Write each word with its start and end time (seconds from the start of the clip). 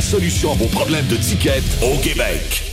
solution 0.00 0.52
à 0.52 0.54
vos 0.54 0.66
problèmes 0.66 1.06
de 1.06 1.16
ticket 1.16 1.62
au 1.82 1.96
Québec. 1.98 2.72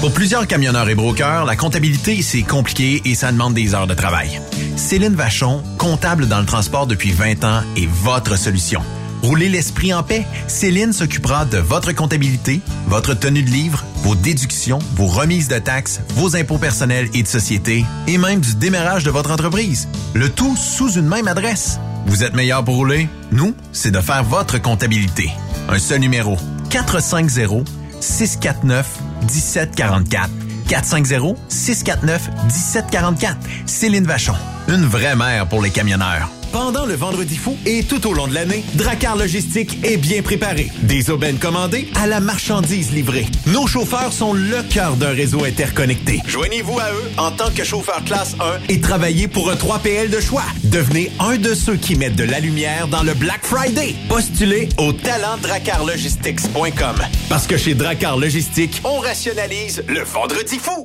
Pour 0.00 0.12
plusieurs 0.12 0.46
camionneurs 0.46 0.88
et 0.88 0.94
brokers, 0.94 1.44
la 1.44 1.56
comptabilité, 1.56 2.22
c'est 2.22 2.42
compliqué 2.42 3.02
et 3.04 3.14
ça 3.14 3.32
demande 3.32 3.52
des 3.52 3.74
heures 3.74 3.86
de 3.86 3.94
travail. 3.94 4.40
Céline 4.76 5.14
Vachon, 5.14 5.62
comptable 5.76 6.26
dans 6.26 6.40
le 6.40 6.46
transport 6.46 6.86
depuis 6.86 7.12
20 7.12 7.44
ans, 7.44 7.62
est 7.76 7.86
votre 7.86 8.38
solution. 8.38 8.80
Roulez 9.22 9.50
l'esprit 9.50 9.92
en 9.92 10.02
paix. 10.02 10.24
Céline 10.48 10.94
s'occupera 10.94 11.44
de 11.44 11.58
votre 11.58 11.92
comptabilité, 11.92 12.60
votre 12.86 13.12
tenue 13.12 13.42
de 13.42 13.50
livre, 13.50 13.84
vos 14.02 14.14
déductions, 14.14 14.78
vos 14.96 15.06
remises 15.06 15.48
de 15.48 15.58
taxes, 15.58 16.00
vos 16.14 16.34
impôts 16.34 16.56
personnels 16.56 17.10
et 17.12 17.22
de 17.22 17.28
société, 17.28 17.84
et 18.06 18.16
même 18.16 18.40
du 18.40 18.54
démarrage 18.54 19.04
de 19.04 19.10
votre 19.10 19.30
entreprise. 19.30 19.88
Le 20.14 20.30
tout 20.30 20.56
sous 20.56 20.92
une 20.92 21.06
même 21.06 21.28
adresse. 21.28 21.78
Vous 22.06 22.24
êtes 22.24 22.34
meilleur 22.34 22.64
pour 22.64 22.76
rouler? 22.76 23.08
Nous, 23.30 23.54
c'est 23.72 23.90
de 23.90 24.00
faire 24.00 24.24
votre 24.24 24.60
comptabilité. 24.60 25.30
Un 25.68 25.78
seul 25.78 26.00
numéro. 26.00 26.36
450 26.70 27.66
649 28.00 28.98
1744. 29.22 30.30
450 30.68 31.36
649 31.48 32.30
1744. 32.44 33.36
Céline 33.66 34.04
Vachon. 34.04 34.34
Une 34.68 34.84
vraie 34.84 35.16
mère 35.16 35.46
pour 35.46 35.62
les 35.62 35.70
camionneurs. 35.70 36.30
Pendant 36.52 36.84
le 36.84 36.94
vendredi 36.94 37.36
fou 37.36 37.56
et 37.64 37.84
tout 37.84 38.04
au 38.08 38.12
long 38.12 38.26
de 38.26 38.34
l'année, 38.34 38.64
Dracar 38.74 39.16
Logistique 39.16 39.78
est 39.84 39.96
bien 39.96 40.20
préparé. 40.20 40.68
Des 40.82 41.10
aubaines 41.10 41.38
commandées 41.38 41.88
à 41.94 42.08
la 42.08 42.18
marchandise 42.18 42.92
livrée. 42.92 43.26
Nos 43.46 43.68
chauffeurs 43.68 44.12
sont 44.12 44.32
le 44.32 44.62
cœur 44.68 44.96
d'un 44.96 45.12
réseau 45.12 45.44
interconnecté. 45.44 46.20
Joignez-vous 46.26 46.80
à 46.80 46.90
eux 46.92 47.10
en 47.18 47.30
tant 47.30 47.50
que 47.50 47.62
chauffeur 47.62 48.02
classe 48.04 48.34
1 48.40 48.62
et 48.68 48.80
travaillez 48.80 49.28
pour 49.28 49.48
un 49.50 49.54
3PL 49.54 50.10
de 50.10 50.20
choix. 50.20 50.42
Devenez 50.64 51.12
un 51.20 51.36
de 51.36 51.54
ceux 51.54 51.76
qui 51.76 51.94
mettent 51.94 52.16
de 52.16 52.24
la 52.24 52.40
lumière 52.40 52.88
dans 52.88 53.04
le 53.04 53.14
Black 53.14 53.44
Friday. 53.44 53.94
Postulez 54.08 54.68
au 54.78 54.92
talentdracarlogistics.com. 54.92 56.96
Parce 57.28 57.46
que 57.46 57.56
chez 57.56 57.74
Dracar 57.74 58.16
Logistique, 58.16 58.80
on 58.82 58.98
rationalise 58.98 59.84
le 59.86 60.02
vendredi 60.02 60.58
fou. 60.58 60.84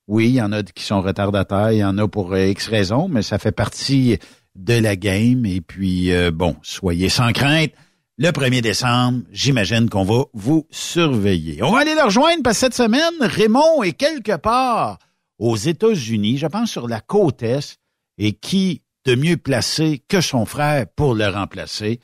Oui, 0.09 0.29
il 0.29 0.35
y 0.37 0.43
en 0.43 0.53
a 0.53 0.63
qui 0.63 0.85
sont 0.85 1.03
retardataires, 1.03 1.73
il 1.73 1.79
y 1.79 1.85
en 1.85 1.99
a 1.99 2.09
pour 2.09 2.35
X 2.35 2.69
raisons, 2.69 3.09
mais 3.09 3.21
ça 3.21 3.39
fait 3.39 3.53
partie 3.53 4.19
de 4.55 4.75
la 4.75 4.97
game. 4.97 5.45
Et 5.45 5.61
puis, 5.61 6.13
bon, 6.33 6.57
soyez 6.63 7.09
sans 7.09 7.33
crainte. 7.33 7.73
Le 8.17 8.31
1er 8.31 8.63
décembre, 8.63 9.23
j'imagine 9.33 9.91
qu'on 9.91 10.05
va 10.05 10.25
vous 10.33 10.67
surveiller. 10.71 11.63
On 11.63 11.73
va 11.73 11.81
aller 11.81 11.95
le 11.95 12.05
rejoindre 12.05 12.43
parce 12.43 12.57
que 12.57 12.61
cette 12.61 12.75
semaine, 12.75 13.15
Raymond 13.21 13.83
est 13.83 13.93
quelque 13.93 14.37
part 14.37 14.99
aux 15.39 15.57
États-Unis, 15.57 16.39
je 16.39 16.47
pense 16.47 16.71
sur 16.71 16.89
la 16.89 17.01
côte 17.01 17.43
Est, 17.43 17.79
et 18.17 18.33
qui 18.33 18.83
de 19.07 19.15
mieux 19.15 19.37
placé 19.37 20.03
que 20.09 20.21
son 20.21 20.45
frère 20.47 20.87
pour 20.97 21.15
le 21.15 21.29
remplacer. 21.29 22.01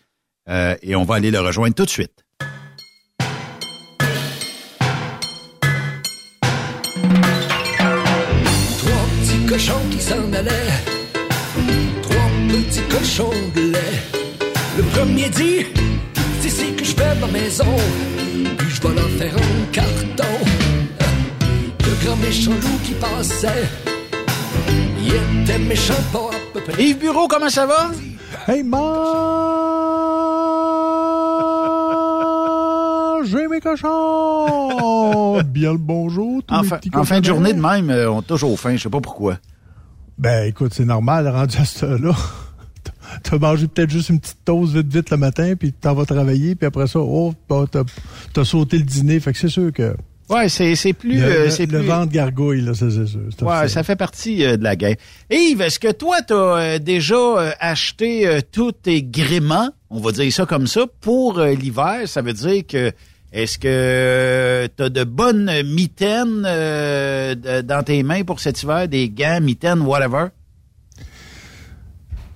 Euh, 0.48 0.76
et 0.82 0.94
on 0.94 1.02
va 1.04 1.16
aller 1.16 1.32
le 1.32 1.40
rejoindre 1.40 1.74
tout 1.74 1.84
de 1.84 1.90
suite. 1.90 2.24
Trois 8.78 9.04
petits 9.20 9.46
cochons 9.48 9.82
qui 9.90 9.98
s'en 9.98 10.32
allaient. 10.32 10.50
Trois 12.02 12.30
petits 12.48 12.82
cochons 12.88 13.30
de 13.54 13.72
lait. 13.72 14.02
Le 14.76 14.82
premier 14.84 15.28
dit 15.28 15.66
C'est 16.40 16.48
ici 16.48 16.72
que 16.76 16.84
je 16.84 16.94
fais 16.94 17.14
ma 17.16 17.26
maison. 17.26 17.76
Puis 18.58 18.70
je 18.70 18.80
vais 18.80 18.94
leur 18.94 19.10
faire 19.10 19.34
un 19.36 19.72
carton. 19.72 20.38
Le 21.80 22.04
grand 22.04 22.16
méchant 22.16 22.52
loup 22.52 22.78
qui 22.84 22.94
passait. 22.94 23.68
Il 25.00 25.42
était 25.42 25.58
méchant 25.58 26.02
pas. 26.12 26.41
Yves 26.78 26.98
Bureau, 26.98 27.28
comment 27.28 27.48
ça 27.48 27.66
va? 27.66 27.90
Hey, 28.46 28.62
mangez 28.62 28.82
mes 33.48 33.60
cochons! 33.60 35.40
Bien 35.46 35.72
le 35.72 35.78
bonjour, 35.78 36.42
tous 36.44 36.54
En, 36.54 36.62
fin- 36.62 36.80
en 36.94 37.04
fin 37.04 37.20
de 37.20 37.24
journée 37.24 37.52
de 37.54 37.60
même, 37.60 37.90
euh, 37.90 38.10
on 38.10 38.20
est 38.20 38.24
toujours 38.26 38.58
faim, 38.58 38.76
je 38.76 38.82
sais 38.82 38.90
pas 38.90 39.00
pourquoi. 39.00 39.38
Ben, 40.18 40.46
écoute, 40.48 40.72
c'est 40.74 40.84
normal, 40.84 41.26
rendu 41.28 41.56
à 41.58 41.64
ce 41.64 41.86
là 41.86 42.12
T'as 43.24 43.38
mangé 43.38 43.66
peut-être 43.68 43.90
juste 43.90 44.08
une 44.10 44.20
petite 44.20 44.44
toast 44.44 44.72
vite 44.74 44.92
vite 44.92 45.10
le 45.10 45.16
matin, 45.18 45.54
puis 45.58 45.72
t'en 45.72 45.94
vas 45.94 46.04
travailler, 46.06 46.54
puis 46.54 46.66
après 46.66 46.86
ça, 46.86 47.00
oh, 47.00 47.34
bah, 47.48 47.64
t'as 48.32 48.44
sauté 48.44 48.78
le 48.78 48.84
dîner. 48.84 49.20
Fait 49.20 49.32
que 49.32 49.38
c'est 49.38 49.48
sûr 49.48 49.72
que 49.72 49.94
Ouais, 50.30 50.48
c'est 50.48 50.92
plus... 50.94 51.18
le, 51.18 51.24
euh, 51.24 51.44
le- 51.58 51.66
plus... 51.66 51.78
ventre 51.86 52.12
gargouille, 52.12 52.62
là, 52.62 52.72
ça, 52.74 52.86
c'est 52.90 53.42
Ouais, 53.44 53.68
ça 53.68 53.82
fait 53.82 53.96
partie 53.96 54.44
euh, 54.44 54.56
de 54.56 54.64
la 54.64 54.76
guerre. 54.76 54.96
Yves, 55.30 55.60
est-ce 55.60 55.78
que 55.78 55.92
toi, 55.92 56.22
tu 56.22 56.32
as 56.32 56.78
déjà 56.78 57.14
euh, 57.14 57.50
acheté 57.60 58.26
euh, 58.26 58.40
tous 58.50 58.72
tes 58.72 59.02
gréments, 59.02 59.70
on 59.90 60.00
va 60.00 60.12
dire 60.12 60.32
ça 60.32 60.46
comme 60.46 60.66
ça, 60.66 60.82
pour 61.00 61.38
l'hiver? 61.40 62.02
Ça 62.06 62.22
veut 62.22 62.32
dire 62.32 62.66
que 62.66 62.92
est-ce 63.32 63.58
que 63.58 64.68
tu 64.74 64.82
as 64.82 64.88
de 64.88 65.04
bonnes 65.04 65.50
mitaines 65.64 66.42
de- 66.42 67.60
dans 67.62 67.82
tes 67.82 68.02
mains 68.02 68.24
pour 68.24 68.40
cet 68.40 68.62
hiver, 68.62 68.88
des 68.88 69.10
gants, 69.10 69.40
mitaines, 69.42 69.80
whatever? 69.80 70.28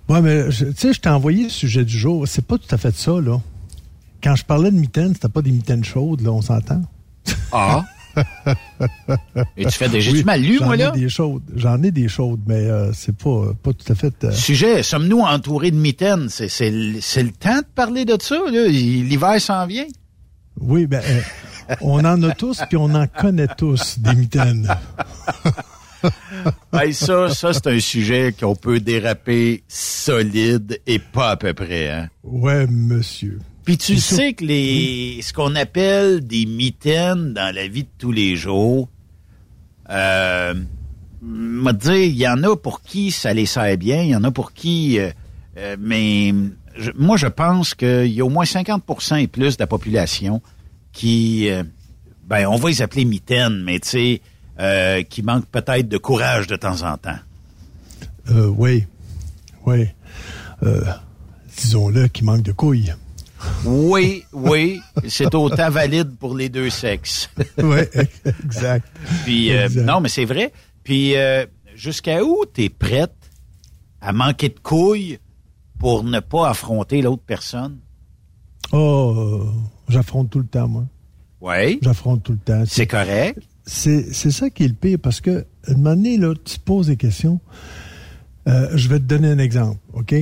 Ouais, 0.09 0.21
mais 0.21 0.49
tu 0.51 0.67
sais, 0.77 0.93
je 0.93 1.01
t'ai 1.01 1.09
envoyé 1.09 1.45
le 1.45 1.49
sujet 1.51 1.85
du 1.85 1.97
jour. 1.97 2.29
C'est 2.29 2.45
pas 2.45 2.59
tout 2.59 2.73
à 2.75 2.79
fait 2.79 2.95
ça, 2.95 3.13
là. 3.21 3.41
Quand 4.23 4.37
je 4.37 4.45
parlais 4.45 4.71
de 4.71 4.77
mitaines, 4.77 5.15
c'était 5.15 5.29
pas 5.29 5.43
des 5.43 5.51
mitaines 5.51 5.85
chaudes, 5.85 6.21
là, 6.21 6.31
on 6.31 6.43
s'entend? 6.43 6.83
Ah! 7.53 7.85
Et 9.59 9.67
tu 9.67 9.73
fais 9.73 9.89
des... 9.91 10.09
Oui, 10.11 10.25
mal 10.25 10.41
lu, 10.41 10.57
j'en 10.59 10.65
moi, 10.67 10.75
ai 10.75 10.79
là? 10.79 10.91
des 10.91 11.09
chaudes. 11.09 11.43
J'en 11.55 11.83
ai 11.83 11.91
des 11.91 12.09
chaudes, 12.09 12.41
mais 12.47 12.55
euh, 12.67 12.91
c'est 12.95 13.15
pas, 13.17 13.53
pas 13.63 13.73
tout 13.75 13.93
à 13.93 13.95
fait. 13.95 14.25
euh, 14.25 14.33
Sujet, 14.33 14.83
sommes-nous 14.83 15.21
entourés 15.21 15.71
de 15.71 15.77
mitaines? 15.77 16.29
C'est 16.31 16.49
c'est 16.49 16.71
le 16.71 17.01
c'est 17.03 17.23
le 17.23 17.33
temps 17.33 17.59
de 17.59 17.67
parler 17.75 18.05
de 18.07 18.17
ça, 18.21 18.37
là? 18.51 18.67
L'hiver 18.69 19.39
s'en 19.41 19.67
vient. 19.67 19.85
Oui, 20.59 20.87
ben, 20.87 21.03
euh, 21.07 21.75
on 21.83 22.03
en 22.07 22.23
a 22.23 22.33
tous, 22.33 22.63
puis 22.69 22.79
on 22.79 22.95
en 22.95 23.07
connaît 23.07 23.49
tous 23.59 23.99
des 23.99 24.15
mitaines. 24.15 24.69
Hey, 26.73 26.95
ça, 26.95 27.31
ça 27.31 27.53
c'est 27.53 27.67
un 27.67 27.81
sujet 27.81 28.33
qu'on 28.39 28.55
peut 28.55 28.79
déraper 28.79 29.65
solide 29.67 30.79
et 30.87 31.01
pas 31.01 31.31
à 31.31 31.37
peu 31.37 31.53
près. 31.53 31.91
Hein? 31.91 32.09
Ouais, 32.23 32.67
monsieur. 32.69 33.41
Puis 33.67 33.77
tu 33.79 33.99
sais 33.99 34.33
que 34.33 34.45
les 34.45 35.21
ce 35.23 35.33
qu'on 35.35 35.55
appelle 35.57 36.27
des 36.27 36.47
mitaines 36.47 37.35
dans 37.35 37.55
la 37.55 37.67
vie 37.69 37.83
de 37.83 37.89
tous 37.99 38.13
les 38.13 38.35
jours, 38.37 38.89
euh, 39.91 40.55
m'a 41.21 41.73
dire, 41.73 41.95
il 41.95 42.17
y 42.17 42.29
en 42.29 42.43
a 42.45 42.57
pour 42.57 42.81
qui 42.81 43.11
ça 43.11 43.35
les 43.35 43.45
sert 43.47 43.77
bien, 43.77 44.03
il 44.03 44.09
y 44.11 44.17
en 44.17 44.25
a 44.25 44.31
pour 44.31 44.53
qui, 44.53 44.99
euh, 45.01 45.11
euh, 45.59 45.77
mais 45.81 46.33
je- 46.79 46.93
moi 46.97 47.17
je 47.17 47.27
pense 47.27 47.75
qu'il 47.75 48.07
y 48.13 48.21
a 48.21 48.25
au 48.25 48.29
moins 48.31 48.45
50% 48.45 49.17
et 49.17 49.27
plus 49.27 49.57
de 49.57 49.63
la 49.63 49.67
population 49.67 50.41
qui, 50.93 51.51
euh, 51.51 51.65
ben 52.29 52.47
on 52.47 52.57
va 52.57 52.69
les 52.69 52.83
appeler 52.83 53.05
mitaines, 53.05 53.63
mais 53.65 53.81
tu 53.81 53.89
sais, 53.89 54.21
euh, 54.61 55.03
qui 55.03 55.23
manquent 55.23 55.47
peut-être 55.51 55.89
de 55.89 55.99
courage 55.99 56.47
de 56.47 56.55
temps 56.57 56.83
en 56.83 56.97
temps. 56.99 57.19
Euh, 58.31 58.47
oui, 58.47 58.85
oui. 59.67 59.87
Euh, 60.63 60.85
disons-le, 61.57 62.07
qui 62.09 62.23
manque 62.25 62.43
de 62.43 62.53
couilles. 62.53 62.95
Oui, 63.65 64.25
oui, 64.33 64.81
c'est 65.09 65.35
autant 65.35 65.71
valide 65.71 66.17
pour 66.17 66.35
les 66.37 66.49
deux 66.49 66.71
sexes. 66.71 67.29
Oui, 67.63 67.81
exact. 68.45 68.87
Puis 69.25 69.53
euh, 69.53 69.65
Exact. 69.67 69.85
non, 69.85 70.01
mais 70.01 70.09
c'est 70.09 70.25
vrai. 70.25 70.53
Puis 70.85 71.17
euh, 71.17 71.45
jusqu'à 71.75 72.23
où 72.25 72.45
t'es 72.53 72.69
prête 72.69 73.13
à 74.01 74.13
manquer 74.13 74.49
de 74.49 74.59
couilles 74.59 75.19
pour 75.79 76.05
ne 76.05 76.21
pas 76.21 76.49
affronter 76.49 77.03
l'autre 77.03 77.23
personne? 77.27 77.79
Oh, 78.73 79.45
j'affronte 79.89 80.31
tout 80.31 80.39
le 80.41 80.47
temps, 80.47 80.69
moi. 80.69 80.85
Oui, 81.41 81.79
J'affronte 81.83 82.23
tout 82.23 82.33
le 82.33 82.39
temps. 82.39 82.65
c'est 82.67 82.87
correct. 82.87 83.39
C'est, 83.67 84.13
c'est 84.15 84.31
ça 84.31 84.49
qui 84.49 84.65
est 84.65 84.69
le 84.69 84.75
pire, 84.75 84.99
parce 85.03 85.21
que, 85.21 85.45
à 85.67 85.73
un 85.73 85.75
moment 85.75 85.95
donné, 85.97 86.17
là, 86.17 86.35
tu 86.45 86.59
te 86.59 86.65
poses 86.65 86.87
des 86.87 86.97
questions. 86.97 87.41
Euh, 88.49 88.71
je 88.75 88.89
vais 88.89 88.99
te 88.99 89.05
donner 89.05 89.29
un 89.29 89.39
exemple, 89.39 89.79
OK? 89.93 90.15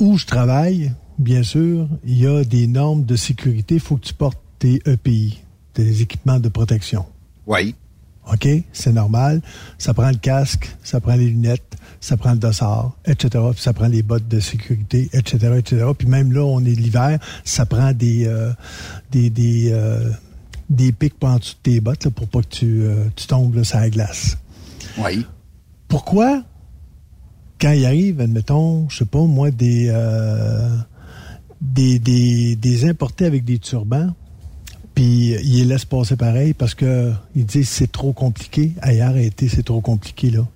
Où 0.00 0.18
je 0.18 0.26
travaille, 0.26 0.92
bien 1.18 1.42
sûr, 1.42 1.86
il 2.04 2.18
y 2.18 2.26
a 2.26 2.42
des 2.42 2.66
normes 2.66 3.04
de 3.04 3.16
sécurité. 3.16 3.74
Il 3.74 3.80
faut 3.80 3.96
que 3.96 4.06
tu 4.06 4.14
portes 4.14 4.40
tes 4.58 4.80
EPI, 4.86 5.40
tes 5.74 6.00
équipements 6.00 6.40
de 6.40 6.48
protection. 6.48 7.04
Oui. 7.46 7.74
OK? 8.32 8.48
C'est 8.72 8.92
normal. 8.92 9.42
Ça 9.78 9.94
prend 9.94 10.10
le 10.10 10.16
casque, 10.16 10.74
ça 10.82 11.00
prend 11.00 11.14
les 11.14 11.26
lunettes, 11.26 11.76
ça 12.00 12.16
prend 12.16 12.32
le 12.32 12.38
dossard, 12.38 12.96
etc. 13.04 13.44
Puis 13.52 13.60
ça 13.60 13.72
prend 13.72 13.88
les 13.88 14.02
bottes 14.02 14.28
de 14.28 14.40
sécurité, 14.40 15.10
etc., 15.12 15.54
etc. 15.58 15.86
Puis 15.96 16.08
même 16.08 16.32
là, 16.32 16.42
on 16.44 16.60
est 16.60 16.74
l'hiver, 16.74 17.18
ça 17.44 17.66
prend 17.66 17.92
des 17.92 18.26
euh, 18.26 18.52
des 19.10 19.30
des, 19.30 19.70
euh, 19.72 20.10
des 20.70 20.92
pics 20.92 21.14
en 21.22 21.36
dessous 21.36 21.54
de 21.54 21.70
tes 21.70 21.80
bottes 21.80 22.04
là, 22.04 22.10
pour 22.10 22.28
pas 22.28 22.40
que 22.40 22.48
tu, 22.48 22.82
euh, 22.82 23.04
tu 23.16 23.26
tombes 23.26 23.54
là, 23.54 23.64
sur 23.64 23.78
la 23.78 23.90
glace. 23.90 24.38
Oui. 24.98 25.26
Pourquoi, 25.88 26.44
quand 27.60 27.72
il 27.72 27.84
arrive, 27.84 28.20
admettons, 28.20 28.88
je 28.88 28.98
sais 28.98 29.04
pas, 29.04 29.20
moi, 29.20 29.50
des, 29.50 29.88
euh, 29.90 30.68
des, 31.60 31.98
des, 31.98 32.56
des 32.56 32.88
importés 32.88 33.26
avec 33.26 33.44
des 33.44 33.58
turbans, 33.58 34.10
puis 34.94 35.34
ils 35.44 35.58
les 35.58 35.64
laissent 35.64 35.84
passer 35.84 36.16
pareil 36.16 36.52
parce 36.54 36.74
que 36.74 37.12
ils 37.36 37.44
disent 37.46 37.68
c'est 37.68 37.90
trop 37.90 38.12
compliqué. 38.12 38.72
Ailleurs, 38.82 39.10
arrêtez, 39.10 39.48
c'est 39.48 39.62
trop 39.62 39.80
compliqué, 39.80 40.30
là. 40.30 40.46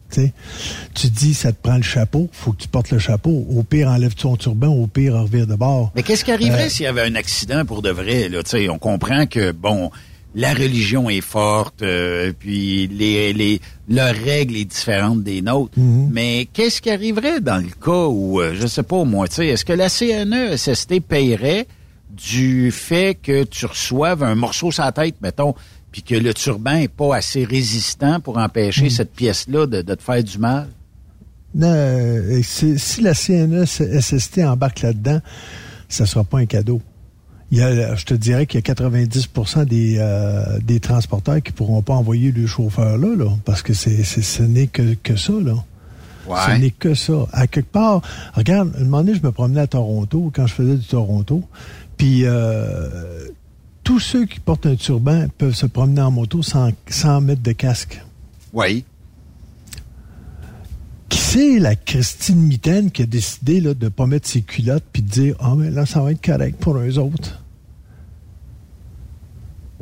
Tu 0.94 1.08
dis, 1.08 1.34
ça 1.34 1.50
te 1.50 1.60
prend 1.60 1.76
le 1.76 1.82
chapeau, 1.82 2.28
faut 2.30 2.52
que 2.52 2.62
tu 2.62 2.68
portes 2.68 2.90
le 2.92 3.00
chapeau. 3.00 3.46
Au 3.50 3.64
pire, 3.64 3.88
enlève 3.88 4.14
ton 4.14 4.36
turban, 4.36 4.68
au 4.68 4.86
pire, 4.86 5.14
revire 5.14 5.46
de 5.48 5.56
bord. 5.56 5.90
Mais 5.96 6.04
qu'est-ce 6.04 6.24
qui 6.24 6.30
arriverait 6.30 6.66
Euh, 6.66 6.68
s'il 6.68 6.84
y 6.84 6.86
avait 6.86 7.02
un 7.02 7.16
accident 7.16 7.64
pour 7.64 7.82
de 7.82 7.90
vrai? 7.90 8.28
Là? 8.28 8.42
Tu 8.44 8.50
sais, 8.50 8.68
On 8.68 8.78
comprend 8.78 9.26
que, 9.26 9.50
bon, 9.50 9.90
la 10.34 10.52
religion 10.52 11.08
est 11.08 11.20
forte, 11.20 11.82
euh, 11.82 12.32
puis 12.38 12.88
les, 12.88 13.32
les 13.32 13.60
leur 13.88 14.14
règle 14.14 14.56
est 14.56 14.64
différente 14.64 15.22
des 15.22 15.42
nôtres. 15.42 15.78
Mhm. 15.78 16.08
Mais 16.12 16.48
qu'est-ce 16.52 16.82
qui 16.82 16.90
arriverait 16.90 17.40
dans 17.40 17.58
le 17.58 17.70
cas 17.70 18.06
où, 18.08 18.40
euh, 18.40 18.54
je 18.58 18.66
sais 18.66 18.82
pas 18.82 19.04
moi, 19.04 19.28
tu 19.28 19.36
sais, 19.36 19.48
est-ce 19.48 19.64
que 19.64 19.72
la 19.72 19.88
CNE 19.88 20.56
SST 20.56 21.00
paierait 21.00 21.66
du 22.10 22.70
fait 22.70 23.16
que 23.20 23.44
tu 23.44 23.66
reçoives 23.66 24.22
un 24.22 24.34
morceau 24.34 24.70
sur 24.70 24.84
la 24.84 24.92
tête, 24.92 25.16
mettons, 25.20 25.54
puis 25.92 26.02
que 26.02 26.14
le 26.14 26.34
turban 26.34 26.76
est 26.76 26.88
pas 26.88 27.16
assez 27.16 27.44
résistant 27.44 28.20
pour 28.20 28.38
empêcher 28.38 28.90
cette 28.90 29.12
pièce-là 29.12 29.66
de, 29.66 29.82
de 29.82 29.94
te 29.94 30.02
faire 30.02 30.22
du 30.22 30.38
mal? 30.38 30.68
Non, 31.54 31.68
euh, 31.70 32.40
si 32.42 33.00
la 33.00 33.14
CNE 33.14 33.64
SST 33.64 34.38
embarque 34.44 34.82
là-dedans, 34.82 35.20
ça 35.88 36.04
sera 36.04 36.24
pas 36.24 36.38
un 36.38 36.46
cadeau. 36.46 36.80
Il 37.54 37.60
y 37.60 37.62
a, 37.62 37.94
je 37.94 38.04
te 38.04 38.14
dirais 38.14 38.46
qu'il 38.46 38.58
y 38.58 38.58
a 38.58 38.62
90 38.62 39.28
des, 39.66 39.98
euh, 40.00 40.58
des 40.58 40.80
transporteurs 40.80 41.40
qui 41.40 41.52
pourront 41.52 41.82
pas 41.82 41.94
envoyer 41.94 42.32
le 42.32 42.48
chauffeur 42.48 42.98
là, 42.98 43.14
là 43.14 43.30
parce 43.44 43.62
que 43.62 43.72
c'est, 43.74 44.02
ce 44.02 44.42
n'est 44.42 44.66
que, 44.66 44.94
que 45.00 45.14
ça. 45.14 45.34
Là. 45.34 45.54
Ce 46.26 46.58
n'est 46.58 46.72
que 46.72 46.94
ça. 46.94 47.28
À 47.32 47.46
quelque 47.46 47.70
part, 47.70 48.02
regarde, 48.34 48.72
un 48.76 48.82
moment 48.82 49.04
donné, 49.04 49.14
je 49.14 49.22
me 49.22 49.30
promenais 49.30 49.60
à 49.60 49.68
Toronto, 49.68 50.32
quand 50.34 50.48
je 50.48 50.54
faisais 50.54 50.74
du 50.74 50.84
Toronto, 50.84 51.44
puis 51.96 52.22
euh, 52.24 53.28
tous 53.84 54.00
ceux 54.00 54.26
qui 54.26 54.40
portent 54.40 54.66
un 54.66 54.74
turban 54.74 55.26
peuvent 55.38 55.54
se 55.54 55.66
promener 55.66 56.00
en 56.00 56.10
moto 56.10 56.42
sans, 56.42 56.70
sans 56.88 57.20
mettre 57.20 57.42
de 57.42 57.52
casque. 57.52 58.02
Oui. 58.52 58.84
Qui 61.08 61.18
c'est 61.20 61.58
la 61.60 61.76
Christine 61.76 62.40
Mitaine 62.40 62.90
qui 62.90 63.02
a 63.02 63.06
décidé 63.06 63.60
là, 63.60 63.74
de 63.74 63.84
ne 63.84 63.90
pas 63.90 64.06
mettre 64.06 64.26
ses 64.26 64.42
culottes 64.42 64.82
puis 64.92 65.02
de 65.02 65.08
dire 65.08 65.36
Ah, 65.38 65.54
mais 65.56 65.70
là, 65.70 65.86
ça 65.86 66.00
va 66.00 66.10
être 66.10 66.24
correct 66.24 66.56
pour 66.58 66.78
eux 66.78 66.98
autres? 66.98 67.43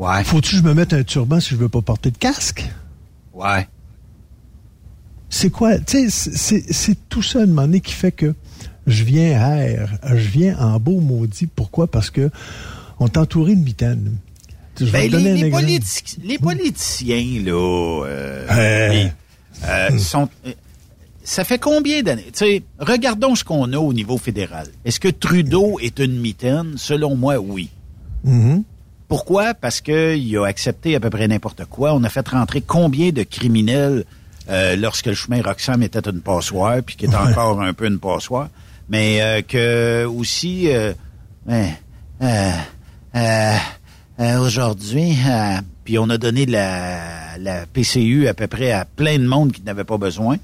Ouais. 0.03 0.25
Faut-tu 0.25 0.51
que 0.53 0.57
je 0.57 0.63
me 0.63 0.75
mette 0.75 0.93
un 0.93 1.05
turban 1.05 1.39
si 1.41 1.51
je 1.51 1.57
veux 1.57 1.69
pas 1.69 1.81
porter 1.83 2.11
de 2.11 2.17
casque? 2.19 2.69
Ouais. 3.33 3.69
C'est 5.31 5.51
quoi? 5.51 5.79
Tu 5.79 6.11
sais, 6.11 6.63
c'est- 6.73 6.97
tout 7.09 7.23
ça, 7.23 7.39
à 7.39 7.43
un 7.43 7.47
moment 7.47 7.63
donné, 7.63 7.81
qui 7.81 7.93
fait 7.93 8.13
que 8.13 8.35
je 8.87 9.05
viens 9.05 9.31
air, 9.57 9.99
je 10.05 10.29
viens 10.29 10.59
en 10.59 10.79
beau 10.81 11.01
maudit. 11.01 11.47
Pourquoi? 11.47 11.87
Parce 11.91 12.11
que 12.11 12.31
on 12.99 13.09
t'a 13.09 13.21
entouré 13.23 13.55
de 13.55 13.63
mitaines. 13.63 14.17
Je 14.79 14.87
vais 14.87 15.09
Ben, 15.09 15.23
les, 15.23 15.31
un 15.31 15.35
les 15.37 15.51
politi- 15.51 16.19
les 16.25 16.39
politiciens, 16.39 17.43
là, 17.45 18.05
euh, 18.07 18.47
Euh. 18.51 19.09
euh, 19.69 19.99
sont. 19.99 20.29
euh, 20.47 20.53
ça 21.23 21.45
fait 21.45 21.59
combien 21.59 22.03
d'années? 22.03 22.31
Tu 22.33 22.39
sais, 22.45 22.63
regardons 22.79 23.35
ce 23.37 23.45
qu'on 23.45 23.73
a 23.73 23.79
au 23.79 23.93
niveau 23.93 24.19
fédéral. 24.19 24.67
Est-ce 24.85 24.99
que 24.99 25.09
Trudeau 25.09 25.79
est 25.81 25.99
une 26.01 26.19
mitaine? 26.19 26.75
Selon 26.77 27.15
moi, 27.17 27.39
oui. 27.39 27.69
Mhm. 28.25 28.65
Pourquoi? 29.13 29.53
Parce 29.53 29.83
qu'il 29.83 30.39
a 30.39 30.47
accepté 30.47 30.97
à 30.97 31.01
peu 31.01 31.11
près 31.11 31.29
n'importe 31.29 31.67
quoi. 31.67 31.93
On 31.93 32.03
a 32.03 32.09
fait 32.09 32.27
rentrer 32.27 32.63
combien 32.63 33.11
de 33.11 33.25
criminels 33.25 34.07
euh, 34.49 34.75
lorsque 34.75 35.05
le 35.05 35.13
chemin 35.13 35.43
Roxham 35.43 35.83
était 35.83 36.09
une 36.09 36.23
passoire, 36.23 36.79
puis 36.83 36.97
qui 36.97 37.05
est 37.05 37.15
encore 37.15 37.61
un 37.61 37.75
peu 37.75 37.87
une 37.87 37.99
passoire, 37.99 38.49
mais 38.89 39.21
euh, 39.21 39.43
que 39.43 40.07
aussi, 40.07 40.71
euh, 40.71 40.95
ben, 41.45 41.75
euh, 43.15 44.39
aujourd'hui, 44.41 45.15
puis 45.85 45.99
on 45.99 46.09
a 46.09 46.17
donné 46.17 46.47
la, 46.47 47.37
la 47.37 47.67
PCU 47.67 48.29
à 48.29 48.33
peu 48.33 48.47
près 48.47 48.73
à 48.73 48.87
plein 48.87 49.19
de 49.19 49.27
monde 49.27 49.53
qui 49.53 49.61
n'avait 49.61 49.85
pas 49.85 49.99
besoin. 49.99 50.39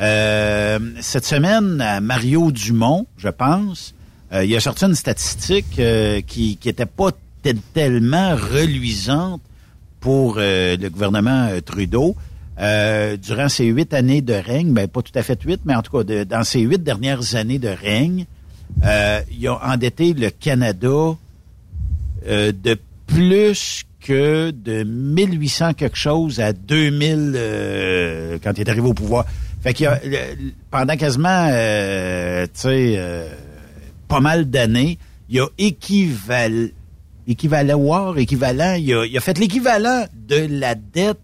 Euh, 0.00 0.78
cette 1.02 1.26
semaine, 1.26 1.82
à 1.82 2.00
Mario 2.00 2.50
Dumont, 2.50 3.06
je 3.18 3.28
pense, 3.28 3.94
euh, 4.32 4.42
il 4.42 4.56
a 4.56 4.60
sorti 4.60 4.86
une 4.86 4.94
statistique 4.94 5.78
euh, 5.78 6.22
qui 6.26 6.56
qui 6.56 6.70
était 6.70 6.86
pas 6.86 7.10
tel- 7.46 7.60
tellement 7.74 8.34
reluisante 8.34 9.40
pour 10.00 10.36
euh, 10.38 10.76
le 10.76 10.88
gouvernement 10.90 11.46
euh, 11.50 11.60
Trudeau. 11.60 12.16
Euh, 12.58 13.16
durant 13.16 13.48
ces 13.48 13.66
huit 13.66 13.92
années 13.94 14.20
de 14.22 14.32
règne, 14.32 14.72
ben 14.72 14.88
pas 14.88 15.02
tout 15.02 15.12
à 15.14 15.22
fait 15.22 15.40
huit, 15.44 15.60
mais 15.64 15.74
en 15.74 15.82
tout 15.82 15.96
cas 16.02 16.24
dans 16.24 16.42
ces 16.42 16.60
huit 16.60 16.82
dernières 16.82 17.36
années 17.36 17.58
de 17.60 17.68
règne, 17.68 18.24
euh, 18.84 19.20
il 19.30 19.46
a 19.46 19.60
endetté 19.64 20.12
le 20.12 20.30
Canada 20.30 21.14
de 22.28 22.78
plus 23.06 23.84
que 24.00 24.50
de 24.50 24.82
1800 24.82 25.74
quelque 25.74 25.96
chose 25.96 26.40
à 26.40 26.52
2000 26.52 27.32
euh, 27.36 28.38
quand 28.42 28.52
il 28.56 28.62
est 28.62 28.68
arrivé 28.68 28.86
au 28.88 28.94
pouvoir. 28.94 29.24
Fait 29.62 29.72
qu'il 29.74 29.86
y 29.86 30.52
pendant 30.70 30.96
quasiment, 30.96 31.48
pas 34.08 34.20
mal 34.20 34.50
d'années, 34.50 34.98
il 35.28 35.40
a 35.40 35.46
équivalent, 35.58 36.68
équivalent, 37.26 38.14
équivalent, 38.14 38.74
il 38.74 38.92
a, 38.94 39.04
il 39.06 39.16
a 39.16 39.20
fait 39.20 39.38
l'équivalent 39.38 40.04
de 40.28 40.46
la 40.50 40.74
dette 40.74 41.18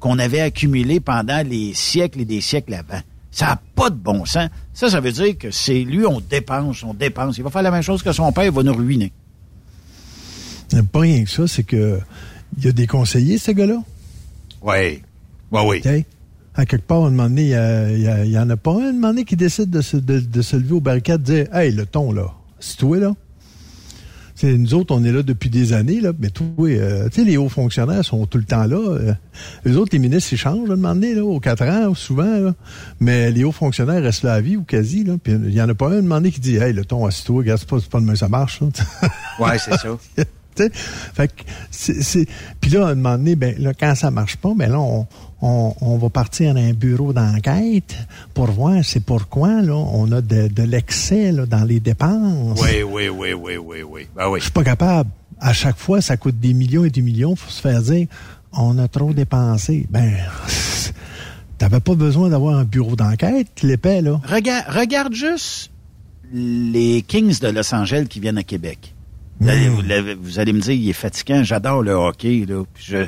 qu'on 0.00 0.18
avait 0.18 0.40
accumulée 0.40 1.00
pendant 1.00 1.44
les 1.46 1.74
siècles 1.74 2.20
et 2.20 2.24
des 2.24 2.40
siècles 2.40 2.74
avant. 2.74 3.00
Ça 3.30 3.46
n'a 3.46 3.60
pas 3.74 3.90
de 3.90 3.96
bon 3.96 4.24
sens. 4.24 4.48
Ça, 4.72 4.88
ça 4.90 5.00
veut 5.00 5.12
dire 5.12 5.36
que 5.38 5.50
c'est 5.50 5.80
lui, 5.84 6.04
on 6.06 6.20
dépense, 6.20 6.82
on 6.82 6.94
dépense. 6.94 7.36
Il 7.38 7.44
va 7.44 7.50
faire 7.50 7.62
la 7.62 7.70
même 7.70 7.82
chose 7.82 8.02
que 8.02 8.12
son 8.12 8.30
père, 8.32 8.44
il 8.44 8.50
va 8.52 8.62
nous 8.62 8.72
ruiner. 8.74 9.12
Pas 10.92 11.00
rien 11.00 11.24
que 11.24 11.30
ça, 11.30 11.46
c'est 11.46 11.62
que 11.64 11.98
il 12.56 12.64
y 12.64 12.68
a 12.68 12.72
des 12.72 12.86
conseillers, 12.86 13.38
ce 13.38 13.50
gars-là. 13.52 13.82
Oui. 14.62 15.02
Oui, 15.50 15.60
oui. 15.66 15.80
À 16.54 16.66
quelque 16.66 16.86
part, 16.86 17.04
à 17.04 17.06
un 17.06 17.10
moment 17.10 17.24
donné, 17.28 17.42
il 17.42 17.48
y 17.48 17.54
a- 17.54 17.90
il 17.92 18.00
y, 18.02 18.08
a- 18.08 18.24
il 18.24 18.30
y 18.32 18.38
en 18.38 18.48
a 18.50 18.56
pas 18.56 18.72
un, 18.72 18.86
à 18.86 18.88
un 18.88 18.92
moment 18.92 19.08
donné, 19.08 19.24
qui 19.24 19.36
décide 19.36 19.70
de 19.70 19.80
se, 19.80 19.96
de, 19.96 20.18
de 20.18 20.42
se 20.42 20.56
lever 20.56 20.74
au 20.74 20.80
barricade 20.80 21.20
et 21.28 21.32
de 21.32 21.42
dire 21.44 21.54
Hey, 21.54 21.72
le 21.72 21.86
ton, 21.86 22.12
là, 22.12 22.32
c'est 22.58 22.76
toi, 22.78 22.98
là. 22.98 23.12
C'est 24.40 24.56
nous 24.56 24.74
autres, 24.74 24.94
on 24.94 25.02
est 25.02 25.10
là 25.10 25.24
depuis 25.24 25.50
des 25.50 25.72
années, 25.72 26.00
là, 26.00 26.12
mais 26.16 26.30
toi, 26.30 26.46
euh, 26.60 27.08
tu 27.08 27.16
sais, 27.16 27.24
les 27.28 27.36
hauts 27.36 27.48
fonctionnaires 27.48 28.04
sont 28.04 28.24
tout 28.26 28.38
le 28.38 28.44
temps 28.44 28.66
là. 28.66 28.76
Euh, 28.76 29.12
les 29.64 29.76
autres, 29.76 29.90
les 29.92 29.98
ministres, 29.98 30.32
ils 30.32 30.36
changent, 30.36 30.68
là, 30.68 30.76
donné, 30.76 31.12
là, 31.12 31.24
aux 31.24 31.40
quatre 31.40 31.64
ans, 31.64 31.92
souvent, 31.94 32.38
là. 32.38 32.54
Mais 33.00 33.32
les 33.32 33.42
hauts 33.42 33.50
fonctionnaires 33.50 34.00
restent 34.00 34.22
là 34.22 34.34
à 34.34 34.40
vie 34.40 34.56
ou 34.56 34.62
quasi, 34.62 35.02
là. 35.02 35.14
Puis 35.20 35.32
il 35.32 35.52
y 35.52 35.60
en 35.60 35.68
a 35.68 35.74
pas 35.74 35.90
un, 35.90 36.02
donné, 36.02 36.30
qui 36.30 36.38
dit 36.38 36.54
Hey, 36.54 36.72
le 36.72 36.84
ton, 36.84 37.04
assis-toi, 37.04 37.38
regarde, 37.38 37.58
c'est 37.58 37.68
pas, 37.68 37.78
pas 37.90 37.98
demain, 37.98 38.14
ça 38.14 38.28
marche. 38.28 38.60
Ouais, 39.40 39.58
c'est 39.58 39.76
ça. 39.76 39.98
Tu 40.54 40.64
sais, 40.64 40.70
fait 40.72 41.28
que 41.28 41.42
c'est, 41.70 42.02
c'est- 42.02 42.26
puis 42.60 42.70
là, 42.70 42.86
à 42.86 42.90
un 42.90 42.94
moment 42.96 43.16
donné, 43.16 43.36
ben, 43.36 43.54
là, 43.58 43.74
quand 43.74 43.94
ça 43.94 44.10
marche 44.10 44.36
pas, 44.36 44.52
ben 44.56 44.70
là, 44.70 44.80
on, 44.80 45.06
on, 45.40 45.74
on 45.80 45.98
va 45.98 46.10
partir 46.10 46.56
à 46.56 46.58
un 46.58 46.72
bureau 46.72 47.12
d'enquête 47.12 47.96
pour 48.34 48.46
voir 48.50 48.84
c'est 48.84 49.04
pourquoi, 49.04 49.62
là, 49.62 49.74
on 49.74 50.10
a 50.12 50.20
de, 50.20 50.48
de 50.48 50.62
l'excès, 50.62 51.32
là, 51.32 51.46
dans 51.46 51.64
les 51.64 51.80
dépenses. 51.80 52.60
Oui, 52.60 52.82
oui, 52.82 53.08
oui, 53.08 53.32
oui, 53.32 53.56
oui, 53.56 53.82
oui. 53.82 54.06
Ben 54.16 54.28
oui. 54.28 54.40
Je 54.40 54.44
suis 54.44 54.52
pas 54.52 54.64
capable. 54.64 55.10
À 55.40 55.52
chaque 55.52 55.78
fois, 55.78 56.00
ça 56.00 56.16
coûte 56.16 56.40
des 56.40 56.54
millions 56.54 56.84
et 56.84 56.90
des 56.90 57.02
millions 57.02 57.36
pour 57.36 57.50
se 57.50 57.60
faire 57.60 57.80
dire, 57.82 58.08
on 58.52 58.76
a 58.78 58.88
trop 58.88 59.12
dépensé. 59.12 59.86
Ben, 59.90 60.12
t'avais 61.58 61.80
pas 61.80 61.94
besoin 61.94 62.28
d'avoir 62.28 62.56
un 62.56 62.64
bureau 62.64 62.96
d'enquête, 62.96 63.62
l'épais, 63.62 64.02
là. 64.02 64.20
Regarde, 64.28 64.64
regarde 64.68 65.14
juste 65.14 65.70
les 66.32 67.02
Kings 67.02 67.38
de 67.40 67.48
Los 67.48 67.74
Angeles 67.74 68.06
qui 68.08 68.20
viennent 68.20 68.38
à 68.38 68.42
Québec. 68.42 68.94
Vous, 69.40 69.48
allez, 69.48 70.14
vous 70.14 70.38
allez 70.40 70.52
me 70.52 70.60
dire, 70.60 70.72
il 70.72 70.88
est 70.88 70.94
fatigant. 70.94 71.44
J'adore 71.44 71.82
le 71.82 71.92
hockey. 71.92 72.44
Là. 72.46 72.64
Puis 72.74 72.86
je, 72.88 73.06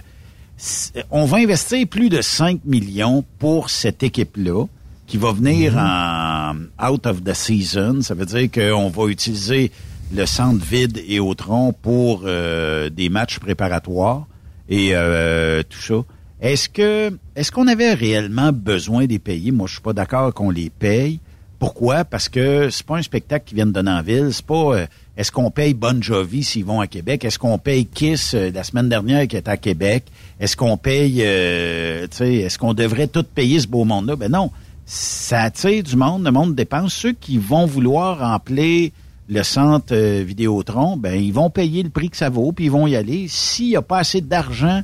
on 1.10 1.24
va 1.24 1.38
investir 1.38 1.86
plus 1.88 2.08
de 2.08 2.20
5 2.20 2.60
millions 2.64 3.24
pour 3.38 3.70
cette 3.70 4.02
équipe-là 4.02 4.66
qui 5.06 5.16
va 5.16 5.32
venir 5.32 5.76
en 5.76 6.54
out 6.80 7.06
of 7.06 7.24
the 7.24 7.34
season. 7.34 8.02
Ça 8.02 8.14
veut 8.14 8.26
dire 8.26 8.50
qu'on 8.50 8.88
va 8.88 9.06
utiliser 9.06 9.72
le 10.12 10.26
centre 10.26 10.64
vide 10.64 11.00
et 11.06 11.20
au 11.20 11.34
tronc 11.34 11.72
pour 11.72 12.22
euh, 12.24 12.90
des 12.90 13.08
matchs 13.08 13.38
préparatoires 13.38 14.26
et 14.68 14.90
euh, 14.94 15.62
tout 15.68 15.80
ça. 15.80 16.04
Est-ce 16.40 16.68
que 16.68 17.16
est-ce 17.36 17.52
qu'on 17.52 17.66
avait 17.66 17.92
réellement 17.92 18.52
besoin 18.52 19.06
des 19.06 19.18
payer? 19.18 19.52
Moi, 19.52 19.66
je 19.66 19.74
suis 19.74 19.82
pas 19.82 19.92
d'accord 19.92 20.32
qu'on 20.32 20.50
les 20.50 20.70
paye. 20.70 21.20
Pourquoi? 21.58 22.04
Parce 22.04 22.28
que 22.28 22.70
c'est 22.70 22.86
pas 22.86 22.96
un 22.96 23.02
spectacle 23.02 23.44
qui 23.46 23.54
vient 23.54 23.66
de 23.66 23.72
donner 23.72 23.90
en 23.90 24.02
ville. 24.02 24.30
C'est 24.32 24.46
pas 24.46 24.74
euh, 24.74 24.86
est-ce 25.20 25.32
qu'on 25.32 25.50
paye 25.50 25.74
Bon 25.74 26.02
Jovi 26.02 26.42
s'ils 26.42 26.64
vont 26.64 26.80
à 26.80 26.86
Québec? 26.86 27.26
Est-ce 27.26 27.38
qu'on 27.38 27.58
paye 27.58 27.84
Kiss 27.84 28.32
euh, 28.32 28.50
la 28.54 28.64
semaine 28.64 28.88
dernière 28.88 29.28
qui 29.28 29.36
est 29.36 29.48
à 29.48 29.58
Québec? 29.58 30.04
Est-ce 30.40 30.56
qu'on 30.56 30.78
paye 30.78 31.18
euh, 31.18 32.06
tu 32.10 32.16
sais, 32.16 32.34
est-ce 32.36 32.58
qu'on 32.58 32.72
devrait 32.72 33.06
tout 33.06 33.22
payer 33.22 33.60
ce 33.60 33.68
beau 33.68 33.84
monde-là? 33.84 34.16
Ben 34.16 34.30
non. 34.30 34.50
Ça 34.86 35.42
attire 35.42 35.82
du 35.82 35.94
monde, 35.94 36.24
le 36.24 36.30
monde 36.30 36.54
dépense. 36.54 36.94
Ceux 36.94 37.12
qui 37.12 37.36
vont 37.36 37.66
vouloir 37.66 38.20
remplir 38.20 38.92
le 39.28 39.42
centre 39.42 39.94
euh, 39.94 40.24
Vidéotron, 40.26 40.96
ben 40.96 41.12
ils 41.12 41.34
vont 41.34 41.50
payer 41.50 41.82
le 41.82 41.90
prix 41.90 42.08
que 42.08 42.16
ça 42.16 42.30
vaut, 42.30 42.52
puis 42.52 42.64
ils 42.64 42.70
vont 42.70 42.86
y 42.86 42.96
aller. 42.96 43.26
S'il 43.28 43.68
n'y 43.68 43.76
a 43.76 43.82
pas 43.82 43.98
assez 43.98 44.22
d'argent, 44.22 44.80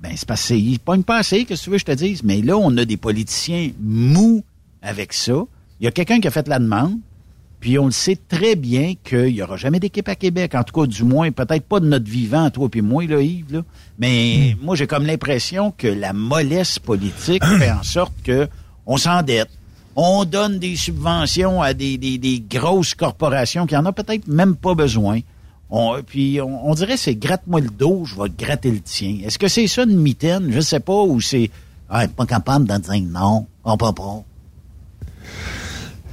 ben 0.00 0.12
c'est 0.16 0.26
parce 0.26 0.46
qu'ils 0.46 0.80
pognent 0.80 1.02
pas 1.02 1.18
assez, 1.18 1.44
qu'est-ce 1.44 1.60
que 1.60 1.64
tu 1.64 1.70
veux 1.72 1.76
que 1.76 1.80
je 1.80 1.84
te 1.84 1.92
dise? 1.92 2.22
Mais 2.22 2.40
là, 2.40 2.56
on 2.56 2.74
a 2.78 2.86
des 2.86 2.96
politiciens 2.96 3.72
mous 3.78 4.42
avec 4.80 5.12
ça. 5.12 5.44
Il 5.80 5.84
y 5.84 5.86
a 5.86 5.90
quelqu'un 5.90 6.18
qui 6.18 6.28
a 6.28 6.30
fait 6.30 6.48
la 6.48 6.58
demande, 6.58 6.98
puis 7.66 7.80
on 7.80 7.86
le 7.86 7.90
sait 7.90 8.14
très 8.14 8.54
bien 8.54 8.94
qu'il 9.02 9.34
n'y 9.34 9.42
aura 9.42 9.56
jamais 9.56 9.80
d'équipe 9.80 10.08
à 10.08 10.14
Québec. 10.14 10.54
En 10.54 10.62
tout 10.62 10.72
cas, 10.72 10.86
du 10.86 11.02
moins, 11.02 11.32
peut-être 11.32 11.64
pas 11.64 11.80
de 11.80 11.88
notre 11.88 12.08
vivant, 12.08 12.48
toi 12.48 12.68
puis 12.68 12.80
moi, 12.80 13.04
là, 13.06 13.20
Yves. 13.20 13.54
Là. 13.54 13.62
Mais 13.98 14.56
moi, 14.62 14.76
j'ai 14.76 14.86
comme 14.86 15.04
l'impression 15.04 15.72
que 15.76 15.88
la 15.88 16.12
mollesse 16.12 16.78
politique 16.78 17.44
fait 17.44 17.72
en 17.72 17.82
sorte 17.82 18.12
que 18.22 18.48
on 18.86 18.96
s'endette. 18.98 19.48
On 19.96 20.24
donne 20.24 20.60
des 20.60 20.76
subventions 20.76 21.60
à 21.60 21.74
des, 21.74 21.98
des, 21.98 22.18
des 22.18 22.38
grosses 22.38 22.94
corporations 22.94 23.66
qui 23.66 23.76
en 23.76 23.84
ont 23.84 23.92
peut-être 23.92 24.28
même 24.28 24.54
pas 24.54 24.76
besoin. 24.76 25.18
On, 25.68 26.00
puis 26.06 26.40
on, 26.40 26.72
dirait 26.74 26.96
c'est 26.96 27.16
gratte-moi 27.16 27.62
le 27.62 27.70
dos, 27.70 28.04
je 28.04 28.14
vais 28.14 28.30
gratter 28.30 28.70
le 28.70 28.80
tien. 28.80 29.18
Est-ce 29.24 29.40
que 29.40 29.48
c'est 29.48 29.66
ça 29.66 29.82
une 29.82 29.98
mitaine? 29.98 30.52
Je 30.52 30.60
sais 30.60 30.78
pas, 30.78 31.02
ou 31.02 31.20
c'est 31.20 31.50
ah, 31.90 32.06
pas 32.06 32.26
capable 32.26 32.68
de 32.68 32.78
dire 32.78 33.02
non, 33.10 33.48
on 33.64 33.76
peut 33.76 33.92
pas. 33.92 34.22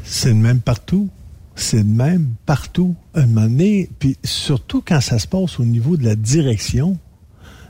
C'est 0.03 0.29
le 0.29 0.35
même 0.35 0.61
partout. 0.61 1.11
C'est 1.55 1.77
le 1.77 1.83
même 1.83 2.33
partout. 2.45 2.95
Un 3.13 3.27
moment 3.27 3.47
donné, 3.47 3.89
puis 3.99 4.17
surtout 4.23 4.83
quand 4.85 5.01
ça 5.01 5.19
se 5.19 5.27
passe 5.27 5.59
au 5.59 5.65
niveau 5.65 5.97
de 5.97 6.03
la 6.03 6.15
direction, 6.15 6.97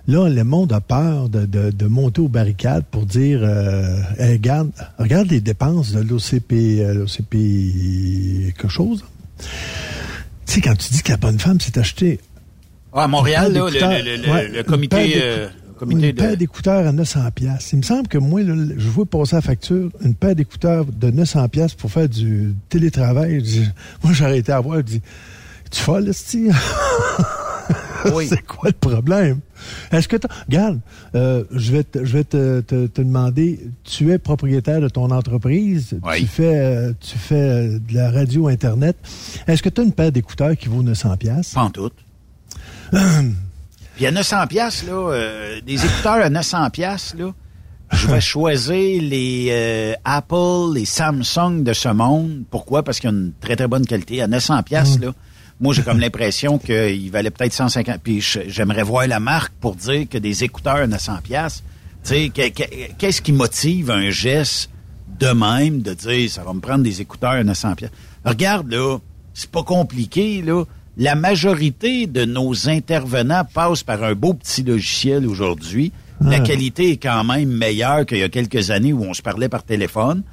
là, 0.07 0.29
le 0.29 0.43
monde 0.43 0.71
a 0.73 0.81
peur 0.81 1.29
de, 1.29 1.45
de, 1.45 1.87
monter 1.87 2.21
aux 2.21 2.27
barricades 2.27 2.85
pour 2.89 3.05
dire 3.05 3.41
euh, 3.43 3.97
regarde, 4.19 4.71
regarde 4.97 5.29
les 5.29 5.41
dépenses 5.41 5.91
de 5.91 5.99
l'OCP, 5.99 6.53
euh, 6.53 6.93
l'OCP 6.93 8.53
quelque 8.57 8.69
chose. 8.69 9.03
Tu 9.39 9.45
sais, 10.45 10.61
quand 10.61 10.75
tu 10.75 10.91
dis 10.91 11.01
que 11.01 11.11
la 11.11 11.17
bonne 11.17 11.39
femme 11.39 11.59
s'est 11.59 11.77
achetée. 11.77 12.19
Ah, 12.93 13.03
à 13.03 13.07
Montréal, 13.07 13.53
là, 13.53 13.69
le, 13.69 14.61
comité. 14.63 15.13
Euh, 15.21 15.47
comité 15.47 15.49
une 15.89 16.13
paire 16.13 16.37
d'écouteurs 16.37 16.87
à 16.87 16.91
900 16.91 17.31
pièces. 17.31 17.71
Il 17.73 17.77
me 17.77 17.83
semble 17.83 18.07
que 18.07 18.17
moi, 18.17 18.41
je 18.43 18.89
vois 18.89 19.05
passer 19.05 19.35
la 19.35 19.41
facture, 19.41 19.89
une 20.01 20.15
paire 20.15 20.35
d'écouteurs 20.35 20.85
de 20.85 21.11
900 21.11 21.49
pièces 21.49 21.73
pour 21.73 21.91
faire 21.91 22.09
du 22.09 22.55
télétravail. 22.69 23.43
moi, 24.03 24.13
j'ai 24.13 24.25
arrêté 24.25 24.51
à 24.51 24.59
voir, 24.59 24.77
je 24.77 24.83
dis, 24.83 25.01
tu 25.71 25.81
folle, 25.81 26.11
oui. 28.13 28.27
C'est 28.27 28.45
quoi 28.45 28.69
le 28.69 28.73
problème? 28.73 29.39
Est-ce 29.91 30.07
que 30.07 30.17
tu... 30.17 30.27
Regarde, 30.47 30.79
euh, 31.15 31.43
je 31.51 31.71
vais, 31.71 31.83
te, 31.83 32.03
je 32.03 32.17
vais 32.17 32.23
te, 32.23 32.61
te, 32.61 33.01
demander, 33.01 33.59
tu 33.83 34.11
es 34.11 34.17
propriétaire 34.17 34.81
de 34.81 34.89
ton 34.89 35.09
entreprise, 35.11 35.97
tu 36.17 36.27
fais, 36.27 36.59
euh, 36.59 36.93
tu 36.99 37.17
fais 37.17 37.35
euh, 37.35 37.79
de 37.79 37.93
la 37.93 38.11
radio 38.11 38.47
Internet. 38.47 38.97
Est-ce 39.47 39.63
que 39.63 39.69
tu 39.69 39.81
as 39.81 39.83
une 39.83 39.93
paire 39.93 40.11
d'écouteurs 40.11 40.55
qui 40.57 40.67
vaut 40.67 40.83
900 40.83 41.17
pièces 41.17 41.53
Pas 41.53 41.61
en 41.61 41.69
tout. 41.69 41.91
Puis 43.95 44.05
à 44.05 44.11
900 44.11 44.47
pièces 44.47 44.83
là, 44.85 45.59
des 45.65 45.85
écouteurs 45.85 46.13
à 46.13 46.29
900 46.29 46.69
pièces 46.71 47.13
là, 47.17 47.31
je 47.91 48.07
vais 48.07 48.21
choisir 48.21 49.01
les 49.01 49.95
Apple, 50.03 50.73
les 50.73 50.85
Samsung 50.85 51.63
de 51.63 51.73
ce 51.73 51.89
monde. 51.89 52.43
Pourquoi? 52.49 52.83
Parce 52.83 52.99
qu'ils 52.99 53.09
ont 53.09 53.13
une 53.13 53.33
très, 53.39 53.55
très 53.55 53.67
bonne 53.67 53.85
qualité. 53.85 54.21
À 54.21 54.27
900 54.27 54.63
pièces 54.63 54.99
là, 54.99 55.13
moi, 55.59 55.73
j'ai 55.73 55.83
comme 55.83 55.99
l'impression 55.99 56.57
qu'il 56.57 57.11
valait 57.11 57.29
peut-être 57.29 57.53
150. 57.53 57.99
Puis 58.03 58.19
j'aimerais 58.47 58.81
voir 58.83 59.07
la 59.07 59.19
marque 59.19 59.53
pour 59.61 59.75
dire 59.75 60.09
que 60.09 60.17
des 60.17 60.43
écouteurs 60.43 60.77
à 60.77 60.87
900 60.87 61.17
pièces. 61.23 61.63
Tu 62.03 62.31
sais, 62.31 62.31
qu'est-ce 62.97 63.21
qui 63.21 63.31
motive 63.31 63.91
un 63.91 64.09
geste 64.09 64.71
de 65.19 65.27
même 65.27 65.81
de 65.81 65.93
dire 65.93 66.29
ça 66.29 66.43
va 66.43 66.51
me 66.53 66.59
prendre 66.59 66.83
des 66.83 66.99
écouteurs 66.99 67.31
à 67.31 67.43
900 67.43 67.75
pièces. 67.75 67.91
Regarde 68.25 68.71
là, 68.71 68.97
c'est 69.35 69.51
pas 69.51 69.63
compliqué 69.63 70.41
là. 70.41 70.65
La 70.97 71.15
majorité 71.15 72.07
de 72.07 72.25
nos 72.25 72.69
intervenants 72.69 73.45
passent 73.51 73.83
par 73.83 74.03
un 74.03 74.13
beau 74.13 74.33
petit 74.33 74.63
logiciel 74.63 75.25
aujourd'hui 75.27 75.91
la 76.21 76.39
qualité 76.39 76.91
est 76.91 76.97
quand 76.97 77.23
même 77.23 77.49
meilleure 77.49 78.05
qu'il 78.05 78.19
y 78.19 78.23
a 78.23 78.29
quelques 78.29 78.71
années 78.71 78.93
où 78.93 79.03
on 79.03 79.13
se 79.13 79.21
parlait 79.21 79.49
par 79.49 79.63
téléphone. 79.63 80.23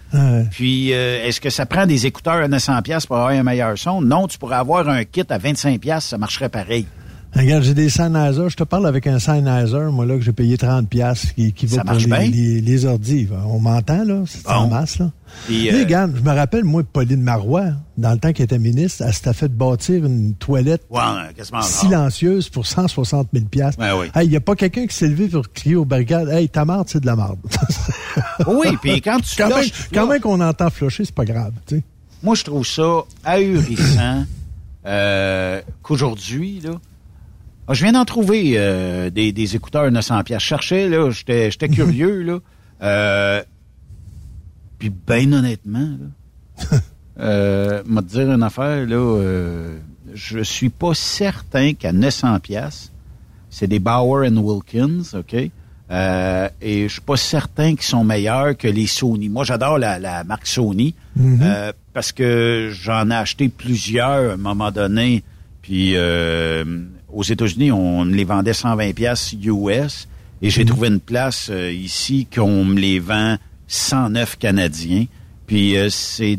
Puis, 0.50 0.92
euh, 0.92 1.26
est-ce 1.26 1.40
que 1.40 1.50
ça 1.50 1.66
prend 1.66 1.86
des 1.86 2.06
écouteurs 2.06 2.34
à 2.34 2.48
900 2.48 2.82
pièces 2.82 3.06
pour 3.06 3.16
avoir 3.16 3.32
un 3.32 3.42
meilleur 3.42 3.76
son? 3.76 4.00
Non, 4.00 4.26
tu 4.26 4.38
pourrais 4.38 4.56
avoir 4.56 4.88
un 4.88 5.04
kit 5.04 5.24
à 5.28 5.38
25 5.38 5.80
pièces, 5.80 6.04
ça 6.04 6.18
marcherait 6.18 6.48
pareil. 6.48 6.86
Regarde, 7.34 7.62
j'ai 7.62 7.74
des 7.74 7.88
Sennheiser. 7.88 8.48
Je 8.48 8.56
te 8.56 8.64
parle 8.64 8.86
avec 8.86 9.06
un 9.06 9.18
Sennheiser, 9.18 9.88
moi, 9.92 10.04
là, 10.04 10.16
que 10.16 10.22
j'ai 10.22 10.32
payé 10.32 10.58
30 10.58 10.88
pièces 10.88 11.32
qui, 11.32 11.52
qui 11.52 11.66
va 11.66 11.84
pour 11.84 11.94
les, 11.94 12.28
les, 12.28 12.60
les, 12.60 12.84
ordis. 12.84 13.28
On 13.46 13.60
m'entend, 13.60 14.04
là? 14.04 14.22
C'est 14.26 14.48
en 14.48 14.68
masse, 14.68 14.98
là. 14.98 15.12
Puis, 15.46 15.70
euh... 15.70 15.78
regarde, 15.78 16.12
je 16.16 16.22
me 16.22 16.34
rappelle, 16.34 16.64
moi, 16.64 16.82
Pauline 16.82 17.22
Marois, 17.22 17.68
dans 17.96 18.10
le 18.10 18.18
temps 18.18 18.32
qu'elle 18.32 18.44
était 18.44 18.58
ministre, 18.58 19.04
elle 19.06 19.14
s'était 19.14 19.32
fait 19.32 19.48
bâtir 19.48 20.04
une 20.04 20.34
toilette 20.34 20.82
silencieuse 21.62 22.48
pour 22.48 22.66
160 22.66 23.28
000 23.32 23.44
pièces. 23.46 23.76
Il 24.22 24.28
n'y 24.28 24.36
a 24.36 24.40
pas 24.40 24.56
quelqu'un 24.56 24.86
qui 24.86 24.96
s'est 24.96 25.08
levé 25.08 25.28
pour 25.28 25.50
crier 25.52 25.76
aux 25.76 25.84
barricades, 25.84 26.28
«Hey, 26.30 26.48
ta 26.48 26.64
marde, 26.64 26.88
c'est 26.88 27.00
de 27.00 27.06
la 27.06 27.14
marde. 27.14 27.38
oui, 28.48 28.76
puis 28.82 29.00
quand 29.00 29.20
tu 29.20 29.36
quand, 29.36 29.48
même, 29.48 29.64
quand 29.94 30.06
même 30.08 30.20
qu'on 30.20 30.40
entend 30.40 30.68
flusher, 30.68 31.04
c'est 31.04 31.14
pas 31.14 31.24
grave, 31.24 31.52
tu 31.66 31.76
sais. 31.76 31.84
Moi, 32.22 32.34
je 32.34 32.44
trouve 32.44 32.66
ça 32.66 33.04
ahurissant 33.24 34.24
euh, 34.84 35.62
qu'aujourd'hui, 35.82 36.60
là, 36.60 36.72
ah, 37.70 37.74
je 37.74 37.84
viens 37.84 37.92
d'en 37.92 38.04
trouver 38.04 38.54
euh, 38.56 39.10
des, 39.10 39.32
des, 39.32 39.54
écouteurs 39.54 39.90
900 39.90 40.24
pièces. 40.24 40.42
Je 40.42 40.46
cherchais 40.46 40.88
là, 40.88 41.10
j'étais 41.10 41.50
j'étais 41.50 41.68
curieux 41.78 42.22
là. 42.22 42.38
Euh, 42.82 43.42
puis 44.78 44.90
ben 44.90 45.32
honnêtement 45.32 45.96
là, 46.00 46.78
euh, 47.20 47.82
m'a 47.86 48.02
dire 48.02 48.30
une 48.30 48.42
affaire 48.42 48.86
là, 48.86 48.96
euh, 48.96 49.78
je 50.14 50.40
suis 50.40 50.70
pas 50.70 50.94
certain 50.94 51.74
qu'à 51.74 51.92
900 51.92 52.40
pièces, 52.40 52.90
c'est 53.50 53.66
des 53.66 53.78
Bauer 53.78 54.26
and 54.26 54.36
Wilkins, 54.38 55.02
OK? 55.14 55.50
Euh, 55.90 56.48
et 56.60 56.84
je 56.84 56.92
suis 56.92 57.00
pas 57.00 57.16
certain 57.16 57.70
qu'ils 57.70 57.82
sont 57.82 58.04
meilleurs 58.04 58.56
que 58.56 58.68
les 58.68 58.86
Sony. 58.86 59.28
Moi, 59.28 59.44
j'adore 59.44 59.78
la, 59.78 59.98
la, 59.98 60.22
marque 60.22 60.46
Sony 60.46 60.94
mm-hmm. 61.18 61.38
euh, 61.42 61.72
parce 61.92 62.12
que 62.12 62.70
j'en 62.72 63.10
ai 63.10 63.14
acheté 63.14 63.48
plusieurs 63.48 64.30
à 64.30 64.34
un 64.34 64.36
moment 64.36 64.70
donné. 64.70 65.24
Puis 65.62 65.96
euh, 65.96 66.64
aux 67.12 67.22
États-Unis, 67.22 67.72
on 67.72 68.04
me 68.04 68.14
les 68.14 68.24
vendait 68.24 68.52
120 68.52 68.92
pièces 68.94 69.32
US 69.32 70.08
et 70.42 70.50
j'ai 70.50 70.62
mhm. 70.62 70.68
trouvé 70.68 70.88
une 70.88 71.00
place 71.00 71.48
euh, 71.50 71.72
ici 71.72 72.26
qu'on 72.32 72.64
me 72.64 72.78
les 72.78 72.98
vend 72.98 73.36
109 73.68 74.38
canadiens. 74.38 75.06
Puis 75.46 75.76
euh, 75.76 75.90
c'est 75.90 76.38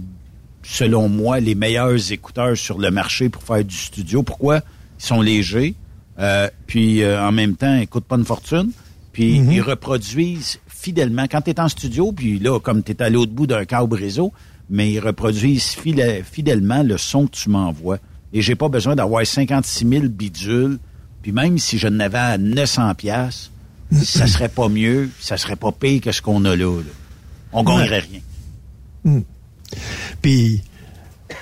selon 0.64 1.10
moi 1.10 1.40
les 1.40 1.56
meilleurs 1.56 2.12
écouteurs 2.12 2.58
sur 2.58 2.78
le 2.78 2.92
marché 2.92 3.30
pour 3.30 3.44
faire 3.44 3.64
du 3.64 3.76
studio. 3.76 4.24
Pourquoi? 4.24 4.62
Ils 5.00 5.06
sont 5.06 5.22
légers, 5.22 5.76
euh, 6.20 6.48
puis 6.68 7.04
en 7.06 7.32
même 7.32 7.56
temps, 7.56 7.76
ils 7.76 7.88
coûtent 7.88 8.06
pas 8.06 8.18
une 8.18 8.26
fortune, 8.26 8.72
puis 9.12 9.40
mhm. 9.40 9.52
ils 9.52 9.62
reproduisent 9.62 10.60
fidèlement. 10.68 11.24
Quand 11.24 11.42
tu 11.42 11.50
es 11.50 11.60
en 11.60 11.68
studio, 11.68 12.12
puis 12.12 12.38
là, 12.38 12.60
comme 12.60 12.84
tu 12.84 12.92
es 12.92 13.02
à 13.02 13.10
l'autre 13.10 13.32
bout 13.32 13.48
d'un 13.48 13.66
câble 13.66 13.96
réseau, 13.96 14.32
mais 14.70 14.92
ils 14.92 15.00
reproduisent 15.00 15.76
fidèlement 15.76 16.84
le 16.84 16.98
son 16.98 17.26
que 17.26 17.36
tu 17.36 17.50
m'envoies 17.50 17.98
et 18.34 18.42
j'ai 18.42 18.56
pas 18.56 18.70
besoin 18.70 18.96
d'avoir 18.96 19.26
56 19.26 19.88
000 19.88 20.04
bidules. 20.08 20.80
Puis 21.22 21.32
même 21.32 21.58
si 21.58 21.78
je 21.78 21.88
n'avais 21.88 22.18
à 22.18 22.38
900 22.38 22.96
pièces, 22.96 23.52
ça 23.92 24.28
serait 24.28 24.50
pas 24.50 24.70
mieux, 24.70 25.10
ça 25.20 25.38
serait 25.38 25.56
pas 25.56 25.72
pire 25.72 26.02
que 26.02 26.12
ce 26.12 26.22
qu'on 26.22 26.46
a 26.46 26.56
là. 26.56 26.82
On 27.54 27.64
gagnerait 27.64 28.00
rien. 28.00 28.22
Hmm. 29.04 29.22
Puis 30.22 30.62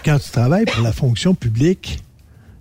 quand 0.03 0.19
tu 0.19 0.31
travailles 0.31 0.65
pour 0.65 0.83
la 0.83 0.91
fonction 0.91 1.35
publique, 1.35 1.99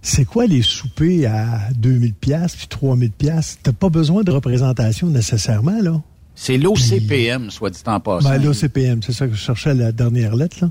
c'est 0.03 0.25
quoi 0.25 0.47
les 0.47 0.62
soupers 0.62 1.27
à 1.27 1.73
2000 1.75 2.14
pièces 2.14 2.57
puis 2.57 2.69
3000 2.69 3.11
pièces 3.11 3.59
T'as 3.62 3.73
pas 3.73 3.88
besoin 3.88 4.23
de 4.23 4.31
représentation 4.31 5.09
nécessairement 5.09 5.81
là. 5.83 6.01
C'est 6.35 6.57
l'OCPM, 6.57 7.51
soit 7.51 7.71
dit 7.71 7.81
en 7.87 7.99
passant. 7.99 8.29
Ben, 8.29 8.41
L'OCPM, 8.41 9.03
c'est 9.03 9.12
ça 9.12 9.27
que 9.27 9.35
je 9.35 9.41
cherchais 9.41 9.75
la 9.75 9.91
dernière 9.91 10.37
lettre. 10.37 10.59
Là. 10.62 10.71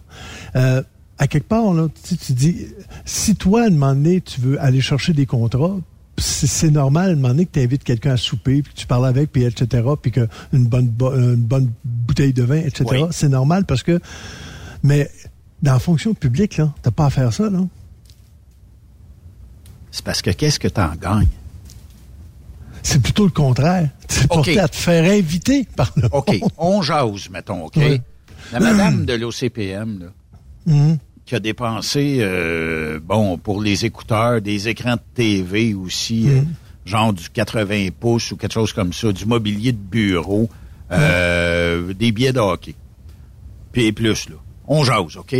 Euh, 0.56 0.84
à 1.18 1.28
quelque 1.28 1.48
part, 1.48 1.74
là, 1.74 1.88
tu, 2.08 2.16
tu 2.16 2.32
dis, 2.32 2.68
si 3.08 3.36
toi, 3.38 3.64
à 3.64 3.66
un 3.68 3.70
moment 3.70 3.96
donné, 3.96 4.20
tu 4.20 4.42
veux 4.42 4.62
aller 4.62 4.82
chercher 4.82 5.14
des 5.14 5.26
contrats, 5.26 5.78
c'est 6.18 6.72
normal, 6.72 7.10
à 7.10 7.14
un 7.14 7.16
moment 7.16 7.30
donné, 7.30 7.46
que 7.46 7.52
tu 7.54 7.62
invites 7.62 7.84
quelqu'un 7.84 8.12
à 8.12 8.18
souper, 8.18 8.62
puis 8.62 8.74
que 8.74 8.80
tu 8.80 8.86
parles 8.86 9.06
avec, 9.08 9.32
puis 9.32 9.46
etc., 9.46 9.88
puis 10.02 10.12
qu'une 10.12 10.28
bonne, 10.52 10.94
une 11.00 11.36
bonne 11.36 11.72
bouteille 11.86 12.34
de 12.34 12.44
vin, 12.44 12.58
etc. 12.58 13.06
C'est 13.12 13.30
normal 13.30 13.66
parce 13.66 13.82
que... 13.82 14.00
Mais 14.84 15.10
dans 15.62 15.74
la 15.74 15.80
fonction 15.80 16.14
publique, 16.14 16.58
là, 16.58 16.74
t'as 16.82 16.92
pas 16.92 17.06
à 17.06 17.10
faire 17.10 17.32
ça, 17.32 17.50
là. 17.50 17.60
C'est 19.92 20.04
parce 20.04 20.22
que 20.22 20.32
qu'est-ce 20.32 20.60
que 20.60 20.68
tu 20.68 20.82
en 20.82 20.94
gagnes? 20.96 21.30
C'est 22.84 23.02
plutôt 23.02 23.24
le 23.24 23.32
contraire. 23.32 23.90
C'est 24.10 24.32
okay. 24.32 24.60
à 24.60 24.68
te 24.68 24.76
faire 24.76 25.10
inviter 25.10 25.66
par 25.76 25.94
le 25.96 26.10
OK, 26.12 26.40
on 26.58 26.82
jase, 26.82 27.30
mettons, 27.30 27.66
OK? 27.66 27.80
La 28.52 28.60
madame 28.60 29.06
de 29.06 29.14
l'OCPM, 29.14 30.00
là, 30.00 30.08
Mhm. 30.66 30.98
Qui 31.28 31.36
a 31.36 31.40
dépensé, 31.40 32.20
euh, 32.22 33.00
bon, 33.04 33.38
pour 33.38 33.62
les 33.62 33.86
écouteurs, 33.86 34.42
des 34.42 34.70
écrans 34.70 34.96
de 34.96 35.02
TV 35.14 35.74
aussi, 35.74 36.22
mhm. 36.22 36.38
euh, 36.38 36.42
genre 36.86 37.12
du 37.12 37.30
80 37.30 37.90
pouces 38.00 38.32
ou 38.32 38.38
quelque 38.38 38.54
chose 38.54 38.72
comme 38.72 38.94
ça, 38.94 39.12
du 39.12 39.26
mobilier 39.26 39.74
de 39.74 39.78
bureau, 39.78 40.50
euh, 40.92 41.94
des 41.94 42.14
billets 42.14 42.32
de 42.32 42.40
hockey. 42.40 42.76
Puis 43.74 43.92
plus, 43.92 44.30
là. 44.30 44.38
On 44.68 44.86
jase, 44.86 45.18
OK? 45.18 45.36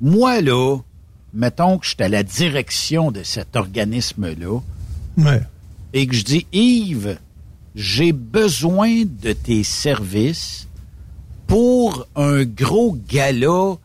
Moi, 0.00 0.40
là, 0.40 0.78
mettons 1.34 1.78
que 1.78 1.84
je 1.84 1.90
suis 1.90 2.02
à 2.02 2.08
la 2.08 2.22
direction 2.22 3.10
de 3.10 3.22
cet 3.22 3.54
organisme-là. 3.54 4.60
Et 5.92 6.06
que 6.06 6.14
je 6.14 6.22
dis, 6.22 6.46
Yves, 6.52 7.18
j'ai 7.74 8.12
besoin 8.12 9.02
de 9.04 9.32
tes 9.32 9.62
services 9.62 10.68
pour 11.46 12.06
un 12.16 12.44
gros 12.44 12.96
gala 13.08 13.76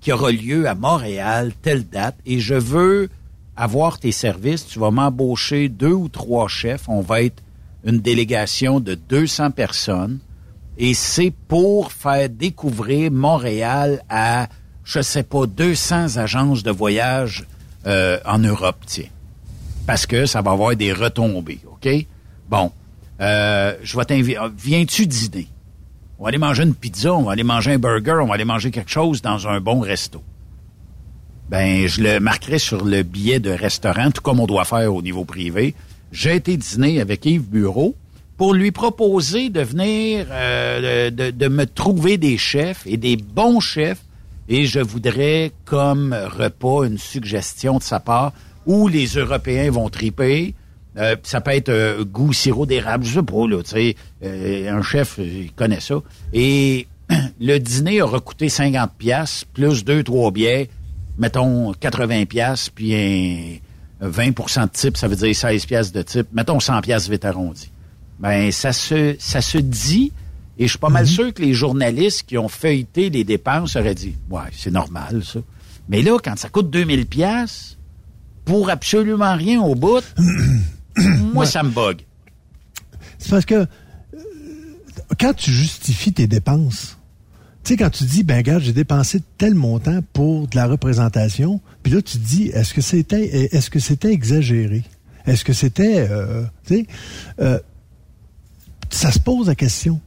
qui 0.00 0.12
aura 0.12 0.30
lieu 0.32 0.66
à 0.68 0.74
Montréal, 0.74 1.52
telle 1.62 1.86
date, 1.88 2.16
et 2.26 2.40
je 2.40 2.54
veux 2.54 3.08
avoir 3.56 3.98
tes 3.98 4.12
services. 4.12 4.66
Tu 4.66 4.78
vas 4.78 4.90
m'embaucher 4.90 5.68
deux 5.68 5.92
ou 5.92 6.08
trois 6.08 6.48
chefs. 6.48 6.88
On 6.88 7.02
va 7.02 7.22
être 7.22 7.42
une 7.84 8.00
délégation 8.00 8.80
de 8.80 8.94
200 8.94 9.50
personnes. 9.50 10.18
Et 10.78 10.94
c'est 10.94 11.32
pour 11.48 11.92
faire 11.92 12.30
découvrir 12.30 13.10
Montréal 13.12 14.02
à, 14.08 14.48
je 14.84 15.02
sais 15.02 15.22
pas, 15.22 15.46
200 15.46 16.16
agences 16.16 16.62
de 16.62 16.70
voyage 16.70 17.44
euh, 17.86 18.18
en 18.24 18.38
Europe, 18.38 18.78
tiens. 18.86 19.08
parce 19.86 20.06
que 20.06 20.24
ça 20.24 20.40
va 20.40 20.52
avoir 20.52 20.74
des 20.76 20.92
retombées, 20.92 21.60
OK? 21.70 21.88
Bon, 22.48 22.70
euh, 23.20 23.74
je 23.82 23.96
vais 23.96 24.04
t'inviter. 24.04 24.38
Viens-tu 24.56 25.06
dîner? 25.06 25.48
On 26.20 26.24
va 26.24 26.28
aller 26.28 26.36
manger 26.36 26.64
une 26.64 26.74
pizza, 26.74 27.14
on 27.14 27.22
va 27.22 27.32
aller 27.32 27.44
manger 27.44 27.72
un 27.72 27.78
burger, 27.78 28.18
on 28.20 28.26
va 28.26 28.34
aller 28.34 28.44
manger 28.44 28.70
quelque 28.70 28.90
chose 28.90 29.22
dans 29.22 29.48
un 29.48 29.58
bon 29.58 29.80
resto. 29.80 30.22
Ben, 31.48 31.88
je 31.88 32.02
le 32.02 32.20
marquerai 32.20 32.58
sur 32.58 32.84
le 32.84 33.02
billet 33.02 33.40
de 33.40 33.48
restaurant, 33.48 34.10
tout 34.10 34.20
comme 34.20 34.38
on 34.38 34.46
doit 34.46 34.66
faire 34.66 34.94
au 34.94 35.00
niveau 35.00 35.24
privé. 35.24 35.74
J'ai 36.12 36.36
été 36.36 36.58
dîner 36.58 37.00
avec 37.00 37.24
Yves 37.24 37.48
Bureau 37.48 37.96
pour 38.36 38.52
lui 38.52 38.70
proposer 38.70 39.48
de 39.48 39.62
venir, 39.62 40.26
euh, 40.30 41.08
de, 41.10 41.30
de 41.30 41.48
me 41.48 41.64
trouver 41.64 42.18
des 42.18 42.36
chefs 42.36 42.86
et 42.86 42.98
des 42.98 43.16
bons 43.16 43.60
chefs. 43.60 44.02
Et 44.46 44.66
je 44.66 44.80
voudrais 44.80 45.52
comme 45.64 46.12
repas 46.12 46.84
une 46.84 46.98
suggestion 46.98 47.78
de 47.78 47.82
sa 47.82 47.98
part 47.98 48.34
où 48.66 48.88
les 48.88 49.06
Européens 49.06 49.70
vont 49.70 49.88
triper, 49.88 50.54
euh, 50.96 51.16
ça 51.22 51.40
peut 51.40 51.52
être 51.52 51.68
euh, 51.68 52.04
goût 52.04 52.32
sirop 52.32 52.66
d'érable, 52.66 53.04
je 53.04 53.14
sais 53.14 53.22
pas, 53.22 53.46
là, 53.46 53.62
tu 53.62 53.70
sais, 53.70 53.96
euh, 54.24 54.76
un 54.76 54.82
chef, 54.82 55.18
il 55.18 55.52
connaît 55.52 55.80
ça. 55.80 55.96
Et 56.32 56.88
le 57.40 57.58
dîner 57.58 58.02
aura 58.02 58.20
coûté 58.20 58.48
50 58.48 58.92
pièces 58.98 59.44
plus 59.52 59.84
deux, 59.84 60.02
trois 60.02 60.30
bières, 60.30 60.66
mettons 61.18 61.72
80 61.72 62.24
pièces 62.26 62.70
puis 62.70 63.60
un 64.00 64.08
20% 64.08 64.64
de 64.64 64.68
type, 64.70 64.96
ça 64.96 65.06
veut 65.06 65.16
dire 65.16 65.34
16 65.34 65.66
pièces 65.66 65.92
de 65.92 66.02
type, 66.02 66.26
mettons 66.32 66.58
100 66.58 66.80
pièces 66.80 67.08
vite 67.08 67.24
arrondi. 67.24 67.70
Ben, 68.18 68.50
ça 68.50 68.72
se, 68.72 69.16
ça 69.18 69.40
se 69.40 69.58
dit, 69.58 70.12
et 70.58 70.64
je 70.64 70.70
suis 70.70 70.78
pas 70.78 70.88
mal 70.88 71.04
mhm. 71.04 71.10
sûr 71.10 71.34
que 71.34 71.40
les 71.40 71.54
journalistes 71.54 72.24
qui 72.26 72.36
ont 72.36 72.48
feuilleté 72.48 73.10
les 73.10 73.24
dépenses 73.24 73.76
auraient 73.76 73.94
dit, 73.94 74.16
ouais, 74.28 74.40
c'est 74.52 74.72
normal, 74.72 75.22
ça. 75.24 75.40
Mais 75.88 76.02
là, 76.02 76.18
quand 76.22 76.36
ça 76.36 76.48
coûte 76.48 76.70
2000 76.70 77.06
pièces 77.06 77.78
pour 78.44 78.70
absolument 78.70 79.36
rien 79.36 79.60
au 79.60 79.74
bout, 79.74 80.04
Moi, 81.32 81.46
ça 81.46 81.62
me 81.62 81.70
bug. 81.70 82.02
C'est 83.18 83.30
parce 83.30 83.44
que 83.44 83.54
euh, 83.54 83.66
quand 85.18 85.34
tu 85.34 85.50
justifies 85.50 86.12
tes 86.12 86.26
dépenses, 86.26 86.96
tu 87.62 87.72
sais, 87.72 87.76
quand 87.76 87.90
tu 87.90 88.04
dis, 88.04 88.22
ben, 88.22 88.36
regarde, 88.36 88.62
j'ai 88.62 88.72
dépensé 88.72 89.22
tel 89.36 89.54
montant 89.54 90.00
pour 90.12 90.48
de 90.48 90.56
la 90.56 90.66
représentation, 90.66 91.60
puis 91.82 91.92
là, 91.92 92.00
tu 92.00 92.18
te 92.18 92.26
dis, 92.26 92.48
est-ce 92.48 92.72
que 92.72 92.80
c'était, 92.80 93.54
est-ce 93.54 93.68
que 93.68 93.78
c'était 93.78 94.12
exagéré? 94.12 94.82
Est-ce 95.26 95.44
que 95.44 95.52
c'était, 95.52 96.08
euh, 96.10 96.44
tu 96.66 96.76
sais, 96.76 96.86
euh, 97.40 97.58
ça 98.88 99.12
se 99.12 99.18
pose 99.18 99.48
la 99.48 99.54
question. 99.54 100.00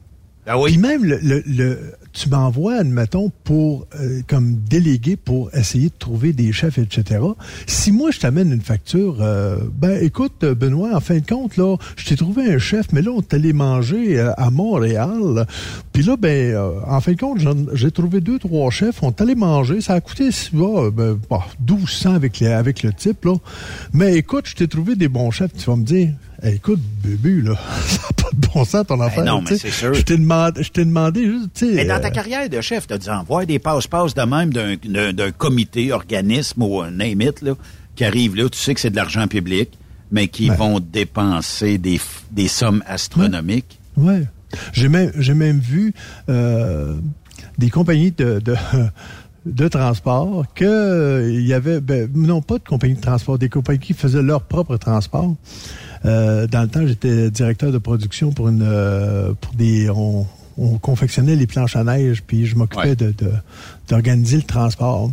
Ah 0.46 0.60
oui. 0.60 0.72
Puis 0.72 0.80
même 0.80 1.06
le, 1.06 1.20
le, 1.22 1.94
tu 2.12 2.30
m'envoies, 2.30 2.76
admettons, 2.76 3.32
pour 3.44 3.88
euh, 4.00 4.22
comme 4.28 4.56
délégué 4.56 5.16
pour 5.16 5.54
essayer 5.56 5.88
de 5.88 5.98
trouver 5.98 6.34
des 6.34 6.52
chefs, 6.52 6.78
etc. 6.78 7.22
Si 7.66 7.92
moi 7.92 8.12
je 8.12 8.20
t'amène 8.20 8.52
une 8.52 8.62
facture, 8.62 9.18
euh, 9.22 9.58
ben 9.76 9.98
écoute, 10.02 10.46
Benoît, 10.46 10.96
en 10.96 11.00
fin 11.00 11.18
de 11.18 11.26
compte, 11.26 11.58
là, 11.58 11.78
je 11.96 12.06
t'ai 12.06 12.16
trouvé 12.16 12.54
un 12.54 12.60
chef, 12.60 12.88
mais 12.92 13.02
là, 13.02 13.12
on 13.12 13.24
allé 13.32 13.54
manger 13.54 14.20
euh, 14.20 14.32
à 14.38 14.52
Montréal. 14.52 15.48
Puis 15.92 16.04
là, 16.04 16.18
ben, 16.18 16.56
en 16.88 17.02
fin 17.02 17.14
de 17.14 17.20
compte, 17.20 17.40
j'ai 17.74 17.92
trouvé 17.92 18.22
deux, 18.22 18.38
trois 18.38 18.70
chefs, 18.70 19.02
on 19.02 19.12
allé 19.12 19.36
manger. 19.36 19.82
Ça 19.82 19.94
a 19.94 20.02
coûté 20.02 20.30
ben, 20.54 21.18
1200 21.68 22.14
avec, 22.14 22.40
les, 22.40 22.48
avec 22.48 22.84
le 22.84 22.94
type, 22.94 23.26
là. 23.26 23.36
Mais 23.94 24.16
écoute, 24.16 24.46
je 24.48 24.56
t'ai 24.56 24.68
trouvé 24.68 24.96
des 24.96 25.08
bons 25.08 25.32
chefs, 25.32 25.54
tu 25.54 25.66
vas 25.66 25.76
me 25.76 25.84
dire. 25.84 26.10
Écoute, 26.52 26.80
bébé, 27.04 27.42
là, 27.42 27.56
ça 27.86 28.02
n'a 28.02 28.24
pas 28.24 28.30
de 28.34 28.48
bon 28.48 28.66
sens 28.66 28.86
ton 28.88 28.98
ben 28.98 29.06
affaire. 29.06 29.26
non, 29.26 29.42
mais 29.42 29.58
c'est 29.58 29.72
sûr. 29.72 29.94
Je 29.94 30.02
t'ai 30.02 30.18
demandé, 30.18 30.64
je 30.64 30.72
t'ai 30.72 30.86
demandé 30.86 31.26
juste, 31.26 31.50
tu 31.54 31.76
sais 31.76 31.86
ta 31.86 32.12
carrière 32.12 32.50
de 32.50 32.62
chef, 32.62 32.88
tu 32.88 32.94
as 32.94 32.98
dû 32.98 33.10
envoyer 33.10 33.46
des 33.46 33.60
passe-passe 33.60 34.14
de 34.14 34.22
même 34.24 34.52
d'un 34.52 35.32
comité, 35.32 35.92
organisme 35.92 36.64
ou 36.64 36.82
un 36.82 36.92
name 36.92 37.22
it, 37.22 37.42
là, 37.42 37.54
qui 37.96 38.04
arrive 38.04 38.36
là, 38.36 38.50
tu 38.50 38.58
sais 38.58 38.74
que 38.74 38.80
c'est 38.80 38.90
de 38.90 38.96
l'argent 38.96 39.28
public, 39.28 39.70
mais 40.12 40.28
qui 40.28 40.50
vont 40.50 40.80
dépenser 40.80 41.78
des, 41.78 42.00
des 42.32 42.48
sommes 42.48 42.84
astronomiques. 42.88 43.80
Oui. 43.96 44.14
Ouais. 44.14 44.28
J'ai 44.72 44.88
même, 44.88 45.12
j'ai 45.18 45.34
même 45.34 45.60
vu 45.60 45.94
euh, 46.30 46.96
des 47.58 47.72
compagnies 47.72 48.12
de, 48.12 48.40
de 48.40 48.56
de 49.46 49.68
transport 49.68 50.46
que 50.56 50.64
euh, 50.64 51.32
il 51.32 51.46
y 51.46 51.54
avait 51.54 51.82
ben, 51.82 52.10
non 52.14 52.42
pas 52.42 52.58
de 52.60 52.64
compagnies 52.64 52.96
de 52.96 53.02
transport 53.02 53.38
des 53.38 53.50
compagnies 53.50 53.80
qui 53.80 53.94
faisaient 53.94 54.22
leur 54.22 54.44
propre 54.44 54.78
transport 54.78 55.36
euh, 56.06 56.48
dans 56.48 56.62
le 56.62 56.68
temps 56.68 56.86
j'étais 56.86 57.30
directeur 57.32 57.72
de 57.72 57.78
production 57.78 58.32
pour 58.32 58.50
une 58.50 58.64
euh, 58.64 59.34
pour 59.40 59.54
des 59.54 59.90
on, 59.90 60.28
on 60.58 60.78
confectionnait 60.78 61.36
les 61.36 61.48
planches 61.48 61.76
à 61.76 61.84
neige, 61.84 62.24
puis 62.26 62.46
je 62.46 62.56
m'occupais 62.56 62.96
de, 62.96 63.14
d'organiser 63.88 64.38
le 64.38 64.44
transport. 64.44 65.12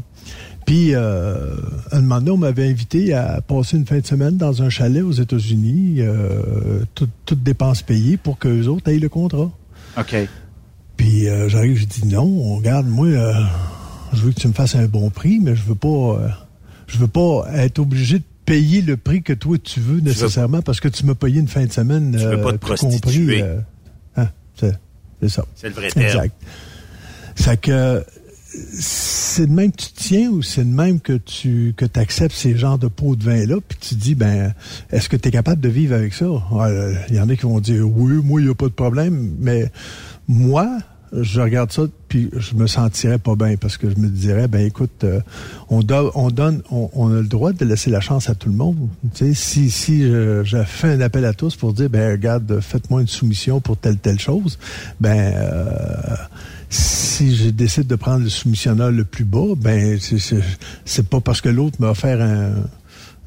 Puis, 0.66 0.94
euh, 0.94 1.56
un 1.90 2.00
moment 2.00 2.18
donné, 2.18 2.30
on 2.30 2.36
m'avait 2.36 2.68
invité 2.68 3.12
à 3.12 3.40
passer 3.40 3.76
une 3.76 3.86
fin 3.86 3.98
de 3.98 4.06
semaine 4.06 4.36
dans 4.36 4.62
un 4.62 4.68
chalet 4.68 5.02
aux 5.02 5.10
États-Unis, 5.10 5.96
euh, 5.98 6.84
toutes 6.94 7.42
dépenses 7.42 7.82
payées 7.82 8.16
pour 8.16 8.38
qu'eux 8.38 8.66
autres 8.66 8.88
aient 8.88 8.98
le 8.98 9.08
contrat. 9.08 9.50
OK. 9.98 10.16
Puis, 10.96 11.28
euh, 11.28 11.48
j'arrive, 11.48 11.78
je 11.78 11.86
dis 11.86 12.06
non, 12.06 12.24
on 12.24 12.56
regarde, 12.56 12.86
moi, 12.86 13.06
euh, 13.06 13.32
je 14.12 14.20
veux 14.20 14.32
que 14.32 14.40
tu 14.40 14.48
me 14.48 14.52
fasses 14.52 14.74
un 14.74 14.86
bon 14.86 15.10
prix, 15.10 15.40
mais 15.40 15.56
je 15.56 15.62
veux 15.62 15.74
pas, 15.74 15.88
euh, 15.88 16.28
je 16.86 16.98
veux 16.98 17.08
pas 17.08 17.46
être 17.54 17.78
obligé 17.78 18.18
de 18.18 18.24
payer 18.50 18.82
le 18.82 18.96
prix 18.96 19.22
que 19.22 19.32
toi 19.32 19.56
tu 19.62 19.78
veux 19.80 20.00
nécessairement 20.00 20.60
parce 20.60 20.80
que 20.80 20.88
tu 20.88 21.06
m'as 21.06 21.14
payé 21.14 21.38
une 21.38 21.48
fin 21.48 21.64
de 21.64 21.72
semaine. 21.72 22.16
Tu 22.18 22.24
veux 22.24 22.40
pas 22.40 22.52
te 22.52 22.58
prostituer. 22.58 23.40
Compris, 23.40 23.62
hein, 24.16 24.28
c'est 24.58 25.28
ça. 25.28 25.44
C'est 25.54 25.68
le 25.68 25.74
vrai 25.74 25.88
terme. 25.90 26.06
Exact. 26.06 26.34
C'est 27.36 27.60
que 27.60 28.04
c'est 28.72 29.46
de 29.46 29.52
même 29.52 29.70
que 29.70 29.82
tu 29.82 29.92
tiens 29.92 30.28
ou 30.30 30.42
c'est 30.42 30.64
de 30.64 30.74
même 30.74 30.98
que 30.98 31.12
tu 31.12 31.74
que 31.76 31.84
acceptes 31.94 32.34
ces 32.34 32.56
genres 32.56 32.78
de 32.78 32.88
pots 32.88 33.14
de 33.14 33.22
vin-là, 33.22 33.56
puis 33.66 33.78
tu 33.80 33.94
dis, 33.94 34.16
ben, 34.16 34.52
est-ce 34.90 35.08
que 35.08 35.16
tu 35.16 35.28
es 35.28 35.30
capable 35.30 35.60
de 35.60 35.68
vivre 35.68 35.94
avec 35.94 36.12
ça? 36.12 36.26
Il 37.08 37.14
y 37.14 37.20
en 37.20 37.28
a 37.28 37.36
qui 37.36 37.42
vont 37.42 37.60
dire, 37.60 37.88
oui, 37.88 38.14
moi, 38.24 38.40
il 38.40 38.46
n'y 38.46 38.50
a 38.50 38.54
pas 38.56 38.66
de 38.66 38.72
problème, 38.72 39.36
mais 39.38 39.70
moi, 40.26 40.78
je 41.12 41.40
regarde 41.40 41.72
ça 41.72 41.82
puis 42.08 42.30
je 42.36 42.54
me 42.54 42.66
sentirais 42.66 43.18
pas 43.18 43.34
bien 43.34 43.56
parce 43.56 43.76
que 43.76 43.90
je 43.90 43.96
me 43.96 44.08
dirais 44.08 44.48
ben 44.48 44.64
écoute 44.64 45.04
euh, 45.04 45.20
on, 45.68 45.80
on 46.14 46.30
donne 46.30 46.62
on, 46.70 47.08
a 47.12 47.20
le 47.20 47.26
droit 47.26 47.52
de 47.52 47.64
laisser 47.64 47.90
la 47.90 48.00
chance 48.00 48.28
à 48.30 48.34
tout 48.34 48.48
le 48.48 48.54
monde. 48.54 48.88
Tu 49.14 49.26
sais 49.26 49.34
si 49.34 49.70
si 49.70 50.02
je, 50.02 50.62
fais 50.66 50.88
un 50.88 51.00
appel 51.00 51.24
à 51.24 51.32
tous 51.32 51.56
pour 51.56 51.72
dire 51.72 51.90
ben 51.90 52.12
regarde 52.12 52.60
faites-moi 52.60 53.00
une 53.00 53.08
soumission 53.08 53.60
pour 53.60 53.76
telle 53.76 53.98
telle 53.98 54.20
chose 54.20 54.58
ben 55.00 55.32
euh, 55.34 56.14
si 56.68 57.34
je 57.34 57.50
décide 57.50 57.86
de 57.86 57.96
prendre 57.96 58.22
le 58.22 58.30
soumissionneur 58.30 58.90
le 58.90 59.04
plus 59.04 59.24
bas 59.24 59.54
ben 59.56 59.98
c'est 60.84 61.08
pas 61.08 61.20
parce 61.20 61.40
que 61.40 61.48
l'autre 61.48 61.76
m'a 61.80 61.90
offert 61.90 62.20
un 62.20 62.54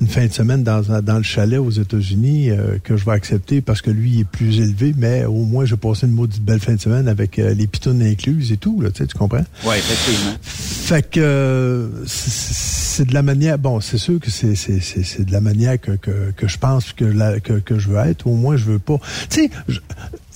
une 0.03 0.09
fin 0.09 0.25
de 0.25 0.33
semaine 0.33 0.63
dans, 0.63 0.81
dans 1.01 1.15
le 1.15 1.23
chalet 1.23 1.59
aux 1.59 1.69
États-Unis 1.69 2.51
euh, 2.51 2.77
que 2.83 2.97
je 2.97 3.05
vais 3.05 3.13
accepter 3.13 3.61
parce 3.61 3.81
que 3.81 3.89
lui 3.89 4.19
est 4.19 4.25
plus 4.25 4.59
élevé, 4.59 4.93
mais 4.97 5.23
au 5.23 5.45
moins 5.45 5.63
je 5.63 5.75
vais 5.75 5.79
passer 5.79 6.07
une 6.07 6.11
maudite 6.11 6.43
belle 6.43 6.59
fin 6.59 6.73
de 6.73 6.81
semaine 6.81 7.07
avec 7.07 7.39
euh, 7.39 7.53
les 7.53 7.67
pitounes 7.67 8.01
incluses 8.01 8.51
et 8.51 8.57
tout, 8.57 8.81
là, 8.81 8.91
tu, 8.91 8.97
sais, 8.97 9.07
tu 9.07 9.17
comprends? 9.17 9.45
Oui, 9.63 9.75
effectivement. 9.77 10.35
Fait 10.41 11.09
que 11.09 11.21
euh, 11.21 11.87
c'est 12.05 13.07
de 13.07 13.13
la 13.13 13.21
manière, 13.21 13.57
bon, 13.57 13.79
c'est 13.79 13.97
sûr 13.97 14.19
que 14.19 14.29
c'est 14.29 15.25
de 15.25 15.31
la 15.31 15.39
manière 15.39 15.79
que, 15.79 15.91
que, 15.91 16.31
que 16.35 16.49
je 16.49 16.57
pense 16.57 16.91
que, 16.91 17.05
la, 17.05 17.39
que, 17.39 17.53
que 17.53 17.79
je 17.79 17.87
veux 17.87 17.99
être, 17.99 18.27
au 18.27 18.35
moins 18.35 18.57
je 18.57 18.65
veux 18.65 18.79
pas. 18.79 18.97
Tu 19.29 19.43
sais, 19.43 19.51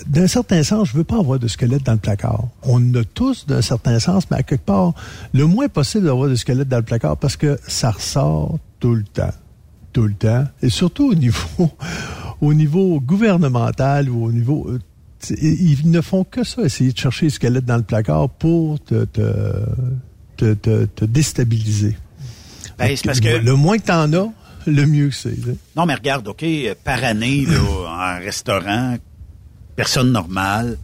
d'un 0.08 0.28
certain 0.28 0.64
sens, 0.64 0.88
je 0.88 0.98
veux 0.98 1.04
pas 1.04 1.20
avoir 1.20 1.40
de 1.40 1.50
squelette 1.50 1.84
dans 1.84 1.92
le 1.92 1.98
placard. 1.98 2.48
On 2.64 2.78
en 2.78 2.96
a 2.96 3.04
tous 3.04 3.46
d'un 3.48 3.62
certain 3.62 4.00
sens, 4.00 4.32
mais 4.32 4.38
à 4.38 4.44
quelque 4.44 4.66
part, 4.66 4.94
le 5.34 5.46
moins 5.46 5.68
possible 5.68 6.06
d'avoir 6.06 6.30
de 6.30 6.36
squelette 6.36 6.70
dans 6.70 6.78
le 6.78 6.84
placard 6.84 7.18
parce 7.18 7.36
que 7.36 7.60
ça 7.68 7.92
ressort 7.92 8.60
tout 8.80 8.96
le 8.96 9.04
temps 9.04 9.34
tout 9.98 10.04
le 10.04 10.14
temps, 10.14 10.46
et 10.62 10.70
surtout 10.70 11.10
au 11.10 11.16
niveau, 11.16 11.72
au 12.42 12.54
niveau 12.54 13.00
gouvernemental 13.02 14.12
ou 14.12 14.26
au 14.26 14.32
niveau... 14.32 14.70
Euh, 14.70 14.80
ils 15.42 15.90
ne 15.90 16.02
font 16.02 16.24
que 16.24 16.44
ça, 16.44 16.62
essayer 16.62 16.92
de 16.92 16.98
chercher 17.00 17.26
les 17.26 17.30
squelettes 17.32 17.66
dans 17.66 17.78
le 17.78 17.82
placard 17.82 18.30
pour 18.30 18.80
te, 18.80 19.06
te, 19.06 20.54
te, 20.54 21.06
déstabiliser. 21.06 21.98
Ben, 22.78 22.96
parce 23.04 23.20
que... 23.20 23.40
Le 23.40 23.56
moins 23.56 23.80
que 23.80 23.86
tu 23.86 23.92
en 23.92 24.14
as, 24.14 24.30
le 24.68 24.86
mieux 24.86 25.10
que 25.10 25.16
c'est. 25.16 25.36
Non, 25.76 25.88
mais 25.88 25.96
regarde, 25.96 26.28
OK, 26.28 26.46
par 26.84 27.04
année, 27.04 27.48
là, 27.48 27.60
en 28.20 28.24
restaurant, 28.24 28.98
personne 29.76 30.12
normale, 30.12 30.78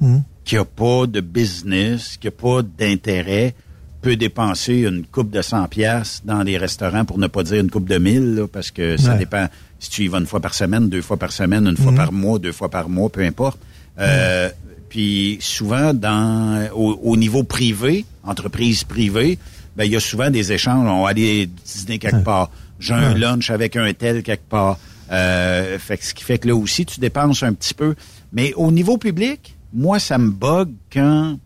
hum. 0.00 0.22
qui 0.44 0.56
a 0.56 0.64
pas 0.64 1.08
de 1.08 1.20
business, 1.20 2.16
qui 2.18 2.28
a 2.28 2.30
pas 2.30 2.62
d'intérêt, 2.62 3.56
peut 4.00 4.16
dépenser 4.16 4.80
une 4.80 5.04
coupe 5.04 5.30
de 5.30 5.42
100 5.42 5.68
pièces 5.68 6.22
dans 6.24 6.42
les 6.42 6.56
restaurants 6.58 7.04
pour 7.04 7.18
ne 7.18 7.26
pas 7.26 7.42
dire 7.42 7.60
une 7.60 7.70
coupe 7.70 7.88
de 7.88 7.98
1000 7.98 8.44
parce 8.52 8.70
que 8.70 8.96
ça 8.96 9.14
dépend 9.14 9.48
si 9.78 9.90
tu 9.90 10.04
y 10.04 10.08
vas 10.08 10.18
une 10.18 10.26
fois 10.26 10.40
par 10.40 10.54
semaine, 10.54 10.88
deux 10.88 11.02
fois 11.02 11.16
par 11.16 11.32
semaine, 11.32 11.66
une 11.66 11.76
fois 11.76 11.92
mhm. 11.92 11.96
par 11.96 12.12
mois, 12.12 12.38
deux 12.38 12.52
fois 12.52 12.68
par 12.68 12.88
mois, 12.88 13.08
peu 13.08 13.22
importe. 13.22 13.58
Euh, 13.98 14.50
puis 14.88 15.38
souvent 15.40 15.94
dans 15.94 16.68
au, 16.74 17.16
niveau 17.16 17.44
privé, 17.44 18.04
entreprise 18.24 18.84
privée, 18.84 19.38
ben 19.76 19.84
il 19.84 19.92
y 19.92 19.96
a 19.96 20.00
souvent 20.00 20.30
des 20.30 20.52
échanges. 20.52 20.86
On 20.88 21.04
va 21.04 21.10
aller 21.10 21.46
dîner 21.46 21.98
quelque 21.98 22.24
part. 22.24 22.50
J'ai 22.78 22.94
un 22.94 23.14
lunch 23.14 23.50
avec 23.50 23.76
un 23.76 23.92
tel 23.94 24.22
quelque 24.22 24.48
part. 24.48 24.78
Euh, 25.10 25.78
fait 25.78 26.02
ce 26.02 26.14
qui 26.14 26.22
fait 26.22 26.38
que 26.38 26.48
là 26.48 26.54
aussi 26.54 26.86
tu 26.86 27.00
dépenses 27.00 27.42
un 27.42 27.52
petit 27.52 27.74
peu. 27.74 27.94
Mais 28.32 28.52
au 28.54 28.70
niveau 28.70 28.98
public, 28.98 29.56
moi 29.72 29.98
ça 29.98 30.18
me 30.18 30.30
bug 30.30 30.70
quand 30.92 31.38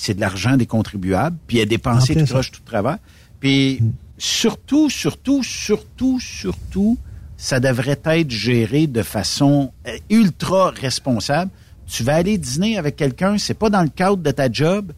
c'est 0.00 0.14
de 0.14 0.20
l'argent 0.20 0.56
des 0.56 0.64
contribuables, 0.64 1.36
puis 1.46 1.58
elle 1.58 1.68
dépensé 1.68 2.14
tout 2.16 2.24
croche 2.24 2.50
tout 2.50 2.62
travers. 2.64 2.96
Puis 3.38 3.80
mm. 3.82 3.92
surtout, 4.16 4.88
surtout, 4.88 5.42
surtout, 5.42 6.18
surtout, 6.18 6.96
ça 7.36 7.60
devrait 7.60 8.00
être 8.02 8.30
géré 8.30 8.86
de 8.86 9.02
façon 9.02 9.72
euh, 9.86 9.98
ultra 10.08 10.70
responsable. 10.70 11.50
Tu 11.86 12.02
vas 12.02 12.14
aller 12.14 12.38
dîner 12.38 12.78
avec 12.78 12.96
quelqu'un, 12.96 13.36
c'est 13.36 13.52
pas 13.52 13.68
dans 13.68 13.82
le 13.82 13.90
cadre 13.90 14.16
de 14.16 14.30
ta 14.30 14.50
job, 14.50 14.90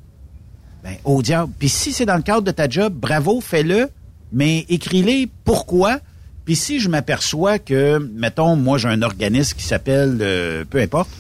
ben 0.85 0.95
au 1.03 1.21
diable. 1.21 1.53
Puis 1.59 1.69
si 1.69 1.93
c'est 1.93 2.07
dans 2.07 2.17
le 2.17 2.23
cadre 2.23 2.43
de 2.43 2.53
ta 2.53 2.69
job, 2.69 2.93
bravo, 2.95 3.41
fais-le, 3.41 3.89
mais 4.31 4.67
écris-les 4.69 5.29
pourquoi. 5.45 5.99
Puis 6.45 6.55
si 6.55 6.79
je 6.79 6.89
m'aperçois 6.89 7.59
que, 7.59 7.99
mettons, 7.99 8.55
moi 8.55 8.79
j'ai 8.79 8.89
un 8.89 9.03
organisme 9.03 9.57
qui 9.59 9.65
s'appelle, 9.65 10.19
euh, 10.21 10.65
peu 10.71 10.81
importe, 10.81 11.11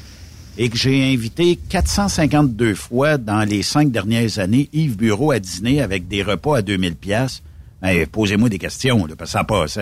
et 0.58 0.68
que 0.68 0.76
j'ai 0.76 1.12
invité 1.12 1.58
452 1.68 2.74
fois 2.74 3.18
dans 3.18 3.42
les 3.48 3.62
cinq 3.62 3.90
dernières 3.90 4.38
années 4.38 4.68
Yves 4.72 4.96
Bureau 4.96 5.32
à 5.32 5.38
dîner 5.38 5.80
avec 5.80 6.08
des 6.08 6.22
repas 6.22 6.58
à 6.58 6.62
2000 6.62 6.96
pièces 6.96 7.42
ben, 7.82 8.06
posez-moi 8.06 8.48
des 8.48 8.58
questions, 8.60 9.06
là, 9.06 9.14
parce 9.18 9.32
que 9.32 9.38
ça 9.38 9.44
passe. 9.44 9.76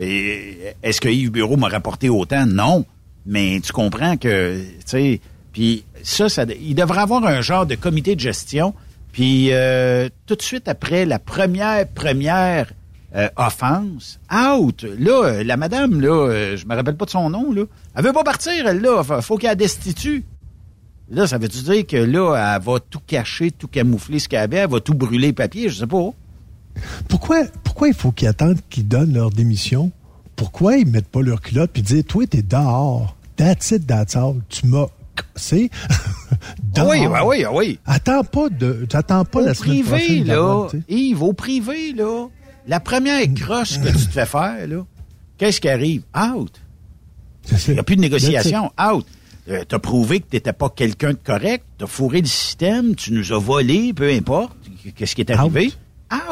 Est-ce 0.00 1.00
que 1.00 1.08
Yves 1.08 1.30
Bureau 1.30 1.56
m'a 1.56 1.68
rapporté 1.68 2.08
autant? 2.08 2.46
Non. 2.46 2.84
Mais 3.26 3.60
tu 3.62 3.72
comprends 3.72 4.16
que, 4.16 4.58
tu 4.58 4.82
sais, 4.84 5.20
puis 5.52 5.84
ça, 6.02 6.28
ça, 6.28 6.44
il 6.60 6.74
devrait 6.74 7.00
avoir 7.00 7.24
un 7.24 7.40
genre 7.42 7.64
de 7.64 7.76
comité 7.76 8.16
de 8.16 8.20
gestion. 8.20 8.74
Puis 9.12 9.52
euh, 9.52 10.08
tout 10.26 10.34
de 10.34 10.42
suite 10.42 10.66
après 10.66 11.06
la 11.06 11.20
première 11.20 11.86
première 11.88 12.72
euh, 13.14 13.28
offense, 13.36 14.18
out. 14.32 14.84
Là, 14.98 15.42
la 15.44 15.56
madame, 15.56 16.00
là, 16.00 16.28
euh, 16.28 16.56
je 16.56 16.66
me 16.66 16.74
rappelle 16.74 16.96
pas 16.96 17.04
de 17.04 17.10
son 17.10 17.30
nom, 17.30 17.52
là. 17.52 17.64
Elle 17.94 18.04
veut 18.04 18.12
pas 18.12 18.24
partir, 18.24 18.66
elle, 18.66 18.80
là. 18.80 19.02
Faut 19.20 19.36
qu'elle 19.36 19.56
destitue. 19.56 20.24
Là, 21.10 21.26
ça 21.26 21.38
veut-tu 21.38 21.62
dire 21.62 21.86
que 21.86 21.96
là, 21.96 22.56
elle 22.56 22.62
va 22.62 22.80
tout 22.80 23.00
cacher, 23.06 23.50
tout 23.50 23.68
camoufler 23.68 24.18
ce 24.18 24.28
qu'elle 24.28 24.40
avait, 24.40 24.56
elle 24.58 24.70
va 24.70 24.80
tout 24.80 24.94
brûler 24.94 25.32
papier, 25.32 25.68
je 25.68 25.80
sais 25.80 25.86
pas. 25.86 26.10
Pourquoi, 27.08 27.44
pourquoi 27.62 27.88
il 27.88 27.94
faut 27.94 28.10
qu'ils 28.10 28.28
attendent 28.28 28.60
qu'ils 28.70 28.88
donnent 28.88 29.14
leur 29.14 29.30
démission? 29.30 29.92
Pourquoi 30.34 30.76
ils 30.78 30.86
mettent 30.86 31.08
pas 31.08 31.22
leur 31.22 31.40
culotte 31.40 31.70
puis 31.72 31.82
disent, 31.82 32.04
toi, 32.06 32.26
t'es 32.26 32.42
dehors. 32.42 33.16
That's 33.36 33.70
it, 33.70 33.86
that's 33.86 34.16
all. 34.16 34.36
Tu 34.48 34.66
m'as 34.66 34.86
c'est 35.36 35.70
ah 36.76 36.86
oui, 36.86 37.06
ah 37.12 37.26
oui, 37.26 37.44
ah 37.44 37.52
oui. 37.52 37.78
Attends 37.86 38.24
pas 38.24 38.48
de, 38.48 38.84
t'attends 38.88 39.24
pas 39.24 39.42
la 39.42 39.54
semaine 39.54 39.82
privé, 39.82 40.22
prochaine. 40.22 40.26
là, 40.26 40.68
Yves, 40.88 41.22
au 41.22 41.32
privé, 41.32 41.92
là, 41.92 42.26
la 42.66 42.80
première 42.80 43.22
crosse 43.34 43.78
que 43.78 43.88
tu 43.88 44.06
te 44.06 44.12
fais 44.12 44.26
faire, 44.26 44.66
là, 44.66 44.84
qu'est-ce 45.38 45.60
qui 45.60 45.68
arrive? 45.68 46.02
Out. 46.16 46.60
Il 47.68 47.74
n'y 47.74 47.78
a 47.78 47.82
plus 47.82 47.96
de 47.96 48.00
négociation. 48.00 48.72
Out. 48.80 49.06
Euh, 49.50 49.62
t'as 49.68 49.78
prouvé 49.78 50.20
que 50.20 50.26
t'étais 50.26 50.54
pas 50.54 50.70
quelqu'un 50.70 51.10
de 51.10 51.18
correct, 51.22 51.64
t'as 51.76 51.86
fourré 51.86 52.22
le 52.22 52.26
système, 52.26 52.94
tu 52.94 53.12
nous 53.12 53.30
as 53.32 53.38
volé, 53.38 53.92
peu 53.92 54.10
importe. 54.10 54.56
Qu'est-ce 54.96 55.14
qui 55.14 55.20
est 55.20 55.30
arrivé? 55.30 55.72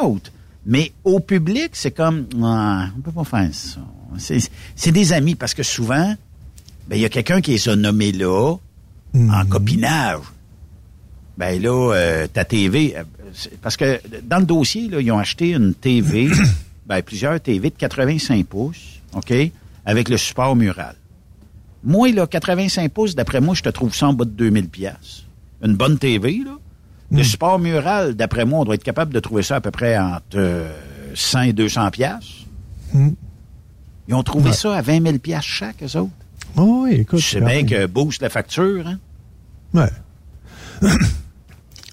Out. 0.01 0.31
Mais 0.65 0.91
au 1.03 1.19
public, 1.19 1.71
c'est 1.73 1.91
comme, 1.91 2.25
ah, 2.43 2.87
on 2.97 3.01
peut 3.01 3.11
pas 3.11 3.23
faire 3.23 3.49
ça. 3.53 3.81
C'est 4.75 4.91
des 4.91 5.13
amis 5.13 5.35
parce 5.35 5.53
que 5.53 5.61
souvent, 5.63 6.15
ben 6.87 6.95
il 6.95 7.01
y 7.01 7.05
a 7.05 7.09
quelqu'un 7.09 7.41
qui 7.41 7.51
les 7.51 7.69
a 7.69 7.75
nommés 7.75 8.11
là 8.11 8.55
en 8.55 8.59
Mhm. 9.19 9.47
copinage. 9.49 10.21
Ben 11.37 11.61
là, 11.61 11.93
euh, 11.93 12.27
ta 12.27 12.45
TV, 12.45 12.95
euh, 12.95 13.03
parce 13.61 13.75
que 13.75 13.99
dans 14.23 14.37
le 14.37 14.45
dossier, 14.45 14.87
là, 14.87 15.01
ils 15.01 15.11
ont 15.11 15.17
acheté 15.17 15.53
une 15.53 15.73
TV, 15.73 16.29
ben 16.85 17.01
plusieurs 17.01 17.39
TV 17.39 17.69
de 17.69 17.75
85 17.75 18.45
pouces, 18.45 19.01
ok, 19.13 19.33
avec 19.85 20.09
le 20.09 20.17
support 20.17 20.55
mural. 20.55 20.95
Moi 21.83 22.11
là, 22.11 22.27
85 22.27 22.91
pouces, 22.91 23.15
d'après 23.15 23.41
moi, 23.41 23.55
je 23.55 23.63
te 23.63 23.69
trouve 23.69 23.93
ça 23.95 24.07
en 24.07 24.13
bas 24.13 24.25
de 24.25 24.29
2000 24.29 24.69
pièces. 24.69 25.25
Une 25.63 25.75
bonne 25.75 25.97
TV 25.97 26.41
là. 26.45 26.57
Le 27.11 27.23
support 27.23 27.59
mural, 27.59 28.15
d'après 28.15 28.43
moi, 28.43 28.61
on 28.61 28.65
doit 28.65 28.73
être 28.73 28.83
capable 28.83 29.13
de 29.13 29.19
trouver 29.19 29.43
ça 29.43 29.57
à 29.57 29.61
peu 29.61 29.69
près 29.69 29.97
entre 29.97 30.23
euh, 30.35 30.71
100 31.13 31.41
et 31.41 31.53
200 31.53 31.91
pièces. 31.91 32.45
Mm. 32.91 33.09
Ils 34.07 34.15
ont 34.15 34.23
trouvé 34.23 34.51
ça 34.51 34.75
à 34.75 34.81
20 34.81 35.03
000 35.03 35.17
pièces 35.19 35.43
chaque, 35.43 35.83
eux 35.83 35.97
autres. 35.97 36.09
Oh, 36.57 36.83
oui, 36.83 36.95
écoute. 36.95 37.19
Je 37.19 37.25
sais 37.25 37.41
bien 37.41 37.65
que 37.65 37.85
booste 37.85 38.21
la 38.21 38.29
facture, 38.29 38.87
hein? 38.87 38.97
Ouais. 39.73 40.89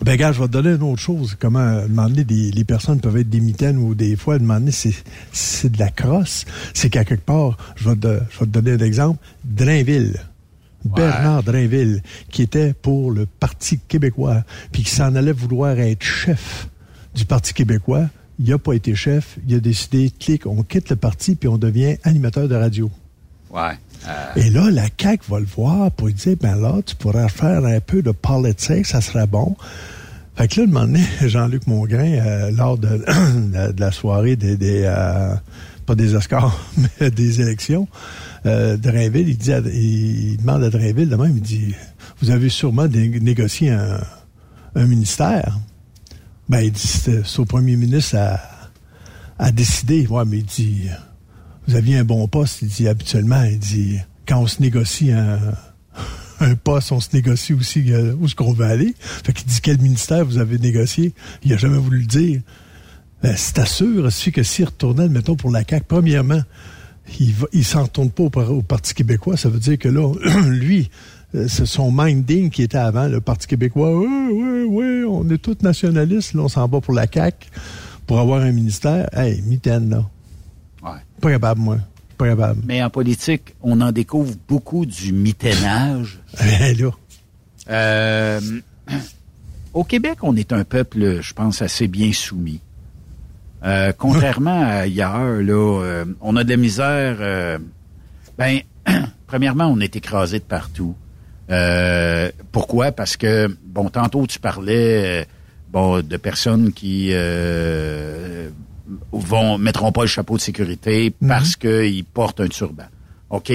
ben, 0.03 0.17
gars, 0.17 0.33
je 0.33 0.41
vais 0.41 0.47
te 0.47 0.53
donner 0.53 0.71
une 0.71 0.83
autre 0.83 1.01
chose. 1.01 1.37
Comment, 1.39 1.83
donné, 1.89 2.25
des- 2.25 2.51
les 2.51 2.65
personnes 2.65 3.01
peuvent 3.01 3.17
être 3.19 3.29
des 3.29 3.41
mitaines 3.41 3.77
ou 3.77 3.95
des 3.95 4.17
fois, 4.17 4.39
donné, 4.39 4.71
c'est, 4.71 4.95
c'est 5.33 5.71
de 5.71 5.79
la 5.79 5.91
crosse. 5.91 6.45
C'est 6.75 6.89
qu'à 6.91 7.05
quelque 7.05 7.25
part, 7.25 7.57
je 7.77 7.89
vais 7.91 7.97
te, 7.97 8.21
je 8.31 8.39
vais 8.41 8.47
te 8.47 8.51
donner 8.51 8.73
un 8.73 8.79
exemple. 8.87 9.19
Drainville. 9.45 10.15
Bernard 10.85 11.43
Drainville, 11.43 12.03
qui 12.31 12.41
était 12.41 12.73
pour 12.73 13.11
le 13.11 13.27
Parti 13.27 13.79
québécois, 13.87 14.45
puis 14.73 14.83
qui 14.83 14.91
s'en 14.91 15.15
allait 15.15 15.33
vouloir 15.33 15.79
être 15.79 16.03
chef 16.03 16.69
du 17.15 17.27
Parti 17.27 17.53
québécois. 17.53 18.09
Il 18.39 18.49
n'a 18.49 18.57
pas 18.57 18.73
été 18.73 18.95
chef. 18.95 19.39
Il 19.47 19.55
a 19.57 19.61
décidé, 19.61 20.11
clic, 20.19 20.47
on 20.47 20.63
quitte 20.63 20.89
le 20.89 20.97
parti, 20.97 21.35
puis 21.35 21.49
on 21.51 21.59
devient 21.59 21.97
animateur 22.05 22.49
de 22.49 22.55
radio. 22.55 22.91
Ouais. 23.53 23.73
Et 24.37 24.49
là, 24.51 24.71
la 24.71 24.85
CAQ 24.99 25.25
va 25.29 25.41
le 25.41 25.47
voir 25.47 25.91
pour 25.91 26.07
lui 26.07 26.15
dire, 26.15 26.37
ben 26.41 26.57
là, 26.57 26.81
tu 26.85 26.95
pourrais 26.97 27.29
faire 27.29 27.65
un 27.65 27.81
peu 27.81 28.01
de 28.03 28.13
politique, 28.13 28.87
ça 28.87 29.01
serait 29.01 29.27
bon. 29.27 29.57
Fait 30.37 30.49
que 30.49 30.61
là, 30.61 30.67
de 30.67 30.73
moment 30.73 30.99
Jean-Luc 31.21 31.67
Mongrain, 31.67 32.13
euh, 32.15 32.51
lors 32.53 32.79
de, 32.79 33.05
la 33.79 33.91
soirée 33.93 34.37
des, 34.37 34.57
euh, 34.85 35.35
pas 35.85 35.95
des 35.95 36.15
Oscars, 36.15 36.59
mais 37.01 37.11
des 37.11 37.41
élections, 37.43 37.89
euh, 38.47 38.77
Drainville, 38.79 39.29
il, 39.29 39.37
dit 39.37 39.53
à- 39.53 39.59
il 39.59 40.39
demande 40.39 40.65
à 40.65 40.71
Drainville 40.71 41.09
de 41.11 41.17
même, 41.17 41.37
il 41.37 41.43
dit, 41.43 41.75
vous 42.23 42.31
avez 42.31 42.49
sûrement 42.49 42.87
né- 42.87 43.21
négocié 43.21 43.71
un, 43.71 44.01
ministère. 44.77 45.59
Ben, 46.49 46.61
il 46.61 46.73
dit, 46.73 46.87
c'est 46.87 47.39
au 47.39 47.45
premier 47.45 47.77
ministre 47.77 48.17
à, 48.17 48.41
à 49.39 49.51
décider. 49.53 50.07
Ouais, 50.07 50.25
mais 50.25 50.39
il 50.39 50.45
dit, 50.47 50.89
vous 51.71 51.77
aviez 51.77 51.99
un 51.99 52.05
bon 52.05 52.27
poste. 52.27 52.63
Il 52.63 52.69
dit, 52.69 52.89
habituellement, 52.89 53.43
il 53.45 53.59
dit, 53.59 53.99
quand 54.27 54.41
on 54.41 54.47
se 54.49 54.61
négocie 54.61 55.13
un, 56.41 56.55
poste, 56.65 56.91
on 56.91 57.01
se 57.01 57.11
négocie 57.13 57.53
aussi 57.53 57.93
euh, 57.93 58.15
où 58.19 58.25
est-ce 58.25 58.35
qu'on 58.35 58.53
veut 58.53 58.67
aller. 58.67 58.95
Fait 58.99 59.33
qu'il 59.33 59.47
dit, 59.47 59.61
quel 59.63 59.79
ministère 59.79 60.25
vous 60.25 60.39
avez 60.39 60.59
négocié? 60.59 61.15
Il 61.45 61.53
a 61.53 61.57
jamais 61.57 61.79
voulu 61.79 62.01
le 62.01 62.07
dire. 62.07 62.41
Ben, 63.23 63.35
c'est 63.37 63.65
sûr, 63.67 64.05
il 64.05 64.11
suffit 64.11 64.33
que 64.33 64.43
s'il 64.43 64.65
retournait, 64.65 65.09
mettons, 65.09 65.37
pour 65.37 65.51
la 65.51 65.63
CAQ, 65.69 65.85
premièrement, 65.87 66.41
il 67.21 67.35
il 67.53 67.65
s'en 67.65 67.85
retourne 67.85 68.11
pas 68.11 68.25
au 68.25 68.63
Parti 68.63 68.95
québécois. 68.95 69.37
Ça 69.37 69.49
veut 69.49 69.61
dire 69.61 69.79
que 69.79 69.89
là, 69.89 70.13
lui, 70.49 70.91
euh, 71.35 71.47
c'est 71.47 71.67
son 71.67 71.93
minding 71.93 72.51
qui 72.51 72.63
était 72.63 72.79
avant, 72.79 73.07
le 73.07 73.21
Parti 73.21 73.47
québécois. 73.47 73.97
Oui, 73.97 74.09
oui, 74.33 74.65
oui, 74.69 75.05
on 75.09 75.29
est 75.31 75.39
tous 75.39 75.63
nationalistes, 75.63 76.35
là, 76.35 76.43
on 76.43 76.49
s'en 76.49 76.67
va 76.67 76.81
pour 76.81 76.95
la 76.95 77.07
CAQ 77.07 77.47
pour 78.07 78.19
avoir 78.19 78.41
un 78.41 78.51
ministère. 78.51 79.09
Hey, 79.13 79.41
mitaine, 79.43 79.91
là. 79.91 80.11
Pas 81.21 81.31
capable, 81.31 81.61
moi. 81.61 81.79
Pas 82.17 82.29
capable. 82.29 82.63
Mais 82.67 82.83
en 82.83 82.91
politique, 82.91 83.55
on 83.63 83.81
en 83.81 83.93
découvre 83.93 84.35
beaucoup 84.49 84.87
du 84.87 85.13
mitainage. 85.13 86.21
Là. 86.41 86.91
Euh, 87.69 88.41
au 89.75 89.85
Québec, 89.85 90.19
on 90.23 90.35
est 90.37 90.53
un 90.53 90.65
peuple, 90.65 91.21
je 91.21 91.33
pense, 91.35 91.63
assez 91.63 91.89
bien 91.89 92.13
soumis. 92.13 92.61
Euh, 93.65 93.93
contrairement 93.97 94.63
à 94.63 94.67
ailleurs, 94.81 95.43
là, 95.43 95.83
euh, 95.83 96.05
on 96.21 96.37
a 96.37 96.45
de 96.45 96.51
la 96.51 96.57
misère. 96.57 97.59
ben, 98.39 98.61
premièrement, 99.27 99.67
on 99.67 99.81
est 99.81 99.97
écrasé 99.97 100.39
de 100.39 100.45
partout. 100.45 100.95
Pourquoi? 102.53 102.93
Parce 102.93 103.17
que, 103.17 103.55
bon, 103.65 103.91
tantôt 103.91 104.27
tu 104.27 104.39
parlais, 104.39 105.27
bon, 105.71 106.01
de 106.01 106.17
personnes 106.17 106.73
qui 106.73 107.13
vont 109.13 109.59
mettront 109.59 109.93
pas 109.93 110.03
le 110.03 110.09
chapeau 110.09 110.37
de 110.37 110.43
sécurité 110.43 111.13
parce 111.27 111.57
qu'ils 111.57 112.05
portent 112.05 112.41
un 112.41 112.49
turban. 112.49 112.87
OK? 113.31 113.53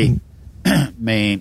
Mais 1.00 1.40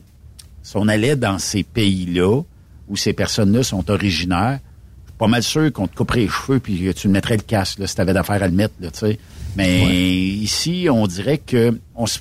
si 0.63 0.77
on 0.77 0.89
allait 0.89 1.17
dans 1.17 1.39
ces 1.39 1.63
pays-là 1.63 2.43
où 2.89 2.97
ces 2.97 3.13
personnes-là 3.13 3.63
sont 3.63 3.91
originaires, 3.91 4.61
je 5.05 5.11
suis 5.11 5.19
pas 5.19 5.27
mal 5.27 5.43
sûr 5.43 5.73
qu'on 5.73 5.87
te 5.87 5.95
couperait 5.95 6.21
les 6.21 6.29
cheveux 6.29 6.61
puis 6.61 6.79
que 6.79 6.91
tu 6.93 7.09
mettrais 7.09 7.37
le 7.37 7.43
casque 7.43 7.79
là, 7.79 7.87
si 7.87 7.95
t'avais 7.95 8.13
d'affaires 8.13 8.43
à 8.43 8.49
le 8.49 8.55
mettre, 8.55 8.75
là, 8.81 8.91
tu 8.91 8.99
sais. 8.99 9.19
Mais 9.57 9.87
ici, 9.89 10.89
on 10.91 11.07
dirait 11.07 11.39
que 11.39 11.79
on 11.95 12.07
se 12.07 12.19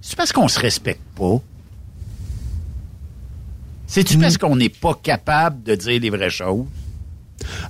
c'est 0.00 0.16
parce 0.16 0.32
qu'on 0.32 0.46
se 0.46 0.60
respecte 0.60 1.02
pas. 1.16 1.42
C'est-tu 3.88 4.18
parce 4.18 4.38
qu'on 4.38 4.54
n'est 4.54 4.68
pas 4.68 4.94
capable 4.94 5.64
de 5.64 5.74
dire 5.74 6.00
les 6.00 6.10
vraies 6.10 6.30
choses? 6.30 6.66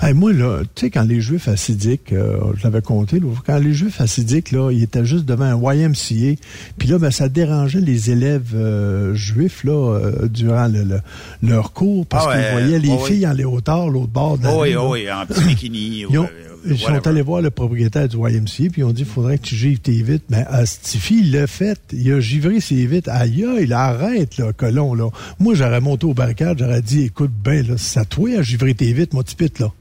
Hey, 0.01 0.15
moi, 0.15 0.33
là, 0.33 0.61
tu 0.75 0.87
sais, 0.87 0.91
quand 0.91 1.03
les 1.03 1.21
Juifs 1.21 1.49
assidiques, 1.49 2.13
euh, 2.13 2.39
je 2.57 2.65
l'avais 2.65 2.83
compté, 2.83 3.19
là, 3.21 3.27
quand 3.45 3.59
les 3.59 3.73
Juifs 3.73 4.01
assidiques, 4.01 4.53
là, 4.53 4.71
ils 4.71 4.83
étaient 4.83 5.05
juste 5.05 5.25
devant 5.25 5.45
un 5.45 5.75
YMCA, 5.75 6.41
puis 6.79 6.89
là, 6.89 6.99
ben, 6.99 7.11
ça 7.11 7.29
dérangeait 7.29 7.81
les 7.81 8.11
élèves 8.11 8.53
euh, 8.55 9.15
juifs, 9.15 9.65
là, 9.65 9.73
euh, 9.99 10.29
durant 10.29 10.69
le- 10.69 10.85
le- 10.85 11.01
leur 11.43 11.73
cours, 11.73 12.07
parce 12.07 12.27
Ah 12.29 12.33
qu'ils 12.33 12.41
ouais, 12.41 12.53
voyaient 12.53 12.79
les 12.79 12.91
oh 12.91 12.99
oui. 13.03 13.11
filles 13.13 13.27
en 13.27 13.33
léotard, 13.33 13.89
l'autre 13.89 14.13
bord 14.13 14.39
de 14.39 14.45
la 14.45 14.55
Oh 14.55 14.63
oui, 14.63 14.71
rue, 14.75 14.77
oh 14.77 14.93
oui, 14.93 15.07
en 15.11 15.27
petit 15.27 15.45
bikini. 15.45 16.05
Ils, 16.11 16.19
ont- 16.19 16.29
euh, 16.67 16.73
ils 16.73 16.79
sont 16.79 16.93
whatever. 16.93 17.09
allés 17.11 17.23
voir 17.23 17.43
le 17.43 17.51
propriétaire 17.51 18.09
du 18.09 18.17
YMCA, 18.17 18.71
puis 18.71 18.73
ils 18.79 18.85
ont 18.85 18.93
dit, 18.93 19.03
il 19.03 19.07
faudrait 19.09 19.39
que 19.39 19.45
tu 19.45 19.55
givres 19.55 19.81
tes 19.81 20.03
vitres. 20.03 20.25
Ben, 20.29 20.45
Astifi, 20.49 21.21
il 21.21 21.33
l'a 21.33 21.47
fait. 21.47 21.79
Il 21.93 22.13
a 22.13 22.21
givré 22.21 22.61
ses 22.61 22.87
vitres. 22.87 23.11
Aïe, 23.11 23.45
aïe, 23.45 23.67
là, 23.67 23.81
arrête, 23.85 24.37
là, 24.39 24.53
colon, 24.53 24.95
là. 24.95 25.11
Moi, 25.39 25.55
j'aurais 25.55 25.81
monté 25.81 26.07
au 26.07 26.15
barricade, 26.15 26.59
j'aurais 26.59 26.83
dit, 26.83 27.05
écoute, 27.05 27.31
ben, 27.45 27.67
là, 27.67 27.75
c'est 27.77 28.01
à 28.01 28.05
toi 28.05 28.39
à 28.39 28.43
givrer 28.43 28.75
tes 28.75 28.93
vitres, 28.93 29.15
moi, 29.15 29.25
tu 29.25 29.35
pites, 29.37 29.59
là. 29.59 29.73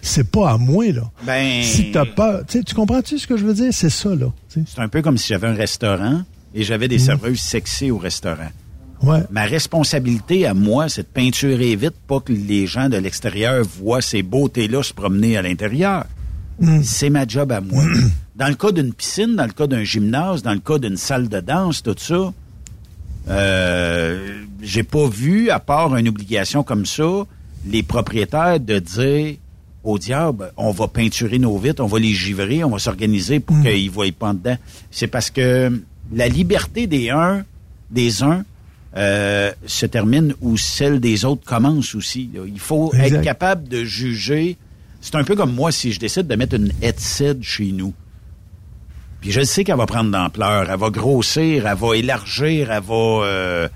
C'est 0.00 0.28
pas 0.30 0.50
à 0.50 0.58
moi, 0.58 0.90
là. 0.90 1.10
Ben, 1.24 1.62
Si 1.62 1.92
t'as 1.92 2.04
peur, 2.04 2.42
tu 2.46 2.62
comprends-tu 2.74 3.18
ce 3.18 3.26
que 3.26 3.36
je 3.36 3.44
veux 3.44 3.54
dire? 3.54 3.72
C'est 3.72 3.90
ça, 3.90 4.14
là. 4.14 4.32
c'est 4.48 4.78
un 4.78 4.88
peu 4.88 5.00
comme 5.00 5.16
si 5.16 5.28
j'avais 5.28 5.46
un 5.46 5.54
restaurant, 5.54 6.22
et 6.54 6.64
j'avais 6.64 6.88
des 6.88 6.98
serveuses 6.98 7.38
sexy 7.40 7.90
au 7.90 7.98
restaurant. 7.98 8.50
Ouais. 9.02 9.20
Ma 9.30 9.44
responsabilité 9.44 10.46
à 10.46 10.54
moi, 10.54 10.88
c'est 10.88 11.02
de 11.02 11.06
peinturer 11.08 11.74
vite, 11.76 11.94
pas 12.06 12.20
que 12.20 12.32
les 12.32 12.66
gens 12.66 12.88
de 12.88 12.96
l'extérieur 12.96 13.64
voient 13.64 14.00
ces 14.02 14.22
beautés-là 14.22 14.82
se 14.82 14.92
promener 14.92 15.36
à 15.36 15.42
l'intérieur. 15.42 16.04
C'est 16.82 17.10
ma 17.10 17.26
job 17.26 17.50
à 17.52 17.60
moi. 17.60 17.84
dans 18.36 18.48
le 18.48 18.54
cas 18.54 18.72
d'une 18.72 18.92
piscine, 18.92 19.36
dans 19.36 19.46
le 19.46 19.52
cas 19.52 19.66
d'un 19.66 19.84
gymnase, 19.84 20.42
dans 20.42 20.52
le 20.54 20.60
cas 20.60 20.78
d'une 20.78 20.96
salle 20.96 21.28
de 21.28 21.40
danse, 21.40 21.82
tout 21.82 21.94
ça, 21.98 22.32
euh, 23.28 24.42
j'ai 24.60 24.82
pas 24.82 25.08
vu, 25.08 25.50
à 25.50 25.58
part 25.60 25.96
une 25.96 26.08
obligation 26.08 26.62
comme 26.62 26.86
ça, 26.86 27.24
les 27.66 27.82
propriétaires 27.82 28.58
de 28.60 28.78
dire 28.78 29.36
au 29.84 29.98
diable, 29.98 30.52
on 30.56 30.70
va 30.70 30.86
peinturer 30.88 31.38
nos 31.38 31.58
vitres, 31.58 31.82
on 31.82 31.86
va 31.86 31.98
les 31.98 32.12
givrer, 32.12 32.62
on 32.62 32.70
va 32.70 32.78
s'organiser 32.78 33.40
pour 33.40 33.60
qu'ils 33.62 33.86
ne 33.86 33.90
voient 33.90 34.06
pas 34.16 34.32
dedans. 34.32 34.56
C'est 34.90 35.08
parce 35.08 35.30
que 35.30 35.82
la 36.12 36.28
liberté 36.28 36.86
des 36.86 37.10
uns, 37.10 37.44
des 37.90 38.22
uns, 38.22 38.44
euh, 38.96 39.50
se 39.66 39.86
termine 39.86 40.34
où 40.42 40.56
celle 40.58 41.00
des 41.00 41.24
autres 41.24 41.44
commence 41.44 41.94
aussi. 41.94 42.28
là. 42.34 42.42
Il 42.46 42.60
faut 42.60 42.92
Exact. 42.92 43.16
être 43.16 43.22
capable 43.22 43.68
de 43.68 43.84
juger. 43.84 44.56
C'est 45.02 45.16
un 45.16 45.24
peu 45.24 45.36
comme 45.36 45.52
moi 45.54 45.70
si 45.72 45.92
je 45.92 46.00
décide 46.00 46.26
de 46.26 46.34
mettre 46.36 46.54
une 46.56 46.72
headset 46.80 47.36
chez 47.42 47.72
nous. 47.72 47.92
Puis 49.20 49.30
je 49.32 49.42
sais 49.42 49.62
qu'elle 49.64 49.76
va 49.76 49.86
prendre 49.86 50.10
d'ampleur, 50.10 50.70
elle 50.70 50.78
va 50.78 50.90
grossir, 50.90 51.66
elle 51.66 51.76
va 51.76 51.96
élargir, 51.96 52.70
elle 52.72 52.82
va... 52.82 52.94
euh, 52.94 53.68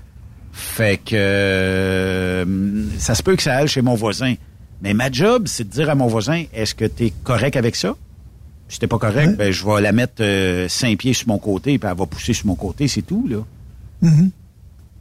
fait 0.51 0.97
que 0.97 1.15
euh, 1.15 2.45
ça 2.97 3.13
se 3.13 3.21
peut 3.21 3.35
que 3.35 3.43
ça 3.43 3.57
aille 3.57 3.67
chez 3.67 3.81
mon 3.81 3.93
voisin. 3.95 4.33
Mais 4.81 4.93
ma 4.93 5.11
job, 5.11 5.43
c'est 5.47 5.63
de 5.65 5.69
dire 5.69 5.89
à 5.89 5.95
mon 5.95 6.07
voisin, 6.07 6.45
est-ce 6.53 6.73
que 6.75 6.85
tu 6.85 7.05
es 7.05 7.13
correct 7.23 7.55
avec 7.55 7.75
ça? 7.75 7.95
Si 8.69 8.79
t'es 8.79 8.87
pas 8.87 8.97
correct, 8.97 9.29
Ouais. 9.29 9.35
ben 9.35 9.51
je 9.51 9.65
vais 9.65 9.81
la 9.81 9.91
mettre 9.91 10.15
euh, 10.21 10.67
cinq 10.67 10.97
pieds 10.97 11.13
sur 11.13 11.27
mon 11.29 11.37
côté, 11.39 11.77
puis 11.77 11.89
elle 11.89 11.97
va 11.97 12.05
pousser 12.05 12.33
sur 12.33 12.47
mon 12.47 12.55
côté, 12.55 12.87
c'est 12.87 13.01
tout, 13.03 13.27
là. 13.29 13.37
Mhm. 14.01 14.31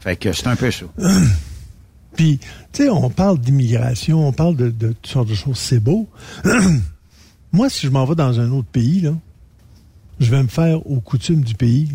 Fait 0.01 0.17
que 0.17 0.33
c'est 0.33 0.47
un 0.47 0.57
peu 0.57 0.71
ça. 0.71 0.87
Puis, 2.17 2.39
tu 2.73 2.85
sais, 2.85 2.91
on 2.91 3.11
parle 3.11 3.39
d'immigration, 3.39 4.27
on 4.27 4.33
parle 4.33 4.57
de, 4.57 4.71
de 4.71 4.89
toutes 4.89 5.07
sortes 5.07 5.29
de 5.29 5.35
choses, 5.35 5.59
c'est 5.59 5.81
beau. 5.81 6.09
Moi, 7.53 7.69
si 7.71 7.87
je 7.87 7.91
m'en 7.91 8.05
vais 8.05 8.15
dans 8.15 8.41
un 8.41 8.51
autre 8.53 8.69
pays, 8.69 9.01
là, 9.01 9.15
je 10.19 10.31
vais 10.31 10.43
me 10.43 10.49
faire 10.49 10.87
aux 10.91 11.01
coutumes 11.01 11.43
du 11.43 11.55
pays. 11.55 11.91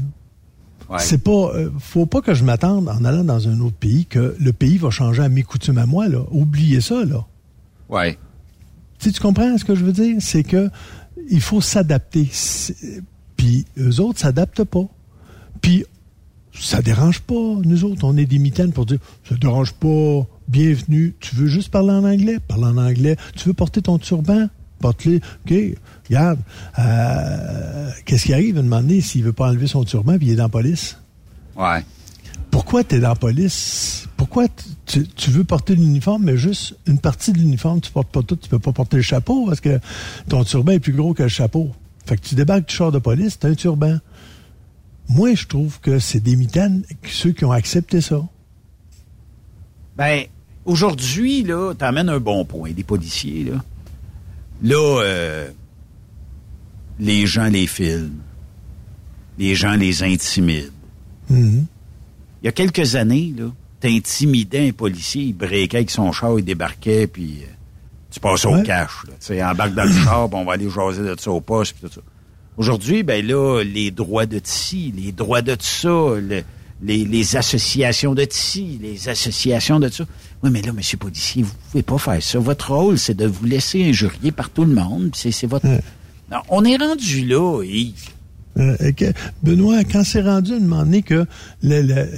Ouais. 0.89 0.99
C'est 0.99 1.23
pas, 1.23 1.31
euh, 1.55 1.71
faut 1.79 2.05
pas 2.05 2.21
que 2.21 2.33
je 2.33 2.43
m'attende 2.43 2.89
en 2.89 3.03
allant 3.05 3.23
dans 3.23 3.47
un 3.47 3.59
autre 3.61 3.77
pays 3.77 4.05
que 4.05 4.35
le 4.39 4.53
pays 4.53 4.77
va 4.77 4.89
changer 4.89 5.23
à 5.23 5.29
mes 5.29 5.43
coutumes 5.43 5.77
à 5.77 5.85
moi. 5.85 6.07
Là. 6.07 6.19
Oubliez 6.31 6.81
ça, 6.81 7.05
là. 7.05 7.25
Ouais. 7.89 8.17
Tu 8.99 9.07
sais, 9.07 9.11
tu 9.11 9.21
comprends 9.21 9.57
ce 9.57 9.65
que 9.65 9.73
je 9.73 9.83
veux 9.83 9.93
dire? 9.93 10.17
C'est 10.19 10.43
que 10.43 10.69
il 11.29 11.41
faut 11.41 11.61
s'adapter. 11.61 12.29
Puis 13.37 13.65
eux 13.77 13.99
autres 13.99 14.19
s'adaptent 14.19 14.63
pas. 14.63 14.85
Puis 15.61 15.85
ça 16.53 16.81
dérange 16.81 17.19
pas. 17.21 17.33
Nous 17.63 17.83
autres, 17.85 18.03
on 18.03 18.17
est 18.17 18.25
des 18.25 18.39
mitaines 18.39 18.71
pour 18.71 18.85
dire 18.85 18.99
ça 19.27 19.35
dérange 19.35 19.73
pas. 19.73 20.25
Bienvenue. 20.47 21.15
Tu 21.19 21.35
veux 21.35 21.47
juste 21.47 21.69
parler 21.69 21.91
en 21.91 22.03
anglais? 22.03 22.39
Parle 22.45 22.65
en 22.65 22.77
anglais. 22.77 23.15
Tu 23.35 23.47
veux 23.47 23.53
porter 23.53 23.81
ton 23.81 23.97
turban? 23.97 24.47
Porte-le. 24.79 25.17
OK. 25.45 25.53
Regarde. 26.09 26.39
euh, 26.79 27.89
Qu'est-ce 28.05 28.25
qui 28.25 28.33
arrive? 28.33 28.57
À 28.57 28.61
donné 28.61 29.01
s'il 29.01 29.23
veut 29.23 29.33
pas 29.33 29.47
enlever 29.49 29.67
son 29.67 29.83
turban 29.83 30.17
puis 30.17 30.27
il 30.27 30.33
est 30.33 30.35
dans 30.35 30.43
la 30.43 30.49
police? 30.49 30.97
Ouais. 31.55 31.83
Pourquoi 32.49 32.83
tu 32.83 32.95
es 32.95 32.99
dans 32.99 33.09
la 33.09 33.15
police? 33.15 34.07
Pourquoi 34.17 34.47
tu- 34.49 34.65
tu, 34.85 35.07
tu 35.07 35.31
veux 35.31 35.43
porter 35.45 35.75
l'uniforme, 35.75 36.23
mais 36.25 36.35
juste 36.37 36.75
une 36.85 36.99
partie 36.99 37.31
de 37.31 37.37
l'uniforme, 37.37 37.79
tu 37.79 37.91
portes 37.91 38.09
pas 38.11 38.21
tout, 38.23 38.35
tu 38.35 38.49
peux 38.49 38.59
pas 38.59 38.71
porter 38.73 38.97
le 38.97 39.03
chapeau 39.03 39.45
parce 39.45 39.61
que 39.61 39.79
ton 40.27 40.43
turban 40.43 40.73
est 40.73 40.79
plus 40.79 40.93
gros 40.93 41.13
que 41.13 41.23
le 41.23 41.29
chapeau. 41.29 41.71
Fait 42.05 42.17
que 42.17 42.21
tu 42.27 42.35
débarques 42.35 42.67
du 42.67 42.75
char 42.75 42.91
de 42.91 42.99
police, 42.99 43.39
t'as 43.39 43.49
un 43.49 43.55
turban. 43.55 43.97
Moi, 45.13 45.35
je 45.35 45.45
trouve 45.45 45.79
que 45.81 45.99
c'est 45.99 46.21
des 46.21 46.37
mitaines, 46.37 46.83
ceux 47.05 47.33
qui 47.33 47.43
ont 47.43 47.51
accepté 47.51 47.99
ça. 47.99 48.21
Ben, 49.97 50.23
aujourd'hui, 50.63 51.43
là, 51.43 51.73
t'amènes 51.73 52.07
un 52.07 52.19
bon 52.19 52.45
point, 52.45 52.71
des 52.71 52.85
policiers, 52.85 53.43
là. 53.43 53.61
Là, 54.63 55.01
euh, 55.03 55.51
les 56.97 57.27
gens 57.27 57.47
les 57.47 57.67
filment. 57.67 58.21
Les 59.37 59.53
gens 59.53 59.75
les 59.75 60.03
intimident. 60.03 60.71
Mhm. 61.29 61.65
Il 62.41 62.45
y 62.45 62.47
a 62.47 62.53
quelques 62.53 62.95
années, 62.95 63.33
là, 63.37 63.51
t'intimidais 63.81 64.69
un 64.69 64.71
policier, 64.71 65.23
il 65.23 65.33
breakait 65.33 65.77
avec 65.77 65.91
son 65.91 66.13
char, 66.13 66.39
il 66.39 66.45
débarquait, 66.45 67.07
puis 67.07 67.39
euh, 67.41 67.51
tu 68.11 68.21
passais 68.21 68.47
au 68.47 68.61
cash. 68.63 68.91
Tu 69.05 69.11
sais, 69.19 69.43
embarque 69.43 69.73
dans 69.73 69.83
le 69.83 69.91
char, 70.05 70.29
puis 70.29 70.39
on 70.39 70.45
va 70.45 70.53
aller 70.53 70.69
jaser 70.69 71.03
de 71.03 71.19
ça 71.19 71.31
au 71.31 71.41
poste, 71.41 71.73
puis 71.73 71.89
tout 71.89 71.95
ça. 71.95 72.01
Aujourd'hui, 72.57 73.03
ben 73.03 73.25
là, 73.25 73.63
les 73.63 73.91
droits 73.91 74.25
de 74.25 74.39
ci, 74.43 74.93
les 74.95 75.11
droits 75.11 75.41
de 75.41 75.55
ça, 75.59 75.87
le- 75.89 76.43
les, 76.83 77.05
les 77.05 77.35
associations 77.35 78.13
de 78.15 78.25
ci, 78.29 78.79
les 78.81 79.07
associations 79.07 79.79
de 79.79 79.87
ça. 79.89 80.03
Oui, 80.43 80.49
mais 80.51 80.61
là, 80.61 80.73
monsieur 80.73 80.97
policier, 80.97 81.43
vous 81.43 81.53
pouvez 81.71 81.83
pas 81.83 81.97
faire 81.97 82.21
ça. 82.21 82.39
Votre 82.39 82.73
rôle, 82.73 82.97
c'est 82.97 83.13
de 83.13 83.25
vous 83.25 83.45
laisser 83.45 83.83
injurier 83.87 84.31
par 84.31 84.49
tout 84.49 84.65
le 84.65 84.73
monde. 84.73 85.11
C'est 85.15 85.45
votre... 85.45 85.65
Non, 85.67 86.39
on 86.49 86.63
est 86.65 86.77
rendu 86.77 87.25
là, 87.25 87.63
et... 87.63 87.93
Euh, 88.57 88.75
Benoît, 89.41 89.85
quand 89.85 90.03
c'est 90.03 90.21
rendu 90.21 90.51
à 90.51 90.55
un 90.57 90.59
moment 90.59 90.83
donné 90.83 91.03
que 91.03 91.25
le- 91.63 91.81
le- 91.83 92.09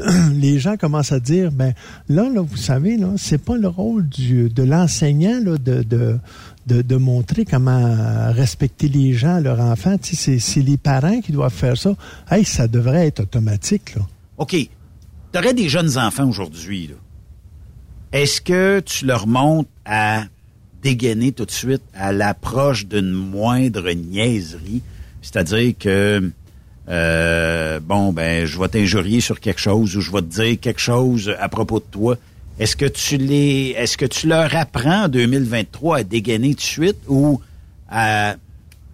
euh, 0.00 0.28
les 0.32 0.60
gens 0.60 0.76
commencent 0.76 1.10
à 1.10 1.18
dire, 1.18 1.50
ben 1.50 1.74
là, 2.08 2.28
là 2.32 2.40
vous 2.40 2.56
savez, 2.56 2.96
là, 2.96 3.14
c'est 3.16 3.42
pas 3.42 3.56
le 3.56 3.66
rôle 3.66 4.08
du, 4.08 4.48
de 4.48 4.62
l'enseignant 4.62 5.40
de, 5.40 5.56
de, 5.82 6.18
de, 6.66 6.96
montrer 6.96 7.44
comment 7.44 8.32
respecter 8.32 8.88
les 8.88 9.14
gens, 9.14 9.40
leurs 9.40 9.60
enfants. 9.60 9.96
C'est, 10.02 10.60
les 10.60 10.76
parents 10.76 11.20
qui 11.20 11.32
doivent 11.32 11.52
faire 11.52 11.76
ça. 11.76 11.94
Hey, 12.30 12.44
ça 12.44 12.68
devrait 12.68 13.06
être 13.06 13.20
automatique. 13.20 13.94
Là. 13.94 14.02
OK. 14.38 14.50
Tu 14.50 15.38
aurais 15.38 15.54
des 15.54 15.68
jeunes 15.68 15.98
enfants 15.98 16.28
aujourd'hui. 16.28 16.90
Est-ce 18.12 18.40
que 18.40 18.80
tu 18.80 19.06
leur 19.06 19.26
montres 19.26 19.70
à 19.84 20.24
dégainer 20.82 21.32
tout 21.32 21.46
de 21.46 21.50
suite 21.50 21.82
à 21.94 22.12
l'approche 22.12 22.86
d'une 22.86 23.10
moindre 23.10 23.90
niaiserie? 23.92 24.82
C'est-à-dire 25.22 25.72
que, 25.78 26.30
euh, 26.88 27.80
bon, 27.80 28.12
ben, 28.12 28.44
je 28.44 28.58
vais 28.58 28.68
t'injurier 28.68 29.20
sur 29.20 29.40
quelque 29.40 29.60
chose 29.60 29.96
ou 29.96 30.00
je 30.00 30.10
vais 30.10 30.20
te 30.20 30.42
dire 30.42 30.60
quelque 30.60 30.80
chose 30.80 31.34
à 31.38 31.48
propos 31.48 31.78
de 31.78 31.86
toi. 31.90 32.16
Est-ce 32.62 32.76
que 32.76 32.84
tu 32.86 33.16
les, 33.16 33.74
est-ce 33.76 33.96
que 33.96 34.04
tu 34.06 34.28
leur 34.28 34.54
apprends 34.54 35.04
en 35.04 35.08
2023 35.08 35.96
à 35.98 36.02
dégainer 36.04 36.50
tout 36.50 36.56
de 36.56 36.60
suite 36.60 36.96
ou 37.08 37.40
à 37.90 38.36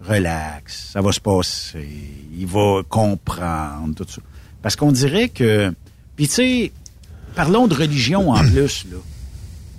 relax, 0.01 0.89
ça 0.93 1.01
va 1.01 1.11
se 1.11 1.19
passer, 1.19 1.87
il 2.37 2.47
va 2.47 2.81
comprendre 2.89 3.93
tout 3.95 4.05
ça. 4.09 4.21
Parce 4.61 4.75
qu'on 4.75 4.91
dirait 4.91 5.29
que, 5.29 5.71
puis 6.15 6.27
tu 6.27 6.33
sais, 6.33 6.71
parlons 7.35 7.67
de 7.67 7.75
religion 7.75 8.31
en 8.31 8.39
plus 8.51 8.85
là. 8.91 8.97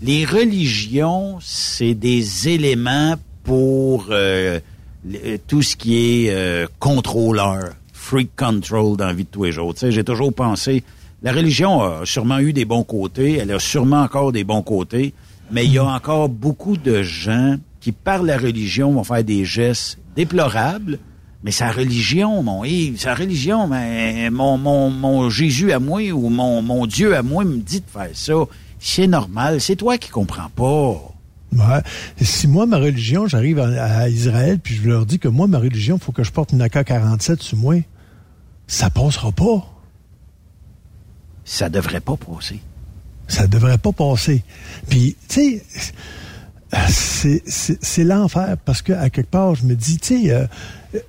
Les 0.03 0.25
religions, 0.25 1.39
c'est 1.43 1.95
des 1.95 2.49
éléments 2.49 3.17
pour 3.45 4.07
euh, 4.11 4.61
le- 5.05 5.37
tout 5.39 5.63
ce 5.63 5.75
qui 5.75 5.97
est 6.27 6.31
euh, 6.31 6.67
contrôleur, 6.79 7.73
freak 7.93 8.31
control 8.37 8.97
dans 8.97 9.07
la 9.07 9.13
vie 9.15 9.25
de 9.25 9.29
tous 9.31 9.45
les 9.45 9.53
jours. 9.53 9.75
Tu 9.75 9.81
sais, 9.81 9.93
j'ai 9.93 10.05
toujours 10.05 10.33
pensé, 10.33 10.85
la 11.23 11.33
religion 11.33 11.83
a 11.83 12.07
sûrement 12.07 12.39
eu 12.39 12.53
des 12.53 12.65
bons 12.65 12.85
côtés, 12.85 13.39
elle 13.39 13.53
a 13.53 13.59
sûrement 13.59 14.03
encore 14.03 14.33
des 14.33 14.45
bons 14.45 14.63
côtés, 14.63 15.13
mais 15.51 15.67
il 15.67 15.73
y 15.73 15.79
a 15.79 15.85
encore 15.85 16.29
beaucoup 16.29 16.77
de 16.77 17.03
gens 17.03 17.57
qui, 17.81 17.93
par 17.93 18.23
la 18.23 18.39
religion, 18.39 18.93
vont 18.93 19.05
faire 19.05 19.25
des 19.25 19.45
gestes 19.45 19.99
déplorables, 20.17 20.99
mais 21.43 21.51
sa 21.51 21.71
religion, 21.71 22.43
mon 22.43 22.65
Yves, 22.65 23.01
sa 23.01 23.15
religion, 23.15 23.67
mais 23.67 24.31
mon, 24.31 24.59
mon, 24.59 24.91
mon 24.91 25.31
Jésus 25.31 25.73
à 25.73 25.79
moi 25.79 26.03
ou 26.13 26.29
mon, 26.29 26.63
mon 26.63 26.87
Dieu 26.87 27.17
à 27.17 27.23
moi 27.23 27.45
me 27.45 27.59
dit 27.59 27.81
de 27.81 27.91
faire 27.91 28.11
ça. 28.13 28.35
C'est 28.79 29.07
normal, 29.07 29.61
c'est 29.61 29.77
toi 29.77 29.99
qui 29.99 30.11
comprends 30.11 30.51
pas. 30.51 31.11
Ouais. 31.53 31.83
Si 32.21 32.47
moi, 32.47 32.67
ma 32.67 32.79
religion, 32.79 33.27
j'arrive 33.27 33.59
à, 33.59 34.09
Israël, 34.09 34.59
puis 34.59 34.77
je 34.77 34.89
leur 34.89 35.05
dis 35.05 35.19
que 35.19 35.29
moi, 35.29 35.47
ma 35.47 35.59
religion, 35.59 35.99
faut 35.99 36.13
que 36.13 36.23
je 36.23 36.31
porte 36.31 36.53
une 36.53 36.63
AK-47 36.63 37.43
sur 37.43 37.59
moi, 37.59 37.77
ça 38.67 38.89
passera 38.89 39.33
pas. 39.33 39.67
Ça 41.51 41.69
devrait 41.69 42.01
pas 42.01 42.17
passer. 42.17 42.61
Ça 43.27 43.49
devrait 43.49 43.77
pas 43.79 43.91
passer. 43.91 44.45
Puis, 44.89 45.17
tu 45.29 45.61
sais, 46.89 47.43
c'est- 47.81 48.05
l'enfer 48.05 48.57
parce 48.65 48.83
que 48.83 48.93
à 48.93 49.11
quelque 49.11 49.31
part, 49.31 49.57
je 49.57 49.65
me 49.65 49.75
dis, 49.75 49.99
tu 49.99 50.23
sais, 50.23 50.33
euh, 50.33 50.47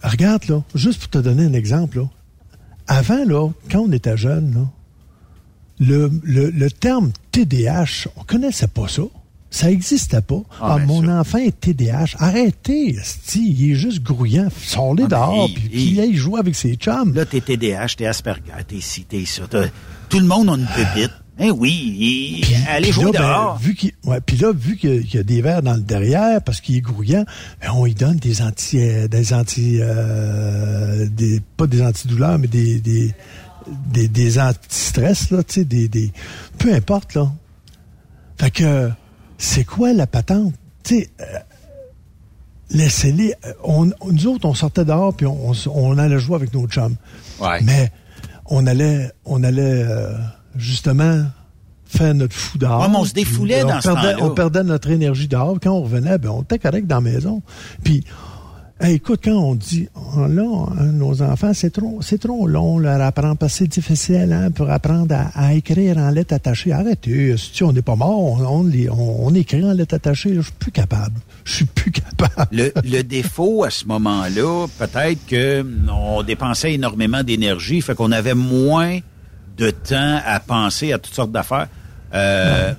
regarde 0.04 0.44
là, 0.50 0.64
juste 0.74 1.00
pour 1.02 1.10
te 1.12 1.18
donner 1.20 1.46
un 1.46 1.54
exemple 1.54 2.00
là. 2.00 2.10
Avant 2.88 3.24
là, 3.24 3.50
quand 3.70 3.82
on 3.82 3.92
était 3.92 4.18
jeune 4.18 4.56
là, 4.56 4.68
le, 5.80 6.12
le, 6.24 6.50
le 6.50 6.72
terme 6.72 7.12
TDAH, 7.32 8.08
on 8.16 8.24
connaissait 8.24 8.68
pas 8.68 8.88
ça. 8.88 9.04
Ça 9.52 9.68
n'existait 9.68 10.22
pas. 10.22 10.42
Ah, 10.60 10.80
mon 10.80 11.08
enfant 11.08 11.38
est 11.38 11.60
TDAH. 11.60 12.16
Arrêtez, 12.18 12.98
sti, 13.04 13.52
il 13.52 13.72
est 13.72 13.76
juste 13.76 14.02
grouillant. 14.02 14.48
Sors-les 14.64 15.04
ah, 15.04 15.08
dehors, 15.08 15.50
puis 15.54 16.00
aille 16.00 16.16
jouer 16.16 16.40
avec 16.40 16.56
ses 16.56 16.76
chums. 16.76 17.14
Là, 17.14 17.26
t'es 17.26 17.42
TDAH, 17.42 17.96
t'es 17.98 18.08
Asperger, 18.08 18.42
t'es 18.68 18.82
ci, 18.82 19.04
t'es 19.04 19.26
ça. 19.26 19.44
Tout 20.12 20.20
le 20.20 20.26
monde 20.26 20.50
a 20.50 20.54
une 20.54 20.68
pépite. 20.68 21.12
Eh 21.40 21.50
oui, 21.50 22.44
allez 22.68 22.92
jouer 22.92 23.12
ben, 23.12 23.22
dehors. 23.22 23.58
vu 23.58 23.74
qu'il, 23.74 23.94
ouais, 24.04 24.20
puis 24.20 24.36
là, 24.38 24.52
vu 24.54 24.76
qu'il 24.76 25.12
y, 25.12 25.18
a 25.18 25.24
des 25.24 25.42
verres 25.42 25.64
dans 25.64 25.74
le 25.74 25.82
derrière 25.82 26.42
parce 26.44 26.60
qu'il 26.60 26.76
est 26.76 26.82
grouillant, 26.82 27.26
ben, 27.62 27.72
on 27.74 27.86
lui 27.86 27.96
donne 27.96 28.18
des 28.18 28.42
anti, 28.42 28.78
euh, 28.80 29.08
des 29.08 29.34
anti, 29.34 29.78
euh, 29.80 31.08
des, 31.10 31.42
pas 31.58 31.66
des 31.66 31.82
antidouleurs, 31.82 32.38
mais 32.38 32.48
des, 32.48 32.80
des, 32.82 33.16
des, 33.88 34.08
des 34.10 34.40
anti-stress 34.40 35.32
là, 35.32 35.42
tu 35.44 35.54
sais, 35.54 35.66
des, 35.66 35.88
des, 35.88 36.12
peu 36.60 36.74
importe 36.74 37.16
là. 37.16 37.32
Fait 38.38 38.52
que 38.52 38.92
c'est 39.38 39.64
quoi 39.64 39.94
la 39.94 40.08
patente? 40.08 40.54
Tu 40.84 41.00
sais, 41.00 41.10
euh, 41.22 41.40
laissez-les. 42.70 43.34
On, 43.64 43.86
nous 43.86 44.28
autres, 44.28 44.46
on 44.46 44.54
sortait 44.54 44.86
dehors 44.86 45.16
puis 45.16 45.26
on, 45.26 45.54
on, 45.74 45.98
allait 45.98 46.20
jouer 46.20 46.36
avec 46.36 46.54
nos 46.54 46.68
chums. 46.68 46.98
Mais 47.64 47.92
on 48.52 48.68
allait, 48.68 49.10
on 49.26 49.44
allait 49.44 49.86
euh, 49.88 50.14
justement 50.56 51.24
faire 51.86 52.14
notre 52.14 52.36
fou 52.36 52.58
dehors. 52.58 52.90
on 52.94 53.06
se 53.06 53.14
défoulait 53.14 53.64
dans 53.64 53.82
ce 53.82 53.88
temps-là. 53.88 54.18
On 54.22 54.32
perdait 54.32 54.64
notre 54.64 54.92
énergie 54.92 55.28
dehors. 55.28 55.58
Quand 55.62 55.72
on 55.72 55.84
revenait, 55.84 56.18
ben, 56.18 56.30
on 56.30 56.44
était 56.44 56.60
correct 56.60 56.86
dans 56.86 56.98
la 56.98 57.02
maison. 57.02 57.42
Puis 57.84 58.04
écoute, 58.90 59.22
quand 59.24 59.32
on 59.36 59.56
dit, 59.56 59.88
oh, 59.96 60.26
là, 60.28 60.44
hein, 60.80 60.86
nos 60.92 61.22
enfants, 61.22 61.54
c'est 61.54 61.70
trop, 61.72 62.00
c'est 62.02 62.20
trop 62.20 62.48
long, 62.48 62.80
leur 62.80 63.02
apprendre, 63.02 63.38
parce 63.38 63.54
que 63.54 63.60
c'est 63.60 63.68
difficile, 63.68 64.32
hein, 64.34 64.52
pour 64.52 64.70
apprendre 64.70 65.16
à, 65.34 65.54
écrire 65.54 65.98
en 65.98 66.10
lettres 66.10 66.34
attachées. 66.34 66.72
Arrêtez, 66.72 67.36
si 67.38 67.64
on 67.64 67.72
n'est 67.72 67.82
pas 67.82 67.96
mort, 67.96 68.42
on, 68.42 68.70
on, 68.92 69.34
écrit 69.36 69.64
en 69.64 69.74
lettres 69.74 69.96
attachées. 69.96 70.34
Je 70.36 70.42
suis 70.42 70.52
plus 70.58 70.72
capable. 70.72 71.20
Je 71.44 71.54
suis 71.54 71.66
plus 71.66 71.92
capable. 71.92 72.72
Le, 72.84 73.02
défaut 73.02 73.64
à 73.64 73.70
ce 73.70 73.86
moment-là, 73.86 74.68
peut-être 74.78 75.26
que 75.28 75.66
on 75.92 76.24
dépensait 76.24 76.74
énormément 76.74 77.24
d'énergie, 77.24 77.82
fait 77.82 77.96
qu'on 77.96 78.12
avait 78.12 78.36
moins 78.36 79.00
de 79.58 79.72
temps 79.72 80.20
à 80.26 80.40
penser 80.40 80.94
à 80.94 81.00
toutes 81.00 81.14
sortes 81.14 81.32
d'affaires. 81.32 81.68
Euh, 82.14 82.74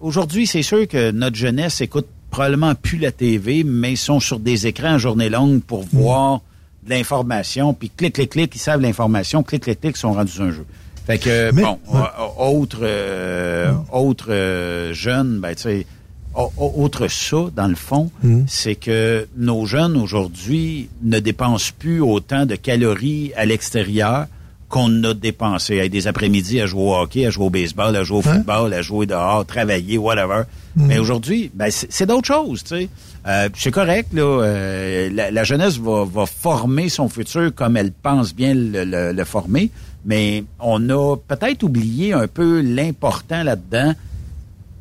aujourd'hui, 0.00 0.46
c'est 0.46 0.62
sûr 0.62 0.88
que 0.88 1.10
notre 1.10 1.36
jeunesse 1.36 1.80
écoute 1.80 2.06
probablement 2.30 2.74
plus 2.74 2.98
la 2.98 3.12
TV, 3.12 3.64
mais 3.64 3.92
ils 3.92 3.98
sont 3.98 4.20
sur 4.20 4.38
des 4.38 4.66
écrans 4.66 4.94
en 4.94 4.98
journée 4.98 5.28
longue 5.28 5.60
pour 5.60 5.84
mm. 5.84 5.88
voir 5.92 6.40
de 6.84 6.90
l'information, 6.90 7.74
puis 7.74 7.90
clic, 7.94 8.14
clic, 8.14 8.30
clic, 8.30 8.54
ils 8.54 8.58
savent 8.58 8.80
l'information, 8.80 9.42
clic, 9.42 9.62
clic, 9.62 9.80
clic, 9.80 9.96
ils 9.96 10.00
sont 10.00 10.12
rendus 10.12 10.40
un 10.40 10.50
jeu. 10.50 10.64
Fait 11.06 11.18
que, 11.18 11.50
bon, 11.52 11.78
euh, 11.94 12.02
autre, 12.38 12.78
euh, 12.82 13.72
autre 13.92 14.28
euh, 14.30 14.94
jeune, 14.94 15.40
ben, 15.40 15.54
tu 15.54 15.62
sais, 15.62 15.86
autre 16.34 17.08
ça, 17.08 17.36
dans 17.54 17.66
le 17.66 17.74
fond, 17.74 18.10
mm. 18.22 18.42
c'est 18.46 18.76
que 18.76 19.26
nos 19.36 19.66
jeunes 19.66 19.96
aujourd'hui 19.96 20.88
ne 21.02 21.18
dépensent 21.18 21.72
plus 21.78 22.00
autant 22.00 22.46
de 22.46 22.54
calories 22.54 23.32
à 23.36 23.44
l'extérieur 23.44 24.26
qu'on 24.70 25.02
a 25.04 25.12
dépensé. 25.12 25.86
des 25.90 26.06
après-midi 26.06 26.60
à 26.60 26.66
jouer 26.66 26.82
au 26.82 26.94
hockey, 26.94 27.26
à 27.26 27.30
jouer 27.30 27.46
au 27.46 27.50
baseball, 27.50 27.94
à 27.96 28.04
jouer 28.04 28.18
au 28.18 28.28
hein? 28.28 28.34
football, 28.36 28.72
à 28.72 28.80
jouer 28.80 29.04
dehors, 29.04 29.44
travailler, 29.44 29.98
whatever. 29.98 30.44
Mm. 30.76 30.86
Mais 30.86 30.98
aujourd'hui, 30.98 31.50
ben, 31.52 31.70
c'est 31.70 32.06
d'autres 32.06 32.28
choses, 32.28 32.62
tu 32.62 32.76
sais. 32.76 32.88
Euh, 33.26 33.48
c'est 33.54 33.72
correct, 33.72 34.14
là. 34.14 34.22
Euh, 34.22 35.10
la, 35.30 35.44
jeunesse 35.44 35.76
va, 35.76 36.04
va, 36.04 36.24
former 36.24 36.88
son 36.88 37.08
futur 37.08 37.54
comme 37.54 37.76
elle 37.76 37.92
pense 37.92 38.34
bien 38.34 38.54
le, 38.54 39.12
le, 39.12 39.24
former, 39.24 39.70
mais 40.06 40.44
on 40.58 40.88
a 40.88 41.16
peut-être 41.16 41.64
oublié 41.64 42.14
un 42.14 42.28
peu 42.28 42.60
l'important 42.62 43.42
là-dedans. 43.42 43.94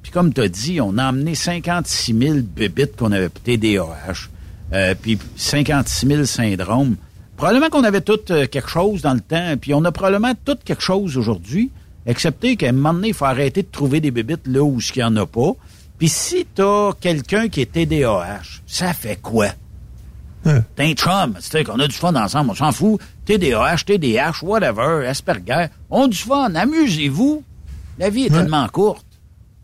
Puis 0.03 0.11
comme 0.11 0.33
tu 0.33 0.41
as 0.41 0.47
dit, 0.47 0.79
on 0.79 0.97
a 0.97 1.09
emmené 1.09 1.35
56 1.35 2.17
000 2.17 2.35
bébites 2.55 2.95
qu'on 2.95 3.11
avait 3.11 3.29
TDAH, 3.29 4.29
euh, 4.71 4.95
puis 4.99 5.17
56 5.35 6.07
000 6.07 6.23
syndromes. 6.23 6.95
Probablement 7.39 7.69
qu'on 7.69 7.85
avait 7.85 8.01
tout 8.01 8.19
euh, 8.31 8.47
quelque 8.47 8.67
chose 8.67 9.01
dans 9.01 9.13
le 9.13 9.21
temps, 9.21 9.55
puis 9.55 9.73
on 9.73 9.85
a 9.85 9.93
probablement 9.93 10.33
tout 10.43 10.57
quelque 10.65 10.83
chose 10.83 11.15
aujourd'hui, 11.15 11.71
excepté 12.05 12.57
qu'à 12.57 12.67
un 12.67 12.71
moment 12.73 12.93
donné, 12.93 13.07
il 13.07 13.13
faut 13.13 13.23
arrêter 13.23 13.61
de 13.61 13.69
trouver 13.71 14.01
des 14.01 14.11
bébites 14.11 14.45
là 14.45 14.61
où 14.61 14.81
il 14.81 14.97
n'y 14.97 15.03
en 15.03 15.15
a 15.15 15.25
pas. 15.25 15.53
Puis 15.97 16.09
si 16.09 16.45
t'as 16.53 16.91
quelqu'un 16.99 17.47
qui 17.47 17.61
est 17.61 17.71
TDAH, 17.71 18.59
ça 18.67 18.91
fait 18.91 19.21
quoi? 19.21 19.47
Hein? 20.43 20.65
T'es 20.75 20.83
un 20.83 20.91
chum, 20.91 21.37
c'est 21.39 21.63
qu'on 21.63 21.79
a 21.79 21.87
du 21.87 21.95
fun 21.95 22.13
ensemble, 22.13 22.49
on 22.49 22.55
s'en 22.55 22.73
fout. 22.73 22.99
TDAH, 23.23 23.85
TDAH, 23.85 24.43
whatever, 24.43 25.07
Asperger, 25.07 25.67
on 25.89 26.03
a 26.03 26.07
du 26.09 26.17
fun, 26.17 26.53
amusez-vous. 26.53 27.41
La 27.99 28.09
vie 28.09 28.25
est 28.25 28.31
tellement 28.31 28.67
courte. 28.67 29.05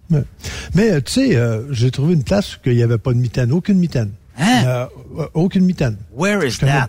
Mais 0.10 1.02
tu 1.02 1.12
sais, 1.12 1.36
euh, 1.36 1.74
j'ai 1.74 1.92
trouvé 1.92 2.14
une 2.14 2.24
place 2.24 2.56
où 2.56 2.60
il 2.68 2.78
n'y 2.78 2.84
avait 2.84 2.98
pas 2.98 3.12
de 3.12 3.18
mitaine, 3.18 3.52
aucune 3.52 3.80
mitaine. 3.80 4.12
Hein? 4.38 4.64
Euh, 4.66 5.28
aucune 5.34 5.66
mitaine. 5.66 5.98
Where 6.14 6.46
is 6.46 6.58
that? 6.60 6.88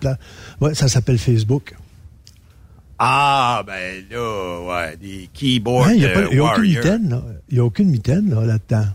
Ouais, 0.59 0.73
ça 0.73 0.87
s'appelle 0.87 1.17
Facebook. 1.17 1.75
Ah, 2.99 3.63
ben 3.65 4.03
là, 4.09 4.61
ouais, 4.61 4.97
des 4.97 5.29
keyboards. 5.33 5.91
Il 5.91 5.99
n'y 5.99 6.05
a, 6.39 6.43
aucune 6.43 6.63
mitaine, 6.63 7.21
Il 7.49 7.53
n'y 7.55 7.59
a 7.59 7.65
aucune 7.65 7.89
mitaine, 7.89 8.29
là, 8.31 8.43
là-dedans. 8.43 8.87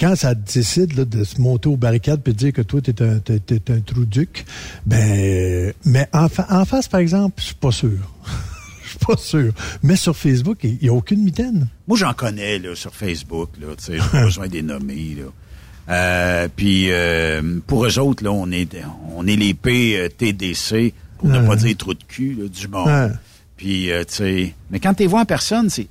quand 0.00 0.16
ça 0.16 0.34
décide 0.34 0.94
de 0.94 1.24
se 1.24 1.40
monter 1.40 1.68
aux 1.68 1.76
barricades 1.76 2.22
et 2.26 2.32
de 2.32 2.36
dire 2.36 2.52
que 2.52 2.62
toi, 2.62 2.80
t'es 2.80 3.02
un, 3.02 3.20
es, 3.28 3.70
un 3.70 3.80
trou 3.80 4.06
duc, 4.06 4.46
ben, 4.86 5.74
mais 5.84 6.08
en, 6.14 6.28
en 6.48 6.64
face, 6.64 6.88
par 6.88 7.00
exemple, 7.00 7.34
je 7.38 7.46
suis 7.46 7.54
pas 7.54 7.72
sûr. 7.72 7.90
Je 8.84 9.00
suis 9.00 9.06
pas 9.06 9.16
sûr. 9.16 9.52
Mais 9.82 9.96
sur 9.96 10.16
Facebook, 10.16 10.58
il 10.62 10.78
n'y 10.80 10.88
a 10.88 10.92
aucune 10.92 11.24
mitaine. 11.24 11.66
Moi, 11.88 11.98
j'en 11.98 12.12
connais, 12.12 12.60
là, 12.60 12.76
sur 12.76 12.94
Facebook, 12.94 13.50
là, 13.60 13.74
tu 13.76 13.84
sais, 13.84 13.92
j'ai 13.94 14.08
pas 14.08 14.22
besoin 14.24 14.46
nommer, 14.62 15.16
là. 15.16 15.24
Euh, 15.88 16.48
puis 16.54 16.86
euh, 16.90 17.60
pour 17.66 17.84
eux 17.84 17.98
autres, 17.98 18.24
là, 18.24 18.32
on 18.32 18.50
est 18.50 18.76
on 19.14 19.26
est 19.26 19.36
les 19.36 19.54
PTDC, 19.54 20.94
pour 21.18 21.28
ne 21.28 21.46
pas 21.46 21.56
dire 21.56 21.76
trop 21.76 21.94
de 21.94 22.04
cul 22.04 22.48
du 22.48 22.68
monde. 22.68 23.16
Puis 23.56 23.90
euh, 23.90 24.04
tu 24.04 24.14
sais, 24.14 24.54
mais 24.70 24.80
quand 24.80 24.94
tu 24.94 25.06
vois 25.06 25.20
en 25.20 25.24
personne, 25.24 25.70
c'est 25.70 25.88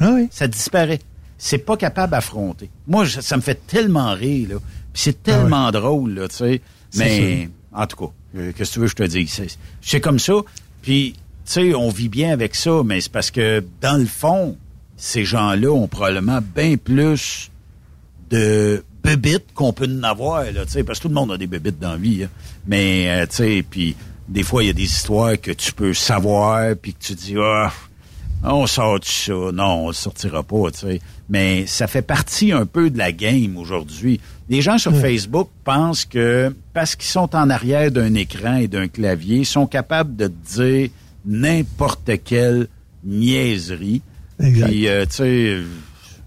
ah 0.00 0.10
oui. 0.14 0.28
ça 0.30 0.46
disparaît. 0.46 1.00
C'est 1.38 1.58
pas 1.58 1.76
capable 1.76 2.12
d'affronter. 2.12 2.70
Moi, 2.86 3.06
ça 3.06 3.36
me 3.36 3.42
fait 3.42 3.66
tellement 3.66 4.12
rire 4.14 4.50
là. 4.50 4.56
C'est 4.92 5.18
ah 5.22 5.32
tellement 5.32 5.70
drôle 5.72 6.14
là, 6.14 6.28
tu 6.28 6.36
sais. 6.36 6.60
Mais 6.96 7.48
en 7.72 7.86
tout 7.86 7.96
cas, 7.96 8.12
qu'est-ce 8.56 8.70
que 8.70 8.74
tu 8.74 8.78
veux 8.80 8.86
que 8.86 8.90
je 8.90 8.96
te 8.96 9.02
dise? 9.02 9.58
C'est 9.80 10.00
comme 10.00 10.18
ça. 10.18 10.34
Puis 10.82 11.14
tu 11.46 11.52
sais, 11.52 11.74
on 11.74 11.90
vit 11.90 12.08
bien 12.08 12.32
avec 12.32 12.54
ça, 12.54 12.82
mais 12.84 13.00
c'est 13.00 13.12
parce 13.12 13.30
que 13.30 13.64
dans 13.80 13.98
le 13.98 14.06
fond, 14.06 14.56
ces 14.96 15.24
gens-là 15.24 15.70
ont 15.70 15.88
probablement 15.88 16.40
bien 16.54 16.76
plus 16.76 17.50
de 18.30 18.84
bébites 19.02 19.52
qu'on 19.54 19.72
peut 19.72 19.88
en 19.88 20.02
avoir, 20.02 20.44
là, 20.44 20.62
parce 20.86 20.98
que 20.98 21.02
tout 21.02 21.08
le 21.08 21.14
monde 21.14 21.32
a 21.32 21.36
des 21.36 21.46
bébites 21.46 21.78
dans 21.78 21.92
la 21.92 21.96
vie. 21.96 22.24
Hein. 22.24 22.30
Mais, 22.66 23.08
euh, 23.08 23.26
tu 23.26 23.36
sais, 23.36 23.64
puis 23.68 23.96
des 24.28 24.42
fois, 24.42 24.62
il 24.62 24.68
y 24.68 24.70
a 24.70 24.74
des 24.74 24.84
histoires 24.84 25.38
que 25.40 25.50
tu 25.50 25.72
peux 25.72 25.92
savoir, 25.92 26.74
puis 26.80 26.94
que 26.94 27.04
tu 27.04 27.14
dis, 27.14 27.34
ah, 27.38 27.70
on 28.42 28.66
sort 28.66 29.00
de 29.00 29.04
ça. 29.04 29.32
Non, 29.32 29.84
on 29.84 29.88
ne 29.88 29.92
sortira 29.92 30.42
pas, 30.42 30.70
tu 30.70 30.80
sais. 30.80 31.00
Mais 31.28 31.66
ça 31.66 31.86
fait 31.86 32.02
partie 32.02 32.52
un 32.52 32.66
peu 32.66 32.90
de 32.90 32.98
la 32.98 33.12
game 33.12 33.56
aujourd'hui. 33.56 34.20
Les 34.48 34.60
gens 34.60 34.76
sur 34.76 34.94
Facebook 34.94 35.48
pensent 35.64 36.04
que 36.04 36.54
parce 36.74 36.96
qu'ils 36.96 37.08
sont 37.08 37.34
en 37.34 37.48
arrière 37.48 37.90
d'un 37.90 38.12
écran 38.14 38.56
et 38.56 38.68
d'un 38.68 38.88
clavier, 38.88 39.38
ils 39.38 39.46
sont 39.46 39.66
capables 39.66 40.14
de 40.16 40.28
dire 40.28 40.90
n'importe 41.24 42.10
quelle 42.24 42.68
niaiserie. 43.04 44.02
Puis, 44.38 44.88
euh, 44.88 45.06
tu 45.06 45.12
sais, 45.12 45.56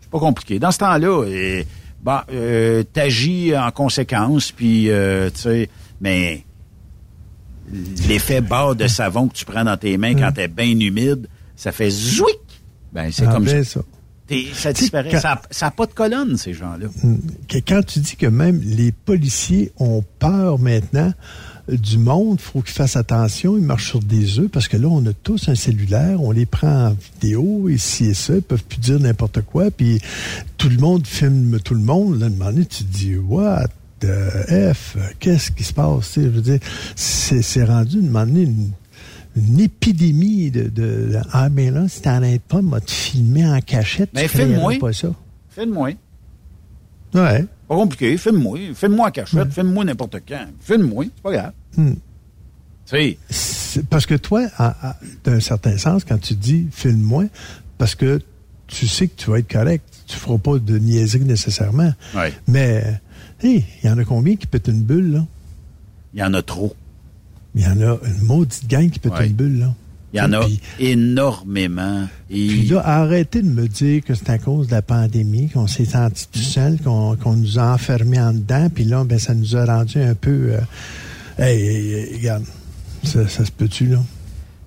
c'est 0.02 0.10
pas 0.10 0.20
compliqué. 0.20 0.58
Dans 0.58 0.72
ce 0.72 0.80
temps-là, 0.80 1.26
et, 1.28 1.68
bah, 2.08 2.26
euh, 2.32 2.84
t'agis 2.84 3.54
en 3.54 3.70
conséquence, 3.72 4.54
puis, 4.54 4.90
euh, 4.90 5.30
tu 5.30 5.42
sais, 5.42 5.70
mais 6.00 6.46
l'effet 8.08 8.40
barre 8.40 8.78
de 8.78 8.88
savon 8.88 9.28
que 9.28 9.34
tu 9.34 9.44
prends 9.44 9.66
dans 9.66 9.76
tes 9.76 9.98
mains 9.98 10.16
quand 10.16 10.32
t'es 10.32 10.48
bien 10.48 10.80
humide, 10.80 11.28
ça 11.58 11.74
fait 11.74 11.90
zouic. 11.90 12.40
Ben, 12.94 13.12
c'est 13.12 13.26
ah, 13.28 13.34
comme 13.34 13.44
ben, 13.44 13.62
ça. 13.62 13.82
Ça 14.54 14.72
disparaît. 14.72 15.20
Ça 15.20 15.42
n'a 15.62 15.72
pas 15.72 15.86
de 15.86 15.92
colonne, 15.92 16.38
ces 16.38 16.54
gens-là. 16.54 16.88
Hmm. 17.04 17.18
Quand 17.68 17.86
tu 17.86 18.00
dis 18.00 18.16
que 18.16 18.28
même 18.28 18.62
les 18.64 18.94
policiers 18.94 19.74
ont 19.76 20.02
peur 20.18 20.60
maintenant, 20.60 21.12
du 21.70 21.98
monde, 21.98 22.40
faut 22.40 22.62
qu'ils 22.62 22.74
fassent 22.74 22.96
attention, 22.96 23.58
ils 23.58 23.64
marchent 23.64 23.90
sur 23.90 24.00
des 24.00 24.40
œufs 24.40 24.50
parce 24.50 24.68
que 24.68 24.78
là, 24.78 24.88
on 24.88 25.06
a 25.06 25.14
tous 25.14 25.50
un 25.50 25.56
cellulaire, 25.56 26.22
on 26.22 26.32
les 26.32 26.46
prend 26.46 26.88
en 26.88 26.96
vidéo, 27.14 27.70
ici 27.70 28.06
et 28.06 28.14
ça, 28.14 28.36
ils 28.36 28.42
peuvent 28.42 28.64
plus 28.64 28.80
dire 28.80 29.00
n'importe 29.00 29.42
quoi, 29.42 29.70
puis 29.72 30.00
tout 30.58 30.70
le 30.70 30.78
monde 30.78 31.06
filme 31.06 31.60
tout 31.60 31.74
le 31.74 31.82
monde. 31.82 32.20
Là, 32.20 32.28
un 32.28 32.54
tu 32.54 32.84
te 32.84 32.98
dis, 32.98 33.18
what 33.18 33.68
F, 34.74 34.98
qu'est-ce 35.20 35.52
qui 35.52 35.64
se 35.64 35.74
passe? 35.74 36.14
Je 36.16 36.22
veux 36.22 36.42
dire, 36.42 36.60
c'est 36.96 37.64
rendu 37.64 38.00
une, 38.00 38.16
une, 38.16 38.72
une 39.36 39.60
épidémie 39.60 40.52
de, 40.52 40.68
de, 40.70 41.18
Ah, 41.32 41.50
mais 41.50 41.72
là, 41.72 41.88
si 41.88 42.02
t'arrêtes 42.02 42.44
pas 42.44 42.62
de 42.62 42.80
te 42.80 42.92
filmer 42.92 43.48
en 43.48 43.60
cachette, 43.60 44.10
mais 44.14 44.24
tu 44.24 44.38
filme 44.38 44.80
pas 44.80 44.94
ça. 44.94 45.10
Filme-moi. 45.50 45.92
Ouais. 47.14 47.46
Pas 47.68 47.76
compliqué, 47.76 48.18
filme-moi. 48.18 48.60
Filme-moi 48.74 49.08
en 49.08 49.12
cachette, 49.12 49.52
filme-moi 49.52 49.84
n'importe 49.86 50.18
quand. 50.28 50.46
Filme-moi, 50.62 51.06
c'est 51.06 51.22
pas 51.24 51.32
grave. 51.32 51.52
Hmm. 51.76 51.94
Parce 53.90 54.06
que 54.06 54.16
toi, 54.16 54.44
d'un 55.24 55.40
certain 55.40 55.78
sens, 55.78 56.04
quand 56.06 56.18
tu 56.20 56.34
dis 56.36 56.68
filme-moi, 56.72 57.26
parce 57.78 57.96
que 57.96 58.22
tu 58.68 58.88
sais 58.88 59.08
que 59.08 59.16
tu 59.16 59.30
vas 59.30 59.40
être 59.40 59.52
correct. 59.52 59.84
tu 60.08 60.16
feras 60.18 60.38
pas 60.38 60.58
de 60.58 60.78
niaiserie 60.78 61.26
nécessairement. 61.26 61.92
Ouais. 62.16 62.34
Mais, 62.48 63.02
hé, 63.44 63.64
il 63.84 63.88
y 63.88 63.90
en 63.90 63.98
a 63.98 64.06
combien 64.06 64.36
qui 64.38 64.48
pètent 64.48 64.70
une 64.70 64.82
bulle, 64.84 65.12
là? 65.12 65.26
Il 66.14 66.20
y 66.22 66.24
en 66.24 66.34
a 66.34 66.42
trop. 66.42 66.74
Il 67.56 67.62
y 67.62 67.66
en 67.66 67.80
a 67.82 67.98
une 68.06 68.22
maudite 68.24 68.68
gang 68.70 68.90
qui 68.90 69.00
pète 69.00 69.12
Ouais. 69.14 69.28
une 69.28 69.34
bulle, 69.34 69.60
là. 69.60 69.74
Il 70.14 70.18
y 70.20 70.22
en 70.22 70.32
a 70.34 70.40
Puis- 70.46 70.60
énormément. 70.80 72.08
Et 72.30 72.48
Puis 72.48 72.68
là, 72.68 72.82
arrêtez 72.86 73.42
de 73.42 73.50
me 73.50 73.68
dire 73.68 74.04
que 74.04 74.14
c'est 74.16 74.30
à 74.30 74.38
cause 74.38 74.68
de 74.68 74.72
la 74.72 74.82
pandémie, 74.82 75.50
qu'on 75.50 75.68
s'est 75.68 75.86
senti 75.86 76.28
tout 76.32 76.40
seul, 76.40 76.78
qu'on 76.82 77.18
nous 77.36 77.60
a 77.60 77.74
enfermés 77.74 78.20
en 78.20 78.32
dedans, 78.34 78.70
puis 78.74 78.86
là, 78.86 79.04
ben, 79.04 79.20
ça 79.20 79.34
nous 79.34 79.56
a 79.56 79.66
rendu 79.66 80.00
un 80.02 80.14
peu... 80.16 80.54
euh, 80.54 80.60
hey, 81.38 81.62
hey, 81.62 81.94
hey, 81.94 82.18
regarde, 82.18 82.44
ça, 83.04 83.28
ça 83.28 83.46
se 83.46 83.52
peut-tu, 83.52 83.88
là? 83.88 84.00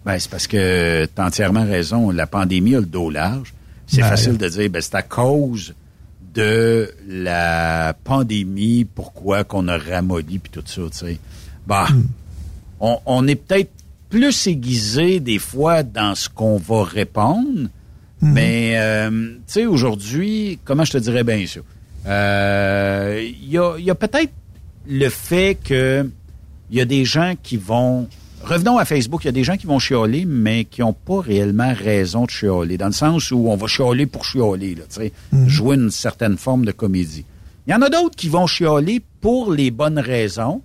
Ben, 0.04 0.18
c'est 0.18 0.30
parce 0.30 0.46
que 0.46 1.06
tu 1.06 1.20
as 1.20 1.24
entièrement 1.26 1.64
raison. 1.64 2.10
La 2.10 2.26
pandémie 2.26 2.74
a 2.74 2.80
le 2.80 2.86
dos 2.86 3.10
large. 3.10 3.52
C'est 3.86 4.02
Ben, 4.02 4.08
facile 4.08 4.36
de 4.38 4.48
dire, 4.48 4.70
ben, 4.70 4.80
c'est 4.82 4.94
à 4.94 5.02
cause 5.02 5.74
de 6.34 6.90
la 7.08 7.94
pandémie, 8.04 8.84
pourquoi 8.84 9.42
qu'on 9.44 9.68
a 9.68 9.76
ramolli 9.76 10.38
puis 10.38 10.50
tout 10.52 10.62
ça, 10.64 10.82
tu 10.92 10.98
sais. 10.98 11.18
Bah, 11.66 11.86
Hmm. 11.90 12.02
on, 12.80 12.98
on 13.06 13.26
est 13.26 13.34
peut-être 13.34 13.70
plus 14.10 14.46
aiguisé 14.46 15.20
des 15.20 15.38
fois 15.38 15.82
dans 15.82 16.14
ce 16.14 16.28
qu'on 16.28 16.58
va 16.58 16.84
répondre, 16.84 17.68
Hmm. 18.22 18.32
mais, 18.34 18.72
euh, 18.76 19.08
tu 19.10 19.40
sais, 19.46 19.64
aujourd'hui, 19.64 20.58
comment 20.66 20.84
je 20.84 20.92
te 20.92 20.98
dirais 20.98 21.24
bien 21.24 21.46
ça? 21.46 21.60
Euh, 22.06 23.26
Il 23.42 23.48
y 23.50 23.56
a, 23.56 23.76
il 23.78 23.84
y 23.86 23.90
a 23.90 23.94
peut-être 23.94 24.32
le 24.86 25.08
fait 25.08 25.56
que 25.62 26.06
il 26.70 26.76
y 26.76 26.80
a 26.82 26.84
des 26.84 27.04
gens 27.06 27.34
qui 27.42 27.56
vont... 27.56 28.06
Revenons 28.44 28.76
à 28.78 28.84
Facebook, 28.84 29.24
il 29.24 29.28
y 29.28 29.30
a 29.30 29.32
des 29.32 29.42
gens 29.44 29.56
qui 29.56 29.66
vont 29.66 29.78
chialer, 29.78 30.24
mais 30.26 30.64
qui 30.66 30.82
n'ont 30.82 30.92
pas 30.92 31.20
réellement 31.20 31.72
raison 31.74 32.26
de 32.26 32.30
chialer, 32.30 32.76
dans 32.76 32.86
le 32.86 32.92
sens 32.92 33.30
où 33.32 33.48
on 33.48 33.56
va 33.56 33.66
chialer 33.66 34.04
pour 34.06 34.24
chialer, 34.26 34.74
là, 34.74 34.82
tu 34.88 34.96
sais, 35.00 35.12
jouer 35.46 35.76
une 35.76 35.90
certaine 35.90 36.36
forme 36.36 36.64
de 36.66 36.72
comédie. 36.72 37.24
Il 37.66 37.70
y 37.70 37.74
en 37.74 37.80
a 37.82 37.88
d'autres 37.88 38.16
qui 38.16 38.28
vont 38.28 38.46
chialer 38.46 39.02
pour 39.22 39.52
les 39.52 39.70
bonnes 39.70 39.98
raisons, 39.98 40.60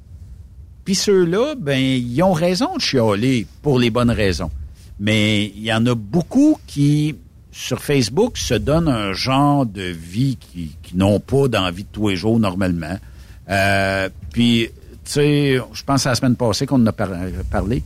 puis 0.85 0.95
ceux-là, 0.95 1.55
ben, 1.59 1.77
ils 1.79 2.23
ont 2.23 2.31
raison 2.33 2.75
de 2.77 2.81
chialer 2.81 3.45
pour 3.61 3.77
les 3.79 3.89
bonnes 3.89 4.11
raisons. 4.11 4.51
Mais 4.99 5.45
il 5.47 5.63
y 5.63 5.73
en 5.73 5.85
a 5.87 5.95
beaucoup 5.95 6.57
qui, 6.67 7.15
sur 7.51 7.81
Facebook, 7.83 8.37
se 8.37 8.53
donnent 8.53 8.87
un 8.87 9.11
genre 9.13 9.65
de 9.65 9.81
vie 9.83 10.37
qui, 10.39 10.75
qui 10.83 10.95
n'ont 10.95 11.19
pas 11.19 11.47
d'envie 11.49 11.83
de 11.83 11.89
tous 11.91 12.09
les 12.09 12.15
jours 12.15 12.39
normalement. 12.39 12.97
Euh, 13.49 14.09
puis, 14.31 14.69
tu 15.03 15.11
sais, 15.11 15.59
je 15.73 15.83
pense 15.83 16.05
à 16.05 16.09
la 16.11 16.15
semaine 16.15 16.35
passée 16.37 16.65
qu'on 16.65 16.81
en 16.81 16.85
a 16.87 16.91
par- 16.93 17.09
parlé. 17.51 17.83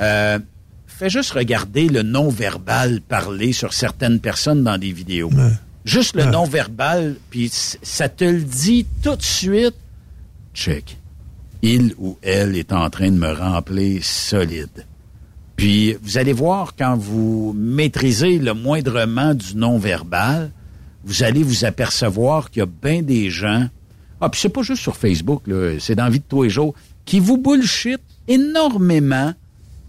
Euh, 0.00 0.38
fais 0.86 1.10
juste 1.10 1.30
regarder 1.32 1.88
le 1.88 2.02
non-verbal 2.02 3.00
parler 3.02 3.52
sur 3.52 3.72
certaines 3.72 4.18
personnes 4.20 4.64
dans 4.64 4.78
des 4.78 4.90
vidéos. 4.92 5.30
Juste 5.84 6.16
le 6.16 6.24
non-verbal, 6.24 7.16
puis 7.30 7.48
ça 7.52 8.08
te 8.08 8.24
le 8.24 8.40
dit 8.42 8.84
tout 9.02 9.14
de 9.16 9.22
suite. 9.22 9.74
Check. 10.54 10.98
Il 11.62 11.94
ou 11.98 12.16
elle 12.22 12.56
est 12.56 12.72
en 12.72 12.88
train 12.90 13.10
de 13.10 13.16
me 13.18 13.32
remplir 13.32 14.04
solide. 14.04 14.86
Puis 15.56 15.96
vous 16.02 16.18
allez 16.18 16.32
voir 16.32 16.74
quand 16.78 16.96
vous 16.96 17.52
maîtrisez 17.56 18.38
le 18.38 18.54
moindrement 18.54 19.34
du 19.34 19.56
non-verbal, 19.56 20.52
vous 21.04 21.22
allez 21.24 21.42
vous 21.42 21.64
apercevoir 21.64 22.50
qu'il 22.50 22.60
y 22.60 22.62
a 22.62 22.66
bien 22.66 23.02
des 23.02 23.28
gens. 23.30 23.66
Ah, 24.20 24.28
puis 24.28 24.40
c'est 24.40 24.48
pas 24.50 24.62
juste 24.62 24.82
sur 24.82 24.96
Facebook, 24.96 25.42
c'est 25.80 25.94
dans 25.96 26.04
la 26.04 26.10
vie 26.10 26.18
de 26.20 26.24
tous 26.28 26.44
les 26.44 26.50
jours, 26.50 26.74
qui 27.04 27.18
vous 27.18 27.38
bullshit 27.38 27.98
énormément 28.28 29.32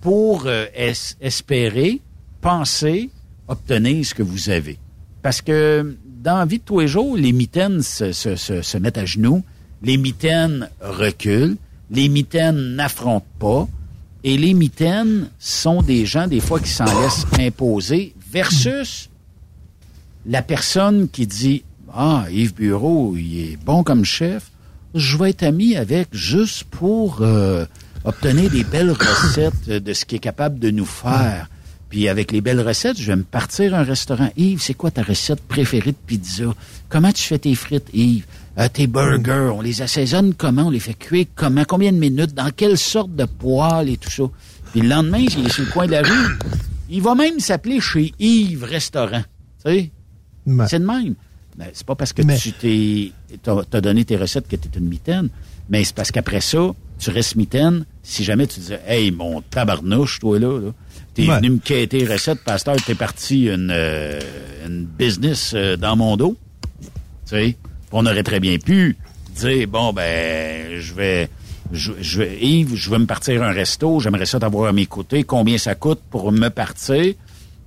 pour 0.01 0.43
euh, 0.47 0.65
es- 0.75 0.93
espérer, 1.21 1.99
penser, 2.41 3.09
obtenir 3.47 4.05
ce 4.05 4.13
que 4.15 4.23
vous 4.23 4.49
avez. 4.49 4.77
Parce 5.21 5.41
que 5.41 5.97
dans 6.23 6.37
la 6.37 6.45
vie 6.45 6.59
de 6.59 6.63
tous 6.63 6.79
les 6.79 6.87
jours, 6.87 7.15
les 7.17 7.31
mitaines 7.33 7.81
se 7.83 8.77
mettent 8.77 8.97
à 8.97 9.05
genoux, 9.05 9.43
les 9.81 9.97
mitaines 9.97 10.69
reculent, 10.81 11.57
les 11.91 12.09
mitaines 12.09 12.75
n'affrontent 12.75 13.25
pas, 13.39 13.67
et 14.23 14.37
les 14.37 14.53
mitaines 14.53 15.29
sont 15.39 15.81
des 15.81 16.05
gens, 16.05 16.27
des 16.27 16.41
fois, 16.41 16.59
qui 16.59 16.69
s'en 16.69 16.85
laissent 17.01 17.25
imposer, 17.39 18.13
versus 18.31 19.09
la 20.25 20.41
personne 20.41 21.07
qui 21.09 21.25
dit 21.25 21.63
Ah, 21.93 22.25
Yves 22.29 22.53
Bureau, 22.53 23.15
il 23.17 23.53
est 23.53 23.57
bon 23.57 23.83
comme 23.83 24.03
chef, 24.05 24.51
je 24.93 25.17
vais 25.17 25.31
être 25.31 25.43
ami 25.43 25.75
avec 25.75 26.09
juste 26.11 26.65
pour 26.65 27.19
euh, 27.21 27.65
obtenir 28.03 28.49
des 28.51 28.63
belles 28.63 28.91
recettes 28.91 29.69
de 29.69 29.93
ce 29.93 30.05
qu'il 30.05 30.17
est 30.17 30.19
capable 30.19 30.59
de 30.59 30.71
nous 30.71 30.85
faire. 30.85 31.49
Puis 31.89 32.07
avec 32.07 32.31
les 32.31 32.41
belles 32.41 32.61
recettes, 32.61 32.99
je 32.99 33.07
vais 33.07 33.15
me 33.15 33.23
partir 33.23 33.73
un 33.73 33.83
restaurant. 33.83 34.29
Yves, 34.37 34.61
c'est 34.61 34.75
quoi 34.75 34.91
ta 34.91 35.01
recette 35.01 35.41
préférée 35.41 35.91
de 35.91 35.97
pizza? 36.05 36.53
Comment 36.87 37.11
tu 37.11 37.23
fais 37.23 37.39
tes 37.39 37.55
frites, 37.55 37.89
Yves? 37.93 38.25
Euh, 38.59 38.67
tes 38.67 38.87
burgers, 38.87 39.51
on 39.55 39.61
les 39.61 39.81
assaisonne 39.81 40.33
comment? 40.33 40.63
On 40.63 40.69
les 40.69 40.79
fait 40.81 40.93
cuire 40.93 41.25
comment? 41.35 41.63
Combien 41.65 41.91
de 41.93 41.97
minutes? 41.97 42.33
Dans 42.33 42.51
quelle 42.51 42.77
sorte 42.77 43.15
de 43.15 43.23
poêle 43.25 43.89
et 43.89 43.97
tout 43.97 44.09
ça? 44.09 44.23
Puis 44.71 44.81
le 44.81 44.89
lendemain, 44.89 45.25
s'il 45.29 45.45
est 45.45 45.49
sur 45.53 45.63
le 45.63 45.71
coin 45.71 45.85
de 45.87 45.91
la 45.91 46.01
rue, 46.01 46.37
il 46.89 47.01
va 47.01 47.15
même 47.15 47.39
s'appeler 47.39 47.79
chez 47.79 48.13
Yves 48.19 48.63
Restaurant. 48.65 49.23
Tu 49.65 49.71
sais? 49.71 49.91
C'est 50.67 50.79
de 50.79 50.85
même. 50.85 51.15
Ben, 51.57 51.67
c'est 51.73 51.85
pas 51.85 51.95
parce 51.95 52.11
que 52.13 52.21
Mais- 52.21 52.37
tu 52.37 52.51
t'es 52.53 53.11
t'as, 53.43 53.63
t'as 53.63 53.81
donné 53.81 54.03
tes 54.05 54.17
recettes 54.17 54.47
que 54.47 54.55
tu 54.55 54.67
es 54.67 54.77
une 54.77 54.87
mitaine, 54.87 55.29
mais 55.69 55.83
c'est 55.83 55.95
parce 55.95 56.11
qu'après 56.11 56.41
ça, 56.41 56.71
tu 56.97 57.09
restes 57.11 57.35
mitaine 57.35 57.85
si 58.03 58.23
jamais 58.23 58.47
tu 58.47 58.59
dis 58.59 58.73
Hey, 58.87 59.11
mon 59.11 59.41
tabarnouche, 59.41 60.19
toi 60.19 60.37
là, 60.39 60.59
là 60.59 60.71
t'es 61.13 61.27
Ouais. 61.27 61.37
venu 61.37 61.51
me 61.51 61.57
quêter 61.59 61.99
les 61.99 62.13
recettes, 62.13 62.43
pasteur, 62.43 62.75
t'es 62.85 62.95
parti 62.95 63.47
une, 63.47 63.69
euh, 63.71 64.19
une 64.65 64.85
business 64.85 65.51
euh, 65.53 65.75
dans 65.77 65.95
mon 65.95 66.15
dos. 66.17 66.35
Tu 66.81 66.87
sais, 67.25 67.57
on 67.91 68.05
aurait 68.05 68.23
très 68.23 68.39
bien 68.39 68.57
pu 68.57 68.97
dire 69.35 69.67
bon 69.67 69.93
ben 69.93 70.79
je 70.79 70.93
vais 70.93 71.29
je, 71.71 72.23
Yves, 72.23 72.75
je 72.75 72.89
veux 72.89 72.97
me 72.97 73.05
partir 73.05 73.43
un 73.43 73.51
resto, 73.51 73.99
j'aimerais 73.99 74.25
ça 74.25 74.39
t'avoir 74.39 74.69
à 74.69 74.73
mes 74.73 74.87
côtés, 74.87 75.23
combien 75.23 75.57
ça 75.59 75.75
coûte 75.75 75.99
pour 76.09 76.31
me 76.31 76.49
partir? 76.49 77.13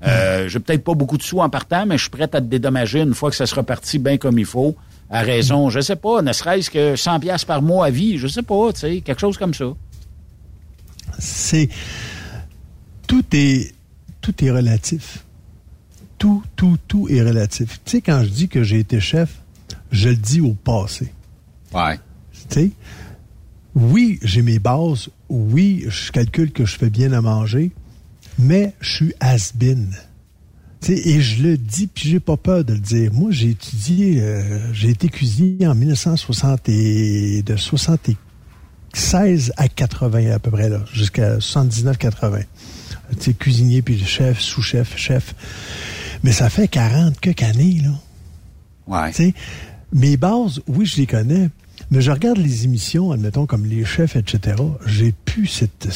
Euh, 0.05 0.49
j'ai 0.49 0.59
peut-être 0.59 0.83
pas 0.83 0.95
beaucoup 0.95 1.17
de 1.17 1.23
sous 1.23 1.39
en 1.39 1.49
partant, 1.49 1.87
mais 1.87 1.97
je 1.97 2.03
suis 2.03 2.11
prêt 2.11 2.25
à 2.25 2.29
te 2.29 2.39
dédommager 2.39 3.01
une 3.01 3.15
fois 3.15 3.31
que 3.31 3.37
ça 3.37 3.47
sera 3.47 3.63
parti 3.63 4.01
bien 4.01 4.19
comme 4.19 4.41
il 4.41 4.45
faut, 4.45 4.75
à 5.09 5.21
raison, 5.21 5.71
je 5.71 5.79
sais 5.79 5.95
pas, 5.95 6.21
ne 6.21 6.33
serait-ce 6.33 6.69
que 6.69 6.97
100 6.97 7.21
pièces 7.21 7.45
par 7.45 7.63
mois 7.63 7.87
à 7.87 7.91
vie, 7.91 8.19
je 8.19 8.27
sais 8.27 8.43
pas, 8.43 8.73
tu 8.73 8.81
sais, 8.81 9.01
quelque 9.03 9.21
chose 9.21 9.39
comme 9.39 9.55
ça. 9.55 9.67
c'est 11.21 11.69
tout 13.07 13.25
est 13.33 13.73
tout 14.21 14.45
est 14.45 14.51
relatif. 14.51 15.25
Tout, 16.17 16.43
tout, 16.55 16.79
tout 16.87 17.09
est 17.11 17.21
relatif. 17.21 17.81
Tu 17.85 17.91
sais, 17.91 18.01
quand 18.01 18.23
je 18.23 18.29
dis 18.29 18.49
que 18.49 18.63
j'ai 18.63 18.79
été 18.79 19.01
chef, 19.01 19.42
je 19.93 20.09
le 20.09 20.17
dis 20.17 20.41
au 20.41 20.55
passé. 20.55 21.13
Ouais. 21.73 22.01
Tu 22.49 22.61
sais, 22.61 22.71
oui, 23.75 24.19
j'ai 24.23 24.43
mes 24.43 24.59
bases. 24.59 25.09
Oui, 25.29 25.85
je 25.89 26.11
calcule 26.11 26.51
que 26.51 26.65
je 26.65 26.77
fais 26.77 26.91
bien 26.91 27.13
à 27.13 27.21
manger, 27.21 27.71
mais 28.39 28.75
je 28.81 28.93
suis 28.93 29.15
has-been. 29.21 29.95
Tu 30.81 30.97
sais, 30.97 31.09
et 31.09 31.21
je 31.21 31.43
le 31.43 31.57
dis, 31.57 31.87
puis 31.87 32.09
j'ai 32.09 32.21
pas 32.21 32.37
peur 32.37 32.65
de 32.65 32.73
le 32.73 32.81
dire. 32.81 33.13
Moi, 33.13 33.31
j'ai 33.31 33.51
étudié, 33.51 34.21
euh, 34.21 34.73
j'ai 34.73 34.89
été 34.91 35.09
cuisinier 35.09 35.67
en 35.67 35.75
1960 35.75 36.69
et 36.69 37.43
de 37.43 37.57
76 37.57 39.53
à 39.57 39.69
80 39.69 40.33
à 40.33 40.39
peu 40.39 40.51
près 40.51 40.69
là, 40.69 40.81
jusqu'à 40.93 41.37
79-80. 41.39 42.45
Tu 43.11 43.21
sais, 43.21 43.35
cuisinier 43.35 43.83
puis 43.83 44.03
chef, 44.05 44.41
sous-chef, 44.41 44.97
chef. 44.97 45.35
Mais 46.25 46.33
ça 46.33 46.51
fait 46.51 46.69
40 46.69 47.21
quelques 47.21 47.43
années 47.43 47.81
là. 47.83 47.93
Ouais. 48.87 49.11
Tu 49.11 49.17
sais, 49.17 49.35
mes 49.93 50.17
bases, 50.17 50.61
oui, 50.69 50.87
je 50.87 50.97
les 50.97 51.07
connais, 51.07 51.51
mais 51.91 52.01
je 52.01 52.11
regarde 52.11 52.39
les 52.39 52.65
émissions, 52.65 53.13
admettons, 53.13 53.47
comme 53.47 53.67
les 53.67 53.85
chefs, 53.85 54.17
etc. 54.17 54.57
J'ai 54.87 55.13
plus 55.25 55.47
cette... 55.47 55.89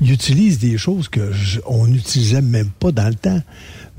ils 0.00 0.12
utilisent 0.12 0.58
des 0.58 0.76
choses 0.78 1.08
que 1.08 1.30
on 1.66 1.86
n'utilisait 1.86 2.42
même 2.42 2.68
pas 2.78 2.92
dans 2.92 3.08
le 3.08 3.14
temps. 3.14 3.40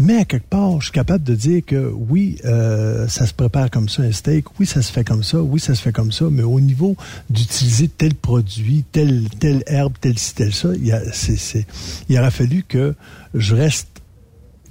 Mais 0.01 0.15
à 0.15 0.23
quelque 0.25 0.47
part, 0.47 0.79
je 0.79 0.85
suis 0.85 0.91
capable 0.93 1.25
de 1.25 1.35
dire 1.35 1.61
que 1.65 1.91
oui, 1.93 2.37
euh, 2.45 3.05
ça 3.09 3.25
se 3.27 3.33
prépare 3.33 3.69
comme 3.69 3.89
ça 3.89 4.03
un 4.03 4.13
steak, 4.13 4.45
oui, 4.57 4.65
ça 4.65 4.81
se 4.81 4.93
fait 4.93 5.03
comme 5.03 5.23
ça, 5.23 5.41
oui, 5.41 5.59
ça 5.59 5.75
se 5.75 5.81
fait 5.81 5.91
comme 5.91 6.13
ça, 6.13 6.25
mais 6.31 6.43
au 6.43 6.61
niveau 6.61 6.95
d'utiliser 7.29 7.89
tel 7.89 8.15
produit, 8.15 8.85
telle, 8.93 9.27
telle 9.39 9.61
herbe, 9.67 9.93
tel 9.99 10.17
ci, 10.17 10.33
tel 10.35 10.53
ça, 10.53 10.69
il, 10.73 10.85
y 10.87 10.93
a, 10.93 11.01
c'est- 11.11 11.65
il 12.07 12.17
aurait 12.17 12.31
fallu 12.31 12.63
que 12.65 12.95
je 13.33 13.55
reste 13.55 13.87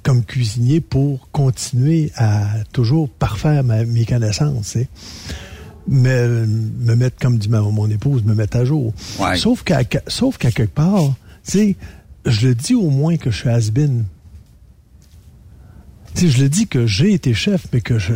comme 0.02 0.24
cuisinier 0.24 0.80
pour 0.80 1.28
continuer 1.32 2.10
à 2.16 2.46
toujours 2.72 3.08
parfaire 3.08 3.62
ma- 3.64 3.84
mes 3.84 4.04
connaissances. 4.04 4.66
sais. 4.68 4.88
Me, 5.90 6.44
me 6.46 6.94
mettre, 6.96 7.16
comme 7.18 7.38
dit 7.38 7.48
ma, 7.48 7.60
mon 7.62 7.88
épouse, 7.88 8.22
me 8.24 8.34
mettre 8.34 8.58
à 8.58 8.64
jour. 8.64 8.92
Ouais. 9.18 9.36
Sauf 9.36 9.62
qu'à 9.62 9.80
sauf 10.06 10.36
qu'à 10.36 10.50
quelque 10.50 10.74
part, 10.74 11.14
tu 11.46 11.50
sais, 11.50 11.76
je 12.26 12.48
le 12.48 12.54
dis 12.54 12.74
au 12.74 12.90
moins 12.90 13.16
que 13.16 13.30
je 13.30 13.36
suis 13.38 13.48
has-been. 13.48 14.04
Tu 16.14 16.22
sais, 16.26 16.36
je 16.36 16.42
le 16.42 16.48
dis 16.48 16.66
que 16.66 16.86
j'ai 16.86 17.12
été 17.12 17.32
chef, 17.32 17.66
mais 17.72 17.80
que 17.80 17.98
je- 17.98 18.14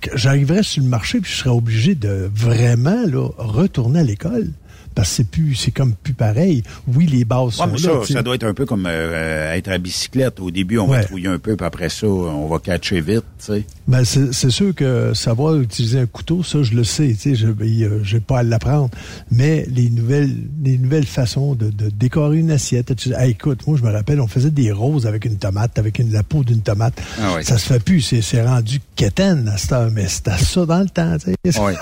que 0.00 0.16
j'arriverais 0.16 0.62
sur 0.62 0.82
le 0.82 0.88
marché 0.88 1.20
puis 1.20 1.30
je 1.32 1.36
serais 1.38 1.50
obligé 1.50 1.94
de 1.94 2.28
vraiment 2.34 3.04
là, 3.06 3.28
retourner 3.38 4.00
à 4.00 4.02
l'école. 4.02 4.50
Parce 4.94 5.08
que 5.10 5.14
c'est 5.16 5.28
plus, 5.28 5.54
c'est 5.54 5.70
comme 5.70 5.94
plus 5.94 6.14
pareil. 6.14 6.62
Oui, 6.86 7.06
les 7.06 7.24
bases 7.24 7.54
sont 7.54 7.76
ça, 7.76 7.92
là. 7.92 8.00
ça 8.08 8.22
doit 8.22 8.34
être 8.36 8.44
un 8.44 8.54
peu 8.54 8.64
comme 8.66 8.86
euh, 8.88 9.52
être 9.54 9.68
à 9.68 9.78
bicyclette. 9.78 10.40
Au 10.40 10.50
début, 10.50 10.78
on 10.78 10.86
va 10.86 11.02
trouiller 11.04 11.28
un 11.28 11.38
peu, 11.38 11.56
puis 11.56 11.66
après 11.66 11.88
ça, 11.88 12.06
on 12.06 12.48
va 12.48 12.58
catcher 12.58 13.00
vite, 13.00 13.24
tu 13.38 13.46
sais. 13.46 13.64
Ben, 13.86 14.04
c'est 14.04 14.50
sûr 14.50 14.74
que 14.74 15.12
savoir 15.14 15.56
utiliser 15.56 16.00
un 16.00 16.06
couteau, 16.06 16.42
ça, 16.42 16.62
je 16.62 16.74
le 16.74 16.84
sais, 16.84 17.08
tu 17.08 17.34
sais, 17.34 17.34
je 17.34 17.46
n'ai 17.48 18.20
pas 18.20 18.38
à 18.38 18.42
l'apprendre. 18.42 18.90
Mais 19.30 19.66
les 19.68 19.90
nouvelles, 19.90 20.34
les 20.62 20.78
nouvelles 20.78 21.06
façons 21.06 21.54
de, 21.54 21.70
de 21.70 21.90
décorer 21.90 22.38
une 22.38 22.50
assiette, 22.50 22.92
écoute, 23.22 23.66
moi, 23.66 23.76
je 23.76 23.82
me 23.82 23.92
rappelle, 23.92 24.20
on 24.20 24.26
faisait 24.26 24.50
des 24.50 24.72
roses 24.72 25.06
avec 25.06 25.24
une 25.24 25.36
tomate, 25.36 25.78
avec 25.78 25.98
une, 25.98 26.12
la 26.12 26.22
peau 26.22 26.44
d'une 26.44 26.60
tomate. 26.60 26.94
Ah 27.20 27.42
ça 27.42 27.58
se 27.58 27.72
fait 27.72 27.82
plus, 27.82 28.00
c'est 28.00 28.42
rendu 28.42 28.80
quétaine 28.96 29.48
à 29.48 29.58
cette 29.58 29.72
heure, 29.72 29.90
mais 29.90 30.06
c'était 30.08 30.38
ça 30.38 30.64
dans 30.66 30.80
le 30.80 30.88
temps, 30.88 31.16
tu 31.18 31.32
sais. 31.50 31.60
Oui. 31.60 31.72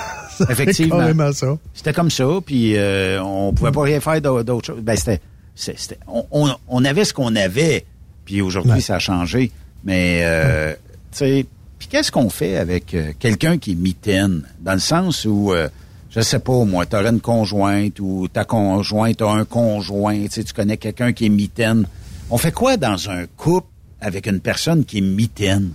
Effectivement. 0.49 1.31
C'était 1.75 1.93
comme 1.93 2.11
ça, 2.11 2.27
puis 2.45 2.77
euh, 2.77 3.02
on 3.23 3.53
pouvait 3.53 3.73
pas 3.73 3.83
rien 3.83 4.01
faire 4.01 4.21
d'autre 4.21 4.67
chose. 4.67 4.81
Ben, 4.83 4.97
c'était, 4.97 5.21
c'était, 5.55 5.99
on, 6.07 6.51
on, 6.69 6.85
avait 6.85 7.05
ce 7.05 7.13
qu'on 7.13 7.37
avait, 7.37 7.85
puis 8.25 8.41
aujourd'hui, 8.41 8.81
ça 8.81 8.97
a 8.97 8.99
changé. 8.99 9.51
Mais, 9.85 10.21
euh, 10.25 10.73
tu 11.11 11.19
sais, 11.19 11.47
puis 11.79 11.89
qu'est-ce 11.89 12.13
qu'on 12.13 12.31
fait 12.31 12.57
avec 12.57 12.95
euh, 12.95 13.13
quelqu'un 13.19 13.59
qui 13.59 13.73
est 13.73 13.77
mitaine? 13.77 14.43
Dans 14.61 14.75
le 14.75 14.79
sens 14.79 15.25
où, 15.25 15.53
euh, 15.53 15.69
je 16.11 16.21
sais 16.21 16.39
pas, 16.39 16.65
moi, 16.65 16.87
tu 16.87 16.95
une 16.95 17.21
conjointe 17.21 17.99
ou 17.99 18.29
ta 18.29 18.45
conjointe 18.45 19.21
a 19.21 19.31
un 19.31 19.45
conjoint, 19.45 20.27
tu 20.29 20.45
connais 20.55 20.77
quelqu'un 20.77 21.13
qui 21.13 21.27
est 21.27 21.31
mitaine. 21.31 21.87
On 22.31 22.39
fait 22.39 22.53
quoi 22.53 22.77
dans 22.77 23.11
un 23.11 23.27
couple 23.37 23.67
avec 24.01 24.27
une 24.27 24.41
personne 24.41 24.85
qui 24.85 24.99
est 24.99 25.03
mitaine? 25.03 25.71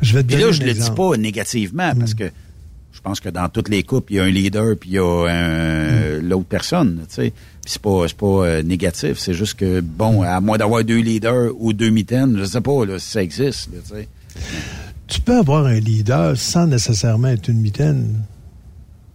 Je 0.00 0.16
vais 0.16 0.22
te 0.22 0.34
là, 0.34 0.52
je 0.52 0.62
le 0.62 0.72
dis 0.72 0.90
pas 0.90 1.16
négativement, 1.16 1.94
parce 1.98 2.12
mm. 2.12 2.16
que 2.16 2.30
je 2.92 3.00
pense 3.00 3.20
que 3.20 3.28
dans 3.28 3.48
toutes 3.48 3.68
les 3.68 3.82
coupes, 3.82 4.10
il 4.10 4.16
y 4.16 4.20
a 4.20 4.24
un 4.24 4.30
leader 4.30 4.76
puis 4.78 4.90
il 4.90 4.94
y 4.94 4.98
a 4.98 6.18
mm. 6.18 6.28
l'autre 6.28 6.46
personne, 6.46 7.04
tu 7.08 7.14
sais. 7.14 7.32
Puis 7.62 7.72
c'est 7.72 7.82
pas 7.82 8.06
pas 8.18 8.26
euh, 8.26 8.62
négatif, 8.62 9.18
c'est 9.18 9.34
juste 9.34 9.54
que 9.54 9.80
bon, 9.80 10.22
à 10.22 10.40
moins 10.40 10.58
d'avoir 10.58 10.84
deux 10.84 11.00
leaders 11.00 11.52
ou 11.58 11.72
deux 11.72 11.90
mitaines, 11.90 12.36
je 12.38 12.44
sais 12.44 12.60
pas 12.60 12.84
là, 12.84 12.98
si 12.98 13.10
ça 13.10 13.22
existe, 13.22 13.70
tu 13.70 13.94
sais. 13.94 14.08
Tu 15.06 15.20
peux 15.20 15.36
avoir 15.36 15.66
un 15.66 15.80
leader 15.80 16.36
sans 16.36 16.66
nécessairement 16.66 17.28
être 17.28 17.48
une 17.48 17.60
mitaine. 17.60 18.22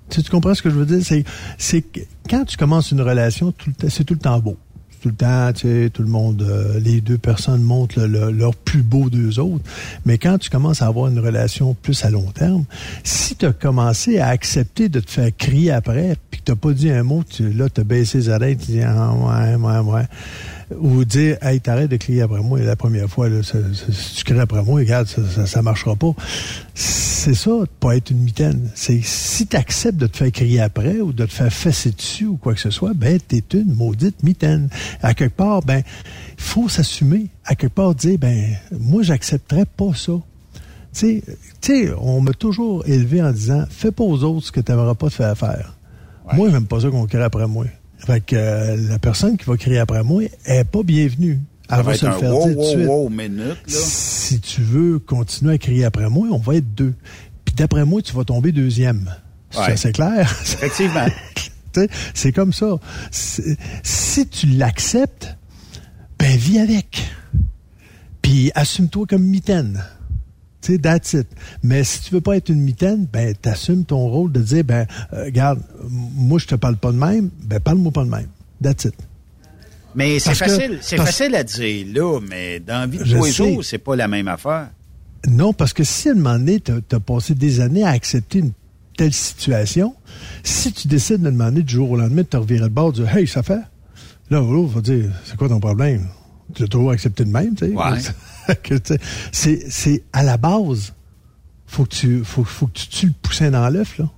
Tu, 0.09 0.21
tu 0.21 0.29
comprends 0.29 0.53
ce 0.53 0.61
que 0.61 0.69
je 0.69 0.75
veux 0.75 0.85
dire? 0.85 1.03
C'est, 1.03 1.23
c'est 1.57 1.83
quand 2.29 2.43
tu 2.43 2.57
commences 2.57 2.91
une 2.91 3.01
relation, 3.01 3.53
c'est 3.87 4.03
tout 4.03 4.13
le 4.13 4.19
temps 4.19 4.39
beau 4.39 4.57
tout 5.05 5.09
le 5.09 5.15
temps, 5.17 5.53
tu 5.53 5.67
sais, 5.67 5.91
tout 5.91 6.01
le 6.01 6.09
monde, 6.09 6.41
euh, 6.41 6.79
les 6.79 6.99
deux 6.99 7.19
personnes 7.19 7.61
montrent 7.61 8.01
leur 8.01 8.55
plus 8.55 8.81
beau 8.81 9.11
d'eux 9.11 9.37
autres. 9.39 9.63
Mais 10.03 10.17
quand 10.17 10.39
tu 10.39 10.49
commences 10.49 10.81
à 10.81 10.87
avoir 10.87 11.11
une 11.11 11.19
relation 11.19 11.75
plus 11.75 12.03
à 12.05 12.09
long 12.09 12.31
terme, 12.31 12.63
si 13.03 13.35
tu 13.35 13.45
as 13.45 13.53
commencé 13.53 14.17
à 14.17 14.29
accepter 14.29 14.89
de 14.89 14.99
te 14.99 15.11
faire 15.11 15.29
crier 15.37 15.69
après, 15.69 16.15
puis 16.31 16.41
que 16.41 16.51
tu 16.51 16.57
pas 16.57 16.73
dit 16.73 16.89
un 16.89 17.03
mot, 17.03 17.23
tu, 17.23 17.53
là, 17.53 17.69
tu 17.69 17.81
as 17.81 17.83
baissé 17.83 18.17
les 18.17 18.29
oreilles, 18.29 18.57
tu 18.57 18.71
dis, 18.71 18.81
ah, 18.81 19.13
ouais, 19.13 19.53
ouais, 19.53 19.77
ouais 19.77 20.05
ou 20.77 21.05
dire 21.05 21.37
Hey, 21.41 21.61
t'arrêtes 21.61 21.91
de 21.91 21.97
crier 21.97 22.21
après 22.21 22.41
moi 22.41 22.59
la 22.59 22.75
première 22.75 23.09
fois, 23.09 23.29
là, 23.29 23.41
si 23.43 24.15
tu 24.15 24.23
cries 24.23 24.39
après 24.39 24.63
moi, 24.63 24.79
regarde, 24.79 25.07
ça, 25.07 25.45
ça, 25.45 25.61
marchera 25.61 25.95
pas. 25.95 26.13
C'est 26.73 27.33
ça, 27.33 27.51
de 27.51 27.67
pas 27.79 27.95
être 27.95 28.11
une 28.11 28.19
mitaine. 28.21 28.69
C'est 28.75 29.01
si 29.03 29.47
tu 29.47 29.55
acceptes 29.55 29.97
de 29.97 30.07
te 30.07 30.17
faire 30.17 30.31
crier 30.31 30.61
après 30.61 30.99
ou 30.99 31.13
de 31.13 31.25
te 31.25 31.31
faire 31.31 31.51
fesser 31.51 31.91
dessus 31.91 32.25
ou 32.25 32.37
quoi 32.37 32.53
que 32.53 32.59
ce 32.59 32.69
soit, 32.69 32.93
ben 32.93 33.19
t'es 33.19 33.43
une 33.53 33.73
maudite 33.73 34.23
mitaine. 34.23 34.69
À 35.01 35.13
quelque 35.13 35.35
part, 35.35 35.61
ben, 35.61 35.83
il 36.37 36.43
faut 36.43 36.69
s'assumer. 36.69 37.27
À 37.45 37.55
quelque 37.55 37.73
part, 37.73 37.95
dire 37.95 38.17
ben 38.17 38.55
moi 38.71 39.03
j'accepterais 39.03 39.65
pas 39.65 39.93
ça. 39.95 40.13
Tu 40.93 41.21
sais, 41.61 41.91
on 41.99 42.21
m'a 42.21 42.31
toujours 42.31 42.87
élevé 42.87 43.21
en 43.21 43.31
disant 43.31 43.65
fais 43.69 43.91
pas 43.91 44.03
aux 44.03 44.23
autres 44.23 44.47
ce 44.47 44.51
que 44.51 44.61
tu 44.61 44.71
n'aimeras 44.71 44.95
pas 44.95 45.09
te 45.09 45.15
faire 45.15 45.37
faire. 45.37 45.75
Moi, 46.33 46.49
j'aime 46.49 46.65
pas 46.65 46.79
ça 46.79 46.89
qu'on 46.89 47.05
crie 47.05 47.21
après 47.21 47.47
moi. 47.47 47.65
Fait 48.05 48.21
que 48.21 48.35
euh, 48.35 48.77
la 48.89 48.99
personne 48.99 49.35
qui 49.35 49.45
va 49.45 49.57
crier 49.57 49.79
après 49.79 50.03
moi 50.03 50.23
est 50.45 50.63
pas 50.63 50.83
bienvenue. 50.83 51.39
Elle 51.69 51.81
va, 51.81 51.95
se 51.95 52.05
le 52.05 52.11
faire 52.11 52.31
dire 52.31 52.55
tout 52.55 52.61
de 52.61 53.57
suite. 53.57 53.79
Si 53.79 54.39
tu 54.39 54.61
veux 54.61 54.99
continuer 54.99 55.53
à 55.53 55.57
crier 55.57 55.85
après 55.85 56.07
moi, 56.07 56.27
on 56.31 56.37
va 56.37 56.55
être 56.55 56.75
deux. 56.75 56.93
Puis 57.43 57.55
d'après 57.55 57.83
moi, 57.83 58.03
tu 58.03 58.13
vas 58.13 58.23
tomber 58.23 58.51
deuxième. 58.51 59.11
C'est 59.75 59.91
clair? 59.93 60.31
Effectivement. 60.41 61.07
c'est 62.13 62.31
comme 62.31 62.53
ça. 62.53 62.77
Si 63.11 64.27
tu 64.29 64.47
l'acceptes, 64.47 65.35
ben 66.19 66.37
vis 66.37 66.59
avec. 66.59 67.03
Puis 68.21 68.51
assume-toi 68.53 69.07
comme 69.07 69.23
mitaine 69.23 69.83
sais, 70.73 70.77
that's 70.77 71.13
it. 71.13 71.27
Mais 71.63 71.83
si 71.83 72.01
tu 72.01 72.13
veux 72.13 72.21
pas 72.21 72.37
être 72.37 72.49
une 72.49 72.61
mitaine, 72.61 73.07
ben, 73.11 73.33
t'assumes 73.35 73.85
ton 73.85 74.07
rôle 74.07 74.31
de 74.31 74.41
dire, 74.41 74.63
ben, 74.63 74.87
euh, 75.13 75.25
regarde, 75.25 75.59
moi, 75.89 76.39
je 76.39 76.47
te 76.47 76.55
parle 76.55 76.77
pas 76.77 76.91
de 76.91 76.97
même, 76.97 77.29
ben, 77.43 77.59
parle-moi 77.59 77.91
pas 77.91 78.03
de 78.03 78.09
même. 78.09 78.27
That's 78.61 78.85
it. 78.85 78.95
Mais 79.95 80.19
c'est 80.19 80.35
facile, 80.35 80.79
c'est 80.81 80.97
facile 80.97 81.35
à 81.35 81.43
dire 81.43 81.87
là, 81.93 82.19
mais 82.19 82.59
dans 82.59 82.89
vie 82.89 82.97
de 82.97 83.03
tous 83.03 83.23
les 83.23 83.31
jours, 83.31 83.63
c'est 83.63 83.77
pas 83.77 83.95
la 83.95 84.07
même 84.07 84.27
affaire. 84.27 84.69
Non, 85.27 85.53
parce 85.53 85.73
que 85.73 85.83
si 85.83 86.09
à 86.09 86.11
un 86.11 86.15
moment 86.15 86.37
donné, 86.37 86.59
t'as 86.59 86.79
as 86.91 86.99
passé 86.99 87.33
des 87.33 87.61
années 87.61 87.83
à 87.83 87.89
accepter 87.89 88.39
une 88.39 88.51
telle 88.97 89.13
situation, 89.13 89.95
si 90.43 90.71
tu 90.73 90.87
décides 90.87 91.21
de 91.21 91.29
demander 91.29 91.63
du 91.63 91.73
jour 91.73 91.91
au 91.91 91.97
lendemain 91.97 92.21
de 92.21 92.27
te 92.27 92.37
revirer 92.37 92.65
de 92.65 92.73
bord, 92.73 92.91
de 92.91 93.03
dire 93.03 93.15
Hey, 93.15 93.27
ça 93.27 93.41
fait 93.41 93.61
là, 94.29 94.41
on 94.41 94.65
va 94.65 94.81
dire 94.81 95.09
C'est 95.23 95.37
quoi 95.37 95.47
ton 95.47 95.59
problème? 95.59 96.07
Tu 96.55 96.63
as 96.63 96.67
toujours 96.67 96.91
accepté 96.91 97.23
de 97.23 97.31
même, 97.31 97.55
tu 97.55 97.67
sais. 97.67 97.73
Ouais. 97.73 98.97
c'est 99.31 100.03
à 100.13 100.23
la 100.23 100.37
base. 100.37 100.93
Faut 101.67 101.83
que 101.83 101.95
tu 101.95 102.23
faut, 102.23 102.43
faut 102.43 102.67
que 102.67 102.73
tu 102.73 102.87
tues 102.87 103.07
le 103.07 103.13
poussin 103.21 103.51
dans 103.51 103.67
l'œuf 103.69 103.97
là. 103.97 104.09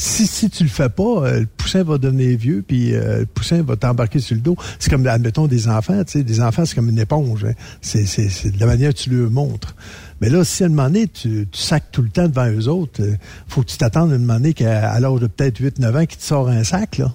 Si, 0.00 0.28
si 0.28 0.48
tu 0.48 0.62
le 0.62 0.68
fais 0.68 0.88
pas, 0.88 1.02
euh, 1.02 1.40
le 1.40 1.46
poussin 1.46 1.82
va 1.82 1.98
devenir 1.98 2.38
vieux, 2.38 2.64
puis 2.66 2.94
euh, 2.94 3.20
le 3.20 3.26
poussin 3.26 3.62
va 3.62 3.74
t'embarquer 3.74 4.20
sur 4.20 4.36
le 4.36 4.40
dos. 4.40 4.56
C'est 4.78 4.90
comme, 4.90 5.04
admettons, 5.08 5.48
des 5.48 5.66
enfants, 5.66 6.04
tu 6.04 6.12
sais, 6.12 6.22
des 6.22 6.40
enfants, 6.40 6.64
c'est 6.64 6.76
comme 6.76 6.88
une 6.88 7.00
éponge. 7.00 7.44
Hein. 7.44 7.54
C'est, 7.82 8.06
c'est, 8.06 8.52
de 8.52 8.60
la 8.60 8.66
manière 8.66 8.94
que 8.94 8.98
tu 8.98 9.10
leur 9.10 9.28
montres. 9.28 9.74
Mais 10.20 10.28
là, 10.28 10.44
si 10.44 10.62
à 10.62 10.66
un 10.66 10.68
moment 10.68 10.84
donné, 10.84 11.08
tu, 11.08 11.48
tu 11.50 11.60
sacs 11.60 11.90
tout 11.90 12.02
le 12.02 12.10
temps 12.10 12.28
devant 12.28 12.48
eux 12.48 12.68
autres, 12.68 13.02
euh, 13.02 13.16
faut 13.48 13.62
que 13.62 13.66
tu 13.66 13.76
t'attendes 13.76 14.12
à 14.12 14.14
un 14.14 14.18
moment 14.18 14.34
donné 14.34 14.54
qu'à 14.54 15.00
l'âge 15.00 15.18
de 15.18 15.26
peut-être 15.26 15.60
8-9 15.60 16.02
ans, 16.02 16.06
qu'il 16.06 16.18
te 16.18 16.22
sort 16.22 16.48
un 16.48 16.62
sac, 16.62 16.98
là. 16.98 17.12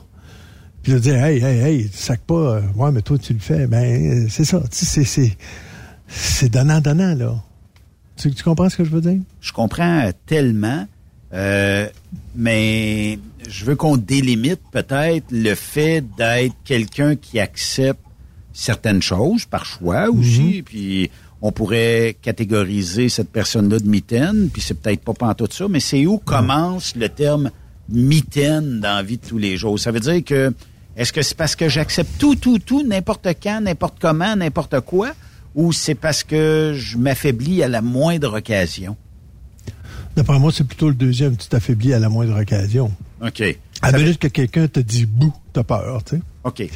Puis 0.84 0.92
là, 0.92 1.00
dire, 1.00 1.24
hey, 1.24 1.42
hey, 1.42 1.60
hey, 1.60 1.90
tu 1.90 1.98
sacs 1.98 2.22
pas, 2.22 2.62
ouais, 2.76 2.92
mais 2.92 3.02
toi, 3.02 3.18
tu 3.18 3.34
le 3.34 3.40
fais. 3.40 3.68
Ben, 3.68 4.28
c'est 4.30 4.46
ça, 4.46 4.62
tu 4.70 4.86
sais, 4.86 5.04
c'est 5.04 5.38
c'est 6.08 6.50
donnant-donnant, 6.50 7.16
là. 7.16 7.36
Tu, 8.16 8.32
comprends 8.44 8.70
ce 8.70 8.78
que 8.78 8.84
je 8.84 8.92
veux 8.92 9.02
dire? 9.02 9.20
Je 9.42 9.52
comprends 9.52 10.10
tellement, 10.28 10.88
euh, 11.34 11.88
mais 12.36 13.18
je 13.50 13.66
veux 13.66 13.76
qu'on 13.76 13.98
délimite 13.98 14.62
peut-être 14.72 15.26
le 15.32 15.56
fait 15.56 16.04
d'être 16.18 16.56
quelqu'un 16.64 17.16
qui 17.16 17.40
accepte 17.40 18.00
certaines 18.54 19.02
choses 19.02 19.46
par 19.46 19.66
choix 19.66 20.10
aussi, 20.10 20.58
mhm. 20.58 20.64
puis 20.64 21.10
on 21.42 21.52
pourrait 21.52 22.16
catégoriser 22.22 23.10
cette 23.10 23.30
personne-là 23.30 23.80
de 23.80 23.88
mitaine, 23.88 24.50
puis 24.54 24.62
c'est 24.62 24.80
peut-être 24.80 25.02
pas 25.02 25.34
tout 25.34 25.48
ça, 25.50 25.68
mais 25.68 25.80
c'est 25.80 26.06
où 26.06 26.20
commence 26.20 26.96
le 26.96 27.10
terme 27.10 27.50
mitaine 27.90 28.80
dans 28.80 28.96
la 28.96 29.04
vie 29.04 29.18
de 29.18 29.26
tous 29.26 29.40
les 29.40 29.58
jours? 29.58 29.80
Ça 29.80 29.92
veut 29.92 30.00
dire 30.00 30.24
que, 30.24 30.54
est-ce 30.96 31.14
que 31.14 31.22
c'est 31.22 31.38
parce 31.38 31.56
que 31.56 31.70
j'accepte 31.70 32.18
tout, 32.20 32.36
tout, 32.36 32.60
tout, 32.60 32.84
n'importe 32.84 33.28
quand, 33.42 33.62
n'importe 33.62 33.98
comment, 34.00 34.36
n'importe 34.36 34.80
quoi? 34.82 35.14
ou 35.56 35.72
c'est 35.72 35.96
parce 35.96 36.24
que 36.24 36.74
je 36.76 36.98
m'affaiblis 36.98 37.64
à 37.64 37.68
la 37.68 37.82
moindre 37.82 38.38
occasion? 38.38 38.98
D'après 40.16 40.40
moi, 40.40 40.52
c'est 40.52 40.64
plutôt 40.64 40.90
le 40.90 40.96
deuxième. 40.96 41.36
Tu 41.38 41.48
t'affaiblis 41.48 41.94
à 41.94 42.00
la 42.00 42.10
moindre 42.10 42.40
occasion. 42.40 42.92
OK. 43.26 43.44
À 43.82 43.92
la 43.92 43.98
minute 43.98 44.20
que 44.20 44.28
quelqu'un 44.28 44.68
te 44.68 44.80
dit 44.80 45.06
bouh, 45.06 45.34
t'as 45.54 45.64
peur, 45.64 46.04
tu 46.04 46.18
sais. 46.18 46.22
OK. 46.44 46.70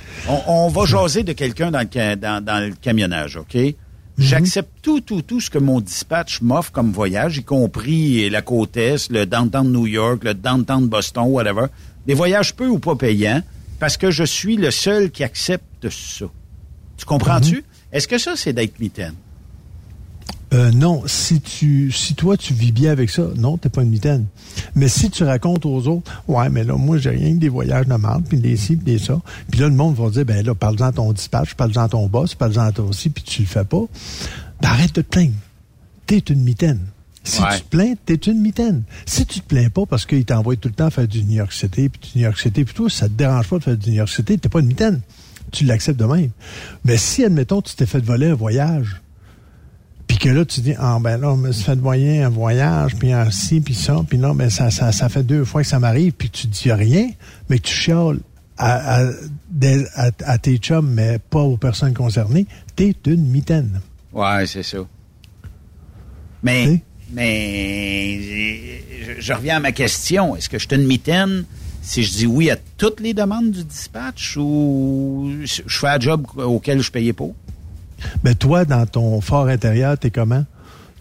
On, 0.47 0.69
va 0.69 0.85
jaser 0.85 1.23
de 1.23 1.33
quelqu'un 1.33 1.71
dans 1.71 1.81
le, 1.81 2.15
dans, 2.15 2.65
le 2.65 2.73
camionnage, 2.73 3.37
OK? 3.37 3.55
Mhm. 3.55 3.73
J'accepte 4.17 4.71
tout, 4.81 5.01
tout, 5.01 5.21
tout 5.21 5.39
ce 5.39 5.49
que 5.49 5.59
mon 5.59 5.79
dispatch 5.81 6.41
m'offre 6.41 6.71
comme 6.71 6.91
voyage, 6.91 7.37
y 7.37 7.43
compris 7.43 8.29
la 8.29 8.41
côte 8.41 8.75
Est, 8.75 9.11
le 9.11 9.25
downtown 9.25 9.71
New 9.71 9.85
York, 9.85 10.23
le 10.23 10.33
downtown 10.33 10.87
Boston, 10.87 11.25
whatever. 11.27 11.67
Des 12.07 12.15
voyages 12.15 12.55
peu 12.55 12.67
ou 12.67 12.79
pas 12.79 12.95
payants, 12.95 13.43
parce 13.79 13.97
que 13.97 14.11
je 14.11 14.23
suis 14.23 14.57
le 14.57 14.71
seul 14.71 15.11
qui 15.11 15.23
accepte 15.23 15.89
ça. 15.89 16.25
Tu 16.97 17.05
comprends-tu? 17.05 17.57
Mhm. 17.57 17.63
Est-ce 17.91 18.07
que 18.07 18.17
ça, 18.17 18.35
c'est 18.35 18.53
d'être 18.53 18.79
mitaine? 18.79 19.15
Euh, 20.53 20.71
non, 20.71 21.03
si 21.07 21.41
tu, 21.41 21.91
si 21.91 22.15
toi 22.15 22.37
tu 22.37 22.53
vis 22.53 22.71
bien 22.71 22.91
avec 22.91 23.09
ça, 23.09 23.23
non, 23.35 23.57
t'es 23.57 23.67
pas 23.67 23.83
une 23.83 23.89
mitaine. 23.89 24.27
Mais 24.75 24.87
si 24.87 25.09
tu 25.09 25.25
racontes 25.25 25.65
aux 25.65 25.87
autres, 25.87 26.23
ouais, 26.29 26.49
mais 26.49 26.63
là, 26.63 26.77
moi, 26.77 26.97
j'ai 26.97 27.09
rien 27.09 27.33
que 27.33 27.39
des 27.39 27.49
voyages 27.49 27.85
de 27.85 27.93
merde, 27.93 28.23
puis 28.27 28.37
des 28.37 28.55
ci, 28.55 28.77
puis 28.77 28.85
des 28.93 28.97
ça. 28.97 29.19
Puis 29.51 29.59
là, 29.59 29.67
le 29.67 29.75
monde 29.75 29.95
va 29.95 30.09
dire, 30.09 30.23
ben 30.23 30.45
là, 30.45 30.55
parle-en 30.55 30.85
à 30.85 30.91
ton 30.93 31.11
dispatch, 31.11 31.53
parle-en 31.55 31.83
à 31.83 31.89
ton 31.89 32.07
boss, 32.07 32.33
parle-en 32.33 32.61
à 32.61 32.71
toi 32.71 32.85
aussi, 32.85 33.09
puis 33.09 33.23
tu 33.23 33.41
le 33.41 33.47
fais 33.47 33.65
pas. 33.65 33.83
Ben, 34.61 34.69
arrête 34.69 34.95
de 34.95 35.01
te 35.01 35.07
plaindre. 35.07 35.33
T'es 36.05 36.19
une 36.19 36.41
mitaine. 36.41 36.79
Si 37.27 37.41
tu 37.41 37.61
te 37.63 37.69
plains, 37.69 37.93
t'es 38.05 38.15
une 38.15 38.41
mitaine. 38.41 38.83
Si 39.05 39.25
tu 39.25 39.41
te 39.41 39.45
plains 39.47 39.69
pas 39.69 39.85
parce 39.85 40.05
qu'il 40.05 40.25
t'envoie 40.25 40.55
tout 40.55 40.69
le 40.69 40.73
temps 40.73 40.89
faire 40.89 41.07
du 41.07 41.23
New 41.23 41.35
York 41.35 41.53
City, 41.53 41.89
puis 41.89 42.11
du 42.11 42.19
New 42.19 42.25
York 42.25 42.39
City, 42.39 42.63
puis 42.63 42.73
toi, 42.73 42.89
ça 42.89 43.07
te 43.07 43.13
dérange 43.13 43.47
pas 43.47 43.57
de 43.57 43.63
faire 43.63 43.77
du 43.77 43.89
New 43.89 43.97
York 43.97 44.09
City, 44.09 44.39
t'es 44.39 44.49
pas 44.49 44.59
une 44.59 44.67
mitaine 44.67 45.01
tu 45.51 45.65
l'acceptes 45.65 45.99
de 45.99 46.05
même. 46.05 46.31
Mais 46.85 46.97
si, 46.97 47.23
admettons, 47.23 47.61
tu 47.61 47.75
t'es 47.75 47.85
fait 47.85 47.99
voler 47.99 48.27
un 48.27 48.35
voyage, 48.35 49.01
puis 50.07 50.17
que 50.17 50.29
là, 50.29 50.45
tu 50.45 50.61
dis, 50.61 50.73
ah 50.77 50.97
ben 51.01 51.17
là, 51.17 51.33
on 51.33 51.37
me 51.37 51.51
fait 51.51 51.75
voler 51.75 52.21
un 52.21 52.29
voyage, 52.29 52.95
puis 52.95 53.11
ainsi, 53.11 53.61
puis 53.61 53.73
ça, 53.73 53.97
puis 54.07 54.17
non, 54.17 54.33
ben 54.35 54.49
ça, 54.49 54.71
ça, 54.71 54.91
ça 54.91 55.09
fait 55.09 55.23
deux 55.23 55.45
fois 55.45 55.61
que 55.61 55.67
ça 55.67 55.79
m'arrive, 55.79 56.13
puis 56.13 56.29
tu 56.29 56.47
dis 56.47 56.71
rien, 56.71 57.09
mais 57.49 57.59
tu 57.59 57.73
chiales 57.73 58.19
à, 58.57 59.01
à, 59.01 60.09
à, 60.25 60.37
tes 60.39 60.57
chums, 60.57 60.89
mais 60.89 61.19
pas 61.19 61.41
aux 61.41 61.57
personnes 61.57 61.93
concernées, 61.93 62.47
t'es 62.75 62.95
une 63.05 63.27
mitaine. 63.27 63.81
Ouais, 64.13 64.47
c'est 64.47 64.63
ça. 64.63 64.79
Mais, 66.41 66.81
mais 67.11 68.19
je, 69.19 69.33
reviens 69.33 69.57
à 69.57 69.59
ma 69.59 69.71
question. 69.71 70.35
Est-ce 70.35 70.49
que 70.49 70.59
je 70.59 70.67
suis 70.67 70.75
une 70.75 70.87
mitaine 70.87 71.45
si 71.81 72.03
je 72.03 72.11
dis 72.11 72.27
oui 72.27 72.49
à 72.49 72.57
toutes 72.77 72.99
les 72.99 73.13
demandes 73.13 73.51
du 73.51 73.63
dispatch 73.63 74.37
ou 74.37 75.31
je 75.43 75.61
fais 75.67 75.87
un 75.87 75.99
job 75.99 76.27
auquel 76.37 76.81
je 76.81 76.91
payais 76.91 77.13
pas? 77.13 77.29
Ben 78.23 78.35
toi, 78.35 78.65
dans 78.65 78.85
ton 78.85 79.21
fort 79.21 79.47
intérieur, 79.47 79.97
t'es 79.97 80.11
comment? 80.11 80.45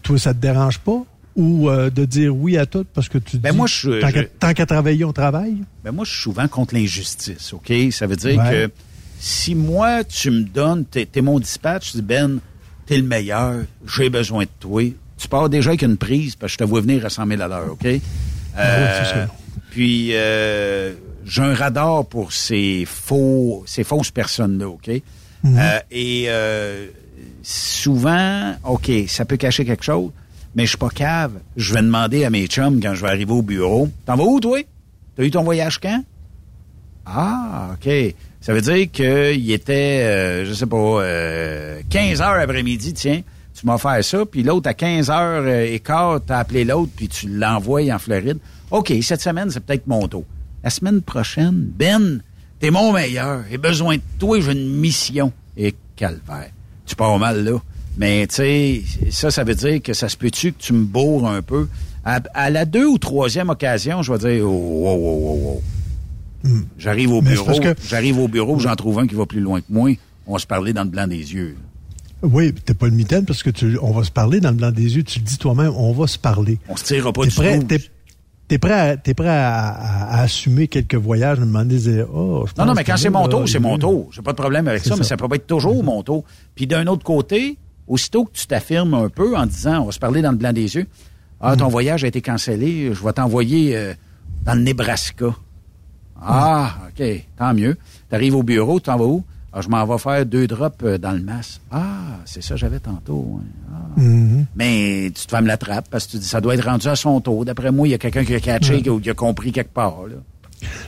Toi, 0.01 0.17
ça 0.17 0.33
te 0.33 0.39
dérange 0.39 0.79
pas? 0.79 1.03
Ou 1.35 1.69
euh, 1.69 1.91
de 1.91 2.05
dire 2.05 2.35
oui 2.35 2.57
à 2.57 2.65
tout 2.65 2.85
parce 2.95 3.09
que 3.09 3.19
tu 3.19 3.37
ben 3.37 3.51
dis 3.51 3.57
moi, 3.57 3.67
je, 3.67 4.01
tant 4.39 4.53
qu'à 4.53 4.65
travailler, 4.65 5.05
on 5.05 5.13
travaille? 5.13 5.57
Ben 5.83 5.91
moi, 5.91 6.03
je 6.03 6.11
suis 6.11 6.21
souvent 6.23 6.47
contre 6.47 6.73
l'injustice, 6.73 7.53
OK? 7.53 7.71
Ça 7.91 8.07
veut 8.07 8.15
dire 8.15 8.41
que 8.49 8.71
si 9.19 9.53
moi, 9.53 10.03
tu 10.03 10.31
me 10.31 10.43
donnes, 10.43 10.85
t'es 10.85 11.07
es 11.13 11.21
mon 11.21 11.39
dispatch, 11.39 11.91
tu 11.91 11.97
dis 11.97 12.03
Ben, 12.03 12.39
t'es 12.87 12.97
le 12.97 13.03
meilleur, 13.03 13.65
j'ai 13.85 14.09
besoin 14.09 14.45
de 14.45 14.49
toi. 14.59 14.81
Tu 15.17 15.27
pars 15.27 15.49
déjà 15.49 15.69
avec 15.71 15.81
une 15.81 15.97
prise 15.97 16.35
parce 16.35 16.53
que 16.53 16.63
je 16.63 16.65
te 16.65 16.69
vois 16.69 16.81
venir 16.81 17.05
à 17.05 17.09
100 17.09 17.27
000 17.27 17.41
à 17.41 17.47
l'heure, 17.47 17.71
OK? 17.71 17.87
Ah 18.55 18.61
euh, 18.61 19.25
puis, 19.71 20.09
euh, 20.13 20.93
j'ai 21.25 21.41
un 21.41 21.53
radar 21.53 22.05
pour 22.05 22.31
ces 22.33 22.85
faux, 22.85 23.63
ces 23.67 23.83
fausses 23.83 24.11
personnes-là, 24.11 24.67
OK? 24.67 24.89
Mhm. 25.43 25.57
Euh, 25.57 25.79
et 25.91 26.25
euh, 26.27 26.87
souvent, 27.43 28.55
OK, 28.63 28.89
ça 29.07 29.25
peut 29.25 29.37
cacher 29.37 29.65
quelque 29.65 29.83
chose, 29.83 30.11
mais 30.55 30.63
je 30.63 30.69
suis 30.69 30.77
pas 30.77 30.89
cave. 30.89 31.33
Je 31.55 31.73
vais 31.73 31.81
demander 31.81 32.25
à 32.25 32.29
mes 32.29 32.47
chums 32.47 32.79
quand 32.81 32.95
je 32.95 33.01
vais 33.01 33.09
arriver 33.09 33.33
au 33.33 33.41
bureau, 33.41 33.89
t'en 34.05 34.15
vas 34.15 34.23
où, 34.23 34.39
toi? 34.39 34.59
T'as 35.15 35.23
eu 35.23 35.31
ton 35.31 35.43
voyage 35.43 35.79
quand? 35.79 36.03
Ah, 37.05 37.71
OK. 37.73 37.89
Ça 38.41 38.53
veut 38.53 38.61
dire 38.61 38.89
qu'il 38.91 39.51
était, 39.51 40.03
euh, 40.03 40.45
je 40.45 40.53
sais 40.53 40.65
pas, 40.65 41.03
15 41.89 42.21
heures 42.21 42.39
après-midi, 42.39 42.93
tiens, 42.93 43.21
tu 43.59 43.65
m'as 43.65 43.79
fait 43.79 44.03
ça, 44.03 44.23
puis 44.23 44.43
l'autre 44.43 44.69
à 44.69 44.75
15 44.75 45.09
heures 45.09 45.47
et 45.47 45.79
quart, 45.79 46.19
t'as 46.23 46.37
appelé 46.37 46.63
l'autre, 46.63 46.91
puis 46.95 47.07
tu 47.07 47.27
l'envoies 47.27 47.91
en 47.91 47.97
Floride. 47.97 48.37
OK, 48.69 48.93
cette 49.01 49.21
semaine, 49.21 49.49
c'est 49.49 49.61
peut-être 49.61 49.87
mon 49.87 50.07
tour. 50.07 50.25
La 50.63 50.69
semaine 50.69 51.01
prochaine, 51.01 51.71
Ben, 51.75 52.21
t'es 52.59 52.69
mon 52.69 52.93
meilleur. 52.93 53.43
J'ai 53.49 53.57
besoin 53.57 53.95
de 53.97 54.01
toi, 54.19 54.39
j'ai 54.41 54.51
une 54.51 54.75
mission. 54.75 55.31
Et 55.55 55.73
calvaire. 55.95 56.51
Tu 56.85 56.95
pars 56.95 57.17
mal, 57.17 57.43
là. 57.43 57.59
Mais, 57.97 58.27
tu 58.27 58.35
sais, 58.35 58.83
ça, 59.09 59.31
ça 59.31 59.43
veut 59.43 59.55
dire 59.55 59.81
que 59.81 59.93
ça 59.93 60.07
se 60.07 60.17
peut-tu 60.17 60.51
que 60.51 60.61
tu 60.61 60.73
me 60.73 60.85
bourres 60.85 61.27
un 61.27 61.41
peu? 61.41 61.67
À, 62.05 62.49
la 62.51 62.65
deux 62.65 62.85
ou 62.85 62.99
troisième 62.99 63.49
occasion, 63.49 64.03
je 64.03 64.13
vais 64.13 64.19
dire, 64.19 64.45
oh, 64.47 64.83
oh, 64.85 64.97
oh, 64.99 65.39
oh, 65.43 65.61
oh. 66.45 66.49
J'arrive 66.77 67.11
au 67.11 67.21
bureau, 67.21 67.59
j'arrive 67.89 68.19
au 68.19 68.27
bureau, 68.27 68.59
j'en 68.59 68.75
trouve 68.75 68.99
un 68.99 69.07
qui 69.07 69.15
va 69.15 69.25
plus 69.25 69.41
loin 69.41 69.59
que 69.59 69.65
moi. 69.69 69.91
On 70.27 70.33
va 70.33 70.39
se 70.39 70.47
parler 70.47 70.73
dans 70.73 70.83
le 70.83 70.89
blanc 70.89 71.07
des 71.07 71.33
yeux. 71.33 71.57
Oui, 72.23 72.53
t'es 72.53 72.73
pas 72.73 72.87
le 72.87 72.93
mitaine 72.93 73.25
parce 73.25 73.43
que 73.43 73.49
tu, 73.49 73.77
on 73.81 73.91
va 73.91 74.03
se 74.03 74.11
parler 74.11 74.39
dans 74.39 74.49
le 74.49 74.55
blanc 74.55 74.71
des 74.71 74.95
yeux. 74.95 75.03
Tu 75.03 75.19
le 75.19 75.25
dis 75.25 75.37
toi-même, 75.37 75.71
on 75.75 75.93
va 75.93 76.07
se 76.07 76.17
parler. 76.17 76.57
On 76.67 76.75
se 76.75 76.83
tirera 76.83 77.13
pas 77.13 77.23
du 77.23 77.29
tout. 77.29 77.41
T'es 78.47 78.59
prêt, 78.59 78.71
à, 78.71 78.93
es 78.93 79.13
prêt 79.13 79.27
à, 79.27 80.21
assumer 80.21 80.69
quelques 80.69 80.95
voyages, 80.95 81.37
me 81.39 81.45
demander, 81.45 82.01
oh, 82.03 82.45
Non, 82.57 82.65
non, 82.65 82.73
mais 82.75 82.85
quand 82.85 82.95
c'est 82.95 83.09
mon 83.09 83.27
tour, 83.27 83.47
c'est 83.47 83.59
mon 83.59 83.77
tour. 83.77 84.07
J'ai 84.11 84.21
pas 84.21 84.31
de 84.31 84.37
problème 84.37 84.69
avec 84.69 84.85
ça, 84.85 84.95
mais 84.95 85.03
ça 85.03 85.17
peut 85.17 85.27
pas 85.27 85.35
être 85.35 85.47
toujours 85.47 85.83
mon 85.83 86.01
tour. 86.01 86.23
Puis 86.55 86.65
d'un 86.65 86.87
autre 86.87 87.03
côté, 87.03 87.57
aussitôt 87.87 88.23
que 88.23 88.31
tu 88.31 88.47
t'affirmes 88.47 88.93
un 88.93 89.09
peu 89.09 89.35
en 89.35 89.45
disant, 89.45 89.81
on 89.81 89.85
va 89.85 89.91
se 89.91 89.99
parler 89.99 90.21
dans 90.21 90.31
le 90.31 90.37
blanc 90.37 90.53
des 90.53 90.75
yeux, 90.75 90.87
ah, 91.41 91.57
ton 91.57 91.67
mm. 91.67 91.71
voyage 91.71 92.03
a 92.05 92.07
été 92.07 92.21
cancellé, 92.21 92.93
je 92.93 93.03
vais 93.03 93.13
t'envoyer 93.13 93.75
euh, 93.75 93.93
dans 94.45 94.53
le 94.53 94.61
Nebraska. 94.61 95.35
Ah, 96.21 96.77
OK, 96.87 97.05
tant 97.37 97.53
mieux. 97.53 97.77
Tu 98.09 98.15
arrives 98.15 98.35
au 98.35 98.43
bureau, 98.43 98.79
tu 98.79 98.85
t'en 98.85 98.97
vas 98.97 99.05
où? 99.05 99.23
Ah, 99.53 99.61
je 99.61 99.69
m'en 99.69 99.85
vais 99.85 99.97
faire 99.97 100.25
deux 100.25 100.45
drops 100.45 100.83
euh, 100.83 100.97
dans 100.97 101.13
le 101.13 101.21
masque. 101.21 101.61
Ah, 101.71 102.19
c'est 102.25 102.43
ça 102.43 102.55
j'avais 102.55 102.79
tantôt. 102.79 103.39
Ah. 103.71 103.99
Mm-hmm. 103.99 104.45
Mais 104.55 105.11
tu 105.15 105.25
te 105.25 105.29
fais 105.29 105.41
me 105.41 105.47
la 105.47 105.57
trappe 105.57 105.89
parce 105.89 106.05
que 106.05 106.11
tu 106.11 106.17
dis 106.17 106.27
ça 106.27 106.41
doit 106.41 106.55
être 106.55 106.65
rendu 106.65 106.87
à 106.87 106.95
son 106.95 107.19
tour. 107.21 107.45
D'après 107.45 107.71
moi, 107.71 107.87
il 107.87 107.91
y 107.91 107.93
a 107.93 107.97
quelqu'un 107.97 108.25
qui 108.25 108.35
a 108.35 108.39
catché 108.39 108.87
ou 108.89 108.99
qui 108.99 109.09
a 109.09 109.13
compris 109.13 109.51
quelque 109.51 109.73
part. 109.73 109.95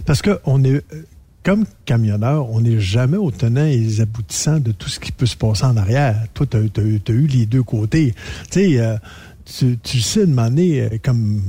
Parce 0.06 0.22
que 0.22 0.40
on 0.46 0.64
est 0.64 0.84
euh, 0.94 1.06
comme 1.44 1.66
camionneur, 1.86 2.50
on 2.50 2.62
n'est 2.62 2.80
jamais 2.80 3.18
au 3.18 3.32
tenant 3.32 3.66
et 3.66 3.78
les 3.78 4.02
aboutissants 4.02 4.60
de 4.60 4.72
tout 4.72 4.90
ce 4.90 5.00
qui 5.00 5.12
peut 5.12 5.26
se 5.26 5.38
passer 5.38 5.64
en 5.64 5.78
arrière. 5.78 6.16
Toi, 6.34 6.46
tu 6.46 6.58
as, 6.58 7.14
eu 7.14 7.28
les 7.28 7.46
deux 7.46 7.64
côtés. 7.64 8.14
Tu 8.52 8.60
sais, 8.60 8.80
euh, 8.80 8.98
tu, 9.46 9.78
tu 9.82 10.02
sais, 10.02 10.26
de 10.26 10.98
comme 10.98 11.42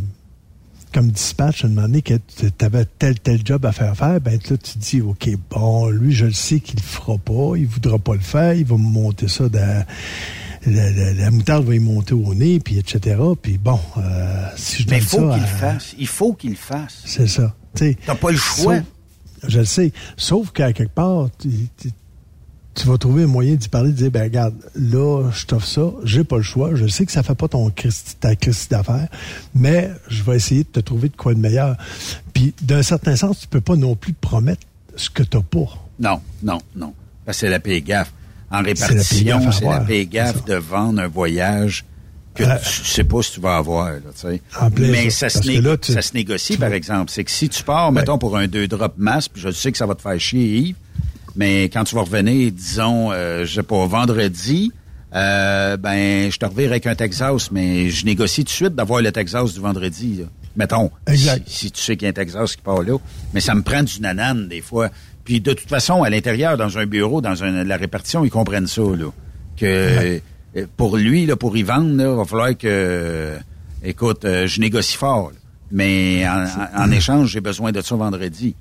comme 0.93 1.11
dispatch, 1.11 1.65
à 1.65 1.67
un 1.67 1.71
moment 1.71 1.83
donné, 1.83 2.03
que 2.03 2.15
tu 2.15 2.51
avais 2.61 2.85
tel, 2.99 3.19
tel 3.19 3.41
job 3.45 3.65
à 3.65 3.73
faire 3.73 3.97
faire, 3.97 4.21
ben 4.21 4.39
là, 4.49 4.57
tu 4.57 4.79
dis, 4.79 5.01
OK, 5.01 5.29
bon, 5.51 5.89
lui, 5.89 6.13
je 6.13 6.27
le 6.27 6.33
sais 6.33 6.61
qu'il 6.61 6.77
le 6.77 6.85
fera 6.85 7.17
pas, 7.19 7.57
il 7.57 7.67
voudra 7.67 7.99
pas 7.99 8.15
le 8.15 8.21
faire, 8.21 8.55
il 8.55 8.65
va 8.65 8.77
me 8.77 8.83
monter 8.83 9.29
ça 9.29 9.49
de, 9.49 9.59
la, 10.67 11.31
moutarde 11.31 11.65
va 11.65 11.75
y 11.75 11.79
monter 11.79 12.15
au 12.15 12.35
nez, 12.35 12.61
puis 12.61 12.79
etc. 12.79 13.17
Puis 13.41 13.59
bon, 13.59 13.81
euh, 13.97 14.49
si 14.57 14.83
je 14.83 14.91
Mais 14.91 14.99
il 14.99 15.05
faut 15.05 15.31
qu'il 15.31 15.41
le 15.41 15.47
fasse. 15.47 15.95
Il 15.99 16.07
faut 16.07 16.33
qu'il 16.35 16.51
le 16.51 16.57
fasse. 16.57 17.03
C'est 17.05 17.27
ça. 17.27 17.55
Tu 17.75 17.97
n'as 18.07 18.15
pas 18.15 18.31
le 18.31 18.37
choix. 18.37 18.81
je 19.47 19.61
le 19.61 19.65
sais. 19.65 19.93
Sauf 20.17 20.51
qu'à 20.51 20.73
quelque 20.73 20.93
part, 20.93 21.31
tu 22.75 22.87
vas 22.87 22.99
trouver 22.99 23.25
un 23.25 23.27
moyen 23.27 23.55
d'y 23.55 23.69
parler, 23.69 23.91
de 23.91 23.97
dire, 23.97 24.11
ben 24.11 24.23
regarde, 24.23 24.55
là, 24.75 25.31
je 25.33 25.47
t'offre 25.47 25.67
ça, 25.67 25.91
j'ai 26.05 26.25
pas 26.25 26.37
le 26.37 26.43
choix, 26.43 26.75
je 26.75 26.87
sais 26.87 27.05
que 27.05 27.13
ça 27.13 27.23
fait 27.23 27.35
pas 27.35 27.49
ton 27.49 27.71
ta 28.21 28.37
crise 28.37 28.69
d'affaires, 28.69 29.09
mais 29.55 29.91
je 30.09 30.23
vais 30.23 30.37
essayer 30.37 30.63
de 30.63 30.69
te 30.69 30.81
trouver 30.81 31.09
de 31.09 31.17
quoi 31.17 31.35
de 31.35 31.41
meilleur. 31.41 31.77
Puis, 32.33 32.55
d'un 32.63 32.83
certain 32.83 33.17
sens, 33.17 33.41
tu 33.41 33.49
peux 33.49 33.61
pas 33.61 33.77
non 33.77 33.97
plus 33.97 34.13
promettre 34.13 34.63
ce 34.97 35.11
que 35.11 35.23
t'as 35.23 35.43
pas. 35.43 35.67
Non, 35.99 36.21
non, 36.43 36.61
non. 36.77 36.95
Parce 37.25 37.39
que 37.39 37.47
c'est 37.47 37.51
la 37.51 37.61
paix 37.61 37.81
gaffe. 37.83 38.13
En 38.51 38.63
répartition, 38.63 39.53
c'est 39.53 39.65
la 39.65 39.81
paix 39.81 40.07
gaffe 40.07 40.45
de 40.45 40.55
vendre 40.55 41.01
un 41.01 41.09
voyage 41.09 41.85
que 42.35 42.45
euh, 42.45 42.57
tu 42.63 42.85
sais 42.85 43.05
pas 43.05 43.23
si 43.23 43.33
tu 43.33 43.41
vas 43.41 43.57
avoir. 43.57 43.91
Là, 43.91 44.01
sais. 44.15 44.41
Mais 44.79 45.11
ça, 45.11 45.29
se, 45.29 45.41
ça 45.83 46.03
se 46.03 46.15
négocie, 46.15 46.57
par 46.57 46.73
exemple. 46.73 47.11
C'est 47.11 47.25
que 47.25 47.31
si 47.31 47.49
tu 47.49 47.63
pars, 47.63 47.93
mettons, 47.93 48.19
pour 48.19 48.37
un 48.37 48.47
deux 48.47 48.69
drop 48.69 48.95
masse, 48.97 49.29
puis 49.29 49.43
je 49.43 49.51
sais 49.51 49.73
que 49.73 49.79
ça 49.79 49.87
va 49.87 49.95
te 49.95 50.03
faire 50.03 50.19
chier, 50.19 50.59
Yves, 50.59 50.77
mais 51.41 51.71
quand 51.71 51.85
tu 51.85 51.95
vas 51.95 52.03
revenir, 52.03 52.53
disons, 52.53 53.13
euh, 53.13 53.47
je 53.47 53.55
sais 53.55 53.63
pas, 53.63 53.87
vendredi, 53.87 54.71
euh, 55.15 55.79
ben, 55.79 56.31
je 56.31 56.37
te 56.37 56.45
reviens 56.45 56.67
avec 56.67 56.87
un 56.87 56.95
Texas, 56.95 57.51
mais 57.51 57.89
je 57.89 58.05
négocie 58.05 58.43
tout 58.43 58.51
de 58.51 58.51
suite 58.51 58.75
d'avoir 58.75 59.01
le 59.01 59.11
Texas 59.11 59.55
du 59.55 59.61
vendredi. 59.61 60.23
Mettons, 60.55 60.91
Si, 61.47 61.71
tu 61.71 61.81
sais 61.81 61.97
qu'il 61.97 62.05
y 62.05 62.07
a 62.07 62.11
un 62.11 62.13
Texas 62.13 62.57
qui 62.57 62.63
part 62.63 62.83
là. 62.83 62.99
Mais 63.33 63.41
ça 63.41 63.55
me 63.55 63.63
prend 63.63 63.83
du 63.83 64.03
nanane 64.03 64.49
des 64.49 64.61
fois. 64.61 64.91
Puis 65.25 65.41
de 65.41 65.55
toute 65.55 65.71
façon, 65.71 66.03
à 66.03 66.11
l'intérieur, 66.11 66.59
dans 66.59 66.77
un 66.77 66.85
bureau, 66.85 67.23
dans 67.23 67.35
la 67.43 67.77
répartition, 67.79 68.23
ils 68.23 68.31
comprennent 68.31 68.67
ça, 68.67 68.83
là. 68.83 69.07
Que 69.57 70.21
euh, 70.57 70.67
pour 70.77 70.99
lui, 70.99 71.25
là, 71.25 71.37
pour 71.37 71.57
y 71.57 71.63
vendre, 71.63 71.89
il 71.89 72.17
va 72.17 72.25
falloir 72.27 72.55
que, 72.55 73.39
écoute, 73.83 74.27
euh, 74.27 74.47
je 74.47 74.61
négocie 74.61 74.99
fort. 74.99 75.33
Mais 75.73 76.27
en 76.77 76.91
échange, 76.91 77.31
j'ai 77.31 77.41
besoin 77.41 77.73
de 77.73 77.81
ça 77.81 77.97
vendredi. 77.97 78.55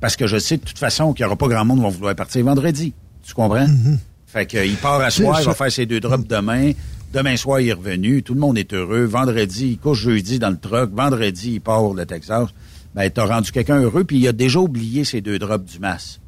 Parce 0.00 0.16
que 0.16 0.26
je 0.26 0.38
sais 0.38 0.56
de 0.56 0.64
toute 0.64 0.78
façon 0.78 1.12
qu'il 1.12 1.24
n'y 1.24 1.26
aura 1.26 1.36
pas 1.36 1.48
grand 1.48 1.64
monde 1.64 1.78
qui 1.78 1.84
va 1.84 1.90
vouloir 1.90 2.14
partir 2.14 2.44
vendredi. 2.44 2.92
Tu 3.22 3.34
comprends? 3.34 3.66
Mm-hmm. 3.66 3.98
Fait 4.26 4.46
qu'il 4.46 4.76
part 4.76 5.00
à 5.00 5.10
soir, 5.10 5.40
il 5.40 5.46
va 5.46 5.54
faire 5.54 5.72
ses 5.72 5.86
deux 5.86 6.00
drops 6.00 6.26
demain. 6.26 6.72
Demain 7.12 7.36
soir, 7.36 7.60
il 7.60 7.68
est 7.68 7.72
revenu. 7.72 8.22
Tout 8.22 8.34
le 8.34 8.40
monde 8.40 8.58
est 8.58 8.74
heureux. 8.74 9.04
Vendredi, 9.04 9.70
il 9.72 9.78
couche 9.78 10.00
jeudi 10.00 10.38
dans 10.38 10.50
le 10.50 10.58
truck. 10.58 10.92
Vendredi, 10.92 11.52
il 11.54 11.60
part 11.60 11.94
le 11.94 12.04
Texas. 12.04 12.48
Ben, 12.94 13.10
t'as 13.10 13.24
rendu 13.24 13.52
quelqu'un 13.52 13.80
heureux, 13.80 14.04
puis 14.04 14.18
il 14.18 14.28
a 14.28 14.32
déjà 14.32 14.58
oublié 14.58 15.04
ses 15.04 15.20
deux 15.20 15.38
drops 15.38 15.70
du 15.70 15.78
masque. 15.78 16.20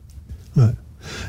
Ouais. 0.57 0.65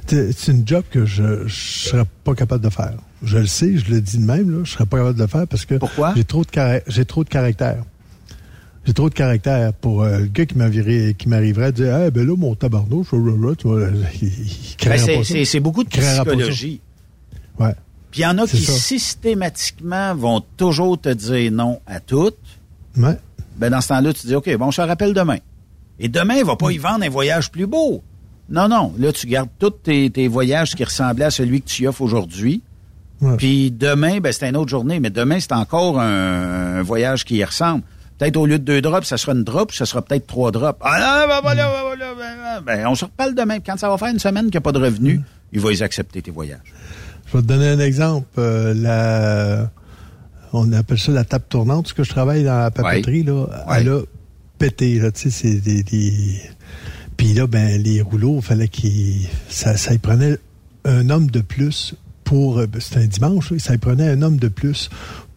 C'est 0.07 0.51
une 0.51 0.67
job 0.67 0.83
que 0.89 1.05
je 1.05 1.43
ne 1.43 1.47
serais 1.47 2.05
pas 2.23 2.35
capable 2.35 2.63
de 2.63 2.69
faire. 2.69 2.93
Je 3.23 3.37
le 3.37 3.47
sais, 3.47 3.77
je 3.77 3.91
le 3.91 4.01
dis 4.01 4.17
de 4.17 4.25
même, 4.25 4.49
là, 4.49 4.63
je 4.63 4.71
serais 4.71 4.85
pas 4.85 4.97
capable 4.97 5.17
de 5.17 5.23
le 5.23 5.27
faire 5.27 5.47
parce 5.47 5.65
que 5.65 5.75
j'ai 6.15 6.23
trop 6.23 6.43
de 6.43 6.81
j'ai 6.87 7.05
trop 7.05 7.23
de 7.23 7.29
caractère. 7.29 7.83
J'ai 8.89 8.93
trop 8.95 9.07
de 9.07 9.13
caractère 9.13 9.71
pour 9.73 10.01
euh, 10.01 10.21
le 10.21 10.25
gars 10.25 10.47
qui 10.47 10.55
qui 11.13 11.29
m'arriverait 11.29 11.65
à 11.65 11.71
dire 11.71 11.93
Ah, 11.93 12.09
ben 12.09 12.25
là, 12.25 12.35
mon 12.35 12.55
tabarnouche, 12.55 13.09
tu 13.11 13.67
vois, 13.67 13.81
il, 14.19 14.31
ben, 14.83 15.23
C'est 15.45 15.59
beaucoup 15.59 15.83
de 15.83 15.89
psychologie. 15.89 16.81
Ouais. 17.59 17.75
Puis 18.09 18.21
il 18.21 18.23
y 18.23 18.25
en 18.25 18.39
a 18.39 18.47
qui 18.47 18.57
systématiquement 18.57 20.15
vont 20.15 20.43
toujours 20.57 20.99
te 20.99 21.09
dire 21.09 21.51
non 21.51 21.79
à 21.85 21.99
toutes. 21.99 22.39
Ouais. 22.97 23.15
Ben 23.57 23.69
dans 23.69 23.79
ce 23.79 23.89
temps-là, 23.89 24.11
tu 24.11 24.25
dis 24.25 24.33
OK, 24.33 24.51
bon, 24.57 24.71
je 24.71 24.81
te 24.81 24.87
rappelle 24.87 25.13
demain. 25.13 25.37
Et 25.99 26.07
demain, 26.07 26.37
il 26.37 26.45
va 26.45 26.55
pas 26.55 26.71
y 26.71 26.79
vendre 26.79 27.05
un 27.05 27.09
voyage 27.09 27.51
plus 27.51 27.67
beau. 27.67 28.01
Non, 28.49 28.67
non. 28.67 28.91
Là, 28.97 29.11
tu 29.11 29.27
gardes 29.27 29.49
tous 29.59 29.69
tes, 29.69 30.27
voyages 30.27 30.73
qui 30.73 30.83
ressemblaient 30.83 31.25
à 31.25 31.29
celui 31.29 31.61
que 31.61 31.67
tu 31.67 31.85
offres 31.85 32.01
aujourd'hui. 32.01 32.63
Puis 33.37 33.69
demain, 33.69 34.19
ben, 34.19 34.31
c'est 34.31 34.49
une 34.49 34.57
autre 34.57 34.71
journée, 34.71 34.99
mais 34.99 35.11
demain, 35.11 35.39
c'est 35.39 35.51
encore 35.51 35.99
un, 35.99 36.77
un 36.77 36.81
voyage 36.81 37.23
qui 37.23 37.35
y 37.35 37.43
ressemble. 37.43 37.83
Peut-être 38.19 38.37
au 38.37 38.45
lieu 38.45 38.59
de 38.59 38.63
deux 38.65 38.81
drops, 38.81 39.07
ça 39.07 39.17
sera 39.17 39.31
une 39.31 39.43
drop, 39.45 39.71
ça 39.71 39.85
sera 39.85 40.01
peut-être 40.03 40.27
trois 40.27 40.51
drops. 40.51 40.77
Ah 40.83 40.99
non, 40.99 41.27
ben, 41.27 41.39
voilà, 41.41 41.69
ben, 41.69 41.81
voilà, 41.83 42.13
ben, 42.13 42.61
ben, 42.65 42.87
on 42.87 42.93
se 42.93 43.05
reparle 43.05 43.33
demain. 43.33 43.59
Quand 43.61 43.77
ça 43.77 43.89
va 43.89 43.97
faire 43.97 44.09
une 44.09 44.19
semaine 44.19 44.45
qu'il 44.45 44.51
n'y 44.55 44.57
a 44.57 44.61
pas 44.61 44.73
de 44.73 44.79
revenus, 44.79 45.19
mm. 45.19 45.23
il 45.53 45.59
va 45.61 45.69
les 45.71 45.81
accepter, 45.81 46.21
tes 46.21 46.29
voyages. 46.31 46.59
Je 47.27 47.37
vais 47.37 47.41
te 47.41 47.47
donner 47.47 47.69
un 47.69 47.79
exemple. 47.79 48.27
Euh, 48.37 48.73
la, 48.75 49.71
on 50.51 50.71
appelle 50.73 50.99
ça 50.99 51.11
la 51.13 51.23
table 51.23 51.45
tournante, 51.47 51.87
ce 51.87 51.93
que 51.93 52.03
je 52.03 52.09
travaille 52.09 52.43
dans 52.43 52.57
la 52.59 52.71
papeterie, 52.71 53.23
là. 53.23 53.45
Elle 53.73 53.89
a 53.89 54.01
pété, 54.57 54.99
là, 54.99 55.11
tu 55.11 55.29
sais, 55.29 55.53
c'est 55.53 55.59
des, 55.61 56.41
Puis 57.15 57.33
là, 57.33 57.47
ben, 57.47 57.81
les 57.81 58.01
rouleaux, 58.01 58.37
il 58.39 58.41
fallait 58.41 58.67
qu'il. 58.67 59.27
Ça, 59.47 59.77
ça 59.77 59.93
y 59.93 59.97
prenait 59.97 60.37
un 60.83 61.09
homme 61.09 61.29
de 61.31 61.39
plus 61.41 61.95
pour. 62.25 62.59
euh, 62.59 62.67
C'était 62.79 62.99
un 63.01 63.07
dimanche, 63.07 63.51
oui, 63.51 63.59
ça 63.61 63.75
y 63.75 63.77
prenait 63.77 64.09
un 64.09 64.21
homme 64.21 64.37
de 64.37 64.47
plus 64.49 64.89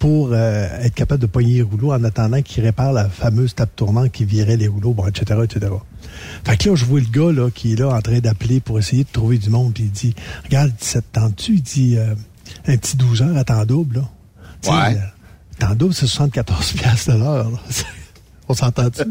pour 0.03 0.31
euh, 0.33 0.67
être 0.81 0.95
capable 0.95 1.23
de 1.23 1.27
pogner 1.27 1.55
les 1.55 1.63
rouleaux 1.63 1.93
en 1.93 2.03
attendant 2.03 2.43
qu'il 2.43 2.65
répare 2.65 2.93
la 2.93 3.09
fameuse 3.09 3.55
table 3.55 3.71
tournante 3.77 4.11
qui 4.11 4.25
virait 4.25 4.57
les 4.57 4.67
rouleaux, 4.67 4.95
bon, 4.95 5.07
etc., 5.07 5.39
etc. 5.45 5.71
Fait 6.43 6.57
que 6.57 6.71
là, 6.71 6.75
je 6.75 6.85
vois 6.85 6.99
le 6.99 7.07
gars 7.07 7.31
là, 7.31 7.51
qui 7.55 7.75
est 7.75 7.77
là 7.77 7.95
en 7.95 8.01
train 8.01 8.19
d'appeler 8.19 8.59
pour 8.59 8.81
essayer 8.81 9.05
de 9.05 9.09
trouver 9.13 9.39
du 9.39 9.49
monde, 9.49 9.73
puis 9.75 9.85
il 9.85 9.93
dit 9.93 10.15
Regarde, 10.43 10.73
ça 10.81 11.01
te 11.03 11.07
tente-tu 11.13 11.53
Il 11.55 11.63
dit 11.63 11.97
euh, 11.99 12.17
Un 12.67 12.77
petit 12.79 12.97
12 12.97 13.23
heures 13.23 13.37
à 13.37 13.45
temps 13.45 13.65
double, 13.65 14.03
là. 14.65 14.91
Ouais. 14.91 14.97
euh, 14.97 15.01
temps 15.61 15.77
double, 15.77 15.95
c'est 15.95 16.09
74 16.09 16.73
piastres 16.73 17.13
de 17.13 17.19
l'heure. 17.19 17.65
On 18.49 18.55
s'entend-tu? 18.55 19.03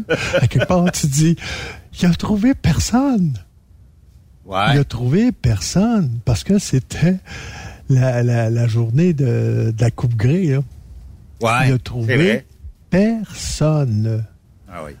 à 0.42 0.46
quelque 0.46 0.66
part, 0.66 0.92
tu 0.92 1.06
dis 1.06 1.36
Il 2.02 2.06
a 2.06 2.12
trouvé 2.12 2.52
personne. 2.54 3.32
Il 4.44 4.50
Ouais. 4.50 4.78
a 4.78 4.84
trouvé 4.84 5.32
personne 5.32 6.18
parce 6.26 6.44
que 6.44 6.58
c'était 6.58 7.16
la, 7.88 8.22
la, 8.22 8.50
la 8.50 8.66
journée 8.66 9.14
de, 9.14 9.72
de 9.74 9.80
la 9.80 9.90
Coupe 9.90 10.16
Grey. 10.16 10.48
Là. 10.48 10.58
Ouais. 11.42 11.68
il 11.68 11.72
a 11.74 11.78
trouvé 11.78 12.44
personne. 12.90 14.24
Ah 14.70 14.84
oui. 14.84 14.92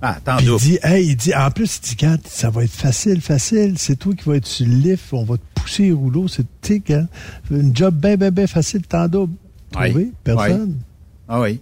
Ah, 0.00 0.16
Puis 0.24 0.46
il 0.46 0.56
dit, 0.58 0.78
hey, 0.82 1.06
il 1.08 1.16
dit, 1.16 1.34
en 1.34 1.50
plus, 1.50 1.78
il 1.78 1.80
dit, 1.88 1.96
Gant, 1.96 2.16
ça 2.24 2.50
va 2.50 2.62
être 2.64 2.70
facile, 2.72 3.20
facile. 3.20 3.78
C'est 3.78 3.96
toi 3.96 4.14
qui 4.14 4.28
vas 4.28 4.36
être 4.36 4.46
sur 4.46 4.66
le 4.66 4.74
lift, 4.74 5.12
on 5.12 5.24
va 5.24 5.36
te 5.36 5.42
pousser 5.60 5.84
les 5.84 5.92
rouleaux. 5.92 6.28
C'est, 6.28 6.46
sais, 6.62 6.78
Gant, 6.78 7.06
une 7.50 7.74
job 7.76 7.94
bien, 7.96 8.16
bien, 8.16 8.30
bien 8.30 8.46
facile, 8.46 8.82
temps 8.82 9.08
double. 9.08 9.34
Ouais. 9.76 9.90
Trouvé 9.90 10.12
personne. 10.22 10.76
Ah 11.28 11.40
oui. 11.40 11.60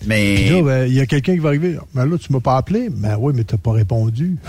Puis 0.00 0.08
Mais. 0.08 0.50
là, 0.50 0.62
ben, 0.62 0.86
il 0.86 0.94
y 0.94 1.00
a 1.00 1.06
quelqu'un 1.06 1.32
qui 1.32 1.38
va 1.40 1.48
arriver. 1.48 1.78
Mais 1.94 2.04
là, 2.06 2.18
tu 2.18 2.32
m'as 2.32 2.40
pas 2.40 2.56
appelé. 2.58 2.90
Ben 2.90 3.16
oui, 3.18 3.32
mais 3.34 3.44
t'as 3.44 3.56
pas 3.56 3.72
répondu. 3.72 4.36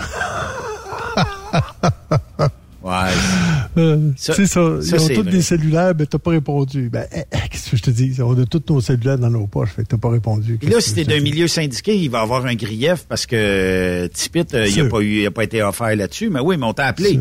Ouais. 2.82 3.10
Euh, 3.76 4.10
c'est 4.16 4.46
ça. 4.46 4.80
ça, 4.82 4.96
Ils 4.96 5.00
ont 5.02 5.08
tous 5.08 5.22
vrai. 5.22 5.30
des 5.30 5.42
cellulaires, 5.42 5.92
mais 5.98 6.06
t'as 6.06 6.18
pas 6.18 6.30
répondu. 6.32 6.88
Ben, 6.90 7.06
eh, 7.14 7.20
eh, 7.30 7.48
qu'est-ce 7.50 7.70
que 7.70 7.76
je 7.76 7.82
te 7.82 7.90
dis? 7.90 8.20
On 8.20 8.36
a 8.40 8.44
tous 8.44 8.62
nos 8.68 8.80
cellulaires 8.80 9.18
dans 9.18 9.30
nos 9.30 9.46
poches, 9.46 9.70
fait 9.70 9.82
que 9.84 9.88
t'as 9.88 9.96
pas 9.96 10.10
répondu. 10.10 10.58
Puis 10.60 10.68
là, 10.70 10.80
si 10.80 10.94
t'es 10.94 11.04
d'un 11.04 11.20
milieu 11.20 11.46
syndiqué, 11.46 11.96
il 11.96 12.10
va 12.10 12.20
avoir 12.20 12.46
un 12.46 12.54
grief 12.54 13.04
parce 13.08 13.26
que 13.26 13.36
euh, 13.36 14.08
Tipit, 14.08 14.44
euh, 14.54 14.66
il 14.66 14.82
n'a 14.82 14.88
pas, 14.88 15.00
eu- 15.00 15.20
il 15.20 15.26
a 15.26 15.30
pas 15.30 15.44
été 15.44 15.62
offert 15.62 15.94
là-dessus. 15.94 16.30
Mais 16.30 16.40
oui, 16.40 16.56
mais 16.56 16.66
on 16.66 16.72
t'a 16.72 16.86
appelé. 16.86 17.20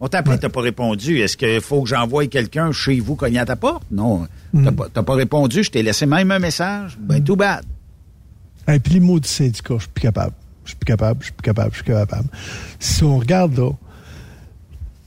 On 0.00 0.08
t'a 0.08 0.18
appelé, 0.18 0.34
Ouais. 0.34 0.40
t'as 0.40 0.48
pas 0.48 0.62
répondu. 0.62 1.20
Est-ce 1.20 1.36
qu'il 1.36 1.60
faut 1.60 1.82
que 1.82 1.88
j'envoie 1.88 2.26
quelqu'un 2.26 2.72
chez 2.72 2.98
vous 2.98 3.14
cogner 3.14 3.38
à 3.38 3.44
ta 3.44 3.54
porte? 3.56 3.84
Non. 3.90 4.26
Mm. 4.52 4.70
T'as 4.94 5.02
pas, 5.02 5.14
répondu. 5.14 5.62
Je 5.62 5.70
t'ai 5.70 5.82
laissé 5.82 6.06
même 6.06 6.30
un 6.30 6.38
message. 6.40 6.98
Ben, 7.00 7.22
tout 7.22 7.36
bad. 7.36 7.64
Et 8.66 8.78
puis 8.80 8.94
les 8.94 9.00
mots 9.00 9.20
du 9.20 9.28
syndicat, 9.28 9.74
je 9.76 9.82
suis 9.82 9.88
plus 9.90 10.02
capable. 10.02 10.32
Je 10.64 10.70
suis 10.70 10.76
plus 10.76 10.86
capable, 10.86 11.20
je 11.20 11.24
suis 11.26 11.32
plus 11.34 11.42
capable, 11.42 11.70
je 11.72 11.76
suis 11.76 11.84
plus 11.84 11.92
capable. 11.92 12.28
Si 12.78 13.02
on 13.04 13.18
regarde 13.18 13.56
là, 13.58 13.70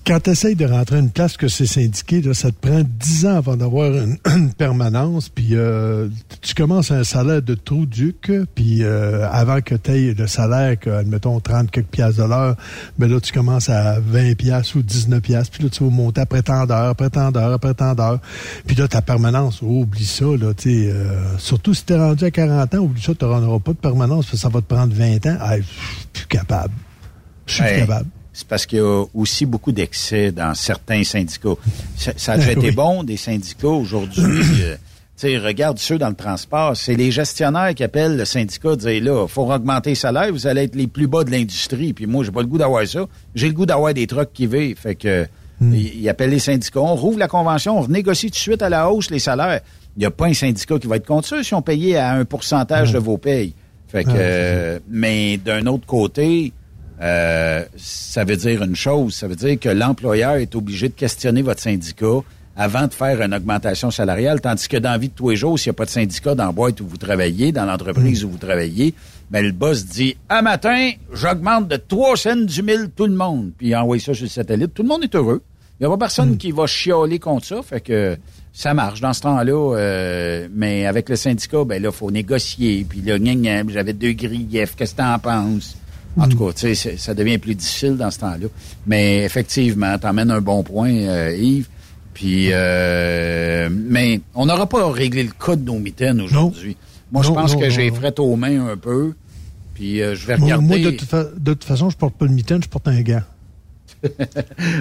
quand 0.06 0.20
tu 0.20 0.30
essayes 0.30 0.56
de 0.56 0.66
rentrer 0.66 0.98
à 0.98 1.00
une 1.00 1.10
place 1.10 1.36
que 1.36 1.48
c'est 1.48 1.66
syndiqué, 1.66 2.22
là, 2.22 2.36
ça 2.36 2.52
te 2.52 2.68
prend 2.68 2.82
10 2.84 3.26
ans 3.26 3.38
avant 3.38 3.56
d'avoir 3.56 3.92
une, 3.92 4.18
une 4.28 4.54
permanence, 4.54 5.30
puis 5.30 5.50
euh, 5.54 6.10
tu 6.42 6.54
commences 6.54 6.92
à 6.92 6.96
un 6.96 7.04
salaire 7.04 7.42
de 7.42 7.56
trou 7.56 7.88
duc, 7.88 8.32
puis 8.54 8.84
euh, 8.84 9.28
avant 9.32 9.62
que 9.62 9.74
tu 9.74 9.92
aies 9.92 10.14
le 10.14 10.28
salaire, 10.28 10.80
que, 10.80 10.92
admettons, 10.92 11.40
30 11.40 11.72
quelques 11.72 11.88
piastres 11.88 12.22
de 12.22 12.30
l'heure, 12.30 12.56
ben 13.00 13.10
là, 13.10 13.20
tu 13.20 13.34
commences 13.34 13.70
à 13.70 14.00
20 14.00 14.36
piastres 14.36 14.76
ou 14.78 14.84
19 14.84 15.22
piastres, 15.22 15.52
puis 15.52 15.64
là, 15.64 15.70
tu 15.70 15.84
vas 15.84 15.90
monter 15.90 16.22
après 16.22 16.44
tant 16.44 16.68
d'heures, 16.68 16.90
après 16.90 17.10
tant 17.10 17.32
d'heures, 17.32 17.54
après 17.54 17.74
tant 17.74 17.96
d'heures. 17.96 18.20
Puis 18.68 18.76
là, 18.76 18.88
ta 18.88 19.02
permanence, 19.02 19.62
oh, 19.64 19.82
oublie 19.82 20.06
ça, 20.06 20.26
là, 20.26 20.54
tu 20.54 20.70
euh, 20.70 21.38
surtout 21.40 21.74
si 21.74 21.84
t'es 21.84 21.98
rendu 21.98 22.24
à 22.26 22.32
40 22.32 22.76
ans, 22.76 22.78
oublie 22.78 23.02
ça, 23.02 23.16
tu 23.16 23.26
n'auras 23.26 23.60
pas 23.60 23.74
de 23.74 23.78
permanence, 23.78 24.26
parce 24.26 24.32
que 24.32 24.38
ça 24.38 24.50
va 24.50 24.62
te 24.62 24.68
prendre 24.68 24.94
20 24.94 25.26
ans. 25.26 25.38
Ah, 25.40 25.58
je 25.58 25.64
suis 25.64 26.08
plus 26.14 26.28
capable. 26.28 26.74
Je 27.48 27.54
suis 27.54 27.64
plus 27.64 27.80
capable. 27.80 28.06
C'est 28.38 28.48
parce 28.48 28.66
qu'il 28.66 28.80
y 28.80 28.82
a 28.82 29.04
aussi 29.14 29.46
beaucoup 29.46 29.72
d'excès 29.72 30.32
dans 30.32 30.54
certains 30.54 31.04
syndicats. 31.06 31.56
Ça, 31.98 32.12
ça 32.18 32.34
a 32.34 32.38
déjà 32.38 32.52
été 32.52 32.68
oui. 32.68 32.72
bon, 32.76 33.04
des 33.04 33.16
syndicats 33.18 33.68
aujourd'hui. 33.68 34.22
euh, 34.62 34.76
tu 35.18 35.28
sais, 35.30 35.38
regarde 35.38 35.78
ceux 35.80 35.98
dans 35.98 36.10
le 36.10 36.16
transport. 36.16 36.76
C'est 36.76 36.96
les 36.96 37.10
gestionnaires 37.12 37.74
qui 37.74 37.84
appellent 37.86 38.18
le 38.18 38.26
syndicat, 38.26 38.76
disent 38.76 39.02
là, 39.02 39.26
faut 39.30 39.50
augmenter 39.50 39.92
les 39.92 39.96
salaires, 39.96 40.32
vous 40.34 40.46
allez 40.48 40.64
être 40.64 40.76
les 40.76 40.88
plus 40.88 41.08
bas 41.08 41.24
de 41.24 41.32
l'industrie. 41.32 41.94
Puis 41.94 42.06
moi, 42.06 42.26
j'ai 42.26 42.32
pas 42.32 42.42
le 42.42 42.48
goût 42.48 42.58
d'avoir 42.58 42.86
ça. 42.86 43.06
J'ai 43.34 43.48
le 43.48 43.54
goût 43.54 43.66
d'avoir 43.66 43.94
des 43.94 44.06
trucks 44.06 44.34
qui 44.34 44.46
vivent. 44.48 44.78
Fait 44.78 44.96
que 44.96 45.26
Hmm. 45.58 45.74
ils 45.74 46.10
appellent 46.10 46.32
les 46.32 46.40
syndicats. 46.40 46.82
On 46.82 46.96
rouvre 46.98 47.18
la 47.18 47.30
convention, 47.30 47.78
on 47.78 47.82
renégocie 47.84 48.26
tout 48.28 48.32
de 48.34 48.36
suite 48.36 48.62
à 48.62 48.68
la 48.68 48.92
hausse 48.92 49.10
les 49.10 49.20
salaires. 49.20 49.62
Il 49.96 50.02
n'y 50.02 50.06
a 50.06 50.12
pas 50.12 50.26
un 50.26 50.34
syndicat 50.34 50.78
qui 50.78 50.88
va 50.88 50.98
être 50.98 51.08
contre 51.08 51.30
ça 51.30 51.42
si 51.44 51.54
on 51.54 51.62
payait 51.62 51.96
à 51.96 52.12
un 52.12 52.26
pourcentage 52.26 52.92
de 52.92 53.00
vos 53.00 53.18
payes. 53.18 53.54
Fait 53.88 54.04
que, 54.04 54.10
c'est 54.12 54.18
euh, 54.20 54.80
mais 54.90 55.38
d'un 55.38 55.66
autre 55.68 55.86
côté, 55.86 56.52
euh, 57.02 57.64
ça 57.78 58.24
veut 58.24 58.38
dire 58.38 58.64
une 58.64 58.76
chose. 58.76 59.16
Ça 59.16 59.28
veut 59.28 59.36
dire 59.36 59.60
que 59.60 59.70
l'employeur 59.70 60.36
est 60.36 60.56
obligé 60.56 60.90
de 60.90 60.94
questionner 60.94 61.42
votre 61.42 61.62
syndicat 61.62 62.22
avant 62.58 62.88
de 62.88 62.94
faire 62.94 63.22
une 63.22 63.34
augmentation 63.34 63.92
salariale, 63.92 64.40
tandis 64.40 64.70
que 64.70 64.78
dans 64.78 64.92
la 64.92 64.98
vie 64.98 65.10
de 65.10 65.14
tous 65.14 65.30
les 65.30 65.36
jours, 65.36 65.60
s'il 65.60 65.72
n'y 65.72 65.76
a 65.76 65.78
pas 65.78 65.86
de 65.86 65.90
syndicat 65.90 66.36
dans 66.36 66.46
la 66.46 66.52
boîte 66.54 66.80
où 66.80 66.88
vous 66.88 66.98
travaillez, 66.98 67.52
dans 67.52 67.66
l'entreprise 67.66 68.24
où 68.24 68.30
vous 68.30 68.38
travaillez, 68.38 68.94
ben 69.30 69.46
le 69.46 69.52
boss 69.52 69.86
dit 69.86 70.16
«À 70.30 70.42
matin, 70.42 70.92
j'augmente 71.12 71.68
de 71.68 71.76
3 71.76 72.16
cents 72.16 72.36
du 72.36 72.64
mille 72.64 72.90
tout 72.96 73.08
le 73.08 73.16
monde.» 73.16 73.52
Puis 73.58 73.68
il 73.68 73.76
envoie 73.76 74.00
ça 74.00 74.14
sur 74.14 74.24
le 74.24 74.30
satellite. 74.30 74.74
Tout 74.74 74.84
le 74.84 74.88
monde 74.88 75.04
est 75.04 75.14
heureux. 75.16 75.42
Il 75.80 75.84
n'y 75.84 75.88
a 75.88 75.90
pas 75.90 76.06
personne 76.06 76.38
qui 76.38 76.52
va 76.52 76.68
chialer 76.68 77.20
contre 77.20 77.46
ça. 77.46 77.62
Fait 77.62 77.82
que 77.82 78.18
ça 78.54 78.74
marche 78.74 79.02
dans 79.02 79.12
ce 79.12 79.20
temps-là. 79.22 79.76
euh, 79.76 80.48
mais 80.54 80.86
avec 80.86 81.10
le 81.10 81.18
syndicat, 81.18 81.66
ben 81.66 81.84
là, 81.84 81.92
faut 81.92 82.10
négocier. 82.12 82.86
Puis 82.88 83.02
là, 83.02 83.18
j'avais 83.68 83.92
deux 83.92 84.14
griefs. 84.14 84.76
Qu'est-ce 84.78 84.96
que 84.96 85.02
t'en 85.02 85.20
penses? 85.20 85.76
En 86.18 86.28
tout 86.30 86.38
cas, 86.38 86.54
tu 86.54 86.74
sais, 86.76 86.98
ça 86.98 87.14
devient 87.14 87.38
plus 87.38 87.56
difficile 87.56 87.98
dans 87.98 88.10
ce 88.12 88.20
temps-là. 88.20 88.48
Mais 88.88 89.24
effectivement, 89.26 89.98
t'emmènes 89.98 90.32
un 90.32 90.42
bon 90.42 90.64
point, 90.64 90.92
euh, 90.94 91.36
Yves. 91.36 91.68
Puis, 92.14 92.48
euh, 92.52 93.68
mais 93.70 94.22
on 94.34 94.46
n'aura 94.46 94.68
pas 94.68 94.90
réglé 94.90 95.24
le 95.24 95.32
cas 95.32 95.58
de 95.58 95.64
nos 95.66 95.78
mitaines 95.80 96.22
aujourd'hui. 96.22 96.78
Moi, 97.12 97.22
je 97.24 97.30
pense 97.32 97.54
non, 97.54 97.60
que 97.60 97.70
j'ai 97.70 97.92
fret 97.92 98.14
aux 98.20 98.36
mains 98.38 98.68
un 98.68 98.78
peu. 98.78 99.14
Puis, 99.74 100.02
euh, 100.02 100.16
je 100.16 100.26
vais 100.26 100.36
regarder. 100.36 100.66
moi, 100.66 100.78
de, 100.78 100.92
toute 100.92 101.10
fa- 101.10 101.26
de 101.26 101.54
toute 101.54 101.66
façon, 101.66 101.90
je 101.90 101.98
porte 101.98 102.14
pas 102.16 102.28
de 102.28 102.32
mitaine, 102.32 102.64
je 102.64 102.70
porte 102.70 102.88
un 102.88 103.02
gant. 103.02 103.22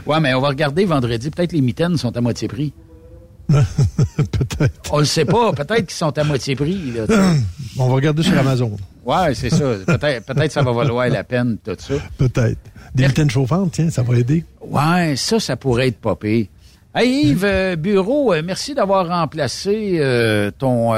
Ouais, 0.07 0.21
mais 0.21 0.35
on 0.35 0.41
va 0.41 0.49
regarder 0.49 0.85
vendredi. 0.85 1.31
Peut-être 1.31 1.53
les 1.53 1.61
mitaines 1.61 1.97
sont 1.97 2.17
à 2.17 2.21
moitié 2.21 2.47
prix. 2.47 2.73
Peut-être. 3.49 4.93
On 4.93 4.99
le 4.99 5.05
sait 5.05 5.25
pas. 5.25 5.53
Peut-être 5.53 5.87
qu'ils 5.87 5.91
sont 5.97 6.17
à 6.17 6.25
moitié 6.25 6.55
prix. 6.57 6.93
Là. 6.93 7.07
On 7.79 7.89
va 7.89 7.95
regarder 7.95 8.23
sur 8.23 8.39
Amazon. 8.39 8.77
Ouais, 9.07 9.35
c'est 9.35 9.51
ça. 9.51 9.65
Peut-être 9.87 10.27
peut-être 10.27 10.53
ça 10.53 10.63
va 10.63 10.73
valoir 10.73 11.09
la 11.09 11.25
peine, 11.25 11.59
tout 11.65 11.77
ça. 11.79 11.95
Peut-être. 12.19 12.59
Des 12.95 13.07
mitaines 13.09 13.31
chauffantes, 13.31 13.73
tiens, 13.73 13.91
ça 13.91 14.03
va 14.03 14.17
aider. 14.19 14.45
Ouais, 14.61 15.15
ça, 15.17 15.41
ça 15.41 15.57
pourrait 15.57 15.89
être 15.89 15.99
popé. 15.99 16.49
Hey 16.95 17.31
Yves, 17.31 17.45
euh, 17.45 17.75
Bureau, 17.75 18.33
euh, 18.33 18.43
merci 18.45 18.73
d'avoir 18.73 19.09
remplacé 19.09 19.97
euh, 19.99 20.53
ton 20.57 20.93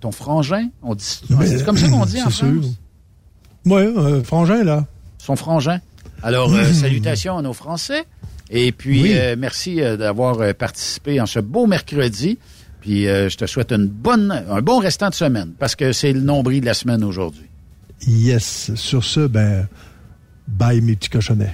ton 0.00 0.10
frangin. 0.10 0.68
On 0.82 0.94
dit, 0.94 1.04
c'est 1.04 1.64
comme 1.66 1.76
ça 1.76 1.88
qu'on 1.88 2.06
dit 2.06 2.22
en 2.22 2.30
sûr. 2.30 2.46
France? 2.48 2.66
Oui, 3.66 4.22
frangin, 4.24 4.64
là. 4.64 4.86
Son 5.18 5.36
frangin. 5.36 5.80
Alors, 6.22 6.50
euh, 6.54 6.64
salutations 6.72 7.36
à 7.36 7.42
nos 7.42 7.52
Français. 7.52 8.04
Et 8.50 8.72
puis, 8.72 9.02
Oui. 9.02 9.14
merci 9.36 9.76
d'avoir 9.76 10.54
participé 10.54 11.20
en 11.20 11.26
ce 11.26 11.38
beau 11.40 11.66
mercredi. 11.66 12.38
Puis, 12.88 13.06
euh, 13.06 13.28
je 13.28 13.36
te 13.36 13.44
souhaite 13.44 13.70
une 13.70 13.86
bonne, 13.86 14.32
un 14.48 14.62
bon 14.62 14.78
restant 14.78 15.10
de 15.10 15.14
semaine, 15.14 15.50
parce 15.58 15.76
que 15.76 15.92
c'est 15.92 16.10
le 16.10 16.22
nombril 16.22 16.62
de 16.62 16.64
la 16.64 16.72
semaine 16.72 17.04
aujourd'hui. 17.04 17.44
Yes. 18.06 18.74
Sur 18.76 19.04
ce, 19.04 19.26
ben, 19.26 19.68
bye 20.46 20.80
mes 20.80 20.96
petits 20.96 21.10
cochonnets. 21.10 21.52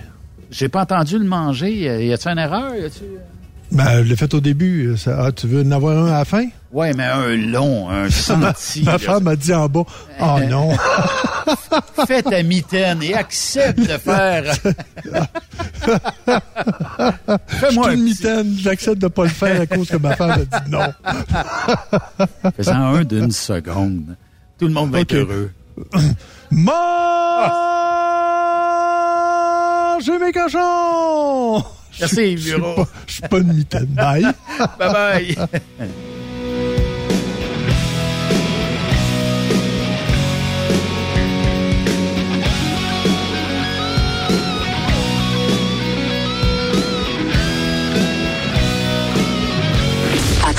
J'ai 0.52 0.68
pas 0.68 0.82
entendu 0.82 1.18
le 1.18 1.24
manger. 1.24 1.72
Y 2.06 2.12
a-tu 2.12 2.28
une 2.28 2.38
erreur? 2.38 2.76
Y 2.76 2.84
a-tu... 2.84 3.02
Ben, 3.72 4.04
je 4.04 4.08
l'ai 4.08 4.16
fait 4.16 4.32
au 4.34 4.40
début. 4.40 4.96
Ça- 4.96 5.24
ah, 5.26 5.32
tu 5.32 5.46
veux 5.48 5.62
en 5.62 5.70
avoir 5.72 5.96
un 5.98 6.06
à 6.12 6.18
la 6.18 6.24
fin? 6.24 6.46
Ouais, 6.72 6.92
mais 6.94 7.04
un 7.04 7.34
long, 7.36 7.88
un 7.90 8.08
senti. 8.10 8.82
Ma 8.84 8.98
femme 8.98 9.24
m'a 9.24 9.34
dit 9.36 9.52
en 9.54 9.68
bas, 9.68 9.84
oh 10.20 10.38
non. 10.48 10.70
Fais 12.06 12.22
ta 12.22 12.42
mitaine 12.42 13.02
et 13.02 13.14
accepte 13.14 13.80
de 13.80 13.98
faire. 13.98 14.54
Fais-moi 17.48 17.92
une 17.94 18.04
mitaine. 18.04 18.54
J'accepte 18.58 18.98
de 18.98 19.08
pas 19.08 19.24
le 19.24 19.28
faire 19.30 19.60
à 19.60 19.66
cause 19.66 19.88
que 19.88 19.96
ma 19.96 20.14
femme 20.16 20.30
a 20.30 20.38
dit 20.38 20.70
non. 20.70 20.92
Faisant 22.56 22.94
un 22.94 23.02
d'une 23.04 23.30
seconde. 23.32 24.16
Tout 24.58 24.66
le 24.68 24.72
monde 24.72 24.90
va 24.92 25.00
être 25.00 25.14
heureux. 25.14 25.50
Mangez 26.50 26.72
mes 30.18 30.32
cochons! 30.32 31.62
Merci, 32.00 32.36
Je 32.36 32.42
suis 32.42 32.50
bureau. 32.56 32.74
pas- 32.74 32.88
Je 33.06 33.12
suis 33.12 33.22
pas 33.22 33.38
une 33.38 33.52
mitaine. 33.52 33.86
Bye. 33.86 34.22
Bye 34.78 34.92
bye. 34.92 35.36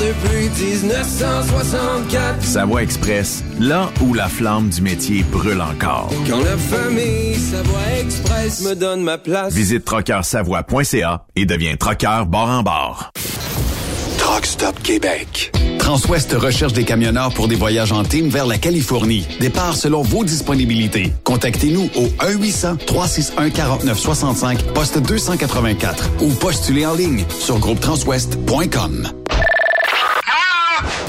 depuis 0.00 0.48
1964. 0.72 2.42
Savoie 2.42 2.82
Express, 2.82 3.44
là 3.58 3.90
où 4.00 4.14
la 4.14 4.28
flamme 4.28 4.70
du 4.70 4.80
métier 4.82 5.22
brûle 5.22 5.60
encore. 5.60 6.10
Quand 6.28 6.40
la 6.40 6.56
famille 6.56 7.34
Savoie 7.34 7.98
Express 8.00 8.62
me 8.62 8.74
donne 8.74 9.02
ma 9.02 9.18
place. 9.18 9.52
Visite 9.52 9.84
trockeursavoie.ca 9.84 11.26
et 11.36 11.44
deviens 11.44 11.76
trockeur 11.76 12.24
bord 12.26 12.48
en 12.48 12.62
bord. 12.62 13.10
Truck 14.18 14.46
Stop 14.46 14.80
Québec. 14.82 15.52
Transwest 15.78 16.32
recherche 16.32 16.72
des 16.72 16.84
camionneurs 16.84 17.34
pour 17.34 17.48
des 17.48 17.56
voyages 17.56 17.92
en 17.92 18.04
team 18.04 18.28
vers 18.28 18.46
la 18.46 18.56
Californie. 18.58 19.26
Départ 19.40 19.74
selon 19.74 20.02
vos 20.02 20.24
disponibilités. 20.24 21.12
Contactez-nous 21.24 21.90
au 21.96 22.06
1-800-361-4965, 22.24 24.72
poste 24.72 24.98
284 24.98 26.10
ou 26.20 26.28
postulez 26.30 26.86
en 26.86 26.94
ligne 26.94 27.24
sur 27.28 27.58
groupetranswest.com. 27.58 29.19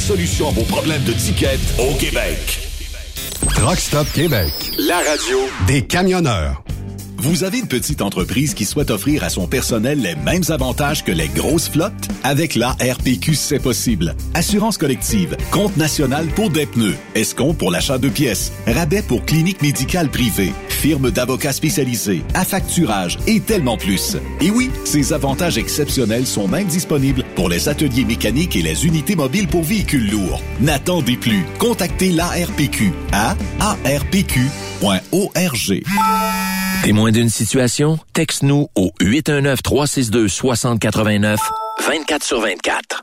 solution 0.00 0.48
à 0.48 0.52
vos 0.52 0.64
problèmes 0.64 1.04
de 1.04 1.12
ticket 1.12 1.58
au 1.78 1.94
Québec. 1.94 2.58
Truck 3.54 3.78
Stop 3.78 4.06
Québec. 4.12 4.52
La 4.78 4.96
radio 4.96 5.38
des 5.66 5.82
camionneurs. 5.82 6.62
Vous 7.18 7.44
avez 7.44 7.58
une 7.58 7.68
petite 7.68 8.00
entreprise 8.00 8.54
qui 8.54 8.64
souhaite 8.64 8.90
offrir 8.90 9.24
à 9.24 9.28
son 9.28 9.46
personnel 9.46 10.00
les 10.00 10.14
mêmes 10.14 10.44
avantages 10.48 11.04
que 11.04 11.12
les 11.12 11.28
grosses 11.28 11.68
flottes? 11.68 12.08
Avec 12.22 12.54
la 12.54 12.70
RPQ, 12.70 13.34
c'est 13.34 13.58
possible. 13.58 14.16
Assurance 14.32 14.78
collective, 14.78 15.36
compte 15.50 15.76
national 15.76 16.26
pour 16.28 16.48
des 16.48 16.64
pneus, 16.64 16.96
escompte 17.14 17.58
pour 17.58 17.70
l'achat 17.70 17.98
de 17.98 18.08
pièces, 18.08 18.52
rabais 18.66 19.02
pour 19.02 19.26
clinique 19.26 19.60
médicale 19.60 20.08
privée, 20.08 20.54
firme 20.80 21.10
d'avocats 21.10 21.52
spécialisés, 21.52 22.22
affacturage 22.32 23.18
et 23.26 23.40
tellement 23.40 23.76
plus. 23.76 24.16
Et 24.40 24.50
oui, 24.50 24.70
ces 24.84 25.12
avantages 25.12 25.58
exceptionnels 25.58 26.26
sont 26.26 26.48
même 26.48 26.66
disponibles 26.66 27.22
pour 27.34 27.50
les 27.50 27.68
ateliers 27.68 28.06
mécaniques 28.06 28.56
et 28.56 28.62
les 28.62 28.86
unités 28.86 29.14
mobiles 29.14 29.46
pour 29.46 29.62
véhicules 29.62 30.10
lourds. 30.10 30.40
N'attendez 30.60 31.18
plus. 31.18 31.44
Contactez 31.58 32.12
l'ARPQ 32.12 32.94
à 33.12 33.36
arpq.org. 33.60 34.40
Témoin 36.82 37.12
d'une 37.12 37.28
situation? 37.28 37.98
Texte-nous 38.14 38.68
au 38.74 38.90
819-362-6089, 39.02 41.36
24 41.86 42.24
sur 42.24 42.40
24. 42.40 43.02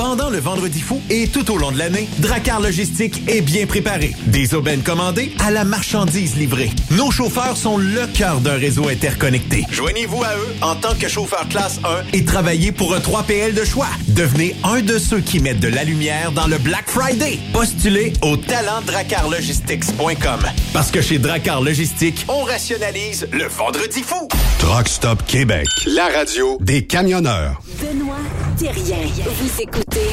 Pendant 0.00 0.30
le 0.30 0.38
Vendredi 0.38 0.80
fou 0.80 0.98
et 1.10 1.28
tout 1.28 1.50
au 1.50 1.58
long 1.58 1.72
de 1.72 1.76
l'année, 1.76 2.08
Dracar 2.20 2.58
Logistique 2.58 3.20
est 3.28 3.42
bien 3.42 3.66
préparé. 3.66 4.16
Des 4.28 4.54
aubaines 4.54 4.80
commandées 4.80 5.30
à 5.38 5.50
la 5.50 5.64
marchandise 5.64 6.36
livrée. 6.36 6.70
Nos 6.92 7.10
chauffeurs 7.10 7.58
sont 7.58 7.76
le 7.76 8.06
cœur 8.06 8.40
d'un 8.40 8.56
réseau 8.56 8.88
interconnecté. 8.88 9.66
Joignez-vous 9.70 10.24
à 10.24 10.34
eux 10.38 10.56
en 10.62 10.74
tant 10.74 10.94
que 10.94 11.06
chauffeur 11.06 11.46
classe 11.50 11.80
1 11.84 12.04
et 12.14 12.24
travaillez 12.24 12.72
pour 12.72 12.94
un 12.94 13.00
3PL 13.00 13.52
de 13.52 13.62
choix. 13.62 13.88
Devenez 14.08 14.56
un 14.64 14.80
de 14.80 14.98
ceux 14.98 15.20
qui 15.20 15.38
mettent 15.38 15.60
de 15.60 15.68
la 15.68 15.84
lumière 15.84 16.32
dans 16.32 16.46
le 16.46 16.56
Black 16.56 16.88
Friday. 16.88 17.38
Postulez 17.52 18.14
au 18.22 18.38
talentdracarlogistics.com. 18.38 20.40
Parce 20.72 20.90
que 20.90 21.02
chez 21.02 21.18
Dracar 21.18 21.60
Logistique, 21.60 22.24
on 22.28 22.42
rationalise 22.44 23.28
le 23.32 23.44
Vendredi 23.44 24.02
fou. 24.02 24.28
Truck 24.60 24.88
Stop 24.88 25.26
Québec. 25.26 25.66
La 25.84 26.08
radio 26.08 26.56
des 26.62 26.86
camionneurs. 26.86 27.60
Benoît 27.80 28.16
Thérien. 28.58 29.06
Vous 29.24 29.62
écoutez 29.62 30.10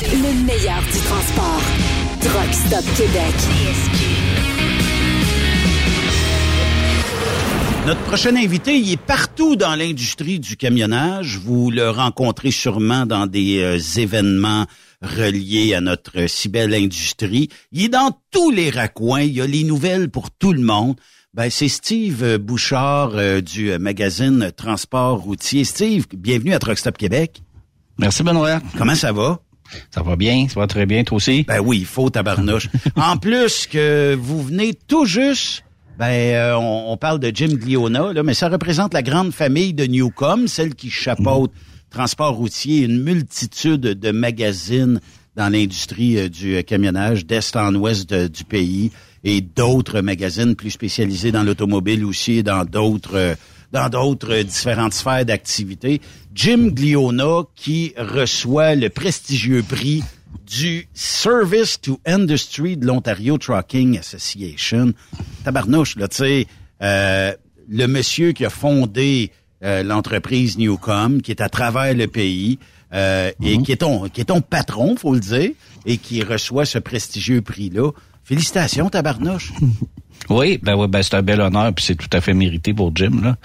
le 0.00 0.44
meilleur 0.44 0.82
du 0.82 0.98
transport. 0.98 1.62
Truck 2.20 2.52
Stop 2.52 2.84
Québec. 2.96 3.34
Notre 7.86 8.00
prochain 8.00 8.34
invité, 8.34 8.76
il 8.78 8.92
est 8.92 9.00
partout 9.00 9.54
dans 9.54 9.76
l'industrie 9.76 10.40
du 10.40 10.56
camionnage. 10.56 11.38
Vous 11.38 11.70
le 11.70 11.88
rencontrez 11.90 12.50
sûrement 12.50 13.06
dans 13.06 13.26
des 13.26 13.60
euh, 13.60 13.78
événements 14.00 14.66
reliés 15.00 15.74
à 15.74 15.80
notre 15.80 16.26
si 16.26 16.48
belle 16.48 16.74
industrie. 16.74 17.48
Il 17.70 17.84
est 17.84 17.88
dans 17.88 18.18
tous 18.32 18.50
les 18.50 18.70
raccoins. 18.70 19.22
Il 19.22 19.34
y 19.34 19.40
a 19.40 19.46
les 19.46 19.62
nouvelles 19.62 20.10
pour 20.10 20.30
tout 20.32 20.52
le 20.52 20.62
monde. 20.62 20.96
Ben, 21.34 21.50
c'est 21.50 21.68
Steve 21.68 22.38
Bouchard 22.38 23.12
euh, 23.14 23.40
du 23.40 23.70
euh, 23.72 23.78
magazine 23.78 24.52
Transport 24.56 25.18
routier. 25.18 25.64
Steve, 25.64 26.06
bienvenue 26.16 26.54
à 26.54 26.60
Truck 26.60 26.78
Stop 26.78 26.96
Québec. 26.96 27.42
Merci 27.98 28.22
Benoît. 28.22 28.60
Comment 28.78 28.94
ça 28.94 29.12
va? 29.12 29.40
Ça 29.90 30.02
va 30.02 30.14
bien, 30.14 30.46
ça 30.48 30.60
va 30.60 30.68
très 30.68 30.86
bien, 30.86 31.02
toi 31.02 31.16
aussi? 31.16 31.42
Ben 31.42 31.58
oui, 31.60 31.78
il 31.78 31.86
faut 31.86 32.08
tabarnouche. 32.08 32.68
en 32.96 33.16
plus 33.16 33.66
que 33.66 34.14
vous 34.14 34.44
venez 34.44 34.74
tout 34.74 35.06
juste, 35.06 35.64
ben 35.98 36.06
euh, 36.06 36.56
on, 36.56 36.92
on 36.92 36.96
parle 36.96 37.18
de 37.18 37.32
Jim 37.34 37.48
Gliona, 37.54 38.12
là, 38.12 38.22
mais 38.22 38.34
ça 38.34 38.48
représente 38.48 38.94
la 38.94 39.02
grande 39.02 39.32
famille 39.32 39.74
de 39.74 39.86
Newcom, 39.86 40.46
celle 40.46 40.74
qui 40.76 40.88
chapeaute 40.90 41.50
transport 41.90 42.34
routier, 42.34 42.82
une 42.84 43.02
multitude 43.02 43.80
de 43.80 44.10
magazines 44.12 45.00
dans 45.34 45.48
l'industrie 45.48 46.16
euh, 46.18 46.28
du 46.28 46.54
euh, 46.56 46.62
camionnage 46.62 47.26
d'est 47.26 47.56
en 47.56 47.74
ouest 47.74 48.08
de- 48.08 48.28
du 48.28 48.44
pays 48.44 48.92
et 49.24 49.40
d'autres 49.40 50.00
magazines 50.00 50.54
plus 50.54 50.70
spécialisés 50.70 51.32
dans 51.32 51.42
l'automobile 51.42 52.04
aussi 52.04 52.38
et 52.38 52.42
dans 52.42 52.64
d'autres 52.64 53.36
dans 53.72 53.88
d'autres 53.88 54.36
différentes 54.42 54.94
sphères 54.94 55.24
d'activité. 55.24 56.00
Jim 56.32 56.68
Gliona 56.68 57.42
qui 57.56 57.92
reçoit 57.98 58.76
le 58.76 58.88
prestigieux 58.88 59.64
prix 59.64 60.04
du 60.46 60.86
Service 60.94 61.80
to 61.80 61.98
Industry 62.06 62.76
de 62.76 62.86
l'Ontario 62.86 63.36
Trucking 63.36 63.98
Association. 63.98 64.92
Tabarnouche, 65.44 65.96
là, 65.96 66.06
tu 66.06 66.16
sais, 66.18 66.46
euh, 66.82 67.32
le 67.68 67.86
monsieur 67.86 68.32
qui 68.32 68.44
a 68.44 68.50
fondé 68.50 69.32
euh, 69.64 69.82
l'entreprise 69.82 70.58
Newcom, 70.58 71.22
qui 71.22 71.30
est 71.30 71.40
à 71.40 71.48
travers 71.48 71.94
le 71.94 72.06
pays, 72.06 72.58
euh, 72.92 73.32
et 73.42 73.60
qui 73.62 73.72
est 73.72 73.78
ton 73.78 74.08
qui 74.08 74.20
est 74.20 74.26
ton 74.26 74.40
patron, 74.40 74.96
faut 74.96 75.14
le 75.14 75.20
dire, 75.20 75.50
et 75.86 75.96
qui 75.96 76.22
reçoit 76.22 76.64
ce 76.64 76.78
prestigieux 76.78 77.42
prix-là. 77.42 77.90
Félicitations, 78.24 78.88
Tabarnouche. 78.90 79.52
Oui, 80.30 80.58
ben 80.62 80.74
oui, 80.74 80.86
ben 80.88 81.02
c'est 81.02 81.16
un 81.16 81.22
bel 81.22 81.40
honneur, 81.40 81.72
puis 81.74 81.84
c'est 81.84 81.96
tout 81.96 82.08
à 82.12 82.20
fait 82.22 82.32
mérité 82.32 82.72
pour 82.72 82.96
Jim. 82.96 83.20
Là. 83.22 83.36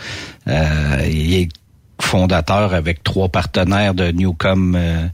Euh, 0.47 1.07
il 1.09 1.33
est 1.33 1.49
fondateur 1.99 2.73
avec 2.73 3.03
trois 3.03 3.27
partenaires 3.27 3.93
de 3.93 4.11
Newcom, 4.11 4.75
euh, 4.77 5.07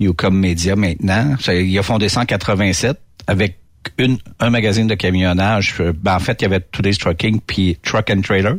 Newcom 0.00 0.36
Media 0.36 0.74
maintenant. 0.74 1.36
Il 1.46 1.78
a 1.78 1.82
fondé 1.84 2.08
ça 2.08 2.22
en 2.22 2.24
87 2.24 2.98
avec 3.28 3.58
une, 3.98 4.18
un 4.40 4.50
magazine 4.50 4.86
de 4.86 4.94
camionnage. 4.94 5.74
Euh, 5.80 5.92
Ben, 5.92 6.16
en 6.16 6.18
fait, 6.20 6.40
il 6.40 6.44
y 6.44 6.46
avait 6.46 6.60
Today's 6.60 6.98
Trucking 6.98 7.40
puis 7.46 7.78
Truck 7.82 8.10
and 8.10 8.20
Trailer, 8.20 8.56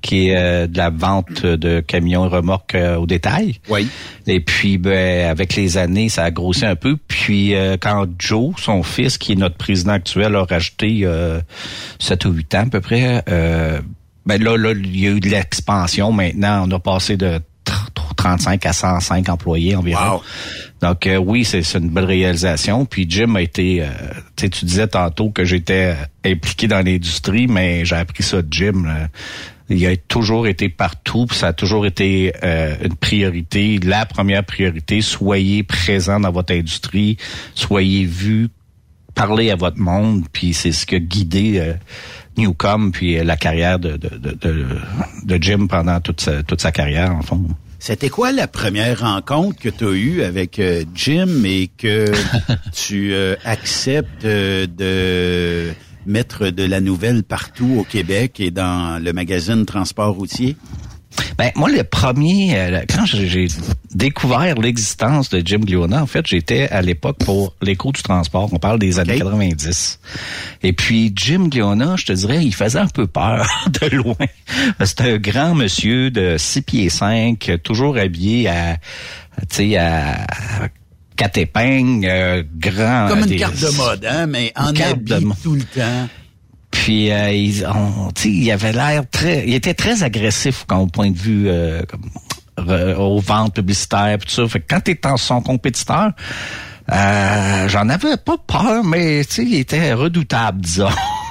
qui 0.00 0.28
est 0.28 0.36
euh, 0.36 0.66
de 0.66 0.76
la 0.78 0.90
vente 0.90 1.44
de 1.44 1.80
camions 1.80 2.24
et 2.26 2.28
remorques 2.28 2.74
euh, 2.74 2.96
au 2.96 3.06
détail. 3.06 3.60
Oui. 3.68 3.88
Et 4.26 4.40
puis, 4.40 4.78
ben, 4.78 5.28
avec 5.28 5.56
les 5.56 5.76
années, 5.78 6.08
ça 6.08 6.24
a 6.24 6.30
grossi 6.30 6.64
un 6.64 6.76
peu. 6.76 6.96
Puis, 7.08 7.54
euh, 7.54 7.76
quand 7.80 8.06
Joe, 8.18 8.54
son 8.58 8.82
fils, 8.82 9.18
qui 9.18 9.32
est 9.32 9.36
notre 9.36 9.56
président 9.56 9.92
actuel, 9.92 10.34
a 10.36 10.44
rajouté 10.44 11.00
euh, 11.04 11.40
7 11.98 12.24
ou 12.26 12.32
8 12.32 12.54
ans 12.54 12.58
à 12.60 12.66
peu 12.66 12.80
près, 12.80 13.22
euh, 13.28 13.80
ben 14.26 14.42
là, 14.42 14.56
là, 14.56 14.72
il 14.72 14.98
y 14.98 15.06
a 15.06 15.10
eu 15.10 15.20
de 15.20 15.28
l'expansion. 15.28 16.12
Maintenant, 16.12 16.66
on 16.68 16.70
a 16.70 16.78
passé 16.78 17.16
de 17.16 17.40
35 18.16 18.66
à 18.66 18.72
105 18.72 19.28
employés 19.28 19.76
environ. 19.76 20.20
Donc 20.80 21.06
euh, 21.06 21.16
oui, 21.16 21.44
c'est 21.44 21.62
une 21.74 21.88
belle 21.88 22.04
réalisation. 22.04 22.84
Puis 22.84 23.06
Jim 23.08 23.34
a 23.34 23.42
été, 23.42 23.82
euh, 23.82 23.86
tu 24.36 24.44
sais, 24.44 24.48
tu 24.48 24.64
disais 24.64 24.88
tantôt 24.88 25.30
que 25.30 25.44
j'étais 25.44 25.96
euh, 25.96 26.32
impliqué 26.32 26.68
dans 26.68 26.84
l'industrie, 26.84 27.46
mais 27.46 27.84
j'ai 27.84 27.96
appris 27.96 28.22
ça 28.22 28.42
de 28.42 28.52
Jim. 28.52 28.84
là. 28.84 29.08
Il 29.70 29.86
a 29.86 29.94
toujours 29.96 30.46
été 30.46 30.70
partout, 30.70 31.26
puis 31.26 31.36
ça 31.36 31.48
a 31.48 31.52
toujours 31.52 31.84
été 31.84 32.32
euh, 32.42 32.74
une 32.82 32.94
priorité, 32.94 33.78
la 33.78 34.06
première 34.06 34.42
priorité. 34.42 35.02
Soyez 35.02 35.62
présent 35.62 36.18
dans 36.18 36.30
votre 36.30 36.54
industrie, 36.54 37.18
soyez 37.54 38.04
vu, 38.04 38.48
parlez 39.14 39.50
à 39.50 39.56
votre 39.56 39.78
monde, 39.78 40.24
puis 40.32 40.54
c'est 40.54 40.72
ce 40.72 40.86
qui 40.86 40.94
a 40.94 41.00
guidé 41.00 41.58
euh, 41.58 41.74
Newcom, 42.38 42.92
puis 42.92 43.22
la 43.22 43.36
carrière 43.36 43.78
de, 43.78 43.96
de, 43.96 44.08
de, 44.16 44.32
de, 44.32 44.66
de 45.24 45.42
Jim 45.42 45.66
pendant 45.68 46.00
toute 46.00 46.20
sa, 46.20 46.42
toute 46.42 46.60
sa 46.60 46.72
carrière, 46.72 47.14
en 47.14 47.22
fond. 47.22 47.44
C'était 47.80 48.08
quoi 48.08 48.32
la 48.32 48.48
première 48.48 49.00
rencontre 49.00 49.60
que 49.60 49.68
tu 49.68 49.86
as 49.86 49.92
eue 49.92 50.22
avec 50.22 50.58
euh, 50.58 50.84
Jim 50.94 51.44
et 51.44 51.68
que 51.68 52.06
tu 52.72 53.12
euh, 53.12 53.36
acceptes 53.44 54.24
euh, 54.24 54.66
de 54.66 55.72
mettre 56.04 56.48
de 56.50 56.64
la 56.64 56.80
nouvelle 56.80 57.22
partout 57.22 57.76
au 57.78 57.84
Québec 57.84 58.40
et 58.40 58.50
dans 58.50 59.02
le 59.02 59.12
magazine 59.12 59.64
Transport 59.64 60.14
routier? 60.14 60.56
Ben 61.36 61.50
moi 61.56 61.70
le 61.70 61.84
premier 61.84 62.58
euh, 62.58 62.82
quand 62.88 63.06
j'ai 63.06 63.48
découvert 63.94 64.54
l'existence 64.56 65.28
de 65.30 65.40
Jim 65.44 65.58
Gliona, 65.60 66.02
en 66.02 66.06
fait, 66.06 66.26
j'étais 66.26 66.68
à 66.68 66.82
l'époque 66.82 67.18
pour 67.24 67.54
l'écho 67.62 67.92
du 67.92 68.02
transport, 68.02 68.48
on 68.52 68.58
parle 68.58 68.78
des 68.78 68.98
années 68.98 69.18
90. 69.18 70.00
Et 70.62 70.72
puis 70.72 71.12
Jim 71.16 71.48
Gliona, 71.48 71.94
je 71.96 72.06
te 72.06 72.12
dirais, 72.12 72.44
il 72.44 72.54
faisait 72.54 72.78
un 72.78 72.88
peu 72.88 73.06
peur 73.06 73.48
de 73.80 73.96
loin. 73.96 74.14
C'était 74.84 75.12
un 75.12 75.16
grand 75.18 75.54
monsieur 75.54 76.10
de 76.10 76.36
6 76.38 76.62
pieds 76.62 76.90
5, 76.90 77.52
toujours 77.62 77.96
habillé 77.96 78.48
à 78.48 78.76
tu 79.48 79.56
sais 79.70 79.76
à 79.76 80.26
quatre 81.16 81.38
épingles, 81.38 82.06
euh, 82.08 82.42
grand 82.58 83.06
Comme 83.08 83.20
une 83.20 83.26
des- 83.26 83.36
carte 83.36 83.58
de 83.60 83.76
mode, 83.76 84.04
hein, 84.04 84.26
mais 84.26 84.52
en 84.56 84.72
habit 84.90 85.04
de 85.04 85.20
tout 85.42 85.54
le 85.54 85.62
temps. 85.62 86.08
Puis 86.88 87.12
euh, 87.12 87.30
il, 87.32 87.66
on- 87.66 88.08
il 88.24 88.50
avait 88.50 88.72
l'air 88.72 89.02
très, 89.10 89.44
il 89.46 89.52
était 89.52 89.74
très 89.74 90.02
agressif 90.02 90.64
quand 90.66 90.78
au 90.78 90.86
point 90.86 91.10
de 91.10 91.18
vue 91.18 91.44
euh, 91.50 91.82
comme, 91.86 92.08
aux 92.98 93.20
ventes 93.20 93.56
publicitaires, 93.56 94.16
tout 94.16 94.30
ça. 94.30 94.48
Fait 94.48 94.60
que 94.60 94.64
quand 94.70 94.80
t'es 94.80 94.98
son 95.18 95.42
compétiteur, 95.42 96.12
euh, 96.90 97.68
j'en 97.68 97.90
avais 97.90 98.16
pas 98.16 98.38
peur, 98.38 98.82
mais 98.84 99.20
il 99.20 99.54
était 99.56 99.92
redoutable, 99.92 100.62
disons. 100.62 100.88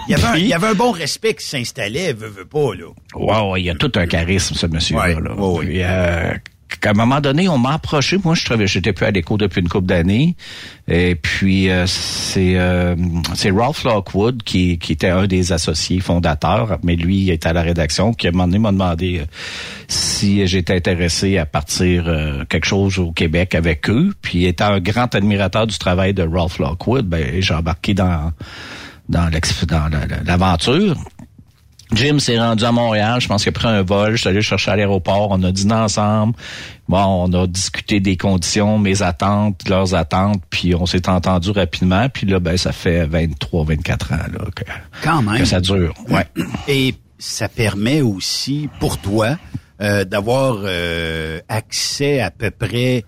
Il 0.07 0.11
y, 0.11 0.13
avait 0.13 0.25
un, 0.27 0.31
Puis- 0.33 0.41
il 0.41 0.47
y 0.49 0.53
avait 0.53 0.67
un 0.67 0.73
bon 0.75 0.91
respect 0.91 1.33
qui 1.33 1.47
s'installait, 1.47 2.13
veut, 2.13 2.27
veut 2.29 2.45
pas, 2.45 2.75
là. 2.75 2.85
Ouais, 3.15 3.59
il 3.61 3.65
y 3.65 3.69
a 3.71 3.73
tout 3.75 3.91
un 3.95 4.05
charisme, 4.05 4.53
ce 4.53 4.67
monsieur-là. 4.67 5.01
Ouais, 5.07 5.13
là. 5.15 5.33
ouais, 5.35 5.57
ouais. 5.57 5.65
Puis, 5.65 5.81
euh, 5.81 6.33
qu'à 6.67 6.91
un 6.91 6.93
moment 6.93 7.21
donné, 7.21 7.47
on 7.49 7.57
m'a 7.57 7.73
approché. 7.73 8.17
Moi, 8.23 8.35
je 8.35 8.45
travaillais, 8.45 8.67
j'étais 8.67 8.93
plus 8.93 9.05
à 9.05 9.11
l'écho 9.11 9.37
depuis 9.37 9.61
une 9.61 9.69
couple 9.69 9.87
d'années. 9.87 10.35
Et 10.87 11.15
puis, 11.15 11.69
euh, 11.69 11.85
c'est 11.87 12.57
euh, 12.57 12.95
c'est 13.33 13.51
Ralph 13.51 13.83
Lockwood 13.83 14.43
qui, 14.43 14.77
qui 14.77 14.93
était 14.93 15.09
un 15.09 15.27
des 15.27 15.51
associés 15.51 15.99
fondateurs, 15.99 16.77
mais 16.83 16.95
lui, 16.95 17.17
il 17.17 17.29
était 17.29 17.49
à 17.49 17.53
la 17.53 17.61
rédaction, 17.61 18.13
qui 18.13 18.27
à 18.27 18.29
un 18.29 18.33
moment 18.33 18.47
donné 18.47 18.59
m'a 18.59 18.71
demandé 18.71 19.19
euh, 19.19 19.25
si 19.87 20.45
j'étais 20.47 20.75
intéressé 20.75 21.37
à 21.37 21.45
partir 21.45 22.07
euh, 22.07 22.45
quelque 22.45 22.67
chose 22.67 22.99
au 22.99 23.11
Québec 23.11 23.55
avec 23.55 23.89
eux. 23.89 24.13
Puis, 24.21 24.45
étant 24.45 24.73
un 24.73 24.79
grand 24.79 25.13
admirateur 25.13 25.67
du 25.67 25.77
travail 25.77 26.13
de 26.13 26.23
Ralph 26.23 26.59
Lockwood, 26.59 27.05
ben, 27.05 27.41
j'ai 27.41 27.53
embarqué 27.53 27.93
dans 27.93 28.31
dans 29.09 29.29
l'aventure. 30.25 30.97
Jim 31.93 32.19
s'est 32.19 32.37
rendu 32.37 32.63
à 32.65 32.71
Montréal. 32.71 33.21
Je 33.21 33.27
pense 33.27 33.43
qu'il 33.43 33.49
a 33.49 33.53
pris 33.53 33.67
un 33.67 33.81
vol. 33.81 34.11
Je 34.13 34.17
suis 34.17 34.27
allé 34.27 34.37
le 34.37 34.41
chercher 34.41 34.71
à 34.71 34.75
l'aéroport. 34.75 35.29
On 35.31 35.41
a 35.43 35.51
dîné 35.51 35.73
ensemble. 35.73 36.33
Bon, 36.89 37.27
on 37.27 37.33
a 37.33 37.47
discuté 37.47 37.99
des 37.99 38.17
conditions, 38.17 38.77
mes 38.77 39.01
attentes, 39.01 39.67
leurs 39.69 39.93
attentes, 39.93 40.41
puis 40.49 40.75
on 40.75 40.85
s'est 40.85 41.07
entendu 41.09 41.51
rapidement. 41.51 42.09
Puis 42.09 42.27
là, 42.27 42.39
ben, 42.39 42.57
ça 42.57 42.71
fait 42.71 43.05
23, 43.05 43.65
24 43.65 44.13
ans 44.13 44.17
là, 44.17 44.45
que, 44.55 44.63
Quand 45.03 45.21
même. 45.21 45.37
que 45.37 45.45
ça 45.45 45.61
dure. 45.61 45.93
Ouais. 46.09 46.27
Et 46.67 46.95
ça 47.19 47.47
permet 47.49 48.01
aussi, 48.01 48.69
pour 48.79 48.97
toi, 48.97 49.37
euh, 49.81 50.03
d'avoir 50.05 50.57
euh, 50.63 51.39
accès 51.49 52.19
à 52.19 52.31
peu 52.31 52.51
près... 52.51 53.05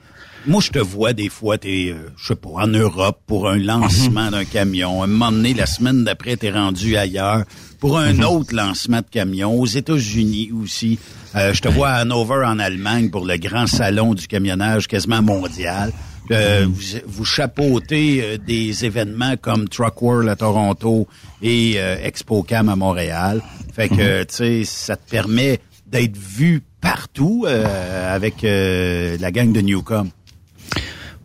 Moi, 0.47 0.61
je 0.61 0.71
te 0.71 0.79
vois 0.79 1.13
des 1.13 1.29
fois, 1.29 1.57
t'es, 1.57 1.93
euh, 1.93 2.09
je 2.17 2.27
sais 2.27 2.35
pas, 2.35 2.49
en 2.49 2.67
Europe 2.67 3.19
pour 3.27 3.49
un 3.49 3.57
lancement 3.57 4.31
d'un 4.31 4.45
camion. 4.45 5.03
Un 5.03 5.07
moment 5.07 5.31
donné, 5.31 5.53
la 5.53 5.65
semaine 5.65 6.03
d'après, 6.03 6.37
t'es 6.37 6.49
rendu 6.49 6.95
ailleurs 6.95 7.43
pour 7.79 7.97
un 7.97 8.21
autre 8.21 8.55
lancement 8.55 8.99
de 8.99 9.09
camion. 9.11 9.59
Aux 9.59 9.65
États-Unis 9.65 10.51
aussi. 10.51 10.97
Euh, 11.35 11.53
je 11.53 11.61
te 11.61 11.67
vois 11.67 11.89
à 11.89 11.95
Hanover, 11.99 12.43
en 12.45 12.57
Allemagne, 12.57 13.09
pour 13.09 13.25
le 13.25 13.37
grand 13.37 13.67
salon 13.67 14.13
du 14.13 14.27
camionnage 14.27 14.87
quasiment 14.87 15.21
mondial. 15.21 15.91
Euh, 16.31 16.67
vous, 16.69 16.99
vous 17.05 17.25
chapeautez 17.25 18.21
euh, 18.23 18.37
des 18.37 18.85
événements 18.85 19.35
comme 19.35 19.67
Truck 19.67 20.01
World 20.01 20.29
à 20.29 20.35
Toronto 20.35 21.07
et 21.41 21.73
euh, 21.77 21.97
ExpoCam 22.03 22.69
à 22.69 22.75
Montréal. 22.75 23.41
Fait 23.73 23.89
que, 23.89 24.23
tu 24.23 24.35
sais, 24.35 24.63
ça 24.63 24.95
te 24.95 25.09
permet 25.09 25.59
d'être 25.87 26.17
vu 26.17 26.61
partout 26.81 27.45
euh, 27.47 28.15
avec 28.15 28.43
euh, 28.43 29.17
la 29.19 29.31
gang 29.31 29.51
de 29.51 29.61
Newcom. 29.61 30.09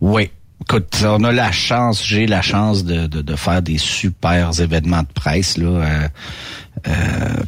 Oui. 0.05 0.29
Écoute, 0.61 1.03
on 1.03 1.23
a 1.23 1.31
la 1.31 1.51
chance, 1.51 2.05
j'ai 2.05 2.27
la 2.27 2.43
chance 2.43 2.85
de, 2.85 3.07
de, 3.07 3.23
de 3.23 3.35
faire 3.35 3.63
des 3.63 3.79
super 3.79 4.51
événements 4.59 5.01
de 5.01 5.07
presse. 5.07 5.57
Là. 5.57 5.67
Euh, 5.67 6.07
euh, 6.87 6.91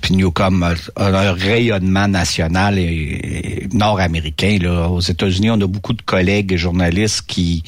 puis 0.02 0.16
Newcom 0.16 0.64
a, 0.64 0.74
un 0.96 1.34
rayonnement 1.34 2.08
national 2.08 2.80
et, 2.80 3.62
et 3.64 3.68
nord-américain. 3.74 4.58
Là. 4.60 4.90
Aux 4.90 5.02
États-Unis, 5.02 5.52
on 5.52 5.62
a 5.62 5.68
beaucoup 5.68 5.94
de 5.94 6.02
collègues 6.02 6.52
et 6.52 6.58
journalistes 6.58 7.26
qui, 7.28 7.62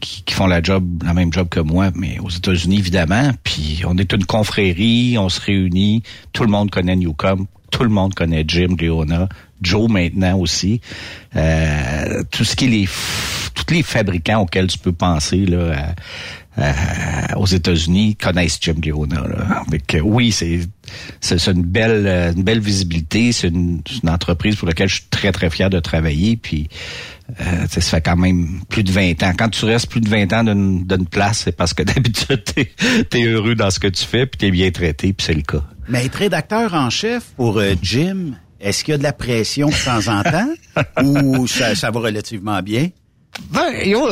qui, 0.00 0.24
qui 0.24 0.34
font 0.34 0.48
la 0.48 0.60
job, 0.60 0.84
la 1.04 1.14
même 1.14 1.32
job 1.32 1.48
que 1.48 1.60
moi, 1.60 1.92
mais 1.94 2.18
aux 2.18 2.30
États-Unis, 2.30 2.78
évidemment. 2.78 3.30
Puis 3.44 3.82
on 3.86 3.96
est 3.98 4.12
une 4.12 4.24
confrérie, 4.24 5.16
on 5.16 5.28
se 5.28 5.40
réunit, 5.40 6.02
tout 6.32 6.42
le 6.42 6.50
monde 6.50 6.72
connaît 6.72 6.96
Newcom, 6.96 7.46
tout 7.70 7.82
le 7.82 7.88
monde 7.88 8.14
connaît 8.14 8.44
Jim, 8.46 8.76
Leona, 8.80 9.28
Joe 9.62 9.90
maintenant 9.90 10.38
aussi. 10.38 10.80
Euh, 11.36 12.22
tout 12.30 12.44
ce 12.44 12.54
qui 12.56 12.66
est 12.66 12.68
les 12.68 12.88
tous 13.54 13.72
les 13.74 13.82
fabricants 13.82 14.40
auxquels 14.42 14.66
tu 14.66 14.78
peux 14.78 14.92
penser 14.92 15.46
là, 15.46 15.94
à- 16.56 17.32
à- 17.32 17.38
aux 17.38 17.46
États-Unis 17.46 18.16
connaissent 18.16 18.58
Jim 18.60 18.74
Leona. 18.84 19.22
Euh, 19.94 20.00
oui, 20.02 20.30
c'est 20.32 20.60
c'est 21.20 21.44
une 21.48 21.62
belle 21.62 22.04
euh, 22.06 22.32
une 22.32 22.42
belle 22.42 22.60
visibilité. 22.60 23.32
C'est 23.32 23.48
une, 23.48 23.80
une 24.02 24.10
entreprise 24.10 24.56
pour 24.56 24.68
laquelle 24.68 24.88
je 24.88 24.96
suis 24.96 25.06
très 25.10 25.32
très 25.32 25.50
fier 25.50 25.70
de 25.70 25.80
travailler. 25.80 26.36
Puis 26.36 26.68
euh, 27.40 27.66
ça 27.68 27.80
fait 27.80 28.00
quand 28.02 28.16
même 28.16 28.60
plus 28.68 28.84
de 28.84 28.92
20 28.92 29.22
ans. 29.22 29.32
Quand 29.36 29.48
tu 29.48 29.64
restes 29.64 29.88
plus 29.88 30.00
de 30.00 30.08
20 30.08 30.32
ans 30.32 30.44
d'une 30.44 31.06
place, 31.10 31.42
c'est 31.44 31.56
parce 31.56 31.72
que 31.72 31.82
d'habitude 31.84 32.44
t'es 32.44 32.70
es 33.12 33.24
heureux 33.24 33.54
dans 33.54 33.70
ce 33.70 33.78
que 33.80 33.88
tu 33.88 34.04
fais, 34.04 34.26
puis 34.26 34.38
t'es 34.38 34.50
bien 34.50 34.70
traité, 34.70 35.12
puis 35.12 35.24
c'est 35.24 35.34
le 35.34 35.42
cas. 35.42 35.64
Mais 35.88 36.06
être 36.06 36.16
rédacteur 36.16 36.74
en 36.74 36.90
chef 36.90 37.24
pour 37.36 37.58
euh, 37.58 37.74
Jim, 37.82 38.32
est-ce 38.60 38.84
qu'il 38.84 38.92
y 38.92 38.94
a 38.94 38.98
de 38.98 39.02
la 39.02 39.12
pression 39.12 39.68
de 39.68 39.84
temps 39.84 40.12
en 40.12 40.22
temps? 40.22 41.02
Ou 41.02 41.46
ça, 41.46 41.74
ça 41.74 41.90
va 41.90 42.00
relativement 42.00 42.62
bien? 42.62 42.88
Ben, 43.50 43.72
yo, 43.84 44.06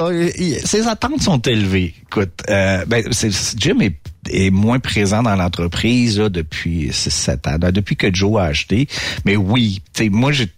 ses 0.64 0.88
attentes 0.88 1.22
sont 1.22 1.38
élevées. 1.38 1.94
Écoute, 2.02 2.42
euh, 2.50 2.84
ben, 2.86 3.04
Jim 3.56 3.78
est, 3.80 3.96
est 4.28 4.50
moins 4.50 4.80
présent 4.80 5.22
dans 5.22 5.36
l'entreprise 5.36 6.16
depuis 6.16 6.90
7 6.92 7.46
ans, 7.46 7.56
là, 7.60 7.70
depuis 7.70 7.96
que 7.96 8.12
Joe 8.12 8.40
a 8.40 8.46
acheté. 8.46 8.88
Mais 9.24 9.36
oui, 9.36 9.80
tu 9.94 10.04
sais, 10.04 10.10
moi, 10.10 10.32
j'ai 10.32 10.48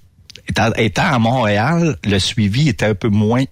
étant, 0.48 0.70
étant 0.76 1.06
à 1.12 1.18
Montréal, 1.18 1.96
le 2.04 2.18
suivi 2.18 2.68
était 2.68 2.86
un 2.86 2.94
peu 2.94 3.08
moins 3.08 3.44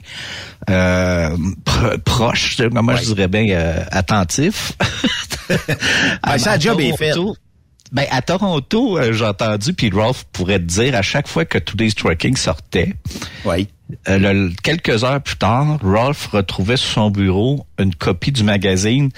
euh, 0.70 1.36
pro- 1.64 1.98
proche, 2.04 2.60
moi 2.70 2.96
je 2.96 3.04
dirais 3.14 3.28
bien 3.28 3.46
euh, 3.50 3.84
attentif. 3.90 4.72
Ben, 6.24 6.38
ça, 6.38 6.52
À 6.52 6.58
job 6.58 6.80
est 6.80 6.96
fait. 6.96 7.10
Toronto, 7.12 7.36
Ben, 7.90 8.06
à 8.10 8.22
Toronto, 8.22 8.96
euh, 8.98 9.12
j'ai 9.12 9.24
entendu, 9.26 9.74
puis 9.74 9.90
Ralph 9.92 10.24
pourrait 10.32 10.58
te 10.60 10.64
dire, 10.64 10.94
à 10.94 11.02
chaque 11.02 11.28
fois 11.28 11.44
que 11.44 11.58
Today's 11.58 11.94
Trucking 11.94 12.36
sortait, 12.36 12.94
Oui. 13.44 13.68
Euh, 14.08 14.18
le- 14.18 14.52
quelques 14.62 15.04
heures 15.04 15.20
plus 15.22 15.36
tard, 15.36 15.78
Ralph 15.82 16.26
retrouvait 16.28 16.76
sur 16.76 16.90
son 16.90 17.10
bureau 17.10 17.66
une 17.78 17.94
copie 17.94 18.32
du 18.32 18.42
magazine 18.44 19.10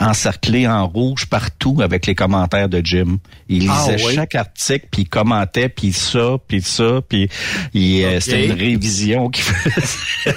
encerclée 0.00 0.66
en 0.66 0.86
rouge 0.88 1.26
partout 1.26 1.78
avec 1.82 2.06
les 2.06 2.14
commentaires 2.14 2.68
de 2.68 2.80
Jim. 2.82 3.18
Il 3.48 3.68
Ah, 3.70 3.84
lisait 3.88 4.04
oui? 4.06 4.14
chaque 4.14 4.34
article, 4.34 4.86
puis 4.90 5.02
il 5.02 5.08
commentait, 5.08 5.68
puis 5.68 5.92
ça, 5.92 6.36
puis 6.48 6.62
ça, 6.62 7.00
puis 7.06 7.28
euh, 7.76 8.18
c'était 8.20 8.46
une 8.46 8.52
révision 8.52 9.28
qui 9.28 9.42
faisait 9.42 10.34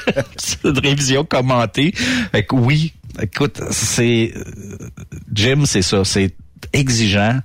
une 0.65 0.80
révision 0.80 1.24
commentée. 1.24 1.94
Fait 2.32 2.44
que 2.44 2.56
oui, 2.56 2.94
écoute, 3.22 3.61
c'est 3.72 4.34
Jim, 5.34 5.64
c'est 5.65 5.82
ça, 5.82 6.03
c'est 6.03 6.36
exigeant, 6.74 7.40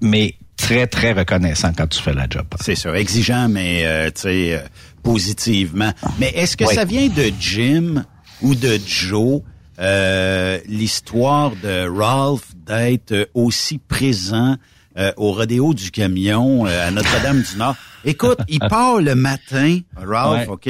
mais 0.00 0.34
très 0.56 0.86
très 0.86 1.12
reconnaissant 1.12 1.72
quand 1.76 1.86
tu 1.86 2.00
fais 2.02 2.14
la 2.14 2.26
job. 2.28 2.46
C'est 2.60 2.74
ça, 2.74 2.92
exigeant, 2.98 3.48
mais 3.48 3.82
euh, 3.84 4.06
tu 4.06 4.22
sais, 4.22 4.54
euh, 4.54 4.60
positivement. 5.06 5.92
Mais 6.18 6.32
est-ce 6.34 6.56
que 6.56 6.64
Oui. 6.64 6.74
ça 6.74 6.84
vient 6.84 7.06
de 7.08 7.30
Jim 7.40 8.04
ou 8.42 8.54
de 8.54 8.78
Joe, 8.86 9.40
euh, 9.78 10.58
l'histoire 10.66 11.52
de 11.62 11.88
Ralph 11.88 12.48
d'être 12.66 13.12
euh, 13.12 13.24
aussi 13.34 13.78
présent 13.78 14.56
euh, 14.98 15.12
au 15.16 15.32
rodéo 15.32 15.74
du 15.74 15.90
camion 15.90 16.66
euh, 16.66 16.88
à 16.88 16.90
Notre-Dame-du-Nord? 16.90 17.76
Écoute, 18.04 18.38
il 18.48 18.58
part 18.58 19.00
le 19.00 19.14
matin, 19.14 19.78
Ralph, 19.96 20.48
Ouais. 20.48 20.52
OK? 20.52 20.66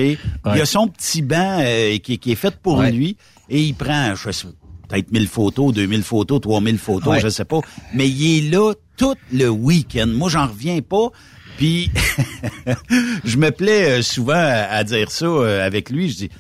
Il 0.55 0.61
a 0.61 0.67
son 0.67 0.89
petit 0.89 1.23
banc 1.23 1.59
euh, 1.61 1.97
qui, 1.99 2.19
qui 2.19 2.33
est 2.33 2.37
fait 2.37 2.55
pour 2.57 2.79
Ouais. 2.79 2.93
lui 2.93 3.17
et 3.49 3.63
il 3.63 3.75
prend, 3.75 4.15
je 4.15 4.31
sais 4.31 4.49
peut-être 4.89 5.11
1000 5.13 5.27
photos, 5.29 5.73
2000 5.75 6.03
photos, 6.03 6.41
3000 6.41 6.79
photos, 6.79 7.19
je 7.21 7.29
sais 7.29 7.45
pas. 7.45 7.61
Mais 7.95 8.09
il 8.09 8.47
est 8.47 8.51
là 8.51 8.73
tout 8.97 9.15
le 9.33 9.49
week-end. 9.49 10.07
Moi, 10.07 10.29
j'en 10.31 10.47
reviens 10.47 10.81
pas. 10.81 11.09
Puis, 11.57 11.91
je 13.25 13.37
me 13.37 13.51
plais 13.51 13.99
euh, 13.99 14.03
souvent 14.03 14.35
à, 14.37 14.85
dire 14.85 15.11
ça 15.11 15.27
euh, 15.27 15.65
avec 15.67 15.91
lui. 15.91 16.11
Je 16.11 16.17
dis, 16.17 16.31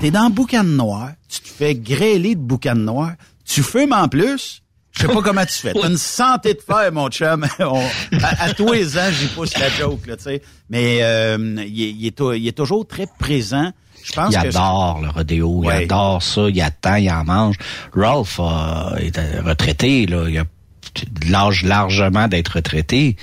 t'es 0.00 0.10
dans 0.10 0.24
le 0.24 0.30
boucan 0.32 0.64
noir, 0.64 1.10
tu 1.28 1.40
te 1.40 1.48
fais 1.48 1.74
grêler 1.74 2.34
de 2.34 2.40
boucan 2.40 2.74
noir, 2.74 3.12
tu 3.44 3.62
fumes 3.62 3.92
en 3.92 4.08
plus. 4.08 4.62
Je 4.94 5.02
sais 5.02 5.08
pas 5.08 5.22
comment 5.22 5.46
tu 5.46 5.54
fais. 5.54 5.72
T'as 5.72 5.88
une 5.88 5.96
santé 5.96 6.52
de 6.52 6.60
fer, 6.60 6.92
mon 6.92 7.08
chum. 7.08 7.46
On- 7.60 7.80
à, 8.22 8.44
à 8.44 8.52
tous 8.52 8.72
les 8.72 8.98
ans, 8.98 9.08
j'y 9.10 9.26
pousse 9.28 9.56
la 9.56 9.70
joke, 9.70 10.06
là, 10.06 10.16
tu 10.18 10.24
sais. 10.24 10.42
Mais 10.68 10.98
euh, 11.02 11.38
il, 11.66 11.82
est, 11.82 11.90
il 11.92 12.06
est 12.06 12.10
tou- 12.16 12.32
il 12.34 12.46
est 12.46 12.52
toujours 12.56 12.86
très 12.86 13.06
présent. 13.18 13.72
Je 14.04 14.12
pense 14.12 14.34
il 14.34 14.42
que 14.42 14.48
adore 14.48 15.00
le 15.00 15.08
rodéo, 15.08 15.60
Ouais. 15.64 15.80
il 15.80 15.84
adore 15.84 16.22
ça, 16.22 16.42
il 16.50 16.60
attend, 16.60 16.96
il 16.96 17.08
en 17.10 17.24
mange. 17.24 17.56
Ralph 17.94 18.38
euh, 18.40 18.96
est 18.96 19.40
retraité, 19.40 20.04
là, 20.06 20.26
il 20.28 20.36
a 20.38 20.44
l'âge 21.30 21.62
largement 21.62 22.28
d'être 22.28 22.56
retraité, 22.56 23.16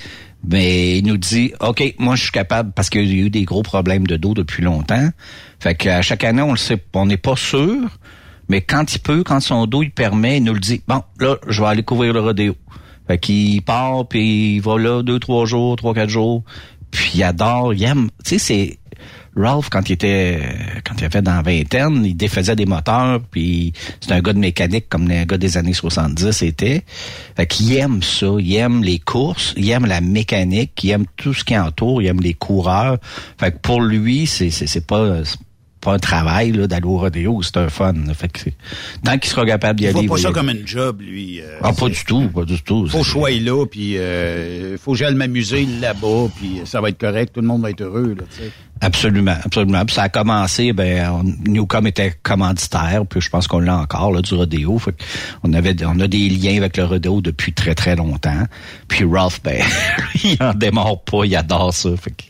mais 0.48 0.98
il 0.98 1.06
nous 1.06 1.16
dit, 1.16 1.52
OK, 1.60 1.94
moi 1.98 2.16
je 2.16 2.22
suis 2.22 2.32
capable, 2.32 2.72
parce 2.72 2.90
qu'il 2.90 3.06
y 3.06 3.20
a 3.20 3.26
eu 3.26 3.30
des 3.30 3.44
gros 3.44 3.62
problèmes 3.62 4.06
de 4.06 4.16
dos 4.16 4.34
depuis 4.34 4.62
longtemps, 4.62 5.08
fait 5.58 5.74
qu'à 5.74 6.02
chaque 6.02 6.24
année, 6.24 6.42
on 6.42 6.52
le 6.52 6.56
sait, 6.56 6.82
on 6.94 7.06
n'est 7.06 7.16
pas 7.16 7.36
sûr, 7.36 7.90
mais 8.48 8.60
quand 8.60 8.94
il 8.94 8.98
peut, 9.00 9.22
quand 9.22 9.40
son 9.40 9.66
dos 9.66 9.82
il 9.82 9.90
permet, 9.90 10.38
il 10.38 10.44
nous 10.44 10.54
le 10.54 10.60
dit, 10.60 10.82
bon, 10.88 11.02
là, 11.18 11.36
je 11.46 11.60
vais 11.60 11.68
aller 11.68 11.82
couvrir 11.82 12.12
le 12.12 12.20
rodéo. 12.20 12.56
Fait 13.06 13.18
qu'il 13.18 13.62
part, 13.62 14.06
puis 14.08 14.56
il 14.56 14.60
va 14.60 14.78
là 14.78 15.02
deux, 15.02 15.18
trois 15.18 15.44
jours, 15.44 15.76
trois, 15.76 15.94
quatre 15.94 16.08
jours, 16.08 16.42
puis 16.90 17.12
il 17.14 17.22
adore, 17.22 17.74
il 17.74 17.82
aime, 17.84 18.08
tu 18.24 18.38
sais, 18.38 18.38
c'est... 18.38 18.78
Ralph, 19.36 19.68
quand 19.70 19.88
il 19.88 19.92
était 19.92 20.40
quand 20.84 20.94
il 20.98 21.04
avait 21.04 21.22
dans 21.22 21.36
la 21.36 21.42
vingtaine, 21.42 22.04
il 22.04 22.16
défaisait 22.16 22.56
des 22.56 22.66
moteurs, 22.66 23.20
puis 23.30 23.72
c'est 24.00 24.12
un 24.12 24.20
gars 24.20 24.32
de 24.32 24.38
mécanique 24.38 24.86
comme 24.88 25.08
les 25.08 25.24
gars 25.26 25.38
des 25.38 25.56
années 25.56 25.72
70 25.72 26.42
était. 26.42 26.82
Fait 27.36 27.46
qu'il 27.46 27.76
aime 27.76 28.02
ça, 28.02 28.26
il 28.38 28.54
aime 28.56 28.82
les 28.82 28.98
courses, 28.98 29.54
il 29.56 29.70
aime 29.70 29.86
la 29.86 30.00
mécanique, 30.00 30.72
il 30.82 30.90
aime 30.90 31.06
tout 31.16 31.34
ce 31.34 31.44
qui 31.44 31.56
entoure, 31.56 32.02
il 32.02 32.08
aime 32.08 32.20
les 32.20 32.34
coureurs. 32.34 32.98
Fait 33.38 33.52
que 33.52 33.58
pour 33.58 33.80
lui, 33.80 34.26
c'est 34.26 34.50
c'est 34.50 34.66
c'est 34.66 34.86
pas 34.86 35.22
pas 35.80 35.94
un 35.94 35.98
travail 35.98 36.52
là 36.52 36.66
d'aller 36.66 36.86
au 36.86 36.98
rodéo, 36.98 37.40
c'est 37.42 37.56
un 37.56 37.68
fun. 37.68 37.92
là. 37.92 38.14
Fait 38.14 38.28
que 38.28 38.38
c'est- 38.40 38.54
tant 39.04 39.16
qu'il 39.18 39.30
sera 39.30 39.46
capable 39.46 39.78
d'y 39.78 39.84
il 39.84 39.86
aller. 39.88 39.92
voit 39.94 40.02
il 40.02 40.08
pas 40.08 40.14
va 40.14 40.20
y 40.20 40.22
ça 40.22 40.30
comme 40.32 40.48
un 40.50 40.66
job, 40.66 41.00
lui. 41.00 41.40
euh, 41.40 41.58
Ah, 41.62 41.72
pas 41.72 41.88
du 41.88 42.04
tout, 42.04 42.28
pas 42.28 42.44
du 42.44 42.60
tout. 42.62 42.86
faut 42.88 43.02
sois 43.04 43.30
là, 43.30 43.64
puis 43.66 43.96
euh, 43.98 44.76
faut 44.78 44.92
que 44.92 44.98
j'aille 44.98 45.14
m'amuser 45.14 45.66
là-bas, 45.80 46.28
puis 46.36 46.60
ça 46.64 46.80
va 46.80 46.90
être 46.90 46.98
correct, 46.98 47.32
tout 47.34 47.40
le 47.40 47.46
monde 47.46 47.62
va 47.62 47.70
être 47.70 47.80
heureux, 47.80 48.14
là. 48.18 48.24
Absolument, 48.82 49.36
absolument. 49.44 49.84
Puis 49.84 49.94
ça 49.94 50.04
a 50.04 50.08
commencé, 50.08 50.72
ben, 50.72 51.10
on- 51.10 51.50
Newcom 51.50 51.86
était 51.86 52.14
commanditaire, 52.22 53.04
puis 53.08 53.20
je 53.20 53.28
pense 53.28 53.46
qu'on 53.46 53.58
l'a 53.58 53.76
encore 53.78 54.10
là 54.12 54.22
du 54.22 54.32
rodéo. 54.34 54.78
Fait 54.78 54.94
on 55.42 55.52
avait, 55.52 55.76
on 55.84 56.00
a 56.00 56.08
des 56.08 56.28
liens 56.30 56.56
avec 56.56 56.76
le 56.78 56.84
rodéo 56.84 57.20
depuis 57.20 57.52
très 57.52 57.74
très 57.74 57.94
longtemps. 57.96 58.44
Puis 58.88 59.04
Ralph, 59.04 59.40
ben, 59.42 59.62
il 60.24 60.36
en 60.40 60.54
démarre 60.54 61.00
pas, 61.02 61.24
il 61.24 61.36
adore 61.36 61.74
ça. 61.74 61.90
Fait 61.96 62.10
que 62.10 62.22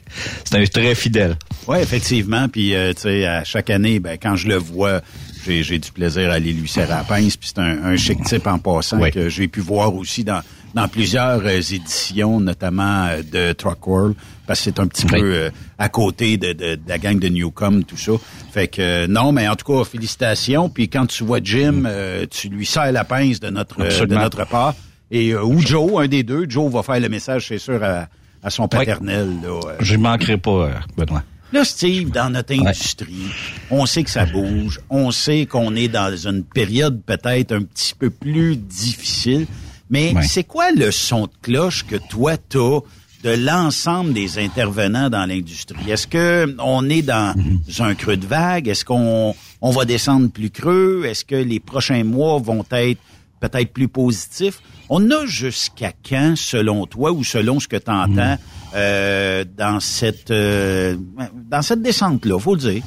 c'est 0.44 0.56
un 0.56 0.64
très 0.64 0.94
fidèle. 0.94 1.36
Oui, 1.66 1.78
effectivement. 1.80 2.48
Puis, 2.48 2.74
euh, 2.74 2.92
tu 2.92 3.02
sais, 3.02 3.26
à 3.26 3.44
chaque 3.44 3.70
année, 3.70 4.00
ben, 4.00 4.18
quand 4.20 4.36
je 4.36 4.48
le 4.48 4.56
vois, 4.56 5.00
j'ai, 5.46 5.78
du 5.78 5.90
plaisir 5.92 6.30
à 6.30 6.34
aller 6.34 6.52
lui 6.52 6.68
serrer 6.68 6.88
la 6.88 7.04
pince. 7.04 7.36
Puis 7.36 7.50
c'est 7.54 7.60
un, 7.60 7.84
un 7.84 7.96
chic 7.96 8.22
type 8.24 8.46
en 8.46 8.58
passant 8.58 9.00
que 9.10 9.28
j'ai 9.28 9.48
pu 9.48 9.60
voir 9.60 9.94
aussi 9.94 10.24
dans, 10.24 10.42
dans 10.74 10.86
plusieurs 10.88 11.40
euh, 11.44 11.60
éditions, 11.60 12.40
notamment 12.40 13.06
euh, 13.06 13.22
de 13.22 13.52
Truck 13.52 13.86
World, 13.86 14.14
parce 14.46 14.60
que 14.60 14.64
c'est 14.66 14.80
un 14.80 14.86
petit 14.86 15.06
Oui. 15.12 15.20
peu 15.20 15.32
euh, 15.34 15.50
à 15.78 15.88
côté 15.88 16.36
de, 16.36 16.52
de, 16.52 16.74
de 16.74 16.80
la 16.88 16.98
gang 16.98 17.18
de 17.18 17.28
Newcom, 17.28 17.84
tout 17.84 17.96
ça. 17.96 18.12
Fait 18.52 18.68
que 18.68 19.06
non, 19.06 19.32
mais 19.32 19.48
en 19.48 19.56
tout 19.56 19.72
cas, 19.72 19.84
félicitations. 19.84 20.68
Puis 20.68 20.88
quand 20.88 21.06
tu 21.06 21.24
vois 21.24 21.40
Jim, 21.42 21.84
euh, 21.86 22.26
tu 22.30 22.48
lui 22.48 22.66
serres 22.66 22.92
la 22.92 23.04
pince 23.04 23.40
de 23.40 23.48
notre, 23.50 23.78
de 24.06 24.14
notre 24.14 24.44
part. 24.46 24.74
Et 25.10 25.30
euh, 25.30 25.42
ou 25.42 25.58
Joe, 25.60 26.02
un 26.04 26.06
des 26.06 26.22
deux, 26.22 26.46
Joe 26.48 26.70
va 26.70 26.82
faire 26.82 27.00
le 27.00 27.08
message, 27.08 27.48
c'est 27.48 27.58
sûr, 27.58 27.82
à, 27.82 28.08
à 28.42 28.50
son 28.50 28.68
paternel. 28.68 29.28
Là, 29.42 29.48
euh, 29.48 29.76
Je 29.80 29.96
manquerai 29.96 30.36
pas, 30.38 30.50
euh, 30.50 30.72
Benoît. 30.96 31.22
Là, 31.52 31.64
Steve, 31.64 32.10
dans 32.10 32.30
notre 32.30 32.54
industrie, 32.54 33.26
on 33.72 33.84
sait 33.84 34.04
que 34.04 34.10
ça 34.10 34.24
bouge, 34.24 34.78
on 34.88 35.10
sait 35.10 35.46
qu'on 35.46 35.74
est 35.74 35.88
dans 35.88 36.14
une 36.16 36.44
période 36.44 37.02
peut-être 37.04 37.50
un 37.52 37.62
petit 37.62 37.92
peu 37.98 38.08
plus 38.08 38.56
difficile, 38.56 39.46
mais 39.90 40.14
Ouais. 40.14 40.22
c'est 40.22 40.44
quoi 40.44 40.70
le 40.70 40.92
son 40.92 41.22
de 41.26 41.32
cloche 41.42 41.84
que 41.86 41.96
toi, 41.96 42.36
t'as 42.36 42.78
de 43.24 43.30
l'ensemble 43.34 44.12
des 44.12 44.38
intervenants 44.38 45.10
dans 45.10 45.26
l'industrie? 45.26 45.90
Est-ce 45.90 46.06
que 46.06 46.54
on 46.60 46.88
est 46.88 47.02
dans 47.02 47.34
un 47.80 47.94
creux 47.96 48.16
de 48.16 48.26
vague? 48.26 48.68
Est-ce 48.68 48.84
qu'on 48.84 49.34
on 49.60 49.70
va 49.72 49.84
descendre 49.84 50.30
plus 50.30 50.50
creux? 50.50 51.02
Est-ce 51.04 51.24
que 51.24 51.34
les 51.34 51.58
prochains 51.58 52.04
mois 52.04 52.38
vont 52.38 52.64
être 52.70 53.00
peut-être 53.40 53.72
plus 53.72 53.88
positifs? 53.88 54.60
On 54.88 55.10
a 55.10 55.26
jusqu'à 55.26 55.92
quand, 56.08 56.34
selon 56.36 56.86
toi, 56.86 57.12
ou 57.12 57.24
selon 57.24 57.58
ce 57.60 57.68
que 57.68 57.76
tu 57.76 57.90
entends 57.90 58.36
euh, 58.74 59.44
dans 59.56 59.80
cette 59.80 60.30
euh, 60.30 60.96
dans 61.34 61.62
cette 61.62 61.82
descente-là, 61.82 62.38
faut 62.38 62.54
le 62.54 62.60
dire? 62.60 62.82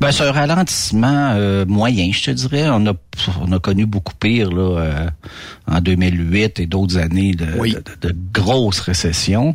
Ben, 0.00 0.10
c'est 0.10 0.24
un 0.24 0.32
ralentissement 0.32 1.32
euh, 1.36 1.64
moyen, 1.66 2.10
je 2.12 2.24
te 2.24 2.30
dirais. 2.32 2.68
On 2.70 2.86
a, 2.86 2.92
on 3.40 3.52
a 3.52 3.58
connu 3.60 3.86
beaucoup 3.86 4.14
pire 4.18 4.50
là, 4.50 4.80
euh, 4.80 5.10
en 5.68 5.80
2008 5.80 6.58
et 6.60 6.66
d'autres 6.66 6.98
années 6.98 7.32
de, 7.32 7.46
Oui. 7.58 7.74
de, 8.00 8.08
de 8.08 8.16
grosses 8.32 8.80
récessions. 8.80 9.54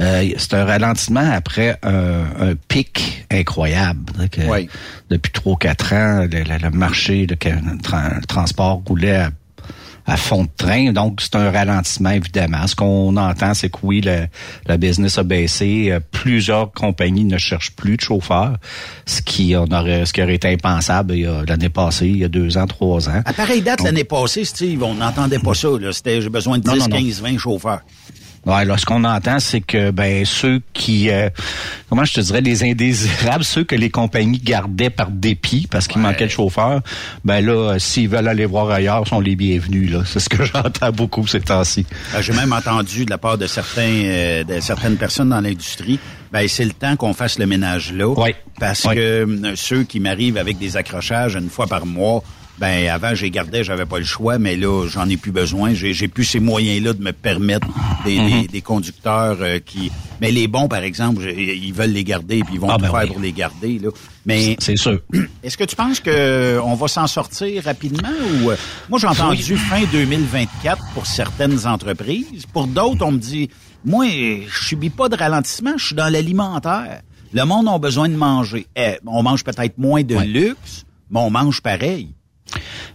Euh, 0.00 0.28
c'est 0.36 0.54
un 0.54 0.64
ralentissement 0.64 1.30
après 1.32 1.78
un, 1.84 2.24
un 2.40 2.54
pic 2.68 3.24
incroyable. 3.30 4.28
Que 4.30 4.40
Oui. 4.50 4.68
Depuis 5.10 5.30
trois 5.32 5.56
quatre 5.58 5.92
ans, 5.92 6.26
le, 6.30 6.70
marché, 6.70 7.26
le, 7.26 7.36
le 7.50 8.26
transport 8.26 8.82
roulait 8.86 9.16
à 9.16 9.30
à 10.06 10.16
fond 10.16 10.44
de 10.44 10.48
train. 10.56 10.92
Donc, 10.92 11.20
c'est 11.20 11.34
un 11.36 11.50
ralentissement, 11.50 12.10
évidemment. 12.10 12.66
Ce 12.66 12.74
qu'on 12.76 13.16
entend, 13.16 13.54
c'est 13.54 13.70
que 13.70 13.78
oui, 13.82 14.00
le, 14.02 14.26
la 14.66 14.76
business 14.76 15.18
a 15.18 15.22
baissé. 15.22 15.88
Euh, 15.90 16.00
Plusieurs 16.12 16.72
compagnies 16.72 17.24
ne 17.24 17.38
cherchent 17.38 17.72
plus 17.72 17.96
de 17.96 18.00
chauffeurs, 18.02 18.56
ce 19.06 19.20
qui, 19.22 19.54
on 19.56 19.64
aurait, 19.72 20.06
ce 20.06 20.12
qui 20.12 20.22
aurait 20.22 20.34
été 20.36 20.48
impensable 20.48 21.12
a- 21.14 21.44
l'année 21.46 21.68
passée, 21.68 22.06
il 22.08 22.18
y 22.18 22.24
a 22.24 22.28
deux 22.28 22.56
ans, 22.56 22.66
trois 22.66 23.08
ans. 23.08 23.22
À 23.24 23.32
pareille 23.32 23.60
date, 23.62 23.82
l'année 23.82 24.04
passée, 24.04 24.44
Steve, 24.44 24.82
on 24.82 24.94
n'entendait 24.94 25.38
pas 25.38 25.54
ça. 25.54 25.68
Là. 25.80 25.92
C'était 25.92 26.20
j'ai 26.22 26.30
besoin 26.30 26.58
de 26.58 26.62
10, 26.64 26.68
Non, 26.70 26.76
non, 26.76 26.88
non. 26.88 26.96
15, 26.96 27.20
20 27.22 27.38
chauffeurs. 27.38 27.80
Ouais, 28.46 28.64
là, 28.64 28.76
ce 28.76 28.84
qu'on 28.84 29.04
entend, 29.04 29.38
c'est 29.40 29.60
que 29.62 29.90
ben 29.90 30.24
ceux 30.26 30.60
qui, 30.74 31.08
euh, 31.10 31.30
comment 31.88 32.04
je 32.04 32.12
te 32.12 32.20
dirais, 32.20 32.40
les 32.42 32.62
indésirables, 32.62 33.42
ceux 33.44 33.64
que 33.64 33.74
les 33.74 33.88
compagnies 33.90 34.38
gardaient 34.38 34.90
par 34.90 35.10
dépit 35.10 35.66
parce 35.70 35.88
qu'il 35.88 36.02
Ouais. 36.02 36.08
manquait 36.08 36.26
de 36.26 36.30
chauffeurs, 36.30 36.80
ben 37.24 37.44
là, 37.44 37.52
euh, 37.74 37.78
s'ils 37.78 38.08
veulent 38.08 38.28
aller 38.28 38.44
voir 38.44 38.70
ailleurs, 38.70 39.06
sont 39.08 39.20
les 39.20 39.34
bienvenus. 39.34 39.90
Là, 39.90 40.02
c'est 40.04 40.20
ce 40.20 40.28
que 40.28 40.44
j'entends 40.44 40.90
beaucoup 40.92 41.26
ces 41.26 41.40
temps-ci. 41.40 41.86
Euh, 42.14 42.20
J'ai 42.22 42.32
même 42.34 42.52
entendu 42.52 43.04
de 43.06 43.10
la 43.10 43.18
part 43.18 43.38
de 43.38 43.46
certains 43.46 43.82
euh, 44.04 44.44
de 44.44 44.60
certaines 44.60 44.96
personnes 44.96 45.30
dans 45.30 45.40
l'industrie, 45.40 45.98
ben 46.32 46.46
c'est 46.46 46.64
le 46.66 46.72
temps 46.72 46.96
qu'on 46.96 47.14
fasse 47.14 47.38
le 47.38 47.46
ménage 47.46 47.92
là. 47.92 48.08
Oui. 48.08 48.34
Parce 48.60 48.82
que 48.82 48.90
euh, 48.98 49.52
ceux 49.56 49.84
qui 49.84 50.00
m'arrivent 50.00 50.36
avec 50.36 50.58
des 50.58 50.76
accrochages 50.76 51.34
une 51.34 51.48
fois 51.48 51.66
par 51.66 51.86
mois, 51.86 52.22
ben 52.58 52.88
avant 52.88 53.14
j'ai 53.14 53.30
gardé, 53.30 53.64
j'avais 53.64 53.84
pas 53.86 53.98
le 53.98 54.04
choix, 54.04 54.38
mais 54.38 54.56
là 54.56 54.86
j'en 54.88 55.08
ai 55.08 55.16
plus 55.16 55.32
besoin. 55.32 55.74
J'ai, 55.74 55.92
j'ai 55.92 56.08
plus 56.08 56.24
ces 56.24 56.40
moyens-là 56.40 56.92
de 56.92 57.02
me 57.02 57.12
permettre 57.12 57.66
des, 58.04 58.18
Mhm. 58.18 58.42
des- 58.42 58.48
des 58.48 58.60
conducteurs 58.62 59.38
euh, 59.40 59.58
qui. 59.58 59.90
Mais 60.20 60.30
les 60.30 60.46
bons, 60.46 60.68
par 60.68 60.80
exemple, 60.82 61.22
ils 61.28 61.72
veulent 61.72 61.90
les 61.90 62.04
garder 62.04 62.40
puis 62.44 62.54
ils 62.54 62.60
vont 62.60 62.68
Ah, 62.70 62.76
tout 62.76 62.82
ben 62.82 62.90
faire 62.92 63.00
oui. 63.02 63.08
pour 63.08 63.20
les 63.20 63.32
garder. 63.32 63.78
Là. 63.80 63.90
Mais 64.24 64.56
c'est 64.60 64.76
sûr. 64.76 65.00
Est-ce 65.42 65.58
que 65.58 65.64
tu 65.64 65.74
penses 65.76 65.98
que 66.00 66.60
on 66.62 66.74
va 66.74 66.86
s'en 66.88 67.06
sortir 67.08 67.64
rapidement 67.64 68.08
ou 68.42 68.50
euh, 68.50 68.56
moi 68.88 68.98
j'ai 69.00 69.08
entendu 69.08 69.56
fin 69.56 69.82
2024 69.90 70.78
pour 70.94 71.06
certaines 71.06 71.66
entreprises, 71.66 72.46
pour 72.52 72.66
d'autres 72.66 73.04
on 73.04 73.12
me 73.12 73.18
dit 73.18 73.50
moi 73.84 74.06
je 74.08 74.64
subis 74.66 74.90
pas 74.90 75.08
de 75.08 75.16
ralentissement, 75.16 75.72
je 75.76 75.86
suis 75.86 75.94
dans 75.96 76.08
l'alimentaire. 76.08 77.02
Le 77.32 77.44
monde 77.44 77.68
a 77.68 77.78
besoin 77.78 78.08
de 78.08 78.14
manger. 78.14 78.66
Eh, 78.76 78.98
on 79.06 79.24
mange 79.24 79.42
peut-être 79.42 79.76
moins 79.76 80.04
de 80.04 80.16
luxe, 80.16 80.84
mais 81.10 81.18
on 81.18 81.30
mange 81.30 81.60
pareil. 81.60 82.10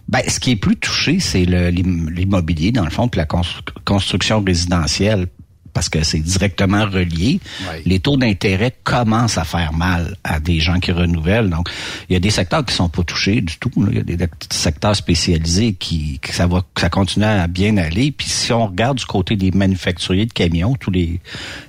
Ben, 0.08 0.22
ce 0.26 0.40
qui 0.40 0.52
est 0.52 0.56
plus 0.56 0.76
touché, 0.76 1.20
c'est 1.20 1.44
l'immobilier, 1.44 2.72
dans 2.72 2.84
le 2.84 2.90
fond, 2.90 3.08
puis 3.08 3.18
la 3.18 3.26
constru- 3.26 3.72
construction 3.84 4.42
résidentielle, 4.42 5.26
parce 5.72 5.88
que 5.88 6.02
c'est 6.02 6.18
directement 6.20 6.84
relié. 6.84 7.40
Ouais. 7.70 7.82
Les 7.86 8.00
taux 8.00 8.16
d'intérêt 8.16 8.74
commencent 8.84 9.38
à 9.38 9.44
faire 9.44 9.72
mal 9.72 10.16
à 10.24 10.40
des 10.40 10.60
gens 10.60 10.78
qui 10.80 10.92
renouvellent. 10.92 11.50
Donc, 11.50 11.68
il 12.08 12.12
y 12.14 12.16
a 12.16 12.20
des 12.20 12.30
secteurs 12.30 12.64
qui 12.64 12.74
sont 12.74 12.88
pas 12.88 13.02
touchés 13.02 13.40
du 13.40 13.56
tout. 13.58 13.70
là. 13.76 13.88
Il 13.90 13.96
y 13.96 14.00
a 14.00 14.02
des 14.16 14.28
secteurs 14.50 14.96
spécialisés 14.96 15.74
qui, 15.74 16.18
que 16.20 16.32
ça 16.34 16.46
va, 16.46 16.62
ça 16.78 16.88
continue 16.90 17.24
à 17.24 17.46
bien 17.46 17.76
aller. 17.76 18.12
Puis 18.12 18.28
si 18.28 18.52
on 18.52 18.66
regarde 18.66 18.98
du 18.98 19.06
côté 19.06 19.36
des 19.36 19.50
manufacturiers 19.50 20.26
de 20.26 20.32
camions, 20.32 20.74
tous 20.74 20.90
les, 20.90 21.20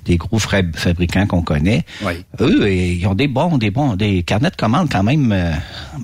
les 0.08 0.18
gros 0.18 0.40
fabricants 0.40 1.28
qu'on 1.28 1.42
connaît, 1.44 1.86
Oui. 2.04 2.14
eux, 2.40 2.72
ils 2.72 3.06
ont 3.08 3.16
des 3.16 3.28
bons, 3.28 3.58
des 3.58 3.72
bons, 3.72 3.96
des 3.96 4.24
carnets 4.24 4.50
de 4.52 4.56
commandes 4.56 4.90
quand 4.92 5.04
même 5.04 5.32
euh, 5.32 5.52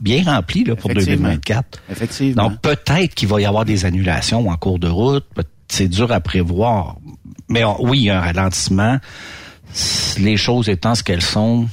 bien 0.02 0.24
remplis 0.24 0.64
là, 0.64 0.76
pour 0.76 0.92
Effectivement. 0.92 1.30
2024. 1.30 1.82
Effectivement. 1.92 2.50
Donc 2.50 2.62
peut-être 2.62 3.16
qu'il 3.16 3.28
va 3.28 3.42
y 3.42 3.46
avoir 3.46 3.66
des 3.66 3.86
annulations 3.86 4.48
en 4.50 4.56
cours 4.58 4.80
de 4.80 4.88
route. 4.88 5.26
C'est 5.70 5.88
dur 5.90 6.12
à 6.12 6.20
prévoir. 6.22 6.96
Mais 7.50 7.64
on- 7.64 7.82
oui, 7.84 8.00
il 8.00 8.04
y 8.06 8.10
a 8.10 8.18
un 8.20 8.22
ralentissement. 8.22 8.98
Les 10.20 10.38
choses 10.38 10.70
étant 10.70 10.96
ce 10.96 11.04
qu'elles 11.04 11.22
sont. 11.22 11.68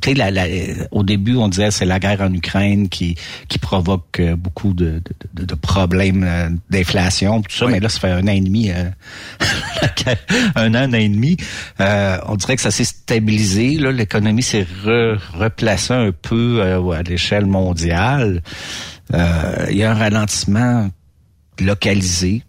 Tu 0.00 0.08
sais, 0.10 0.14
la- 0.16 0.32
la- 0.32 0.46
au 0.90 1.04
début, 1.04 1.36
on 1.36 1.46
disait 1.48 1.70
c'est 1.70 1.84
la 1.84 2.00
guerre 2.00 2.22
en 2.22 2.32
Ukraine 2.32 2.88
qui 2.88 3.14
qui 3.48 3.58
provoque 3.60 4.18
euh, 4.18 4.34
beaucoup 4.34 4.72
de, 4.74 5.00
de, 5.34 5.44
de- 5.44 5.54
problèmes 5.54 6.24
euh, 6.26 6.48
d'inflation, 6.70 7.40
tout 7.42 7.54
ça. 7.54 7.66
Mais 7.66 7.78
là, 7.78 7.88
ça 7.88 8.00
fait 8.00 8.10
un 8.10 8.24
an 8.26 8.32
et 8.32 8.40
demi, 8.40 8.70
euh, 8.72 8.90
un 10.56 10.74
an, 10.74 10.92
et 10.92 11.08
demi. 11.08 11.36
Euh, 11.80 12.18
on 12.26 12.34
dirait 12.34 12.56
que 12.56 12.62
ça 12.62 12.72
s'est 12.72 12.84
stabilisé. 12.84 13.76
Là, 13.78 13.92
l'économie 13.92 14.42
s'est 14.42 14.66
re- 14.84 15.18
replacée 15.34 15.94
un 15.94 16.10
peu 16.10 16.58
euh, 16.60 16.90
à 16.90 17.02
l'échelle 17.02 17.46
mondiale. 17.46 18.42
Euh, 19.14 19.66
il 19.70 19.76
y 19.76 19.84
a 19.84 19.92
un 19.92 19.94
ralentissement 19.94 20.88
localisé 21.60 22.42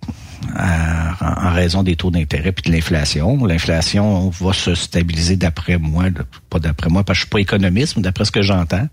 à- 0.56 1.48
en, 1.50 1.54
raison 1.54 1.84
des 1.84 1.96
taux 1.96 2.12
d'intérêt 2.12 2.52
puis 2.52 2.70
de 2.70 2.76
l'inflation. 2.76 3.46
L'inflation 3.46 4.30
va 4.30 4.54
se 4.54 4.76
stabiliser 4.76 5.36
d'après 5.36 5.78
moi, 5.78 6.06
pas 6.50 6.60
d'après 6.60 6.90
moi, 6.90 7.04
parce 7.04 7.18
que 7.18 7.22
je 7.22 7.26
suis 7.26 7.30
pas 7.32 7.40
économiste, 7.40 7.96
mais 7.98 8.04
d'après 8.04 8.26
ce 8.26 8.32
que 8.32 8.42
j'entends. 8.42 8.88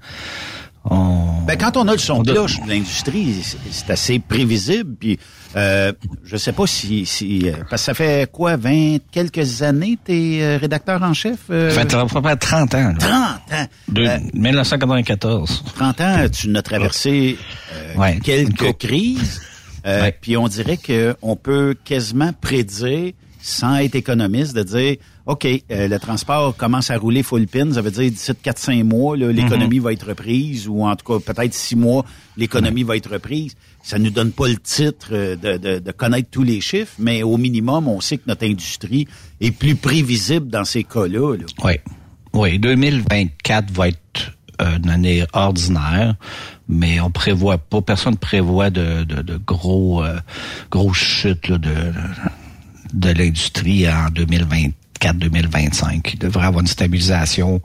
On... 0.82 1.42
Ben, 1.46 1.58
quand 1.58 1.76
on 1.76 1.86
a 1.88 1.92
le 1.92 1.98
son 1.98 2.14
on 2.14 2.18
de 2.22 2.32
doit- 2.32 2.34
cloche 2.46 2.58
de 2.62 2.70
l'industrie, 2.70 3.34
c'est- 3.70 3.90
assez 3.90 4.18
prévisible. 4.18 4.94
Puis, 4.98 5.18
euh, 5.54 5.92
je 6.24 6.38
sais 6.38 6.52
pas 6.52 6.66
si, 6.66 7.04
si 7.04 7.50
euh, 7.50 7.52
parce 7.68 7.82
que 7.82 7.86
ça 7.86 7.92
fait 7.94 8.30
quoi, 8.32 8.56
20 8.56 8.96
quelques 9.12 9.60
années, 9.60 9.98
t'es 10.02 10.38
euh, 10.40 10.56
rédacteur 10.58 11.02
en 11.02 11.12
chef. 11.12 11.36
euh, 11.50 11.70
Ça 11.70 11.82
fait 11.82 11.94
à 11.94 12.06
peu 12.06 12.22
près 12.22 12.34
30 12.36 12.74
ans. 12.74 12.88
là. 12.92 12.94
30 12.98 13.60
ans. 13.60 13.66
De 13.88 14.06
Euh, 14.06 14.18
1994. 14.32 15.64
30 15.76 16.00
ans, 16.00 16.16
tu 16.32 16.48
n'as 16.48 16.62
traversé 16.62 17.36
euh, 17.74 17.94
Ouais, 17.96 18.18
quelques 18.22 18.78
crises. 18.78 19.42
Euh, 19.86 20.02
Ouais. 20.02 20.16
Puis 20.20 20.36
on 20.36 20.48
dirait 20.48 20.76
que 20.76 21.14
on 21.22 21.36
peut 21.36 21.74
quasiment 21.84 22.32
prédire, 22.32 23.12
sans 23.42 23.76
être 23.76 23.94
économiste, 23.94 24.54
de 24.54 24.62
dire, 24.62 24.96
OK, 25.26 25.46
euh, 25.46 25.88
le 25.88 25.98
transport 25.98 26.54
commence 26.56 26.90
à 26.90 26.98
rouler 26.98 27.22
full 27.22 27.46
pin, 27.46 27.72
ça 27.72 27.80
veut 27.80 27.90
dire 27.90 28.10
d'ici 28.10 28.32
4-5 28.32 28.82
mois, 28.84 29.16
l'économie 29.16 29.78
Mhm. 29.78 29.84
va 29.84 29.92
être 29.92 30.06
reprise, 30.08 30.68
ou 30.68 30.84
en 30.84 30.94
tout 30.96 31.06
cas 31.20 31.32
peut-être 31.32 31.54
6 31.54 31.76
mois, 31.76 32.04
l'économie 32.36 32.82
va 32.82 32.96
être 32.96 33.10
reprise. 33.10 33.54
Ça 33.82 33.98
nous 33.98 34.10
donne 34.10 34.32
pas 34.32 34.48
le 34.48 34.56
titre 34.56 35.08
euh, 35.12 35.36
de, 35.36 35.56
de- 35.56 35.78
de 35.78 35.90
connaître 35.92 36.28
tous 36.30 36.42
les 36.42 36.60
chiffres, 36.60 36.92
mais 36.98 37.22
au 37.22 37.38
minimum, 37.38 37.88
on 37.88 38.00
sait 38.02 38.18
que 38.18 38.24
notre 38.26 38.44
industrie 38.44 39.08
est 39.40 39.52
plus 39.52 39.74
prévisible 39.76 40.48
dans 40.48 40.64
ces 40.64 40.84
cas-là. 40.84 41.36
là. 41.36 41.44
Oui. 41.64 41.72
Oui, 42.34 42.58
2024 42.58 43.70
va 43.72 43.88
être 43.88 44.36
une 44.60 44.90
année 44.90 45.24
ordinaire, 45.32 46.16
mais 46.70 47.00
on 47.00 47.10
prévoit 47.10 47.58
pas, 47.58 47.82
personne 47.82 48.16
prévoit 48.16 48.70
de, 48.70 49.02
de, 49.02 49.22
de 49.22 49.36
gros 49.36 50.04
euh, 50.04 50.20
grosses 50.70 50.96
chutes 50.96 51.48
là, 51.48 51.58
de, 51.58 51.92
de 52.94 53.10
l'industrie 53.10 53.88
en 53.88 54.06
2024-2025. 54.10 56.10
Il 56.12 56.18
devrait 56.20 56.46
avoir 56.46 56.60
une 56.60 56.68
stabilisation 56.68 57.60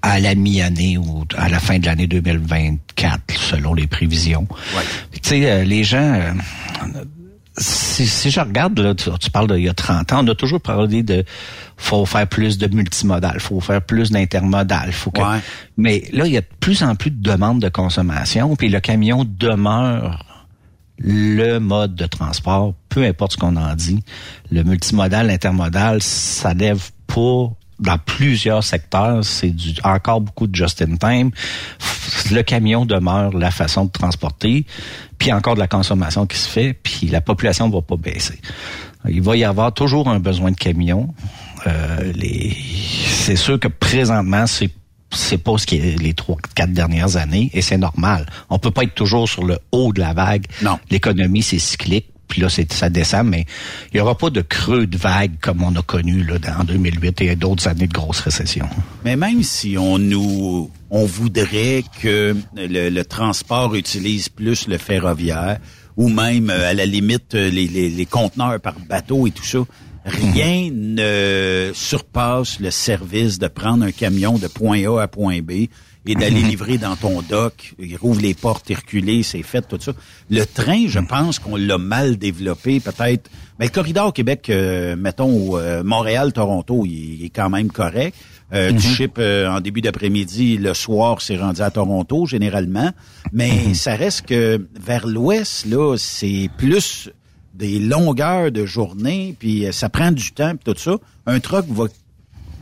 à 0.00 0.20
la 0.20 0.36
mi-année 0.36 0.96
ou 0.96 1.24
à 1.36 1.48
la 1.48 1.58
fin 1.58 1.80
de 1.80 1.86
l'année 1.86 2.06
2024, 2.06 3.36
selon 3.36 3.74
les 3.74 3.88
prévisions. 3.88 4.46
Puis, 5.10 5.20
Tu 5.20 5.28
sais, 5.28 5.50
euh, 5.50 5.64
les 5.64 5.82
gens, 5.82 6.14
euh, 6.14 6.32
si, 7.58 8.06
si 8.06 8.30
je 8.30 8.40
regarde, 8.40 8.78
là, 8.78 8.94
tu, 8.94 9.10
tu 9.20 9.30
parles 9.30 9.48
d'il 9.48 9.64
y 9.64 9.68
a 9.68 9.74
30 9.74 10.12
ans, 10.12 10.24
on 10.24 10.28
a 10.28 10.34
toujours 10.34 10.60
parlé 10.60 11.02
de 11.02 11.24
faut 11.76 12.06
faire 12.06 12.26
plus 12.26 12.58
de 12.58 12.66
multimodal, 12.74 13.40
faut 13.40 13.60
faire 13.60 13.82
plus 13.82 14.10
d'intermodal, 14.10 14.92
faut 14.92 15.10
que. 15.10 15.20
Ouais. 15.20 15.40
Mais 15.76 16.04
là, 16.12 16.26
il 16.26 16.32
y 16.32 16.36
a 16.36 16.40
de 16.40 16.46
plus 16.60 16.82
en 16.82 16.94
plus 16.96 17.10
de 17.10 17.22
demandes 17.22 17.60
de 17.60 17.68
consommation, 17.68 18.56
puis 18.56 18.68
le 18.68 18.80
camion 18.80 19.24
demeure 19.24 20.24
le 20.98 21.58
mode 21.58 21.94
de 21.94 22.06
transport, 22.06 22.74
peu 22.88 23.04
importe 23.04 23.32
ce 23.32 23.36
qu'on 23.36 23.56
en 23.56 23.74
dit. 23.74 24.02
Le 24.50 24.64
multimodal, 24.64 25.28
l'intermodal, 25.28 26.02
ça 26.02 26.54
lève 26.54 26.90
pas 27.06 27.50
dans 27.78 27.98
plusieurs 27.98 28.64
secteurs, 28.64 29.24
c'est 29.24 29.50
du 29.50 29.74
encore 29.84 30.20
beaucoup 30.20 30.46
de 30.46 30.54
just 30.54 30.82
in 30.82 30.96
time. 30.96 31.30
Le 32.30 32.42
camion 32.42 32.84
demeure 32.86 33.32
la 33.32 33.50
façon 33.50 33.84
de 33.84 33.90
transporter, 33.90 34.66
puis 35.18 35.32
encore 35.32 35.54
de 35.54 35.60
la 35.60 35.68
consommation 35.68 36.26
qui 36.26 36.38
se 36.38 36.48
fait, 36.48 36.72
puis 36.74 37.06
la 37.06 37.20
population 37.20 37.68
ne 37.68 37.72
va 37.72 37.82
pas 37.82 37.96
baisser. 37.96 38.40
Il 39.08 39.22
va 39.22 39.36
y 39.36 39.44
avoir 39.44 39.72
toujours 39.72 40.08
un 40.08 40.18
besoin 40.18 40.50
de 40.50 40.56
camions. 40.56 41.14
Euh, 41.66 42.12
les... 42.14 42.56
C'est 43.06 43.36
sûr 43.36 43.60
que 43.60 43.68
présentement, 43.68 44.46
c'est 44.46 44.70
c'est 45.10 45.38
pas 45.38 45.56
ce 45.56 45.64
qui 45.64 45.76
est 45.76 45.98
les 45.98 46.12
trois, 46.12 46.36
quatre 46.54 46.72
dernières 46.72 47.16
années, 47.16 47.50
et 47.54 47.62
c'est 47.62 47.78
normal. 47.78 48.26
On 48.50 48.58
peut 48.58 48.70
pas 48.70 48.82
être 48.82 48.94
toujours 48.94 49.26
sur 49.26 49.44
le 49.44 49.58
haut 49.72 49.92
de 49.92 50.00
la 50.00 50.12
vague. 50.12 50.44
Non. 50.62 50.78
L'économie, 50.90 51.42
c'est 51.42 51.58
cyclique, 51.58 52.10
puis 52.28 52.42
là, 52.42 52.48
c'est, 52.48 52.72
ça 52.72 52.90
descend, 52.90 53.26
mais 53.26 53.46
il 53.92 53.96
y 53.96 54.00
aura 54.00 54.16
pas 54.16 54.30
de 54.30 54.42
creux 54.42 54.86
de 54.86 54.96
vague 54.96 55.32
comme 55.40 55.62
on 55.62 55.74
a 55.74 55.82
connu 55.82 56.22
là, 56.24 56.36
en 56.58 56.64
2008 56.64 57.22
et 57.22 57.36
d'autres 57.36 57.66
années 57.68 57.86
de 57.86 57.92
grosse 57.92 58.20
récession. 58.20 58.68
Mais 59.04 59.16
même 59.16 59.42
si 59.42 59.76
on 59.78 59.98
nous, 59.98 60.70
on 60.90 61.04
voudrait 61.06 61.82
que 62.00 62.36
le, 62.54 62.90
le 62.90 63.04
transport 63.04 63.74
utilise 63.74 64.28
plus 64.28 64.68
le 64.68 64.78
ferroviaire, 64.78 65.58
ou 65.96 66.08
même 66.08 66.48
euh, 66.48 66.70
à 66.70 66.74
la 66.74 66.86
limite 66.86 67.34
euh, 67.34 67.50
les, 67.50 67.66
les, 67.66 67.90
les 67.90 68.06
conteneurs 68.06 68.60
par 68.60 68.78
bateau 68.88 69.26
et 69.26 69.32
tout 69.32 69.44
ça, 69.44 69.58
rien 70.04 70.70
ne 70.72 71.72
surpasse 71.74 72.60
le 72.60 72.70
service 72.70 73.38
de 73.38 73.48
prendre 73.48 73.84
un 73.84 73.92
camion 73.92 74.38
de 74.38 74.46
point 74.46 74.84
A 74.84 75.02
à 75.02 75.08
point 75.08 75.40
B 75.42 75.66
et 76.08 76.14
d'aller 76.14 76.40
livrer 76.50 76.78
dans 76.78 76.96
ton 76.96 77.22
dock. 77.22 77.74
Il 77.78 77.96
rouvre 77.96 78.20
les 78.20 78.34
portes, 78.34 78.68
reculer, 78.68 79.22
c'est 79.22 79.42
fait, 79.42 79.62
tout 79.62 79.78
ça. 79.80 79.92
Le 80.30 80.44
train, 80.44 80.88
je 80.88 80.98
pense 80.98 81.38
qu'on 81.38 81.56
l'a 81.56 81.78
mal 81.78 82.16
développé, 82.16 82.80
peut-être. 82.80 83.30
Mais 83.60 83.66
le 83.66 83.70
corridor 83.70 84.12
Québec, 84.12 84.48
euh, 84.50 84.96
mettons, 84.96 85.56
euh, 85.56 85.84
Montréal-Toronto, 85.84 86.84
il, 86.84 87.20
il 87.20 87.24
est 87.24 87.30
quand 87.30 87.50
même 87.50 87.70
correct. 87.70 88.16
Euh, 88.52 88.72
Tu 88.72 88.80
ships 88.80 89.18
euh, 89.18 89.48
en 89.48 89.60
début 89.60 89.82
d'après-midi, 89.82 90.56
le 90.56 90.72
soir, 90.72 91.20
c'est 91.20 91.36
rendu 91.36 91.60
à 91.60 91.70
Toronto, 91.70 92.24
généralement. 92.24 92.90
Mais 93.32 93.74
ça 93.74 93.94
reste 93.94 94.26
que 94.26 94.66
vers 94.80 95.06
l'ouest, 95.06 95.66
là, 95.66 95.96
c'est 95.98 96.48
plus 96.56 97.10
des 97.54 97.78
longueurs 97.78 98.50
de 98.50 98.64
journée, 98.64 99.34
puis 99.38 99.66
euh, 99.66 99.72
ça 99.72 99.88
prend 99.88 100.12
du 100.12 100.32
temps, 100.32 100.54
puis 100.56 100.72
tout 100.72 100.80
ça. 100.80 100.96
Un 101.26 101.40
truck 101.40 101.66
va 101.68 101.84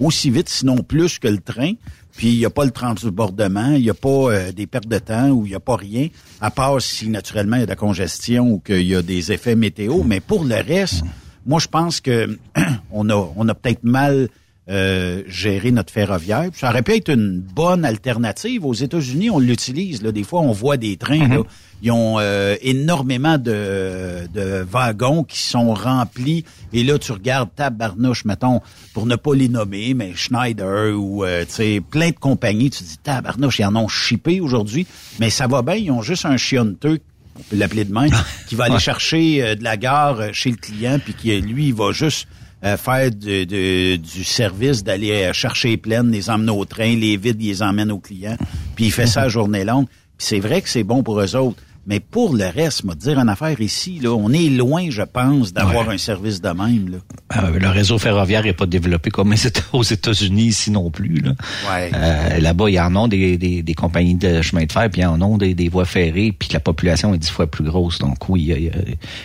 aussi 0.01 0.31
vite, 0.31 0.48
sinon 0.48 0.77
plus 0.78 1.18
que 1.18 1.28
le 1.28 1.39
train. 1.39 1.73
Puis 2.16 2.28
il 2.32 2.38
n'y 2.38 2.47
a 2.47 2.51
pas 2.51 2.64
le 2.64 2.70
transbordement, 2.70 3.72
il 3.72 3.82
n'y 3.82 3.90
a 3.90 3.94
pas 3.94 4.09
euh, 4.09 4.52
des 4.52 4.66
pertes 4.66 4.88
de 4.88 4.98
temps 4.98 5.30
ou 5.30 5.44
il 5.44 5.51
n'y 5.51 5.55
a 5.55 5.60
pas 5.60 5.76
rien, 5.76 6.09
à 6.40 6.51
part 6.51 6.80
si 6.80 7.09
naturellement 7.09 7.56
il 7.56 7.60
y 7.60 7.62
a 7.62 7.66
de 7.66 7.70
la 7.70 7.76
congestion 7.76 8.51
ou 8.51 8.59
qu'il 8.59 8.86
y 8.86 8.94
a 8.94 9.02
des 9.02 9.32
effets 9.32 9.55
météo. 9.55 10.02
Mais 10.02 10.20
pour 10.20 10.44
le 10.44 10.56
reste, 10.56 11.02
moi 11.44 11.59
je 11.60 11.68
pense 11.68 12.01
que 12.01 12.38
on 12.90 13.10
a 13.10 13.32
on 13.36 13.48
a 13.48 13.55
peut-être 13.55 13.84
mal 13.84 14.28
euh, 14.68 15.22
gérer 15.28 15.70
notre 15.70 15.93
ferroviaire. 15.93 16.51
ça 16.52 16.70
aurait 16.70 16.82
pu 16.82 16.94
être 16.94 17.10
une 17.10 17.40
bonne 17.40 17.84
alternative. 17.84 18.64
Aux 18.64 18.74
États-Unis, 18.74 19.30
on 19.30 19.38
l'utilise. 19.38 20.02
Là. 20.02 20.12
Des 20.12 20.24
fois, 20.24 20.40
on 20.40 20.52
voit 20.52 20.76
des 20.76 20.97
trains. 20.97 21.28
là, 21.28 21.43
ils 21.82 21.90
ont 21.90 22.18
euh, 22.18 22.56
énormément 22.62 23.38
de, 23.38 24.26
de 24.32 24.66
wagons 24.68 25.24
qui 25.24 25.38
sont 25.38 25.74
remplis. 25.74 26.44
Et 26.72 26.82
là, 26.82 26.98
tu 26.98 27.12
regardes 27.12 27.51
tabarnouche, 27.55 28.24
mettons, 28.24 28.60
pour 28.93 29.06
ne 29.06 29.16
pas 29.16 29.34
les 29.34 29.48
nommer, 29.48 29.94
mais 29.94 30.14
Schneider 30.14 30.98
ou 30.98 31.24
euh, 31.24 31.44
tu 31.44 31.52
sais, 31.52 31.82
plein 31.90 32.10
de 32.10 32.16
compagnies. 32.16 32.70
Tu 32.70 32.82
te 32.82 32.88
dis 32.88 32.98
tabarnouche, 32.98 33.59
ils 33.59 33.64
en 33.64 33.76
ont 33.76 33.88
chippé 33.88 34.40
aujourd'hui. 34.40 34.86
Mais 35.20 35.30
ça 35.30 35.47
va 35.47 35.62
bien, 35.62 35.74
ils 35.74 35.90
ont 35.90 36.02
juste 36.02 36.24
un 36.26 36.36
chionteux 36.36 37.01
on 37.38 37.43
peut 37.43 37.56
l'appeler 37.56 37.84
de 37.84 37.93
même, 37.93 38.10
qui 38.48 38.55
va 38.55 38.64
aller 38.64 38.78
chercher 38.78 39.43
euh, 39.43 39.55
de 39.55 39.64
la 39.64 39.76
gare 39.76 40.20
euh, 40.20 40.28
chez 40.32 40.51
le 40.51 40.56
client, 40.56 40.98
puis 41.02 41.14
qui, 41.14 41.38
lui, 41.40 41.68
il 41.68 41.74
va 41.74 41.93
juste 41.93 42.26
euh, 42.65 42.77
faire 42.77 43.11
du 43.11 44.24
service 44.24 44.83
d'aller 44.83 45.12
euh, 45.12 45.33
chercher 45.33 45.77
les 45.77 46.03
les 46.11 46.31
emmener 46.31 46.53
au 46.53 46.65
train, 46.65 46.97
les 46.97 47.16
vides, 47.16 47.41
les 47.41 47.62
emmène 47.62 47.93
au 47.93 47.99
client, 47.99 48.37
puis 48.74 48.87
il 48.87 48.93
fait 48.93 49.07
ça 49.07 49.28
journée 49.28 49.65
longue. 49.65 49.87
Puis 50.16 50.27
c'est 50.27 50.41
vrai 50.41 50.62
que 50.62 50.69
c'est 50.69 50.85
bon 50.85 51.03
pour 51.03 51.20
eux 51.20 51.37
autres. 51.37 51.62
Mais 51.87 52.01
pour 52.01 52.35
le 52.35 52.47
reste, 52.47 52.85
me 52.85 52.95
dire 52.95 53.19
une 53.19 53.29
affaire 53.29 53.61
ici, 53.61 54.01
là, 54.03 54.11
on 54.13 54.33
est 54.33 54.49
loin, 54.49 54.87
je 54.91 55.03
pense, 55.03 55.53
d'avoir 55.53 55.89
un 55.91 55.99
service 55.99 56.41
de 56.41 56.49
même. 56.49 56.89
Là. 56.91 56.99
Euh, 57.37 57.59
le 57.59 57.69
réseau 57.69 57.99
ferroviaire 57.99 58.43
n'est 58.43 58.53
pas 58.53 58.67
développé 58.67 59.11
comme 59.11 59.35
aux 59.73 59.83
États-Unis 59.83 60.45
ici 60.47 60.71
non 60.71 60.91
plus. 60.91 61.21
Là. 61.21 61.33
Ouais. 61.73 61.91
Euh, 61.95 62.39
Là-bas, 62.41 62.69
il 62.71 62.75
y 62.75 62.81
en 62.81 62.95
a 62.97 63.09
des, 63.09 63.39
des, 63.39 63.63
des 63.63 63.75
compagnies 63.75 64.15
de 64.17 64.43
chemin 64.43 64.65
de 64.65 64.73
fer, 64.73 64.89
puis 64.91 65.01
il 65.03 65.05
y 65.05 65.07
en 65.07 65.21
a 65.21 65.39
des, 65.39 65.55
des 65.55 65.69
voies 65.69 65.85
ferrées, 65.85 66.33
puis 66.37 66.49
la 66.53 66.61
population 66.61 67.15
est 67.15 67.19
dix 67.19 67.31
fois 67.31 67.47
plus 67.47 67.65
grosse. 67.65 67.99
Donc 67.99 68.29
oui, 68.29 68.43
il 68.43 68.47
y 68.49 68.53
a, 68.53 68.57
il 68.59 68.65
y 68.65 68.69
a- 68.69 68.73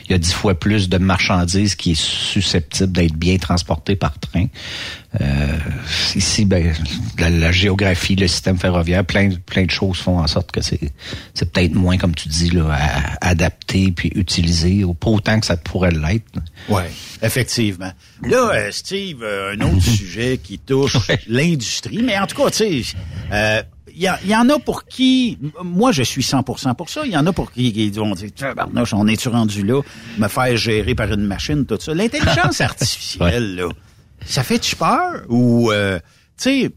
il 0.05 0.11
y 0.11 0.13
a 0.13 0.17
dix 0.17 0.33
fois 0.33 0.53
plus 0.55 0.89
de 0.89 0.97
marchandises 0.97 1.75
qui 1.75 1.91
est 1.91 1.99
susceptible 1.99 2.91
d'être 2.91 3.15
bien 3.15 3.37
transportées 3.37 3.95
par 3.95 4.17
train. 4.19 4.45
Euh, 5.19 5.57
ici, 6.15 6.45
ben, 6.45 6.73
la, 7.19 7.29
la 7.29 7.51
géographie, 7.51 8.15
le 8.15 8.27
système 8.29 8.57
ferroviaire, 8.57 9.03
plein, 9.03 9.29
plein 9.45 9.65
de 9.65 9.71
choses 9.71 9.97
font 9.97 10.19
en 10.19 10.27
sorte 10.27 10.51
que 10.53 10.61
c'est, 10.61 10.79
c'est 11.33 11.51
peut-être 11.51 11.73
moins, 11.73 11.97
comme 11.97 12.15
tu 12.15 12.29
dis, 12.29 12.49
là, 12.51 12.69
à- 12.71 13.27
adapté 13.29 13.91
puis 13.91 14.09
utilisé, 14.15 14.85
ou 14.85 14.93
pas 14.93 15.09
autant 15.09 15.37
que 15.39 15.45
ça 15.45 15.57
pourrait 15.57 15.91
l'être. 15.91 16.23
Ouais, 16.69 16.89
effectivement. 17.21 17.91
Là, 18.23 18.51
euh, 18.53 18.69
Steve, 18.71 19.21
euh, 19.21 19.53
un 19.53 19.61
autre 19.61 19.81
sujet 19.97 20.39
qui 20.41 20.59
touche 20.59 20.95
l'industrie, 21.27 22.01
mais 22.03 22.17
en 22.17 22.25
tout 22.25 22.41
cas, 22.41 22.49
tu 22.49 22.83
sais, 22.83 22.95
euh, 23.33 23.61
il 23.93 24.01
y, 24.03 24.29
y 24.29 24.35
en 24.35 24.47
a 24.47 24.59
pour 24.59 24.85
qui, 24.85 25.37
moi 25.61 25.91
je 25.91 26.03
suis 26.03 26.21
100% 26.23 26.73
pour 26.75 26.89
ça, 26.89 27.01
il 27.05 27.11
y 27.11 27.17
en 27.17 27.27
a 27.27 27.33
pour 27.33 27.51
qui, 27.51 27.73
qui 27.73 27.89
vont 27.89 28.13
dire, 28.15 28.29
on 28.93 29.07
est-tu 29.07 29.27
rendu 29.27 29.63
là, 29.63 29.81
me 30.17 30.29
faire 30.29 30.55
gérer 30.55 30.95
par 30.95 31.11
une 31.11 31.25
machine, 31.25 31.65
tout 31.65 31.77
ça. 31.81 31.93
L'intelligence 31.93 32.61
artificielle, 32.61 33.55
là, 33.57 33.67
ça 34.25 34.43
fait-tu 34.43 34.75
peur? 34.75 35.23
Ou, 35.29 35.71
euh, 35.71 35.99
tu 36.37 36.43
sais, 36.43 36.71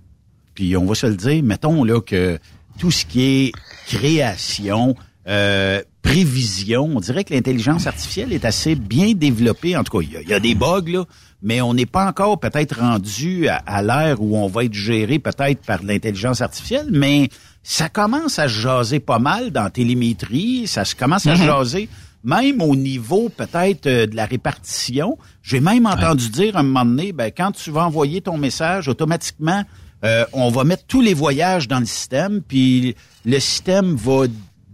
puis 0.55 0.77
on 0.77 0.85
va 0.87 0.95
se 0.95 1.07
le 1.07 1.17
dire, 1.17 1.43
mettons 1.43 1.85
là 1.85 2.01
que 2.01 2.39
tout 2.79 2.91
ce 2.91 3.05
qui 3.05 3.23
est 3.23 3.53
création, 3.87 4.95
euh, 5.29 5.81
prévision, 6.03 6.91
on 6.97 7.01
dirait 7.01 7.25
que 7.25 7.33
l'intelligence 7.33 7.87
artificielle 7.87 8.33
est 8.33 8.45
assez 8.45 8.75
bien 8.75 9.13
développée. 9.15 9.77
En 9.77 9.83
tout 9.85 9.99
cas, 9.99 10.05
il 10.07 10.13
y 10.13 10.17
a- 10.17 10.23
il 10.23 10.29
y, 10.29 10.35
a 10.35 10.41
des 10.41 10.55
bugs, 10.55 10.83
là, 10.87 11.05
mais 11.43 11.61
on 11.63 11.73
n'est 11.75 11.87
pas 11.87 12.07
encore 12.07 12.39
peut-être 12.39 12.79
rendu 12.81 13.49
à, 13.49 13.57
à 13.57 13.83
l'ère 13.83 14.21
où 14.21 14.37
on 14.37 14.47
va 14.49 14.65
être 14.65 14.75
géré 14.75 15.19
peut-être 15.19 15.63
par 15.63 15.83
l'intelligence 15.83 16.41
artificielle, 16.43 16.89
mais 16.91 17.29
ça 17.63 17.89
commence 17.89 18.39
à 18.39 18.49
se 18.49 18.61
jaser 18.61 19.01
pas 19.01 19.19
mal 19.19 19.51
dans 19.51 19.71
télémétrie, 19.71 20.67
ça 20.67 20.85
se 20.85 20.95
commence 20.95 21.27
à 21.27 21.35
Mhm. 21.37 21.45
jaser 21.45 21.89
même 22.25 22.61
au 22.63 22.75
niveau 22.75 23.29
peut-être 23.29 23.87
euh, 23.87 24.07
de 24.07 24.17
la 24.17 24.25
répartition. 24.27 25.19
J'ai 25.43 25.61
même 25.61 25.87
entendu 25.87 26.31
dire 26.31 26.57
à 26.57 26.61
un 26.61 26.63
moment 26.63 26.85
donné, 26.85 27.13
ben, 27.13 27.31
quand 27.37 27.53
tu 27.53 27.71
vas 27.71 27.85
envoyer 27.87 28.21
ton 28.23 28.39
message, 28.39 28.89
automatiquement, 28.89 29.63
euh, 30.05 30.25
on 30.33 30.51
va 30.51 30.65
mettre 30.65 30.85
tous 30.87 31.01
les 31.01 31.15
voyages 31.15 31.69
dans 31.69 31.81
le 31.81 31.87
système, 31.87 32.41
puis 32.43 32.95
le 33.25 33.39
système 33.41 33.95
va 33.95 34.27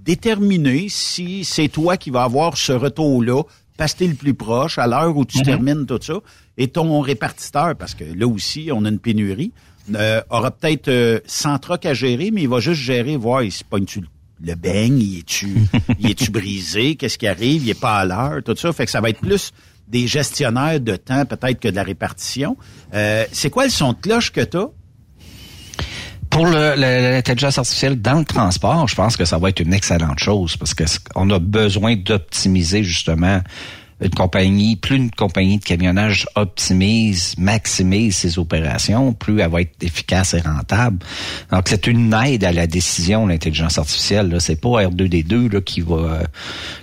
déterminer 0.05 0.86
si 0.89 1.44
c'est 1.44 1.68
toi 1.68 1.97
qui 1.97 2.10
vas 2.10 2.22
avoir 2.24 2.56
ce 2.56 2.72
retour-là, 2.72 3.43
parce 3.77 3.94
que 3.94 3.98
t'es 4.01 4.06
le 4.09 4.14
plus 4.14 4.35
proche, 4.35 4.78
à 4.78 4.86
l'heure 4.86 5.16
où 5.16 5.24
tu 5.24 5.39
Mhm. 5.39 5.44
termines 5.44 5.86
tout 5.86 5.98
ça, 6.02 6.14
et 6.59 6.68
ton 6.68 7.01
répartiteur, 7.01 7.77
parce 7.77 7.94
que 7.94 8.05
là 8.05 8.27
aussi, 8.27 8.70
on 8.72 8.85
a 8.85 8.89
une 8.89 8.98
pénurie, 8.98 9.52
euh, 9.94 10.20
aura 10.31 10.51
peut-être 10.51 10.89
euh, 10.89 11.20
100 11.27 11.59
trocs 11.59 11.86
à 11.86 11.94
gérer, 11.94 12.31
mais 12.31 12.43
il 12.43 12.48
va 12.48 12.60
juste 12.60 12.81
gérer, 12.82 13.16
voir, 13.16 13.43
il 13.43 13.52
se 13.52 13.64
pogne-tu 13.64 14.01
le- 14.02 14.06
le 14.42 14.54
beigne, 14.54 14.98
il 15.00 15.18
est-tu, 15.18 15.54
il 15.98 16.10
est-tu 16.10 16.30
brisé, 16.32 16.96
qu'est-ce 16.96 17.18
qui 17.18 17.26
arrive, 17.26 17.62
il 17.64 17.70
est 17.70 17.80
pas 17.80 17.98
à 18.00 18.04
l'heure, 18.04 18.42
tout 18.44 18.56
ça. 18.56 18.72
Fait 18.72 18.84
que 18.86 18.90
ça 18.90 19.00
va 19.00 19.10
être 19.10 19.20
plus 19.20 19.52
des 19.88 20.06
gestionnaires 20.06 20.80
de 20.80 20.96
temps 20.96 21.24
peut-être 21.26 21.58
que 21.60 21.68
de 21.68 21.74
la 21.76 21.82
répartition. 21.82 22.56
Euh, 22.94 23.24
c'est 23.32 23.50
quoi 23.50 23.64
le 23.64 23.70
son 23.70 23.92
de 23.92 23.98
cloche 24.00 24.30
que 24.32 24.40
t'as? 24.42 24.66
Pour 26.30 26.46
le- 26.46 26.74
le- 26.76 27.10
l'intelligence 27.10 27.58
artificielle 27.58 28.00
dans 28.00 28.20
le 28.20 28.24
transport, 28.24 28.86
je 28.86 28.94
pense 28.94 29.16
que 29.16 29.24
ça 29.24 29.36
va 29.38 29.48
être 29.48 29.58
une 29.60 29.74
excellente 29.74 30.20
chose 30.20 30.56
parce 30.56 30.74
que 30.74 30.84
on 31.16 31.28
a 31.30 31.40
besoin 31.40 31.96
d'optimiser 31.96 32.84
justement 32.84 33.40
une 34.01 34.10
compagnie, 34.10 34.77
plus 34.77 34.97
une 34.97 35.10
compagnie 35.10 35.59
de 35.59 35.64
camionnage 35.64 36.27
optimise, 36.35 37.35
maximise 37.39 38.16
ses 38.16 38.39
opérations, 38.39 39.12
plus 39.12 39.40
elle 39.40 39.51
va 39.51 39.60
être 39.60 39.74
efficace 39.82 40.35
et 40.35 40.40
rentable. 40.40 40.98
Donc 41.52 41.64
c'est 41.66 41.86
une 41.86 42.14
aide 42.14 42.44
à 42.44 42.52
la 42.52 42.66
décision 42.66 43.27
l'intelligence 43.27 43.78
artificielle. 43.78 44.28
Là, 44.31 44.40
c'est 44.40 44.60
pas 44.60 44.82
R2D2 44.85 45.52
là 45.52 45.60
qui 45.60 45.81
va 45.82 45.97
euh, 45.97 46.24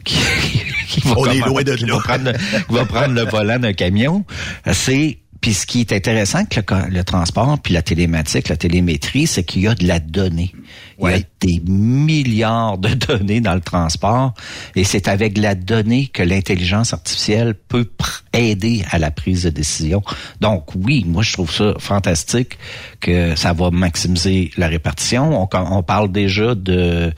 qui, 0.04 0.16
qui 0.88 1.00
va, 1.02 1.16
comment- 1.16 1.54
va 1.86 2.00
prendre 2.02 2.32
qui 2.68 2.74
va 2.74 2.86
prendre 2.86 3.14
le 3.14 3.24
volant 3.24 3.60
d'un 3.60 3.74
camion. 3.74 4.24
C'est 4.72 5.18
puis 5.42 5.54
ce 5.54 5.66
qui 5.66 5.82
est 5.82 5.94
intéressant 5.94 6.40
avec 6.40 6.56
le, 6.90 7.04
transport, 7.04 7.60
puis 7.60 7.74
la 7.74 7.82
télématique, 7.82 8.50
la 8.50 8.58
télémétrie, 8.58 9.28
c'est 9.28 9.44
qu'il 9.44 9.62
y 9.64 9.68
a 9.68 9.76
de 9.76 9.88
la 9.88 10.00
donnée. 10.00 10.54
Il 11.00 11.10
y 11.10 11.14
a 11.14 11.20
des 11.40 11.62
milliards 11.66 12.78
de 12.78 12.90
données 12.94 13.42
dans 13.42 13.54
le 13.54 13.62
transport, 13.62 14.34
et 14.76 14.84
c'est 14.84 15.08
avec 15.08 15.38
la 15.38 15.56
donnée 15.56 16.08
que 16.08 16.24
l'intelligence 16.24 16.94
artificielle 16.94 17.54
peut 17.54 17.88
aider 18.34 18.84
à 18.92 19.00
la 19.00 19.12
prise 19.12 19.44
de 19.44 19.50
décision. 19.50 20.02
Donc 20.42 20.74
oui, 20.76 21.06
moi 21.08 21.24
je 21.24 21.34
trouve 21.34 21.52
ça 21.52 21.74
fantastique 21.80 22.58
que 23.00 23.36
ça 23.36 23.54
va 23.54 23.72
maximiser 23.72 24.52
la 24.58 24.68
répartition. 24.68 25.42
On, 25.42 25.50
on 25.54 25.84
parle 25.84 26.12
déjà 26.12 26.56
de, 26.56 27.14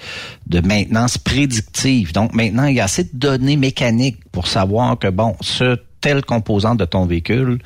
de 0.48 0.60
maintenance 0.62 1.18
prédictive. 1.18 2.12
Donc 2.14 2.34
maintenant, 2.34 2.66
il 2.66 2.76
y 2.76 2.80
a 2.80 2.86
assez 2.86 3.04
de 3.04 3.10
données 3.14 3.58
mécaniques 3.58 4.20
pour 4.32 4.48
savoir 4.48 4.98
que 4.98 5.08
bon, 5.08 5.36
ce 5.42 5.78
telle 6.02 6.24
composante 6.24 6.80
de 6.80 6.86
ton 6.86 7.06
véhicule, 7.06 7.60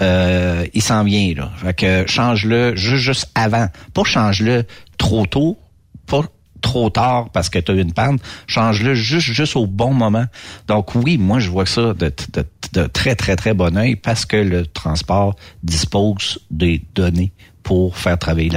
euh, 0.00 0.66
il 0.74 0.82
s'en 0.82 1.04
vient 1.04 1.34
là. 1.34 1.50
Fait 1.56 1.74
que 1.74 2.04
change-le 2.06 2.76
juste, 2.76 3.02
juste 3.02 3.30
avant. 3.34 3.68
Pas 3.94 4.04
change-le 4.04 4.64
trop 4.98 5.26
tôt, 5.26 5.58
pas 6.06 6.22
trop 6.60 6.90
tard 6.90 7.30
parce 7.30 7.48
que 7.48 7.58
tu 7.58 7.72
as 7.72 7.74
eu 7.74 7.80
une 7.80 7.92
panne. 7.92 8.18
Change-le 8.46 8.94
juste, 8.94 9.32
juste 9.32 9.56
au 9.56 9.66
bon 9.66 9.92
moment. 9.92 10.26
Donc 10.68 10.94
oui, 10.94 11.18
moi 11.18 11.38
je 11.40 11.50
vois 11.50 11.66
ça 11.66 11.94
de, 11.94 12.12
de, 12.32 12.44
de 12.72 12.86
très, 12.86 13.14
très, 13.14 13.36
très 13.36 13.54
bon 13.54 13.76
œil 13.76 13.96
parce 13.96 14.26
que 14.26 14.36
le 14.36 14.66
transport 14.66 15.36
dispose 15.62 16.38
des 16.50 16.82
données 16.94 17.32
pour 17.62 17.96
faire 17.96 18.18
travailler 18.18 18.50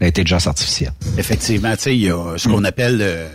l'intelligence 0.00 0.46
artificielle. 0.46 0.92
Effectivement, 1.16 1.74
tu 1.76 1.82
sais, 1.82 1.96
il 1.96 2.02
y 2.02 2.10
a 2.10 2.36
ce 2.36 2.46
qu'on 2.48 2.64
appelle 2.64 2.98
euh, 3.00 3.28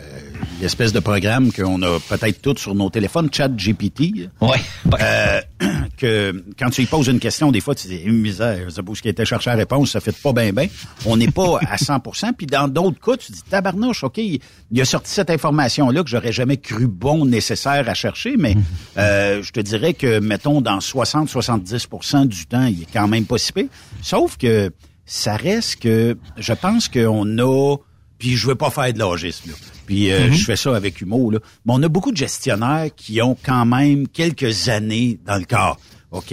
l'espèce 0.62 0.94
de 0.94 1.00
programme 1.00 1.52
qu'on 1.52 1.82
a 1.82 2.00
peut-être 2.00 2.42
tous 2.42 2.58
sur 2.58 2.76
nos 2.76 2.90
téléphones, 2.90 3.30
chat 3.32 3.50
GPT. 3.50 4.30
Ouais. 4.42 4.62
Euh, 5.00 5.42
que 5.98 6.44
quand 6.58 6.70
tu 6.70 6.82
lui 6.82 6.88
poses 6.88 7.08
une 7.08 7.20
question, 7.20 7.52
des 7.52 7.62
fois, 7.62 7.76
tu 7.76 7.88
dis, 7.88 7.98
une 7.98 8.20
misère, 8.20 8.60
je 8.66 8.70
sais 8.70 8.84
pas 8.84 8.96
ce 8.96 9.02
qui 9.02 9.10
était 9.10 9.26
cherché 9.26 9.50
la 9.50 9.56
réponse, 9.56 9.92
ça 9.92 10.00
fait 10.00 10.16
pas 10.16 10.34
bien 10.34 10.52
bien. 10.52 10.68
On 11.06 11.18
n'est 11.18 11.32
pas 11.32 11.60
à 11.70 11.76
100% 11.76 12.34
Puis 12.34 12.48
dans 12.48 12.68
d'autres 12.68 13.00
cas, 13.00 13.18
tu 13.18 13.32
dis, 13.32 13.42
tabarnouche, 13.50 14.04
OK, 14.04 14.18
il 14.18 14.40
il 14.74 14.82
a 14.82 14.86
sorti 14.86 15.12
cette 15.12 15.30
information-là 15.30 16.04
que 16.04 16.10
j'aurais 16.10 16.32
jamais 16.32 16.58
cru 16.58 16.88
bon, 16.88 17.26
nécessaire 17.26 17.88
à 17.88 17.94
chercher, 17.94 18.36
mais 18.38 18.56
euh, 18.98 19.44
je 19.44 19.52
te 19.52 19.60
dirais 19.60 19.94
que, 19.94 20.20
mettons, 20.20 20.62
dans 20.62 20.80
60-70% 20.80 22.28
du 22.28 22.46
temps, 22.48 22.66
il 22.66 22.82
est 22.82 22.92
quand 22.92 23.08
même 23.08 23.26
pas 23.26 23.38
si 23.38 23.54
pire. 23.54 23.68
Sauf 24.02 24.38
que 24.38 24.72
ça 25.06 25.36
reste 25.36 25.82
que, 25.82 26.18
je 26.38 26.54
pense 26.54 26.88
qu'on 26.88 27.38
a, 27.38 27.78
puis 28.20 28.36
je 28.36 28.48
veux 28.48 28.56
pas 28.56 28.70
faire 28.70 28.92
de 28.94 29.00
logisme, 29.00 29.50
là. 29.52 29.56
Puis 29.86 30.12
euh, 30.12 30.28
Mhm. 30.28 30.34
je 30.34 30.46
fais 30.46 30.56
ça 30.56 30.76
avec 30.76 31.02
humour, 31.02 31.32
là. 31.34 31.40
Mais 31.66 31.74
on 31.76 31.84
a 31.84 31.88
beaucoup 31.90 32.12
de 32.12 32.18
gestionnaires 32.18 32.88
qui 32.96 33.22
ont 33.22 33.36
quand 33.44 33.66
même 33.66 34.08
quelques 34.08 34.70
années 34.70 35.20
dans 35.26 35.36
le 35.38 35.46
corps. 35.46 35.78
OK? 36.12 36.32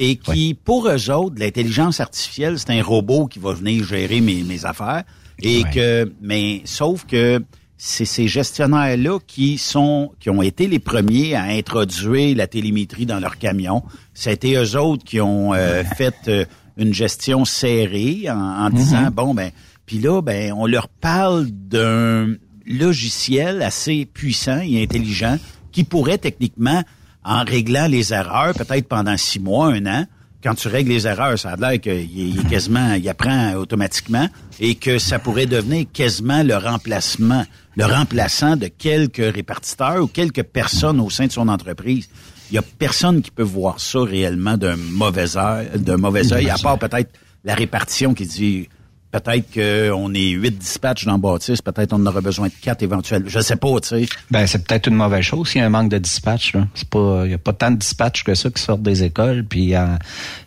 Et 0.00 0.16
qui, 0.16 0.54
pour 0.54 0.88
eux 0.88 1.10
autres, 1.10 1.36
l'intelligence 1.38 2.00
artificielle, 2.00 2.58
c'est 2.58 2.70
un 2.70 2.82
robot 2.82 3.26
qui 3.28 3.38
va 3.38 3.52
venir 3.54 3.84
gérer 3.84 4.20
mes, 4.20 4.42
mes 4.42 4.64
affaires. 4.64 5.04
Et 5.40 5.62
que, 5.72 6.12
mais 6.20 6.60
sauf 6.64 7.04
que 7.06 7.42
c'est 7.78 8.04
ces 8.04 8.28
gestionnaires-là 8.28 9.18
qui 9.26 9.58
sont, 9.58 10.12
qui 10.20 10.28
ont 10.30 10.42
été 10.42 10.66
les 10.68 10.78
premiers 10.80 11.34
à 11.34 11.44
introduire 11.44 12.36
la 12.36 12.46
télémétrie 12.46 13.06
dans 13.06 13.18
leur 13.20 13.38
camion. 13.38 13.82
C'était 14.12 14.54
eux 14.54 14.76
autres 14.76 15.04
qui 15.04 15.20
ont 15.20 15.54
euh, 15.54 15.82
fait 15.96 16.14
euh, 16.28 16.44
une 16.76 16.92
gestion 16.92 17.44
serrée 17.44 18.28
en, 18.28 18.36
en 18.66 18.70
disant, 18.70 19.08
bon, 19.12 19.34
ben, 19.34 19.50
puis 19.92 20.00
là, 20.00 20.22
ben, 20.22 20.54
on 20.56 20.64
leur 20.64 20.88
parle 20.88 21.48
d'un 21.50 22.36
logiciel 22.66 23.60
assez 23.60 24.06
puissant 24.06 24.62
et 24.64 24.82
intelligent 24.82 25.38
qui 25.70 25.84
pourrait 25.84 26.16
techniquement, 26.16 26.82
en 27.22 27.44
réglant 27.44 27.88
les 27.88 28.14
erreurs, 28.14 28.54
peut-être 28.54 28.88
pendant 28.88 29.18
six 29.18 29.38
mois, 29.38 29.66
un 29.66 29.84
an, 29.84 30.06
quand 30.42 30.54
tu 30.54 30.68
règles 30.68 30.88
les 30.92 31.06
erreurs, 31.06 31.38
ça 31.38 31.50
a 31.50 31.56
l'air 31.56 31.78
qu'il 31.78 32.38
est 32.38 32.48
quasiment, 32.48 32.94
il 32.94 33.06
apprend 33.06 33.52
automatiquement 33.56 34.30
et 34.60 34.76
que 34.76 34.98
ça 34.98 35.18
pourrait 35.18 35.44
devenir 35.44 35.84
quasiment 35.92 36.42
le 36.42 36.56
remplacement, 36.56 37.44
le 37.76 37.84
remplaçant 37.84 38.56
de 38.56 38.68
quelques 38.68 39.34
répartiteurs 39.34 40.02
ou 40.02 40.06
quelques 40.06 40.44
personnes 40.44 41.00
au 41.00 41.10
sein 41.10 41.26
de 41.26 41.32
son 41.32 41.48
entreprise. 41.48 42.08
Il 42.50 42.54
y 42.54 42.58
a 42.58 42.62
personne 42.62 43.20
qui 43.20 43.30
peut 43.30 43.42
voir 43.42 43.78
ça 43.78 44.00
réellement 44.00 44.56
d'un 44.56 44.76
mauvais 44.76 45.36
œil, 45.36 45.68
d'un 45.76 45.98
mauvais 45.98 46.32
œil, 46.32 46.48
à 46.48 46.56
part 46.56 46.78
peut-être 46.78 47.10
la 47.44 47.54
répartition 47.54 48.14
qui 48.14 48.24
dit 48.24 48.68
peut-être 49.12 49.52
qu'on 49.52 50.14
est 50.14 50.30
huit 50.30 50.58
dispatchs 50.58 51.04
dans 51.04 51.18
Bâtisse, 51.18 51.62
peut-être 51.62 51.92
on 51.92 51.96
en 51.96 52.06
aurait 52.06 52.22
besoin 52.22 52.48
de 52.48 52.52
quatre 52.60 52.82
éventuels. 52.82 53.24
Je 53.26 53.40
sais 53.40 53.56
pas, 53.56 53.78
tu 53.80 53.88
sais. 53.88 54.06
Ben, 54.30 54.46
c'est 54.46 54.66
peut-être 54.66 54.88
une 54.88 54.94
mauvaise 54.94 55.22
chose 55.22 55.50
s'il 55.50 55.60
y 55.60 55.64
a 55.64 55.66
un 55.66 55.70
manque 55.70 55.90
de 55.90 55.98
dispatch. 55.98 56.54
Il 56.54 57.30
y 57.30 57.34
a 57.34 57.38
pas 57.38 57.52
tant 57.52 57.70
de 57.70 57.76
dispatchs 57.76 58.24
que 58.24 58.34
ça 58.34 58.50
qui 58.50 58.62
sortent 58.62 58.82
des 58.82 59.04
écoles, 59.04 59.44
puis 59.44 59.74
euh, 59.74 59.86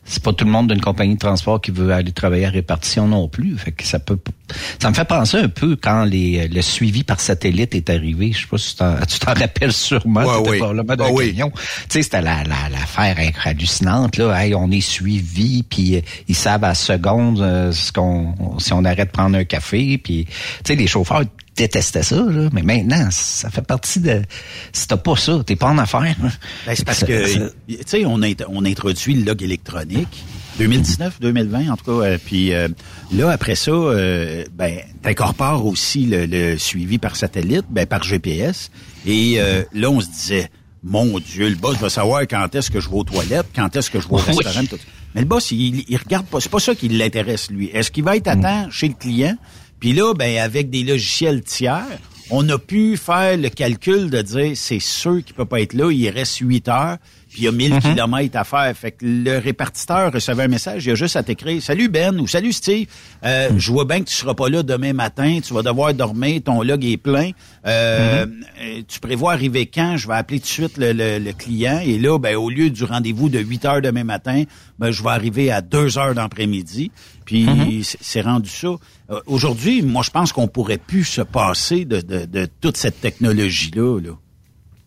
c'est 0.06 0.22
pas 0.22 0.34
tout 0.34 0.46
le 0.46 0.52
monde 0.52 0.72
d'une 0.72 0.82
compagnie 0.82 1.16
de 1.16 1.20
transport 1.20 1.60
qui 1.60 1.72
veut 1.72 1.92
aller 1.92 2.12
travailler 2.12 2.46
à 2.46 2.50
répartition 2.52 3.08
non 3.08 3.28
plus. 3.28 3.58
Fait 3.58 3.72
que 3.72 3.84
ça 3.84 3.98
peut, 3.98 4.20
ça 4.80 4.90
me 4.90 4.96
fait 4.96 5.06
penser 5.06 5.38
un 5.38 5.50
peu 5.50 5.76
quand 5.76 6.04
les, 6.06 6.48
le 6.48 6.62
suivi 6.62 7.04
par 7.04 7.20
satellite 7.20 7.74
est 7.74 7.90
arrivé. 7.90 8.32
Je 8.32 8.42
sais 8.42 8.48
pas 8.48 8.58
si 8.60 8.76
tu 8.76 9.20
t'en 9.20 9.34
rappelles 9.34 9.74
sûrement. 9.74 10.42
Ouais, 10.42 10.60
oui. 10.62 10.84
Ah 11.00 11.10
oui. 11.12 11.36
Tu 11.36 11.42
sais, 11.90 12.04
c'était 12.04 12.22
la, 12.22 12.44
la, 12.44 12.70
l'affaire 12.70 13.18
hallucinante 13.44 14.18
là. 14.18 14.32
Hey, 14.40 14.54
on 14.54 14.70
est 14.70 14.82
suivi, 14.82 15.64
puis 15.64 15.96
euh, 15.96 16.02
ils 16.28 16.36
savent 16.36 16.64
à 16.64 16.76
seconde 16.76 17.42
euh, 17.42 17.72
ce 17.72 17.92
qu'on 17.92 18.60
si 18.60 18.74
on 18.74 18.86
arrête 18.86 19.08
de 19.08 19.12
prendre 19.12 19.38
un 19.38 19.44
café, 19.44 19.98
puis 19.98 20.26
tu 20.26 20.34
sais 20.66 20.76
les 20.76 20.88
chauffeurs 20.88 21.24
détestaient 21.56 22.04
ça, 22.04 22.18
là. 22.18 22.50
mais 22.52 22.62
maintenant, 22.62 23.08
ça 23.12 23.50
fait 23.50 23.62
partie 23.62 24.00
de... 24.00 24.22
Si 24.74 24.88
t'as 24.88 24.98
pas 24.98 25.16
ça, 25.16 25.42
t'es 25.46 25.56
pas 25.56 25.68
en 25.68 25.78
affaires. 25.78 26.16
Ben, 26.66 26.76
c'est 26.76 26.86
parce 26.86 27.04
que, 27.04 27.48
tu 27.68 27.78
sais, 27.86 28.04
on 28.06 28.22
a, 28.22 28.28
on 28.50 28.66
introduit 28.66 29.14
le 29.16 29.24
log 29.26 29.42
électronique. 29.42 30.24
2019, 30.58 31.20
2020, 31.20 31.70
en 31.70 31.76
tout 31.78 31.86
cas. 31.86 32.06
euh, 32.06 32.18
puis 32.24 32.54
euh, 32.54 32.70
là, 33.14 33.30
après 33.32 33.56
ça, 33.56 33.72
euh, 33.72 34.46
ben, 34.54 34.80
t'incorpores 35.02 35.66
aussi 35.66 36.06
le, 36.06 36.26
le 36.26 36.58
suivi 36.58 36.98
par 36.98 37.16
satellite, 37.16 37.66
ben, 37.70 37.86
par 37.86 38.04
GPS. 38.04 38.72
Et 39.06 39.36
euh, 39.38 39.64
là, 39.74 39.90
on 39.90 40.00
se 40.00 40.08
disait, 40.08 40.50
mon 40.84 41.20
Dieu, 41.20 41.50
le 41.50 41.56
boss 41.56 41.78
va 41.78 41.90
savoir 41.90 42.22
quand 42.22 42.54
est-ce 42.56 42.72
que 42.72 42.80
je 42.80 42.90
vais 42.90 42.96
aux 42.96 43.04
toilettes, 43.04 43.48
quand 43.56 43.76
est-ce 43.76 43.90
que 43.90 44.00
je 44.00 44.08
vais 44.08 44.14
au 44.14 44.18
restaurant. 44.18 44.62
Mais 45.14 45.22
le 45.22 45.28
boss, 45.28 45.52
il, 45.52 45.84
il 45.88 45.98
regarde 45.98 46.26
pas. 46.26 46.40
C'est 46.40 46.52
pas 46.52 46.60
ça 46.60 46.74
qui 46.76 46.88
l'intéresse, 46.90 47.50
lui. 47.50 47.70
Est-ce 47.74 47.92
qu'il 47.92 48.04
va 48.04 48.16
être 48.16 48.28
à 48.28 48.36
temps 48.36 48.68
chez 48.72 48.88
le 48.88 48.94
client? 48.94 49.36
Puis 49.86 49.94
là, 49.94 50.16
ben, 50.16 50.40
avec 50.40 50.72
des 50.72 50.82
logiciels 50.84 51.44
tiers, 51.44 51.86
on 52.32 52.50
a 52.50 52.58
pu 52.58 52.98
faire 52.98 53.38
le 53.38 53.50
calcul 53.50 54.10
de 54.10 54.20
dire, 54.24 54.54
c'est 54.56 54.80
sûr 54.80 55.24
qu'il 55.24 55.36
peut 55.36 55.46
pas 55.46 55.62
être 55.62 55.74
là, 55.74 55.92
il 55.92 56.10
reste 56.10 56.38
8 56.40 56.68
heures, 56.70 56.98
puis 57.30 57.44
il 57.44 57.44
y 57.44 57.48
a 57.48 57.52
1000 57.52 57.78
kilomètres 57.82 58.36
à 58.36 58.44
faire. 58.44 58.76
Fait 58.76 58.90
que 58.94 59.06
le 59.06 59.38
répartiteur 59.38 60.12
recevait 60.12 60.46
un 60.46 60.48
message, 60.48 60.88
il 60.88 60.92
a 60.94 60.96
juste 60.96 61.16
à 61.18 61.22
t'écrire, 61.22 61.62
salut 61.62 61.88
Ben 61.88 62.20
ou 62.20 62.26
salut 62.26 62.52
Steve, 62.52 62.88
euh, 63.24 63.50
je 63.58 63.72
vois 63.72 63.86
bien 63.86 64.00
que 64.00 64.06
tu 64.10 64.16
seras 64.16 64.34
pas 64.34 64.50
là 64.50 64.64
demain 64.64 64.94
matin, 64.94 65.38
tu 65.46 65.54
vas 65.54 65.62
devoir 65.62 65.94
dormir, 65.94 66.42
ton 66.44 66.64
log 66.64 66.84
est 66.84 66.98
plein. 66.98 67.30
Euh, 67.68 68.26
euh, 68.64 68.82
Tu 68.88 69.00
prévois 69.00 69.34
arriver 69.34 69.68
quand? 69.68 69.98
Je 69.98 70.08
vais 70.08 70.16
appeler 70.16 70.40
tout 70.40 70.46
de 70.48 70.50
suite 70.50 70.78
le, 70.80 70.94
le- 70.94 71.20
le 71.20 71.32
client. 71.32 71.80
Et 71.86 72.00
là, 72.00 72.18
ben, 72.18 72.36
au 72.38 72.50
lieu 72.50 72.72
du 72.72 72.86
rendez-vous 72.86 73.30
de 73.30 73.38
8 73.38 73.66
heures 73.66 73.82
demain 73.84 74.04
matin, 74.04 74.46
ben, 74.80 74.90
je 74.90 75.04
vais 75.04 75.10
arriver 75.12 75.52
à 75.52 75.62
2 75.62 76.00
heures 76.00 76.16
d'après-midi. 76.16 76.90
Puis 77.24 77.48
c'est 78.02 78.22
rendu 78.22 78.50
ça. 78.50 78.70
Euh, 79.10 79.22
Aujourd'hui, 79.28 79.82
moi, 79.82 80.04
je 80.04 80.10
pense 80.10 80.34
qu'on 80.34 80.48
pourrait 80.48 80.78
plus 80.78 81.04
se 81.04 81.22
passer 81.22 81.86
de, 81.86 82.02
de, 82.02 82.26
de 82.26 82.48
toute 82.62 82.78
cette 82.78 83.02
technologie-là. 83.02 84.00
Là. 84.02 84.12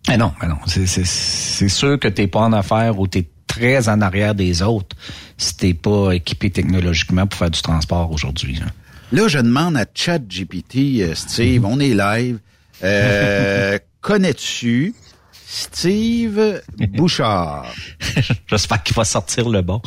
Ah 0.08 0.16
non, 0.16 0.32
ah 0.40 0.48
non. 0.48 0.56
C'est, 0.66 1.68
sûr 1.68 1.98
que 1.98 2.08
t'es 2.08 2.26
pas 2.26 2.40
en 2.40 2.52
affaires 2.52 2.98
ou 2.98 3.06
t'es 3.06 3.28
très 3.46 3.88
en 3.88 4.00
arrière 4.00 4.34
des 4.34 4.62
autres 4.62 4.96
si 5.36 5.56
t'es 5.56 5.74
pas 5.74 6.12
équipé 6.12 6.50
technologiquement 6.50 7.26
pour 7.26 7.38
faire 7.38 7.50
du 7.50 7.60
transport 7.62 8.10
aujourd'hui. 8.10 8.56
là. 8.56 8.66
Là, 9.10 9.26
je 9.28 9.38
demande 9.38 9.76
à 9.76 9.86
ChatGPT, 9.92 11.00
euh, 11.00 11.14
Steve, 11.14 11.64
on 11.64 11.80
est 11.80 11.94
live. 11.94 12.38
Euh, 12.84 13.78
Connais-tu 14.00 14.94
Steve 15.32 16.62
Bouchard? 16.90 17.66
J'espère 18.46 18.82
qu'il 18.82 18.94
va 18.94 19.04
sortir 19.04 19.48
le 19.48 19.62
bon. 19.62 19.80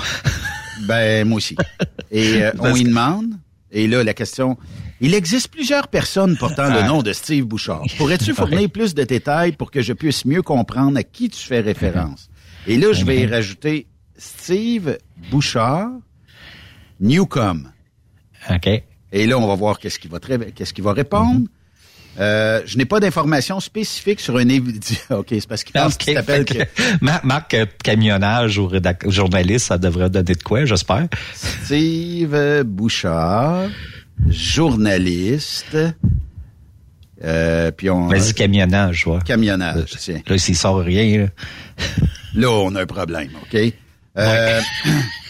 Ben, 0.87 1.27
moi 1.27 1.37
aussi. 1.37 1.55
Et 2.09 2.43
euh, 2.43 2.51
on 2.59 2.75
y 2.75 2.83
demande. 2.83 3.33
Et 3.71 3.87
là, 3.87 4.03
la 4.03 4.13
question. 4.13 4.57
Il 4.99 5.13
existe 5.15 5.47
plusieurs 5.49 5.87
personnes 5.87 6.37
portant 6.37 6.67
le 6.69 6.79
Ah. 6.79 6.87
nom 6.87 7.01
de 7.01 7.13
Steve 7.13 7.45
Bouchard. 7.45 7.83
Pourrais-tu 7.97 8.33
fournir 8.35 8.69
plus 8.69 8.93
de 8.93 9.03
détails 9.03 9.53
pour 9.53 9.71
que 9.71 9.81
je 9.81 9.93
puisse 9.93 10.25
mieux 10.25 10.41
comprendre 10.41 10.97
à 10.97 11.03
qui 11.03 11.29
tu 11.29 11.39
fais 11.39 11.61
référence? 11.61 12.29
Et 12.67 12.77
là, 12.77 12.93
je 12.93 13.05
vais 13.05 13.21
y 13.21 13.25
rajouter 13.25 13.87
Steve 14.17 14.97
Bouchard, 15.31 15.89
Newcom. 16.99 17.71
OK. 18.49 18.67
Et 19.13 19.27
là, 19.27 19.37
on 19.37 19.47
va 19.47 19.55
voir 19.55 19.79
qu'est-ce 19.79 19.99
qu'il 19.99 20.11
va, 20.11 20.19
très- 20.19 20.51
qu'est-ce 20.51 20.73
qu'il 20.73 20.83
va 20.83 20.93
répondre. 20.93 21.47
Euh, 22.19 22.61
je 22.65 22.77
n'ai 22.77 22.85
pas 22.85 22.99
d'informations 22.99 23.59
spécifiques 23.59 24.19
sur 24.19 24.35
un 24.37 24.45
évi- 24.45 24.99
OK, 25.11 25.27
c'est 25.29 25.47
parce 25.47 25.63
qu'il 25.63 25.73
pense 25.73 25.93
OK, 25.95 25.99
qu'il 25.99 26.15
que... 26.15 26.43
que- 26.43 26.63
Mar- 27.01 27.21
Marc, 27.25 27.53
euh, 27.53 27.65
camionnage 27.83 28.57
ou 28.57 28.67
rédac- 28.67 29.09
journaliste, 29.09 29.67
ça 29.67 29.77
devrait 29.77 30.09
donner 30.09 30.35
de 30.35 30.43
quoi, 30.43 30.65
j'espère. 30.65 31.07
Steve 31.33 32.63
Bouchard, 32.65 33.69
journaliste. 34.29 35.77
Euh, 37.23 37.71
puis 37.71 37.89
on. 37.89 38.07
Vas-y, 38.07 38.33
camionnage, 38.33 39.01
je 39.01 39.05
vois. 39.05 39.19
Camionnage, 39.21 39.91
tiens. 39.99 40.21
Là, 40.25 40.37
s'il 40.37 40.57
sort 40.57 40.79
rien, 40.79 41.19
là. 41.19 41.27
Là, 42.33 42.49
on 42.49 42.73
a 42.75 42.81
un 42.81 42.85
problème, 42.85 43.29
OK? 43.43 43.59
Euh, 44.17 44.61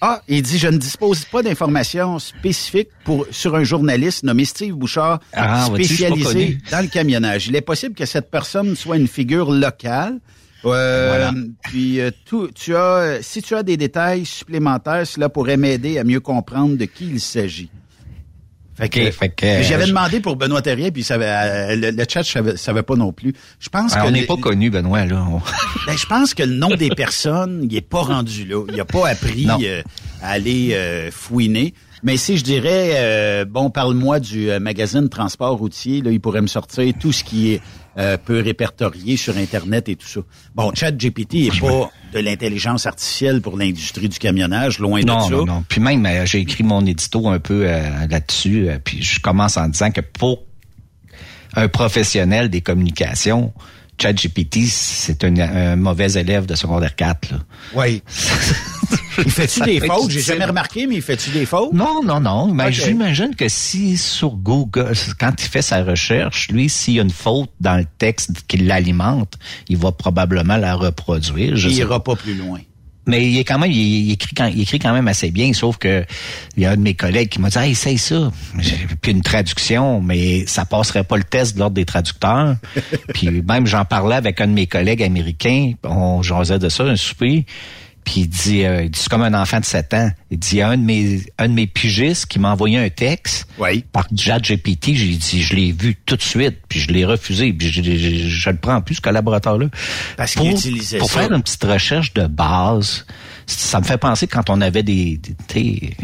ah, 0.00 0.22
il 0.28 0.42
dit, 0.42 0.58
je 0.58 0.68
ne 0.68 0.78
dispose 0.78 1.24
pas 1.24 1.42
d'informations 1.42 2.18
spécifiques 2.18 2.90
pour, 3.04 3.26
sur 3.30 3.56
un 3.56 3.64
journaliste 3.64 4.22
nommé 4.22 4.44
Steve 4.44 4.74
Bouchard, 4.74 5.20
Ah, 5.32 5.66
spécialisé 5.66 6.58
dans 6.70 6.80
le 6.82 6.88
camionnage. 6.88 7.48
Il 7.48 7.56
est 7.56 7.60
possible 7.62 7.94
que 7.94 8.06
cette 8.06 8.30
personne 8.30 8.76
soit 8.76 8.96
une 8.96 9.08
figure 9.08 9.50
locale. 9.50 10.20
Euh, 10.64 11.08
Voilà. 11.08 11.32
Puis 11.62 12.00
euh, 12.00 12.10
tout, 12.24 12.48
tu 12.54 12.74
as, 12.76 13.18
si 13.22 13.42
tu 13.42 13.54
as 13.54 13.62
des 13.62 13.76
détails 13.76 14.24
supplémentaires, 14.24 15.06
cela 15.06 15.28
pourrait 15.28 15.56
m'aider 15.56 15.98
à 15.98 16.04
mieux 16.04 16.20
comprendre 16.20 16.76
de 16.76 16.84
qui 16.84 17.06
il 17.06 17.20
s'agit. 17.20 17.70
Fait 18.78 18.88
que, 18.88 19.10
fait 19.10 19.28
que, 19.30 19.44
euh, 19.44 19.62
j'avais 19.62 19.84
je- 19.84 19.88
demandé 19.88 20.20
pour 20.20 20.36
Benoît 20.36 20.62
Terrien, 20.62 20.90
puis 20.90 21.02
savait, 21.02 21.26
euh, 21.26 21.74
le, 21.76 21.90
le 21.90 22.04
chat 22.08 22.22
savait, 22.22 22.56
savait 22.56 22.82
pas 22.84 22.94
non 22.94 23.12
plus. 23.12 23.32
Je 23.58 23.68
pense 23.68 23.94
que 23.94 24.00
on 24.06 24.10
n'est 24.12 24.22
pas 24.26 24.36
connu, 24.36 24.70
Benoît, 24.70 25.04
là. 25.04 25.26
On- 25.28 25.38
ben, 25.86 25.96
je 25.98 26.06
pense 26.06 26.32
que 26.32 26.44
le 26.44 26.54
nom 26.54 26.68
des 26.76 26.90
personnes, 26.90 27.66
il 27.68 27.76
est 27.76 27.80
pas 27.80 28.02
rendu 28.02 28.44
là. 28.44 28.62
Il 28.72 28.80
a 28.80 28.84
pas 28.84 29.08
appris 29.08 29.46
euh, 29.62 29.82
à 30.22 30.30
aller 30.30 30.70
euh, 30.74 31.10
fouiner. 31.10 31.74
Mais 32.04 32.16
si 32.16 32.38
je 32.38 32.44
dirais, 32.44 32.92
euh, 32.94 33.44
bon, 33.44 33.70
parle-moi 33.70 34.20
du 34.20 34.48
euh, 34.50 34.60
magazine 34.60 35.08
Transport 35.08 35.56
routier, 35.58 36.00
là, 36.00 36.12
il 36.12 36.20
pourrait 36.20 36.42
me 36.42 36.46
sortir 36.46 36.92
tout 37.00 37.10
ce 37.10 37.24
qui 37.24 37.54
est 37.54 37.60
euh, 37.98 38.16
peu 38.16 38.40
répertorié 38.40 39.16
sur 39.16 39.36
Internet 39.36 39.88
et 39.88 39.96
tout 39.96 40.06
ça. 40.06 40.20
Bon, 40.54 40.72
ChatGPT 40.74 41.34
est 41.46 41.60
pas 41.60 41.90
de 42.12 42.18
l'intelligence 42.20 42.86
artificielle 42.86 43.40
pour 43.40 43.56
l'industrie 43.56 44.08
du 44.08 44.18
camionnage, 44.18 44.78
loin 44.78 45.00
Non, 45.02 45.18
de 45.18 45.22
ça. 45.22 45.30
non, 45.30 45.44
non. 45.46 45.64
Puis 45.68 45.80
même, 45.80 46.06
euh, 46.06 46.24
j'ai 46.24 46.38
écrit 46.38 46.62
mon 46.64 46.84
édito 46.86 47.28
un 47.28 47.40
peu 47.40 47.64
euh, 47.66 48.06
là-dessus. 48.08 48.68
puis 48.84 49.02
je 49.02 49.20
commence 49.20 49.56
en 49.56 49.68
disant 49.68 49.90
que 49.90 50.00
pour 50.00 50.44
un 51.54 51.68
professionnel 51.68 52.50
des 52.50 52.60
communications, 52.60 53.52
ChatGPT, 54.00 54.60
c'est 54.66 55.24
un, 55.24 55.36
un 55.38 55.76
mauvais 55.76 56.12
élève 56.12 56.46
de 56.46 56.54
secondaire 56.54 56.94
4. 56.94 57.32
Là. 57.32 57.38
Oui. 57.74 58.02
il 59.18 59.30
fait-tu 59.30 59.60
des 59.60 59.80
fautes? 59.80 60.10
J'ai 60.10 60.20
jamais 60.20 60.44
remarqué, 60.44 60.86
mais 60.86 60.96
il 60.96 61.02
fait-tu 61.02 61.30
des 61.30 61.46
fautes? 61.46 61.72
Non, 61.72 62.02
non, 62.04 62.20
non. 62.20 62.52
Mais 62.52 62.72
j'imagine 62.72 63.34
que 63.34 63.48
si 63.48 63.96
sur 63.96 64.30
Google, 64.30 64.92
quand 65.18 65.32
il 65.38 65.48
fait 65.48 65.62
sa 65.62 65.82
recherche, 65.82 66.48
lui, 66.50 66.68
s'il 66.68 66.94
y 66.94 67.00
a 67.00 67.02
une 67.02 67.10
faute 67.10 67.50
dans 67.60 67.76
le 67.76 67.86
texte 67.98 68.44
qui 68.46 68.58
l'alimente, 68.58 69.34
il 69.68 69.76
va 69.76 69.92
probablement 69.92 70.56
la 70.56 70.74
reproduire. 70.74 71.56
Je 71.56 71.68
il 71.68 71.76
ira 71.76 72.02
pas 72.02 72.16
plus 72.16 72.34
loin. 72.34 72.60
Mais 73.08 73.28
il 73.28 73.38
est 73.38 73.44
quand 73.44 73.58
même, 73.58 73.70
il, 73.72 73.76
il 74.06 74.12
écrit 74.12 74.34
quand, 74.36 74.46
il 74.46 74.60
écrit 74.60 74.78
quand 74.78 74.92
même 74.92 75.08
assez 75.08 75.30
bien, 75.32 75.52
sauf 75.52 75.76
que 75.78 76.04
il 76.56 76.62
y 76.62 76.66
a 76.66 76.70
un 76.72 76.76
de 76.76 76.82
mes 76.82 76.94
collègues 76.94 77.28
qui 77.30 77.40
m'a 77.40 77.48
dit, 77.48 77.58
hey, 77.58 77.72
essaye 77.72 77.98
ça. 77.98 78.30
J'ai- 78.58 78.86
Puis 79.02 79.10
une 79.12 79.22
traduction, 79.22 80.00
mais 80.00 80.46
ça 80.46 80.64
passerait 80.64 81.02
pas 81.04 81.16
le 81.16 81.24
test 81.24 81.54
de 81.54 81.58
l'ordre 81.60 81.74
des 81.74 81.84
traducteurs. 81.86 82.56
puis 83.14 83.42
même 83.42 83.66
j'en 83.66 83.84
parlais 83.84 84.14
avec 84.16 84.40
un 84.40 84.46
de 84.46 84.52
mes 84.52 84.66
collègues 84.66 85.02
américains, 85.02 85.72
on 85.82 86.22
jasait 86.22 86.58
de 86.60 86.68
ça, 86.68 86.84
un 86.84 86.96
souper. 86.96 87.46
Puis 88.04 88.20
il 88.22 88.28
dit, 88.28 88.64
euh, 88.64 88.84
il 88.84 88.90
dit, 88.90 88.98
c'est 88.98 89.08
comme 89.10 89.22
un 89.22 89.34
enfant 89.34 89.60
de 89.60 89.64
7 89.66 89.92
ans. 89.94 90.10
Il 90.30 90.38
dit, 90.38 90.48
il 90.52 90.58
y 90.58 90.62
a 90.62 90.68
un 90.70 90.78
de 90.78 90.82
mes, 90.82 91.20
un 91.38 91.48
de 91.48 91.52
mes 91.52 91.66
pigistes 91.66 92.24
qui 92.26 92.38
m'a 92.38 92.50
envoyé 92.52 92.78
un 92.78 92.88
texte 92.88 93.46
Oui. 93.58 93.84
par 93.92 94.06
ChatGPT. 94.16 94.94
J'ai 94.94 95.08
dit, 95.16 95.42
je 95.42 95.54
l'ai 95.54 95.72
vu 95.72 95.94
tout 96.06 96.16
de 96.16 96.22
suite, 96.22 96.56
puis 96.68 96.80
je 96.80 96.88
l'ai 96.90 97.04
refusé, 97.04 97.52
puis 97.52 97.70
je, 97.70 97.82
je, 97.82 98.28
je- 98.28 98.50
le 98.50 98.56
prends 98.56 98.80
plus, 98.80 98.94
ce 98.94 99.00
collaborateur-là. 99.02 99.66
Parce 100.16 100.32
qu'il 100.32 100.40
Pour- 100.42 100.50
utilisait 100.58 100.98
Pour 100.98 101.10
ça. 101.10 101.20
faire 101.20 101.32
une 101.32 101.42
petite 101.42 101.64
recherche 101.64 102.14
de 102.14 102.26
base, 102.26 103.04
ça 103.46 103.78
me 103.80 103.84
fait 103.84 103.98
penser 103.98 104.26
quand 104.26 104.48
on 104.48 104.60
avait 104.62 104.82
des... 104.82 105.20
des- 105.52 105.94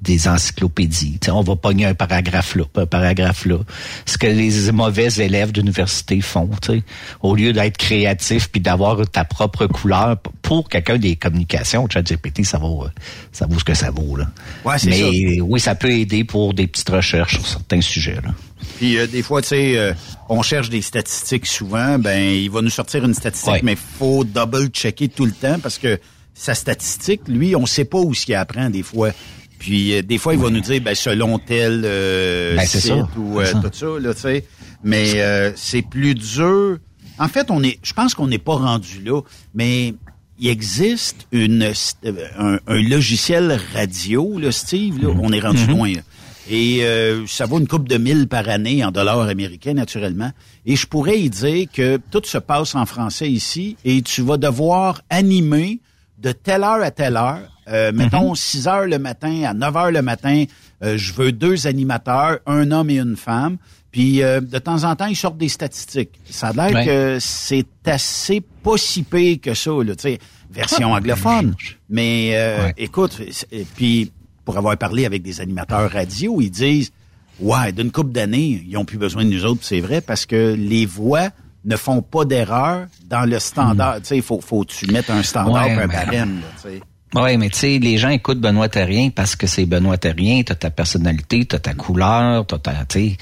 des 0.00 0.28
encyclopédies. 0.28 1.18
sais, 1.22 1.30
on 1.30 1.42
va 1.42 1.56
pogner 1.56 1.86
un 1.86 1.94
paragraphe 1.94 2.54
là, 2.54 2.64
un 2.76 2.86
paragraphe 2.86 3.44
là. 3.44 3.58
Ce 4.06 4.16
que 4.16 4.26
les 4.26 4.72
mauvais 4.72 5.08
élèves 5.18 5.52
d'université 5.52 6.20
font, 6.20 6.48
sais, 6.64 6.82
au 7.20 7.34
lieu 7.34 7.52
d'être 7.52 7.76
créatif 7.76 8.48
puis 8.50 8.60
d'avoir 8.60 9.06
ta 9.08 9.24
propre 9.24 9.66
couleur 9.66 10.16
pour 10.42 10.68
quelqu'un 10.68 10.96
des 10.96 11.16
communications, 11.16 11.86
ChatGPT, 11.88 12.44
ça 12.44 12.58
vaut 12.58 12.86
ça 13.32 13.46
vaut 13.46 13.58
ce 13.58 13.64
que 13.64 13.74
ça 13.74 13.90
vaut 13.90 14.16
là. 14.16 14.26
Ouais, 14.64 14.78
c'est 14.78 14.90
Mais 14.90 15.40
oui, 15.40 15.60
ça 15.60 15.74
peut 15.74 15.90
aider 15.90 16.24
pour 16.24 16.54
des 16.54 16.66
petites 16.66 16.90
recherches 16.90 17.34
sur 17.34 17.46
certains 17.46 17.80
sujets 17.80 18.18
là. 18.24 18.34
Puis 18.76 18.98
euh, 18.98 19.06
des 19.06 19.22
fois, 19.22 19.42
tu 19.42 19.48
sais, 19.48 19.76
euh, 19.76 19.92
on 20.28 20.42
cherche 20.42 20.70
des 20.70 20.82
statistiques 20.82 21.46
souvent, 21.46 21.98
ben 21.98 22.20
il 22.20 22.50
va 22.50 22.62
nous 22.62 22.70
sortir 22.70 23.04
une 23.04 23.14
statistique, 23.14 23.62
mais 23.62 23.76
faut 23.76 24.24
double 24.24 24.68
checker 24.68 25.08
tout 25.08 25.26
le 25.26 25.32
temps 25.32 25.58
parce 25.62 25.78
que 25.78 25.98
sa 26.34 26.54
statistique, 26.54 27.22
lui, 27.28 27.54
on 27.54 27.66
sait 27.66 27.84
pas 27.84 27.98
où 27.98 28.14
ce 28.14 28.24
qu'il 28.24 28.34
apprend 28.34 28.70
des 28.70 28.82
fois. 28.82 29.10
Puis 29.60 29.94
euh, 29.94 30.02
des 30.02 30.18
fois, 30.18 30.34
il 30.34 30.40
va 30.40 30.50
nous 30.50 30.60
dire, 30.60 30.80
ben 30.80 30.96
selon 30.96 31.38
tel 31.38 31.82
ben, 31.82 32.66
site 32.66 32.92
ou 33.16 33.40
tout 33.40 33.70
ça, 33.72 33.86
là, 34.00 34.14
tu 34.14 34.20
sais. 34.20 34.44
Mais 34.82 35.52
c'est 35.54 35.82
plus 35.82 36.14
dur. 36.14 36.78
En 37.20 37.28
fait, 37.28 37.50
on 37.50 37.62
est, 37.62 37.78
je 37.82 37.92
pense 37.92 38.14
qu'on 38.14 38.26
n'est 38.26 38.38
pas 38.38 38.56
rendu 38.56 39.02
là, 39.04 39.20
mais 39.54 39.94
il 40.38 40.48
existe 40.48 41.26
une 41.32 41.70
un, 42.38 42.58
logiciel 42.66 43.60
radio, 43.74 44.38
là, 44.38 44.50
Steve. 44.50 45.02
Là, 45.02 45.10
mm-hmm. 45.10 45.20
on 45.22 45.32
est 45.32 45.40
rendu 45.40 45.64
mm-hmm. 45.64 45.76
loin. 45.76 45.92
Là. 45.92 46.00
Et 46.50 46.82
euh, 46.82 47.26
ça 47.28 47.46
vaut 47.46 47.60
une 47.60 47.68
coupe 47.68 47.88
de 47.88 47.96
mille 47.96 48.26
par 48.26 48.48
année 48.48 48.84
en 48.84 48.90
dollars 48.90 49.20
américains, 49.20 49.74
naturellement. 49.74 50.32
Et 50.66 50.74
je 50.74 50.86
pourrais 50.86 51.20
y 51.20 51.30
dire 51.30 51.68
que 51.72 52.00
tout 52.10 52.22
se 52.24 52.38
passe 52.38 52.74
en 52.74 52.86
français 52.86 53.30
ici 53.30 53.76
et 53.84 54.02
tu 54.02 54.22
vas 54.22 54.36
devoir 54.36 55.00
animer 55.10 55.78
de 56.18 56.32
telle 56.32 56.64
heure 56.64 56.82
à 56.82 56.90
telle 56.90 57.16
heure. 57.16 57.48
Euh, 57.70 57.92
mettons 57.94 58.34
6 58.34 58.66
mhm. 58.66 58.72
heures 58.72 58.86
le 58.86 58.98
matin 58.98 59.42
à 59.44 59.54
9 59.54 59.76
heures 59.76 59.90
le 59.90 60.02
matin, 60.02 60.44
euh, 60.82 60.96
je 60.96 61.12
veux 61.12 61.32
deux 61.32 61.66
animateurs, 61.66 62.38
un 62.46 62.70
homme 62.70 62.90
et 62.90 62.98
une 62.98 63.16
femme. 63.16 63.58
Puis 63.92 64.18
de 64.18 64.58
temps 64.58 64.84
en 64.84 64.94
temps, 64.94 65.06
ils 65.06 65.16
sortent 65.16 65.36
des 65.36 65.48
statistiques. 65.48 66.12
Ça 66.30 66.48
a 66.48 66.52
l'air 66.52 66.84
que 66.84 67.18
c'est 67.18 67.66
assez 67.86 68.40
pas 68.40 68.76
si 68.76 69.02
pire 69.02 69.38
que 69.42 69.52
ça, 69.52 69.72
là, 69.84 69.94
version 70.48 70.92
anglophone. 70.92 71.56
Mais 71.88 72.72
écoute, 72.76 73.20
puis 73.74 74.12
pour 74.44 74.56
avoir 74.56 74.76
parlé 74.76 75.06
avec 75.06 75.22
des 75.22 75.40
animateurs 75.40 75.90
radio, 75.90 76.40
ils 76.40 76.50
disent 76.50 76.92
Ouais, 77.40 77.72
d'une 77.72 77.90
couple 77.90 78.12
d'années, 78.12 78.62
ils 78.66 78.76
ont 78.76 78.84
plus 78.84 78.98
besoin 78.98 79.24
de 79.24 79.30
nous 79.30 79.44
autres, 79.46 79.62
c'est 79.62 79.80
vrai, 79.80 80.00
parce 80.00 80.26
que 80.26 80.54
les 80.56 80.84
voix 80.84 81.30
ne 81.64 81.76
font 81.76 82.02
pas 82.02 82.24
d'erreur 82.24 82.86
dans 83.06 83.28
le 83.28 83.38
standard. 83.38 83.96
Hmm. 83.96 84.00
Tu 84.00 84.06
sais, 84.06 84.16
il 84.16 84.22
faut, 84.22 84.40
faut 84.40 84.64
tu 84.64 84.86
mettre 84.92 85.10
un 85.10 85.22
standard 85.22 85.68
un 85.68 85.86
barème. 85.86 86.40
Oui, 87.14 87.36
mais 87.38 87.48
tu 87.48 87.58
sais, 87.58 87.78
les 87.78 87.98
gens 87.98 88.10
écoutent 88.10 88.38
Benoît 88.38 88.68
Terrien 88.68 89.10
parce 89.10 89.34
que 89.34 89.48
c'est 89.48 89.66
Benoît 89.66 89.98
Terrien, 89.98 90.42
t'as 90.44 90.54
ta 90.54 90.70
personnalité, 90.70 91.44
t'as 91.44 91.58
ta 91.58 91.74
couleur, 91.74 92.46
t'as 92.46 92.58
ta, 92.58 92.84
tu 92.88 93.16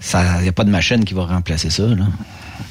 sais, 0.00 0.44
y 0.44 0.48
a 0.48 0.52
pas 0.52 0.64
de 0.64 0.70
machine 0.70 1.02
qui 1.04 1.14
va 1.14 1.24
remplacer 1.24 1.70
ça, 1.70 1.86
là. 1.86 2.04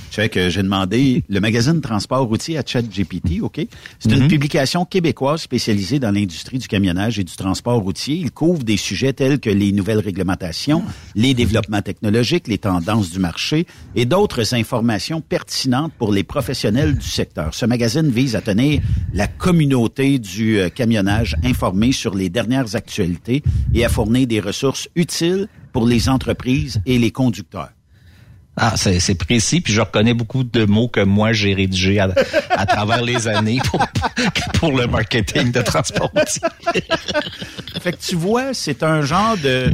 Sais 0.09 0.29
que 0.29 0.49
j'ai 0.49 0.63
demandé 0.63 1.23
le 1.29 1.39
magazine 1.39 1.81
Transport 1.81 2.25
routier 2.27 2.57
à 2.57 2.63
ChatGPT, 2.65 3.41
OK? 3.41 3.65
C'est 3.99 4.11
une 4.11 4.23
mhm. 4.23 4.27
publication 4.27 4.85
québécoise 4.85 5.41
spécialisée 5.41 5.99
dans 5.99 6.11
l'industrie 6.11 6.57
du 6.57 6.67
camionnage 6.67 7.19
et 7.19 7.23
du 7.23 7.35
transport 7.35 7.79
routier. 7.79 8.15
Il 8.15 8.31
couvre 8.31 8.63
des 8.63 8.77
sujets 8.77 9.13
tels 9.13 9.39
que 9.39 9.49
les 9.49 9.71
nouvelles 9.71 9.99
réglementations, 9.99 10.83
les 11.15 11.33
développements 11.33 11.81
technologiques, 11.81 12.47
les 12.47 12.57
tendances 12.57 13.11
du 13.11 13.19
marché 13.19 13.65
et 13.95 14.05
d'autres 14.05 14.53
informations 14.53 15.21
pertinentes 15.21 15.93
pour 15.97 16.11
les 16.11 16.23
professionnels 16.23 16.97
du 16.97 17.07
secteur. 17.07 17.53
Ce 17.53 17.65
magazine 17.65 18.09
vise 18.09 18.35
à 18.35 18.41
tenir 18.41 18.81
la 19.13 19.27
communauté 19.27 20.19
du 20.19 20.59
euh, 20.59 20.69
camionnage 20.69 21.35
informée 21.43 21.91
sur 21.91 22.15
les 22.15 22.29
dernières 22.29 22.75
actualités 22.75 23.43
et 23.73 23.85
à 23.85 23.89
fournir 23.89 24.27
des 24.27 24.39
ressources 24.39 24.87
utiles 24.95 25.47
pour 25.73 25.87
les 25.87 26.09
entreprises 26.09 26.81
et 26.85 26.99
les 26.99 27.11
conducteurs. 27.11 27.69
Ah, 28.57 28.75
c'est 28.75 29.15
précis, 29.15 29.61
puis 29.61 29.73
je 29.73 29.79
reconnais 29.79 30.13
beaucoup 30.13 30.43
de 30.43 30.65
mots 30.65 30.89
que 30.89 30.99
moi 30.99 31.31
j'ai 31.31 31.53
rédigés 31.53 31.99
à, 31.99 32.65
travers 32.65 33.01
les 33.01 33.27
années 33.27 33.59
pour, 33.65 33.85
pour 34.55 34.71
le 34.77 34.87
marketing 34.87 35.51
de 35.51 35.61
transport 35.61 36.11
fait 37.81 37.93
que 37.93 37.97
tu 37.97 38.15
vois, 38.15 38.53
c'est 38.53 38.83
un 38.83 39.01
genre 39.03 39.37
de 39.37 39.71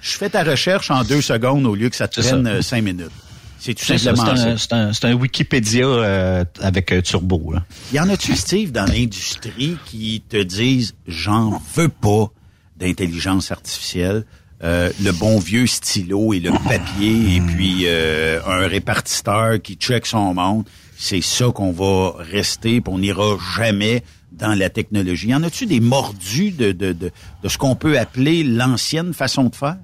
je 0.00 0.10
fais 0.10 0.30
ta 0.30 0.44
recherche 0.44 0.90
en 0.90 1.02
deux 1.04 1.22
secondes 1.22 1.66
au 1.66 1.74
lieu 1.74 1.88
que 1.88 1.96
ça 1.96 2.06
te 2.06 2.20
prenne 2.20 2.46
euh, 2.46 2.62
cinq 2.62 2.82
minutes. 2.82 3.10
C'est 3.58 3.74
tout 3.74 3.84
simplement 3.84 4.36
ça. 4.36 4.56
C'est 4.92 5.04
un, 5.04 5.10
un, 5.10 5.14
Wikipédia 5.14 5.84
euh, 5.84 6.44
avec 6.60 6.92
un 6.92 7.00
turbo. 7.00 7.52
Là. 7.52 7.64
Y 7.92 7.98
en 7.98 8.08
a-tu, 8.08 8.36
Steve, 8.36 8.70
dans 8.70 8.84
l'industrie 8.84 9.76
qui 9.86 10.22
te 10.28 10.40
disent 10.40 10.94
j'en 11.08 11.60
veux 11.74 11.88
pas 11.88 12.30
d'intelligence 12.76 13.50
artificielle? 13.50 14.24
Euh, 14.64 14.90
le 15.00 15.12
bon 15.12 15.38
vieux 15.38 15.68
stylo 15.68 16.32
et 16.32 16.40
le 16.40 16.50
papier 16.50 17.36
et 17.36 17.40
puis 17.40 17.82
euh, 17.84 18.40
un 18.44 18.66
répartiteur 18.66 19.62
qui 19.62 19.74
check 19.74 20.04
son 20.04 20.34
monde. 20.34 20.64
C'est 20.96 21.20
ça 21.20 21.52
qu'on 21.54 21.70
va 21.70 22.14
rester, 22.18 22.80
puis 22.80 22.92
on 22.92 22.98
n'ira 22.98 23.36
jamais 23.56 24.02
dans 24.32 24.58
la 24.58 24.68
technologie. 24.68 25.28
Y 25.28 25.34
en 25.36 25.44
a-tu 25.44 25.66
des 25.66 25.78
mordus 25.78 26.50
de, 26.50 26.72
de, 26.72 26.92
de, 26.92 27.12
de 27.42 27.48
ce 27.48 27.56
qu'on 27.56 27.76
peut 27.76 28.00
appeler 28.00 28.42
l'ancienne 28.42 29.14
façon 29.14 29.44
de 29.44 29.54
faire? 29.54 29.76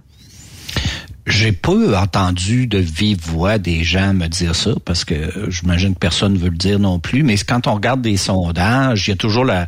J'ai 1.26 1.52
peu 1.52 1.96
entendu 1.96 2.66
de 2.66 2.76
vive 2.76 3.18
voix 3.22 3.56
des 3.56 3.82
gens 3.82 4.12
me 4.12 4.26
dire 4.26 4.54
ça 4.54 4.72
parce 4.84 5.06
que 5.06 5.14
j'imagine 5.48 5.94
que 5.94 5.98
personne 5.98 6.34
ne 6.34 6.38
veut 6.38 6.50
le 6.50 6.56
dire 6.56 6.78
non 6.78 6.98
plus. 6.98 7.22
Mais 7.22 7.38
quand 7.38 7.66
on 7.66 7.74
regarde 7.74 8.02
des 8.02 8.18
sondages, 8.18 9.08
il 9.08 9.12
y 9.12 9.14
a 9.14 9.16
toujours 9.16 9.46
la, 9.46 9.64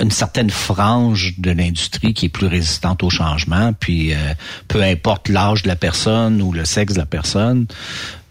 une 0.00 0.10
certaine 0.10 0.50
frange 0.50 1.34
de 1.38 1.52
l'industrie 1.52 2.12
qui 2.12 2.26
est 2.26 2.30
plus 2.30 2.48
résistante 2.48 3.04
au 3.04 3.10
changement. 3.10 3.72
Puis 3.72 4.14
euh, 4.14 4.16
peu 4.66 4.82
importe 4.82 5.28
l'âge 5.28 5.62
de 5.62 5.68
la 5.68 5.76
personne 5.76 6.42
ou 6.42 6.52
le 6.52 6.64
sexe 6.64 6.94
de 6.94 6.98
la 6.98 7.06
personne, 7.06 7.66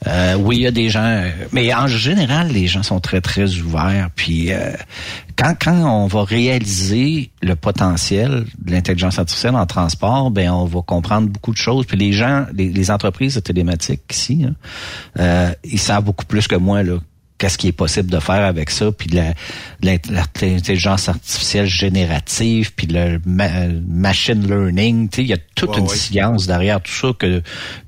euh, 0.08 0.36
oui, 0.36 0.58
il 0.58 0.62
y 0.62 0.68
a 0.68 0.72
des 0.72 0.90
gens, 0.90 1.24
mais 1.52 1.74
en 1.74 1.88
général, 1.88 2.50
les 2.50 2.68
gens 2.68 2.84
sont 2.84 3.00
très, 3.00 3.22
très 3.22 3.56
ouverts. 3.58 4.10
Puis 4.16 4.52
euh, 4.52 4.72
quand, 5.36 5.56
quand 5.60 6.04
on 6.04 6.08
va 6.08 6.24
réaliser 6.24 7.32
le 7.42 7.56
potentiel 7.56 8.46
de 8.60 8.72
l'intelligence 8.72 9.20
artificielle 9.20 9.56
en 9.56 9.66
transport, 9.66 10.32
ben 10.32 10.52
on 10.52 10.66
va 10.66 10.82
comprendre 10.82 11.30
beaucoup 11.30 11.52
de 11.52 11.58
choses. 11.58 11.86
Puis 11.86 11.98
les 11.98 12.14
gens, 12.14 12.46
les, 12.54 12.92
entreprises 12.92 13.36
de 13.36 13.40
télématiques 13.40 14.04
ici, 14.12 14.46
hein, 14.48 14.54
euh, 15.20 15.52
ils 15.64 15.80
savent 15.80 16.04
beaucoup 16.04 16.26
plus 16.26 16.48
que 16.48 16.56
moi 16.56 16.84
là, 16.84 17.00
qu'est-ce 17.38 17.58
qui 17.58 17.68
est 17.68 17.74
possible 17.74 18.10
de 18.10 18.20
faire 18.20 18.46
avec 18.46 18.70
ça, 18.70 18.92
puis 18.92 19.10
l'intelligence 19.82 21.10
artificielle 21.10 21.68
générative, 21.68 22.74
puis 22.74 22.88
le 22.88 23.20
machine 23.26 24.48
learning, 24.48 25.10
il 25.18 25.28
y 25.28 25.34
a 25.34 25.38
toute 25.56 25.78
une 25.78 25.90
science 25.90 26.48
derrière 26.48 26.82
tout 26.82 26.92
ça 26.92 27.10
que 27.18 27.42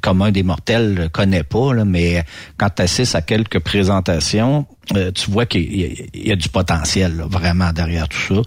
un 0.03 0.31
des 0.31 0.43
mortels 0.43 0.93
ne 0.95 1.07
connaît 1.07 1.43
pas, 1.43 1.73
là, 1.73 1.85
mais 1.85 2.23
quand 2.57 2.69
tu 2.75 2.81
assistes 2.81 3.15
à 3.15 3.21
quelques 3.21 3.59
présentations, 3.59 4.65
euh, 4.95 5.11
tu 5.11 5.31
vois 5.31 5.45
qu'il 5.45 6.07
y, 6.14 6.31
a 6.31 6.35
du 6.35 6.49
potentiel 6.49 7.23
vraiment 7.30 7.73
derrière 7.73 8.07
tout 8.07 8.35
ça. 8.35 8.41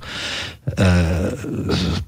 Euh, 0.79 1.31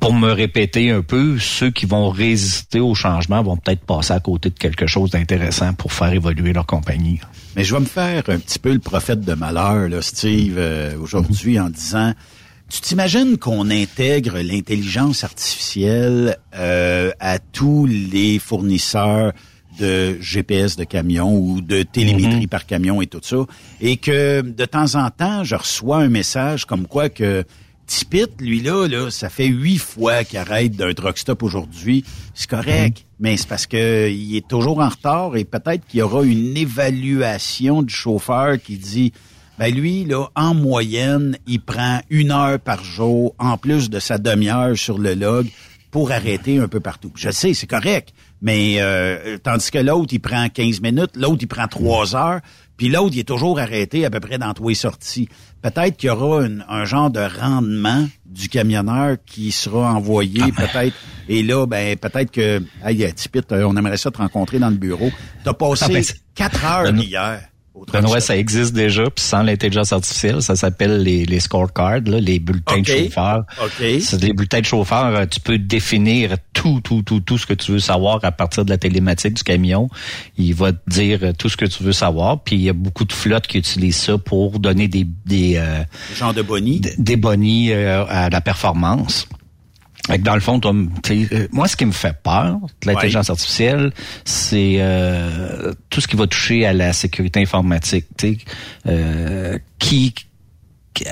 pour 0.00 0.14
me 0.14 0.32
répéter 0.32 0.90
un 0.90 1.02
peu, 1.02 1.38
ceux 1.38 1.70
qui 1.70 1.86
vont 1.86 2.10
résister 2.10 2.80
au 2.80 2.94
changement 2.94 3.42
vont 3.42 3.56
peut-être 3.56 3.84
passer 3.84 4.12
à 4.12 4.20
côté 4.20 4.50
de 4.50 4.58
quelque 4.58 4.86
chose 4.86 5.10
d'intéressant 5.10 5.74
pour 5.74 5.92
faire 5.92 6.12
évoluer 6.12 6.52
leur 6.52 6.66
compagnie. 6.66 7.20
Mais 7.56 7.64
je 7.64 7.74
vais 7.74 7.80
me 7.80 7.86
faire 7.86 8.22
un 8.28 8.38
petit 8.38 8.58
peu 8.58 8.72
le 8.72 8.78
prophète 8.78 9.20
de 9.20 9.34
malheur, 9.34 9.88
là, 9.88 10.00
Steve, 10.00 10.54
euh, 10.56 10.96
aujourd'hui 10.98 11.60
en 11.60 11.68
disant, 11.68 12.14
tu 12.70 12.80
t'imagines 12.80 13.36
qu'on 13.36 13.68
intègre 13.70 14.38
l'intelligence 14.38 15.24
artificielle 15.24 16.38
euh, 16.54 17.10
à 17.20 17.38
tous 17.38 17.86
les 17.86 18.38
fournisseurs 18.38 19.32
de 19.78 20.18
GPS 20.20 20.76
de 20.76 20.84
camion 20.84 21.36
ou 21.36 21.60
de 21.60 21.82
télémétrie 21.82 22.46
mm-hmm. 22.46 22.48
par 22.48 22.66
camion 22.66 23.00
et 23.02 23.06
tout 23.06 23.20
ça, 23.22 23.44
et 23.80 23.96
que 23.96 24.40
de 24.42 24.64
temps 24.64 24.94
en 24.94 25.10
temps, 25.10 25.44
je 25.44 25.56
reçois 25.56 25.98
un 25.98 26.08
message 26.08 26.64
comme 26.64 26.86
quoi 26.86 27.08
que 27.08 27.44
Tipit, 27.86 28.26
lui 28.38 28.60
là, 28.60 28.86
là, 28.86 29.10
ça 29.10 29.28
fait 29.28 29.48
huit 29.48 29.78
fois 29.78 30.24
qu'il 30.24 30.38
arrête 30.38 30.76
d'un 30.76 30.94
truck 30.94 31.18
stop 31.18 31.42
aujourd'hui. 31.42 32.04
C'est 32.32 32.48
correct, 32.48 32.98
mm-hmm. 32.98 33.20
mais 33.20 33.36
c'est 33.36 33.48
parce 33.48 33.66
que 33.66 34.08
il 34.08 34.36
est 34.36 34.46
toujours 34.48 34.78
en 34.78 34.88
retard 34.88 35.36
et 35.36 35.44
peut-être 35.44 35.86
qu'il 35.86 36.00
y 36.00 36.02
aura 36.02 36.22
une 36.22 36.56
évaluation 36.56 37.82
du 37.82 37.92
chauffeur 37.92 38.60
qui 38.62 38.78
dit 38.78 39.12
ben 39.58 39.74
lui, 39.74 40.04
là, 40.04 40.28
en 40.34 40.54
moyenne, 40.54 41.36
il 41.46 41.60
prend 41.60 42.00
une 42.08 42.30
heure 42.30 42.58
par 42.58 42.82
jour 42.82 43.34
en 43.38 43.58
plus 43.58 43.90
de 43.90 43.98
sa 43.98 44.18
demi-heure 44.18 44.76
sur 44.76 44.98
le 44.98 45.14
log 45.14 45.46
pour 45.90 46.10
arrêter 46.10 46.58
un 46.58 46.68
peu 46.68 46.80
partout. 46.80 47.12
Je 47.14 47.30
sais, 47.30 47.52
c'est 47.52 47.66
correct, 47.66 48.14
mais 48.42 48.76
euh, 48.80 49.38
tandis 49.42 49.70
que 49.70 49.78
l'autre, 49.78 50.12
il 50.12 50.18
prend 50.18 50.48
15 50.48 50.80
minutes, 50.80 51.12
l'autre, 51.14 51.38
il 51.40 51.46
prend 51.46 51.68
trois 51.68 52.16
heures, 52.16 52.40
puis 52.76 52.88
l'autre, 52.88 53.14
il 53.14 53.20
est 53.20 53.28
toujours 53.28 53.60
arrêté 53.60 54.04
à 54.04 54.10
peu 54.10 54.18
près 54.18 54.36
dans 54.36 54.52
tous 54.52 54.68
les 54.68 54.74
sorties. 54.74 55.28
Peut-être 55.62 55.96
qu'il 55.96 56.08
y 56.08 56.10
aura 56.10 56.44
un 56.68 56.84
genre 56.84 57.10
de 57.10 57.20
rendement 57.20 58.08
du 58.26 58.48
camionneur 58.48 59.16
qui 59.24 59.52
sera 59.52 59.94
envoyé, 59.94 60.40
ah, 60.42 60.46
ben. 60.46 60.66
peut-être. 60.66 60.96
Et 61.28 61.44
là, 61.44 61.66
ben 61.66 61.96
peut-être 61.96 62.32
que, 62.32 62.60
hey, 62.84 63.14
Tipit, 63.14 63.42
euh, 63.52 63.62
on 63.64 63.76
aimerait 63.76 63.96
ça 63.96 64.10
te 64.10 64.18
rencontrer 64.18 64.58
dans 64.58 64.70
le 64.70 64.76
bureau. 64.76 65.12
T'as 65.44 65.54
passé 65.54 65.84
ah, 65.86 65.92
ben, 65.92 66.04
quatre 66.34 66.64
heures 66.64 66.94
hier 66.96 67.51
Benoît, 67.92 68.20
ça 68.20 68.36
existe 68.36 68.74
déjà, 68.74 69.04
puis 69.04 69.24
sans 69.24 69.42
l'intelligence 69.42 69.92
artificielle, 69.92 70.42
ça 70.42 70.56
s'appelle 70.56 71.02
les, 71.02 71.24
les 71.24 71.40
scorecards, 71.40 72.02
là, 72.06 72.20
les 72.20 72.38
bulletins 72.38 72.80
de 72.80 72.86
chauffeur. 72.86 73.44
OK. 73.62 73.84
C'est 74.00 74.20
des 74.20 74.32
bulletins 74.32 74.60
de 74.60 74.66
chauffeur, 74.66 75.06
euh, 75.06 75.26
tu 75.26 75.40
peux 75.40 75.58
définir 75.58 76.36
tout, 76.52 76.80
tout, 76.82 77.02
tout, 77.02 77.20
tout 77.20 77.38
ce 77.38 77.46
que 77.46 77.54
tu 77.54 77.72
veux 77.72 77.78
savoir 77.78 78.20
à 78.22 78.32
partir 78.32 78.64
de 78.64 78.70
la 78.70 78.78
télématique 78.78 79.34
du 79.34 79.42
camion. 79.42 79.88
Il 80.36 80.54
va 80.54 80.72
te 80.72 80.78
dire 80.88 81.20
euh, 81.22 81.32
tout 81.32 81.48
ce 81.48 81.56
que 81.56 81.64
tu 81.64 81.82
veux 81.82 81.92
savoir, 81.92 82.40
puis 82.42 82.56
il 82.56 82.62
y 82.62 82.68
a 82.68 82.74
beaucoup 82.74 83.04
de 83.04 83.12
flottes 83.12 83.46
qui 83.46 83.58
utilisent 83.58 83.96
ça 83.96 84.18
pour 84.18 84.58
donner 84.58 84.88
des... 84.88 85.06
des 85.26 85.56
euh, 85.56 85.82
de 86.32 86.42
Des 86.98 87.16
bonnies 87.16 87.72
euh, 87.72 88.04
à 88.06 88.28
la 88.28 88.40
performance. 88.40 89.26
Fait 90.06 90.18
que 90.18 90.24
dans 90.24 90.34
le 90.34 90.40
fond, 90.40 90.60
euh, 90.64 91.48
moi, 91.52 91.68
ce 91.68 91.76
qui 91.76 91.86
me 91.86 91.92
fait 91.92 92.16
peur 92.22 92.58
de 92.80 92.86
l'intelligence 92.86 93.30
artificielle, 93.30 93.92
c'est 94.24 94.76
euh, 94.78 95.72
tout 95.90 96.00
ce 96.00 96.08
qui 96.08 96.16
va 96.16 96.26
toucher 96.26 96.66
à 96.66 96.72
la 96.72 96.92
sécurité 96.92 97.40
informatique. 97.40 98.46
Euh, 98.86 99.58
qui 99.78 100.14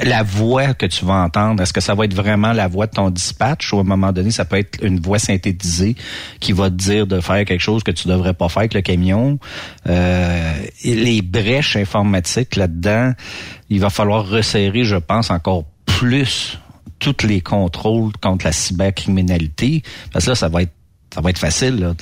la 0.03 0.23
voix 0.23 0.75
que 0.75 0.87
tu 0.87 1.05
vas 1.05 1.15
entendre, 1.15 1.63
est-ce 1.63 1.73
que 1.73 1.81
ça 1.81 1.95
va 1.95 2.05
être 2.05 2.15
vraiment 2.15 2.53
la 2.53 2.69
voix 2.69 2.87
de 2.87 2.93
ton 2.93 3.11
dispatch 3.11 3.73
ou 3.73 3.79
à 3.79 3.81
un 3.81 3.85
moment 3.85 4.13
donné, 4.13 4.31
ça 4.31 4.45
peut 4.45 4.59
être 4.59 4.85
une 4.85 5.01
voix 5.01 5.19
synthétisée 5.19 5.97
qui 6.39 6.53
va 6.53 6.69
te 6.71 6.75
dire 6.75 7.07
de 7.07 7.21
faire 7.21 7.45
quelque 7.45 7.61
chose 7.61 7.83
que 7.83 7.91
tu 7.91 8.09
devrais 8.09 8.35
pas 8.35 8.49
faire 8.49 8.61
avec 8.61 8.75
le 8.75 8.83
camion? 8.83 9.39
Euh, 9.89 10.55
et 10.85 10.95
les 10.95 11.23
brèches 11.23 11.77
informatiques 11.77 12.57
là-dedans, 12.57 13.13
il 13.71 13.81
va 13.81 13.91
falloir 13.91 14.29
resserrer, 14.29 14.85
je 14.85 14.97
pense, 14.97 15.31
encore 15.31 15.65
plus 15.87 16.59
tous 17.01 17.27
les 17.27 17.41
contrôles 17.41 18.13
contre 18.21 18.45
la 18.47 18.53
cybercriminalité. 18.53 19.83
Parce 20.13 20.27
que 20.27 20.31
là, 20.31 20.35
ça 20.37 20.49
va 20.49 20.63
être 20.63 20.73
ça 21.13 21.21
va 21.21 21.31
être 21.31 21.39
facile. 21.39 21.75
là. 21.81 21.93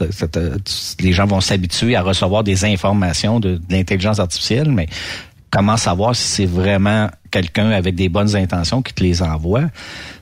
Les 1.00 1.12
gens 1.14 1.24
vont 1.24 1.40
s'habituer 1.40 1.96
à 1.96 2.02
recevoir 2.02 2.44
des 2.44 2.66
informations 2.66 3.40
de, 3.40 3.58
l'intelligence 3.70 4.18
artificielle, 4.18 4.70
mais 4.70 4.86
comment 5.50 5.78
savoir 5.78 6.14
si 6.14 6.24
c'est 6.24 6.44
vraiment 6.44 7.08
quelqu'un 7.30 7.70
avec 7.70 7.94
des 7.94 8.10
bonnes 8.10 8.36
intentions 8.36 8.82
qui 8.82 8.92
te 8.92 9.02
les 9.02 9.22
envoie? 9.22 9.62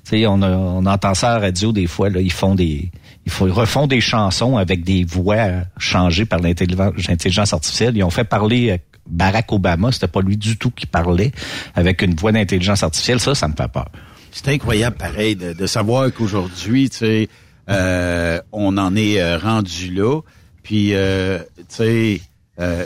Tu 0.09 0.25
on, 0.29 0.41
a- 0.41 0.51
on 0.51 0.87
entend 0.87 1.15
ça 1.15 1.33
à 1.33 1.35
la 1.35 1.47
radio 1.47 1.73
des 1.73 1.89
fois, 1.89 2.11
là, 2.11 2.21
ils 2.21 2.31
font 2.33 2.55
des. 2.55 2.93
Ils 3.25 3.33
font- 3.33 3.49
ils 3.49 3.53
refont 3.53 3.89
des 3.89 4.01
chansons 4.01 4.57
avec 4.57 4.85
des 4.85 5.03
voix 5.03 5.49
changées 5.79 6.27
par 6.27 6.39
l'intelligence 6.39 6.93
l'intelligence 7.09 7.53
artificielle. 7.53 7.97
Ils 7.97 8.05
ont 8.05 8.11
fait 8.11 8.23
parler 8.23 8.71
euh, 8.71 8.79
Barack 9.09 9.51
Obama, 9.53 9.91
c'était 9.91 10.07
pas 10.07 10.21
lui 10.21 10.37
du 10.37 10.57
tout 10.59 10.71
qui 10.71 10.87
parlait 10.87 11.33
avec 11.75 12.03
une 12.03 12.15
voix 12.15 12.31
d'intelligence 12.31 12.85
artificielle. 12.85 13.19
Ça, 13.19 13.35
ça 13.35 13.49
me 13.49 13.55
fait 13.57 13.67
peur. 13.67 13.89
C'est 14.45 14.53
incroyable, 14.53 14.97
pareil, 14.97 15.35
de, 15.35 15.53
de 15.55 15.67
savoir 15.67 16.13
qu'aujourd'hui, 16.13 16.91
tu 16.91 16.97
sais, 16.99 17.29
euh, 17.71 18.39
on 18.53 18.77
en 18.77 18.95
est 18.95 19.19
euh, 19.21 19.39
rendu 19.39 19.93
là. 19.95 20.21
Puis, 20.63 20.91
euh, 20.93 21.39
tu 21.57 21.65
sais, 21.69 22.21
euh, 22.61 22.85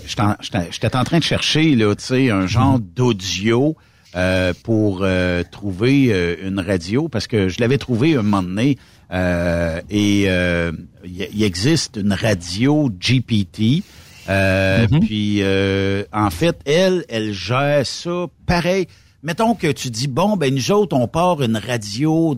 j'étais 0.70 0.96
en- 0.96 1.04
train 1.04 1.18
de 1.18 1.24
chercher, 1.24 1.74
là, 1.74 1.94
tu 1.96 2.04
sais, 2.04 2.30
un 2.30 2.46
genre 2.46 2.78
d'audio 2.78 3.76
euh, 4.16 4.52
pour 4.62 5.00
euh, 5.02 5.42
trouver 5.50 6.08
euh, 6.12 6.36
une 6.44 6.60
radio, 6.60 7.08
parce 7.08 7.26
que 7.26 7.48
je 7.48 7.60
l'avais 7.60 7.78
trouvé 7.78 8.14
un 8.14 8.22
moment 8.22 8.42
donné, 8.42 8.78
euh, 9.12 9.80
et 9.90 10.24
euh, 10.28 10.70
il 11.04 11.42
existe 11.42 11.96
une 11.96 12.12
radio 12.12 12.90
GPT. 12.90 13.82
Euh, 14.28 14.86
Puis, 15.00 15.38
euh, 15.42 16.04
en 16.12 16.30
fait, 16.30 16.56
elle, 16.64 17.04
elle 17.08 17.32
gère 17.32 17.84
ça 17.86 18.26
pareil. 18.46 18.86
Mettons 19.22 19.54
que 19.54 19.70
tu 19.70 19.90
dis, 19.90 20.06
bon, 20.06 20.36
ben 20.36 20.54
nous 20.54 20.72
autres, 20.72 20.96
on 20.96 21.06
part 21.06 21.42
une 21.42 21.58
radio 21.58 22.36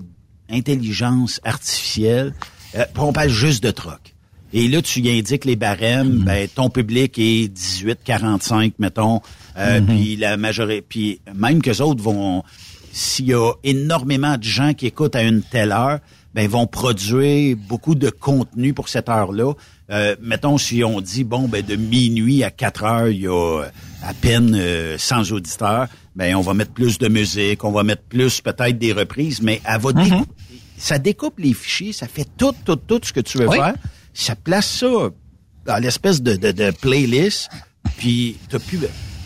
intelligence 0.51 1.41
artificielle, 1.45 2.35
euh, 2.75 2.85
on 2.99 3.13
parle 3.13 3.29
juste 3.29 3.63
de 3.63 3.71
troc. 3.71 4.15
Et 4.53 4.69
là, 4.69 4.83
tu 4.83 4.99
indiques 5.09 5.45
les 5.45 5.57
barèmes, 5.57 6.25
ben 6.27 6.49
ton 6.49 6.69
public 6.69 7.19
est 7.19 7.57
18-45, 7.57 8.73
mettons, 8.79 9.21
euh, 9.57 9.81
puis 9.81 10.17
la 10.17 10.37
majorité, 10.37 10.85
puis 10.87 11.21
même 11.35 11.63
que 11.63 11.81
autres 11.81 12.03
vont, 12.03 12.43
s'il 12.93 13.27
y 13.27 13.35
a 13.35 13.53
énormément 13.65 14.37
de 14.37 14.43
gens 14.43 14.75
qui 14.75 14.87
écoutent 14.87 15.17
à 15.17 15.23
une 15.23 15.43
telle 15.43 15.73
heure, 15.73 16.01
ben 16.35 16.43
ils 16.43 16.51
vont 16.51 16.67
produire 16.67 17.57
beaucoup 17.57 17.95
de 17.95 18.11
contenu 18.11 18.75
pour 18.75 18.89
cette 18.89 19.09
heure-là. 19.09 19.53
Euh, 19.91 20.17
mettons 20.21 20.59
si 20.59 20.83
on 20.85 21.01
dit 21.01 21.25
bon 21.25 21.49
ben 21.49 21.63
de 21.63 21.77
minuit 21.77 22.45
à 22.45 22.51
4 22.51 22.85
heures, 22.85 23.09
il 23.09 23.21
y 23.21 23.29
a 23.29 23.65
à 24.03 24.15
peine 24.15 24.55
euh, 24.55 24.97
100 24.99 25.33
auditeurs, 25.33 25.89
ben 26.17 26.35
on 26.37 26.41
va 26.43 26.55
mettre 26.55 26.73
plus 26.73 26.99
de 26.99 27.09
musique, 27.09 27.65
on 27.65 27.73
va 27.73 27.83
mettre 27.83 28.03
plus 28.03 28.41
peut-être 28.41 28.79
des 28.79 28.93
reprises, 28.93 29.41
mais 29.43 29.61
elle 29.65 29.81
va 29.81 29.91
décou- 29.93 30.27
ça 30.77 30.99
découpe 30.99 31.39
les 31.39 31.55
fichiers, 31.55 31.93
ça 31.93 32.07
fait 32.09 32.27
tout 32.37 32.55
tout 32.65 32.77
tout 32.77 33.01
ce 33.03 33.13
que 33.13 33.21
tu 33.21 33.39
veux 33.39 33.49
Oui. 33.49 33.57
faire, 33.57 33.75
ça 34.13 34.35
place 34.37 34.69
ça 34.81 35.11
dans 35.65 35.77
l'espèce 35.81 36.21
de, 36.23 36.37
de, 36.37 36.51
de 36.53 36.71
playlist, 36.73 37.49
puis 37.99 38.37
t'as 38.49 38.59
plus. 38.59 38.79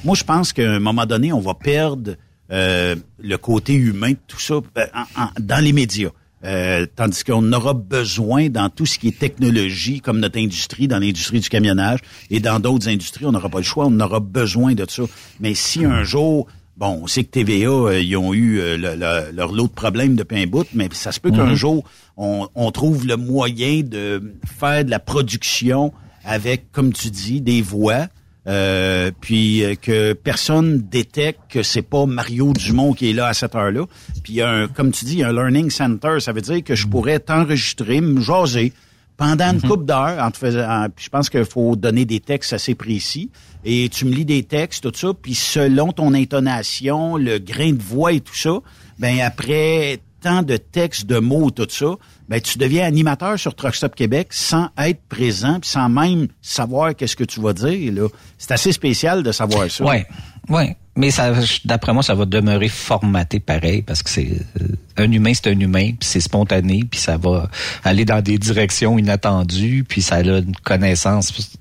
Moi 0.04 0.14
je 0.14 0.24
pense 0.24 0.52
qu'à 0.52 0.70
un 0.70 0.78
moment 0.78 1.06
donné 1.06 1.32
on 1.32 1.40
va 1.40 1.54
perdre 1.54 2.14
euh, 2.52 2.94
le 3.18 3.38
côté 3.38 3.72
humain 3.74 4.10
de 4.12 4.18
tout 4.28 4.38
ça 4.38 4.54
euh, 4.54 4.86
en- 4.94 5.22
en- 5.22 5.30
dans 5.40 5.62
les 5.64 5.72
médias. 5.72 6.10
Euh, 6.44 6.86
tandis 6.94 7.24
qu'on 7.24 7.50
aura 7.54 7.72
besoin 7.74 8.48
dans 8.50 8.68
tout 8.68 8.86
ce 8.86 8.98
qui 9.00 9.08
est 9.08 9.18
technologie, 9.18 10.00
comme 10.00 10.20
notre 10.20 10.38
industrie, 10.38 10.86
dans 10.86 10.98
l'industrie 11.00 11.40
du 11.40 11.48
camionnage 11.48 11.98
et 12.30 12.38
dans 12.38 12.60
d'autres 12.60 12.88
industries, 12.88 13.24
on 13.24 13.32
n'aura 13.32 13.48
pas 13.48 13.58
le 13.58 13.64
choix, 13.64 13.86
on 13.86 13.98
aura 13.98 14.20
besoin 14.20 14.74
de 14.74 14.86
ça. 14.88 15.02
Mais 15.40 15.54
si 15.54 15.84
un 15.84 16.04
jour, 16.04 16.46
bon, 16.76 17.00
on 17.02 17.06
sait 17.06 17.24
que 17.24 17.30
TVA, 17.30 17.68
euh, 17.70 18.00
ils 18.00 18.16
ont 18.16 18.32
eu 18.34 18.60
euh, 18.60 18.76
le- 18.76 18.94
le- 18.94 19.34
leur 19.36 19.52
lot 19.52 19.64
de 19.68 19.72
problèmes 19.72 20.14
depuis 20.16 20.42
un 20.42 20.46
bout, 20.46 20.66
mais 20.74 20.88
ça 20.92 21.12
se 21.12 21.20
peut 21.20 21.30
qu'un 21.30 21.46
Mhm. 21.50 21.54
jour, 21.54 21.84
on, 22.16 22.48
on 22.54 22.70
trouve 22.70 23.06
le 23.06 23.16
moyen 23.16 23.82
de 23.82 24.34
faire 24.58 24.84
de 24.84 24.90
la 24.90 24.98
production 24.98 25.92
avec, 26.24 26.70
comme 26.72 26.92
tu 26.92 27.10
dis, 27.10 27.40
des 27.40 27.62
voix, 27.62 28.06
euh, 28.48 29.10
puis 29.20 29.62
que 29.82 30.12
personne 30.12 30.78
détecte 30.88 31.40
que 31.48 31.62
c'est 31.64 31.82
pas 31.82 32.06
Mario 32.06 32.52
Dumont 32.52 32.92
qui 32.92 33.10
est 33.10 33.12
là 33.12 33.26
à 33.26 33.34
cette 33.34 33.54
heure-là. 33.56 33.86
Puis 34.22 34.40
un, 34.40 34.68
comme 34.68 34.92
tu 34.92 35.04
dis, 35.04 35.22
un 35.24 35.32
learning 35.32 35.70
center, 35.70 36.18
ça 36.20 36.32
veut 36.32 36.40
dire 36.42 36.62
que 36.62 36.74
je 36.76 36.86
pourrais 36.86 37.18
t'enregistrer, 37.18 38.00
me 38.00 38.20
jaser 38.20 38.72
pendant 39.16 39.52
une 39.52 39.62
couple 39.62 39.84
d'heures 39.84 40.22
en 40.22 40.30
te 40.30 40.38
faisant. 40.38 40.86
je 40.96 41.08
pense 41.08 41.30
qu'il 41.30 41.44
faut 41.44 41.76
donner 41.76 42.04
des 42.04 42.20
textes 42.20 42.52
assez 42.52 42.74
précis 42.74 43.30
et 43.64 43.88
tu 43.88 44.04
me 44.04 44.12
lis 44.12 44.24
des 44.24 44.42
textes 44.42 44.82
tout 44.82 44.92
ça, 44.96 45.12
puis 45.20 45.34
selon 45.34 45.92
ton 45.92 46.14
intonation, 46.14 47.16
le 47.16 47.38
grain 47.38 47.72
de 47.72 47.82
voix 47.82 48.12
et 48.12 48.20
tout 48.20 48.36
ça, 48.36 48.58
ben 48.98 49.20
après 49.20 50.00
tant 50.20 50.42
de 50.42 50.56
textes, 50.56 51.06
de 51.06 51.18
mots, 51.18 51.50
tout 51.50 51.66
ça, 51.68 51.94
ben 52.28 52.40
tu 52.40 52.58
deviens 52.58 52.84
animateur 52.84 53.38
sur 53.38 53.54
Truck 53.54 53.74
Stop 53.74 53.94
Québec 53.94 54.28
sans 54.30 54.68
être 54.78 55.00
présent, 55.08 55.60
puis 55.60 55.70
sans 55.70 55.88
même 55.88 56.28
savoir 56.42 56.94
qu'est-ce 56.94 57.16
que 57.16 57.24
tu 57.24 57.40
vas 57.40 57.52
dire. 57.52 58.08
C'est 58.38 58.52
assez 58.52 58.72
spécial 58.72 59.22
de 59.22 59.32
savoir 59.32 59.70
ça. 59.70 59.84
Ouais, 59.84 60.06
ouais. 60.48 60.76
Mais 60.96 61.10
ça, 61.10 61.30
d'après 61.66 61.92
moi, 61.92 62.02
ça 62.02 62.14
va 62.14 62.24
demeurer 62.24 62.68
formaté 62.68 63.38
pareil 63.38 63.82
parce 63.82 64.02
que 64.02 64.08
c'est 64.08 64.30
euh, 64.62 64.68
un 64.96 65.12
humain, 65.12 65.32
c'est 65.34 65.50
un 65.50 65.60
humain, 65.60 65.92
puis 65.92 66.08
c'est 66.08 66.20
spontané, 66.20 66.84
puis 66.90 66.98
ça 66.98 67.18
va 67.18 67.50
aller 67.84 68.06
dans 68.06 68.22
des 68.22 68.38
directions 68.38 68.98
inattendues, 68.98 69.84
puis 69.86 70.00
ça 70.00 70.16
a 70.16 70.22
une 70.22 70.56
connaissance 70.64 71.58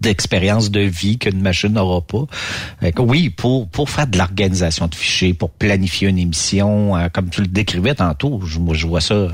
d'expérience 0.00 0.70
de 0.70 0.80
vie 0.80 1.18
qu'une 1.18 1.40
machine 1.40 1.72
n'aura 1.72 2.02
pas. 2.02 2.26
Oui, 2.98 3.30
pour 3.30 3.68
pour 3.68 3.90
faire 3.90 4.06
de 4.06 4.18
l'organisation 4.18 4.86
de 4.86 4.94
fichiers, 4.94 5.34
pour 5.34 5.50
planifier 5.50 6.08
une 6.08 6.18
émission, 6.18 6.96
euh, 6.96 7.08
comme 7.08 7.30
tu 7.30 7.40
le 7.40 7.48
décrivais 7.48 7.94
tantôt, 7.94 8.40
je, 8.44 8.58
moi 8.58 8.74
je 8.74 8.86
vois 8.86 9.00
ça 9.00 9.28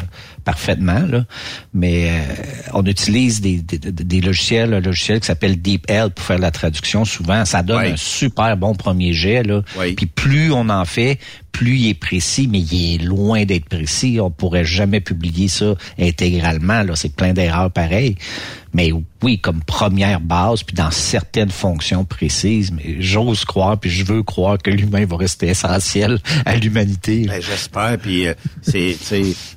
parfaitement 0.44 1.00
là. 1.08 1.24
Mais 1.72 2.10
euh, 2.10 2.34
on 2.74 2.84
utilise 2.84 3.40
des, 3.40 3.56
des, 3.62 3.78
des 3.78 4.20
logiciels, 4.20 4.74
un 4.74 4.80
logiciel 4.80 5.20
qui 5.20 5.26
s'appelle 5.26 5.60
DeepL 5.60 6.10
pour 6.10 6.24
faire 6.24 6.38
la 6.38 6.50
traduction. 6.50 7.04
Souvent, 7.04 7.44
ça 7.44 7.62
donne 7.62 7.78
un 7.92 7.96
super 7.96 8.56
bon 8.56 8.74
premier 8.74 9.12
jet 9.12 9.42
là. 9.42 9.62
Puis 9.96 10.06
plus 10.06 10.52
on 10.52 10.68
en 10.68 10.84
fait, 10.84 11.18
plus 11.52 11.76
il 11.78 11.88
est 11.90 11.94
précis, 11.94 12.48
mais 12.50 12.58
il 12.60 12.94
est 12.94 12.98
loin 12.98 13.44
d'être 13.44 13.66
précis. 13.68 14.18
On 14.20 14.30
pourrait 14.30 14.64
jamais 14.64 15.00
publier 15.00 15.48
ça 15.48 15.74
intégralement. 16.00 16.82
Là, 16.82 16.96
c'est 16.96 17.14
plein 17.14 17.32
d'erreurs 17.32 17.70
pareilles. 17.70 18.16
Mais 18.76 18.90
oui, 19.22 19.38
comme 19.38 19.62
première 19.62 20.18
base, 20.20 20.64
puis 20.64 20.74
dans 20.74 20.90
certaines 20.90 21.50
fonctions 21.50 22.04
précises. 22.04 22.72
Mais 22.72 22.96
j'ose 22.98 23.44
croire, 23.44 23.78
puis 23.78 23.88
je 23.88 24.04
veux 24.04 24.24
croire 24.24 24.58
que 24.58 24.68
l'humain 24.70 25.06
va 25.06 25.16
rester 25.16 25.46
essentiel 25.46 26.18
à 26.44 26.56
l'humanité. 26.56 27.24
Ben, 27.28 27.40
J'espère. 27.40 27.98
Puis 27.98 28.26
euh, 28.26 28.34
c'est 28.62 28.96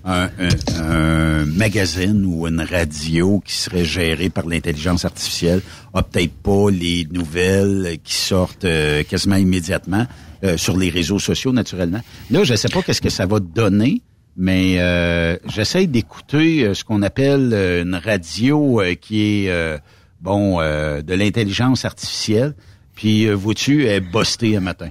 un, 0.05 0.26
un- 0.39 0.77
un 0.78 1.45
magazine 1.45 2.24
ou 2.26 2.48
une 2.48 2.62
radio 2.62 3.41
qui 3.45 3.54
serait 3.54 3.86
gérée 3.86 4.30
par 4.30 4.45
l'intelligence 4.48 5.06
artificielle 5.06 5.62
a 5.94 6.04
peut-être 6.04 6.34
pas 6.34 6.70
les 6.70 7.08
nouvelles 7.12 7.98
qui 8.04 8.14
sortent 8.14 8.66
euh, 8.66 9.04
quasiment 9.04 9.36
immédiatement 9.36 10.06
euh, 10.44 10.58
sur 10.58 10.78
les 10.78 10.90
réseaux 10.90 11.20
sociaux, 11.20 11.52
naturellement. 11.52 12.02
Là, 12.30 12.44
je 12.44 12.56
sais 12.56 12.70
pas 12.70 12.82
qu'est-ce 12.82 13.02
que 13.02 13.10
ça 13.10 13.26
va 13.26 13.40
donner. 13.40 14.02
Mais 14.40 14.80
euh, 14.80 15.36
j'essaie 15.49 15.88
d'écouter 15.88 16.64
euh, 16.64 16.74
ce 16.76 16.84
qu'on 16.84 17.02
appelle 17.02 17.49
euh, 17.54 17.82
une 17.82 17.95
radio 17.95 18.84
qui 19.02 19.45
est 19.45 19.49
euh, 19.49 19.80
bon 20.22 20.62
euh, 20.62 21.02
de 21.02 21.16
l'intelligence 21.16 21.86
artificielle. 21.86 22.54
Puis 22.94 23.26
euh, 23.26 23.34
vois-tu, 23.34 23.88
elle 23.88 24.04
est 24.04 24.56
un 24.56 24.60
matin. 24.60 24.90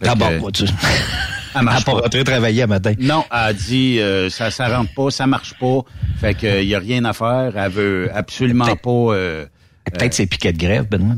Fait 0.00 0.08
Ah 0.08 0.14
vois-tu. 0.38 0.64
Elle 1.56 1.60
Elle 1.60 1.64
marche 1.64 1.84
pas 1.84 1.92
pas. 1.94 2.00
rentré 2.02 2.22
travailler 2.24 2.62
à 2.62 2.66
matin. 2.66 2.92
Non, 2.98 3.24
elle 3.30 3.38
a 3.38 3.52
dit 3.52 3.98
euh, 4.00 4.28
ça 4.30 4.50
ça 4.50 4.68
rentre 4.68 4.92
pas, 4.94 5.10
ça 5.10 5.26
marche 5.26 5.54
pas. 5.58 5.80
Fait 6.20 6.34
que 6.34 6.62
il 6.62 6.68
y 6.68 6.74
a 6.74 6.78
rien 6.78 7.04
à 7.04 7.12
faire. 7.12 7.52
Elle 7.56 7.70
veut 7.72 8.10
absolument 8.14 8.76
pas 8.76 8.90
euh, 8.90 9.46
Peut-être 9.92 10.14
c'est 10.14 10.26
piquet 10.26 10.52
de 10.52 10.58
grève, 10.58 10.86
Benoît. 10.88 11.14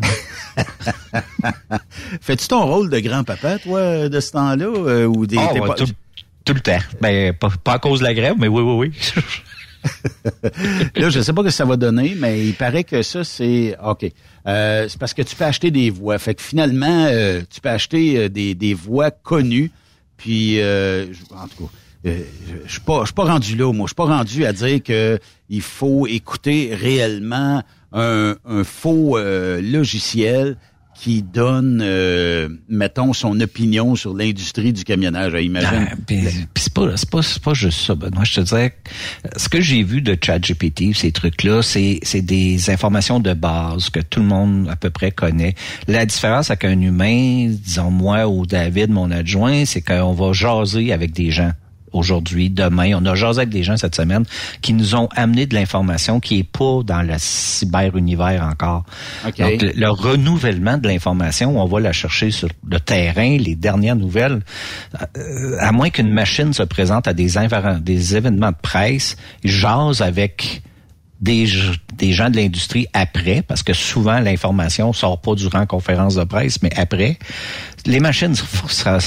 Fais-tu 2.20 2.48
ton 2.48 2.66
rôle 2.66 2.90
de 2.90 2.98
grand-papa, 3.00 3.58
toi, 3.58 4.08
de 4.08 4.20
ce 4.20 4.32
temps-là? 4.32 4.66
euh, 4.66 5.04
ou 5.06 5.26
des, 5.26 5.36
pas- 5.36 5.74
tout, 5.76 5.86
tout 6.44 6.54
le 6.54 6.60
temps. 6.60 6.78
Ben, 7.00 7.32
pas, 7.32 7.48
pas 7.62 7.74
à 7.74 7.78
cause 7.78 8.00
de 8.00 8.04
la 8.04 8.14
grève, 8.14 8.34
mais 8.38 8.48
oui, 8.48 8.62
oui, 8.62 8.88
oui. 8.88 9.22
Là, 10.96 11.08
je 11.08 11.20
sais 11.20 11.32
pas 11.32 11.42
ce 11.42 11.46
que 11.46 11.52
ça 11.52 11.64
va 11.64 11.76
donner, 11.76 12.14
mais 12.18 12.44
il 12.44 12.54
paraît 12.54 12.84
que 12.84 13.02
ça, 13.02 13.22
c'est 13.24 13.76
OK. 13.82 14.06
Euh, 14.46 14.86
c'est 14.88 14.98
parce 14.98 15.14
que 15.14 15.22
tu 15.22 15.36
peux 15.36 15.44
acheter 15.44 15.70
des 15.70 15.90
voix. 15.90 16.18
Fait 16.18 16.34
que 16.34 16.42
finalement, 16.42 17.06
euh, 17.08 17.42
tu 17.48 17.60
peux 17.60 17.68
acheter 17.70 18.18
euh, 18.18 18.28
des, 18.28 18.54
des 18.54 18.74
voix 18.74 19.10
connues. 19.10 19.70
Puis, 20.18 20.60
euh, 20.60 21.06
en 21.34 21.48
tout 21.48 21.64
cas, 21.64 21.70
euh, 22.06 22.22
je 22.66 22.70
suis 22.70 22.80
pas, 22.80 23.04
suis 23.06 23.14
pas 23.14 23.24
rendu 23.24 23.56
là. 23.56 23.72
Moi, 23.72 23.86
je 23.86 23.90
suis 23.90 23.94
pas 23.94 24.04
rendu 24.04 24.44
à 24.44 24.52
dire 24.52 24.82
que 24.82 25.18
il 25.48 25.62
faut 25.62 26.06
écouter 26.06 26.74
réellement 26.74 27.62
un, 27.92 28.36
un 28.44 28.64
faux 28.64 29.16
euh, 29.16 29.62
logiciel 29.62 30.58
qui 31.00 31.22
donne, 31.22 31.80
euh, 31.80 32.48
mettons, 32.68 33.12
son 33.12 33.40
opinion 33.40 33.94
sur 33.94 34.14
l'industrie 34.14 34.72
du 34.72 34.82
camionnage. 34.82 35.32
Imagine. 35.40 35.88
Ah, 35.92 35.94
puis 36.06 36.24
c'est 36.56 36.72
pas, 36.72 36.88
pas, 37.10 37.20
pas 37.44 37.54
juste 37.54 37.80
ça, 37.80 37.94
Benoît. 37.94 38.24
Je 38.24 38.34
te 38.34 38.40
dirais, 38.40 38.76
ce 39.36 39.48
que 39.48 39.60
j'ai 39.60 39.84
vu 39.84 40.02
de 40.02 40.16
ChatGPT, 40.20 40.94
ces 40.94 41.12
trucs-là, 41.12 41.62
c'est 41.62 42.22
des 42.22 42.70
informations 42.70 43.20
de 43.20 43.32
base 43.32 43.90
que 43.90 44.00
tout 44.00 44.20
le 44.20 44.26
monde 44.26 44.68
à 44.68 44.76
peu 44.76 44.90
près 44.90 45.12
connaît. 45.12 45.54
La 45.86 46.04
différence 46.04 46.50
avec 46.50 46.64
un 46.64 46.80
humain, 46.80 47.48
disons 47.48 47.90
moi 47.90 48.26
ou 48.26 48.44
David, 48.44 48.90
mon 48.90 49.10
adjoint, 49.12 49.64
c'est 49.66 49.82
qu'on 49.82 50.12
va 50.12 50.32
jaser 50.32 50.92
avec 50.92 51.12
des 51.12 51.30
gens 51.30 51.52
aujourd'hui, 51.98 52.50
demain. 52.50 52.92
On 52.94 53.04
a 53.04 53.14
jasé 53.14 53.40
avec 53.40 53.50
des 53.50 53.62
gens 53.62 53.76
cette 53.76 53.94
semaine 53.94 54.24
qui 54.62 54.72
nous 54.72 54.94
ont 54.94 55.08
amené 55.14 55.46
de 55.46 55.54
l'information 55.54 56.20
qui 56.20 56.38
est 56.38 56.50
pas 56.50 56.82
dans 56.84 57.02
le 57.02 57.14
cyber-univers 57.16 58.42
encore. 58.44 58.84
OK. 59.26 59.38
Donc, 59.38 59.62
le, 59.62 59.72
le 59.74 59.90
renouvellement 59.90 60.78
de 60.78 60.88
l'information, 60.88 61.60
on 61.60 61.66
va 61.66 61.80
la 61.80 61.92
chercher 61.92 62.30
sur 62.30 62.48
le 62.66 62.80
terrain, 62.80 63.36
les 63.36 63.54
dernières 63.54 63.96
nouvelles. 63.96 64.40
Euh, 65.16 65.56
à 65.60 65.72
moins 65.72 65.90
qu'une 65.90 66.12
machine 66.12 66.52
se 66.52 66.62
présente 66.62 67.08
à 67.08 67.12
des, 67.12 67.34
des 67.80 68.16
événements 68.16 68.50
de 68.50 68.56
presse, 68.62 69.16
jase 69.44 70.00
avec 70.00 70.62
des, 71.20 71.48
des 71.94 72.12
gens 72.12 72.30
de 72.30 72.36
l'industrie 72.36 72.86
après, 72.92 73.42
parce 73.42 73.62
que 73.62 73.72
souvent 73.72 74.20
l'information 74.20 74.92
sort 74.92 75.20
pas 75.20 75.34
durant 75.34 75.66
conférence 75.66 76.14
de 76.14 76.24
presse, 76.24 76.62
mais 76.62 76.70
après. 76.76 77.18
Les 77.86 78.00
machines 78.00 78.34
ça, 78.68 78.98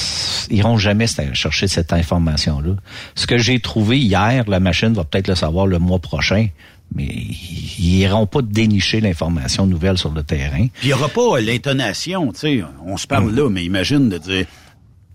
iront 0.50 0.78
jamais 0.78 1.06
chercher 1.34 1.68
cette 1.68 1.94
information-là. 1.94 2.76
Ce 3.16 3.28
que 3.28 3.38
j'ai 3.38 3.60
trouvé 3.60 4.00
hier, 4.00 4.44
la 4.48 4.60
machine 4.60 4.94
va 4.94 5.04
peut-être 5.04 5.28
le 5.28 5.36
savoir 5.36 5.68
le 5.68 5.80
mois 5.80 6.00
prochain, 6.00 6.48
mais 6.94 7.06
ils 7.06 8.00
iront 8.00 8.28
pas 8.28 8.42
dénicher 8.42 9.00
l'information 9.00 9.66
nouvelle 9.66 9.98
sur 9.98 10.12
le 10.12 10.24
terrain. 10.24 10.68
Puis 10.74 10.84
il 10.84 10.88
n'y 10.88 10.94
aura 10.94 11.08
pas 11.08 11.40
l'intonation, 11.40 12.32
tu 12.34 12.40
sais, 12.40 12.64
on 12.86 12.98
se 12.98 13.08
parle 13.08 13.34
là, 13.34 13.50
mais 13.50 13.64
imagine 13.64 14.10
de 14.10 14.18
dire 14.18 14.46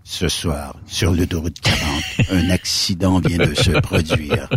ce 0.05 0.29
soir, 0.29 0.77
sur 0.87 1.13
l'autoroute 1.13 1.61
40, 1.61 1.81
un 2.31 2.51
accident 2.51 3.19
vient 3.19 3.45
de 3.45 3.55
se 3.55 3.73
produire. 3.81 4.49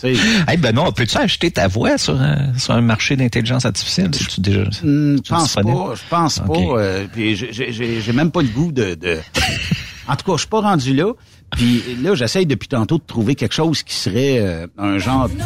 Tu 0.00 0.14
sais, 0.16 0.20
Hey, 0.48 0.56
ben 0.56 0.74
non, 0.74 0.90
peux-tu 0.92 1.16
acheter 1.16 1.50
ta 1.50 1.68
voix 1.68 1.96
sur 1.98 2.20
un, 2.20 2.56
sur 2.58 2.74
un 2.74 2.80
marché 2.80 3.14
d'intelligence 3.16 3.64
artificielle? 3.64 4.10
C'est-tu 4.12 4.40
déjà, 4.40 4.62
hmm, 4.82 5.16
je 5.24 5.28
pense 5.28 5.54
pas, 5.54 5.62
je 5.94 6.02
pense 6.10 6.38
pas. 6.40 6.52
euh, 6.58 7.06
puis 7.12 7.36
j'ai- 7.36 8.12
même 8.12 8.30
pas 8.30 8.42
le 8.42 8.48
goût 8.48 8.72
de, 8.72 8.94
de- 8.94 9.18
En 10.08 10.16
tout 10.16 10.24
cas, 10.26 10.32
je 10.34 10.38
suis 10.40 10.48
pas 10.48 10.60
rendu 10.60 10.94
là. 10.94 11.12
Puis 11.52 11.82
là, 12.02 12.14
j'essaye 12.14 12.44
depuis 12.44 12.68
tantôt 12.68 12.98
de 12.98 13.04
trouver 13.06 13.34
quelque 13.36 13.54
chose 13.54 13.82
qui 13.82 13.94
serait 13.94 14.38
euh, 14.40 14.66
un 14.76 14.98
genre. 14.98 15.30
Tu 15.30 15.36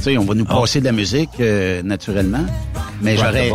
sais, 0.00 0.16
on 0.16 0.24
va 0.24 0.34
nous 0.34 0.44
passer 0.44 0.80
de 0.80 0.84
la 0.86 0.92
musique 0.92 1.28
euh, 1.40 1.82
naturellement, 1.82 2.46
mais 3.02 3.16
j'aurais 3.16 3.50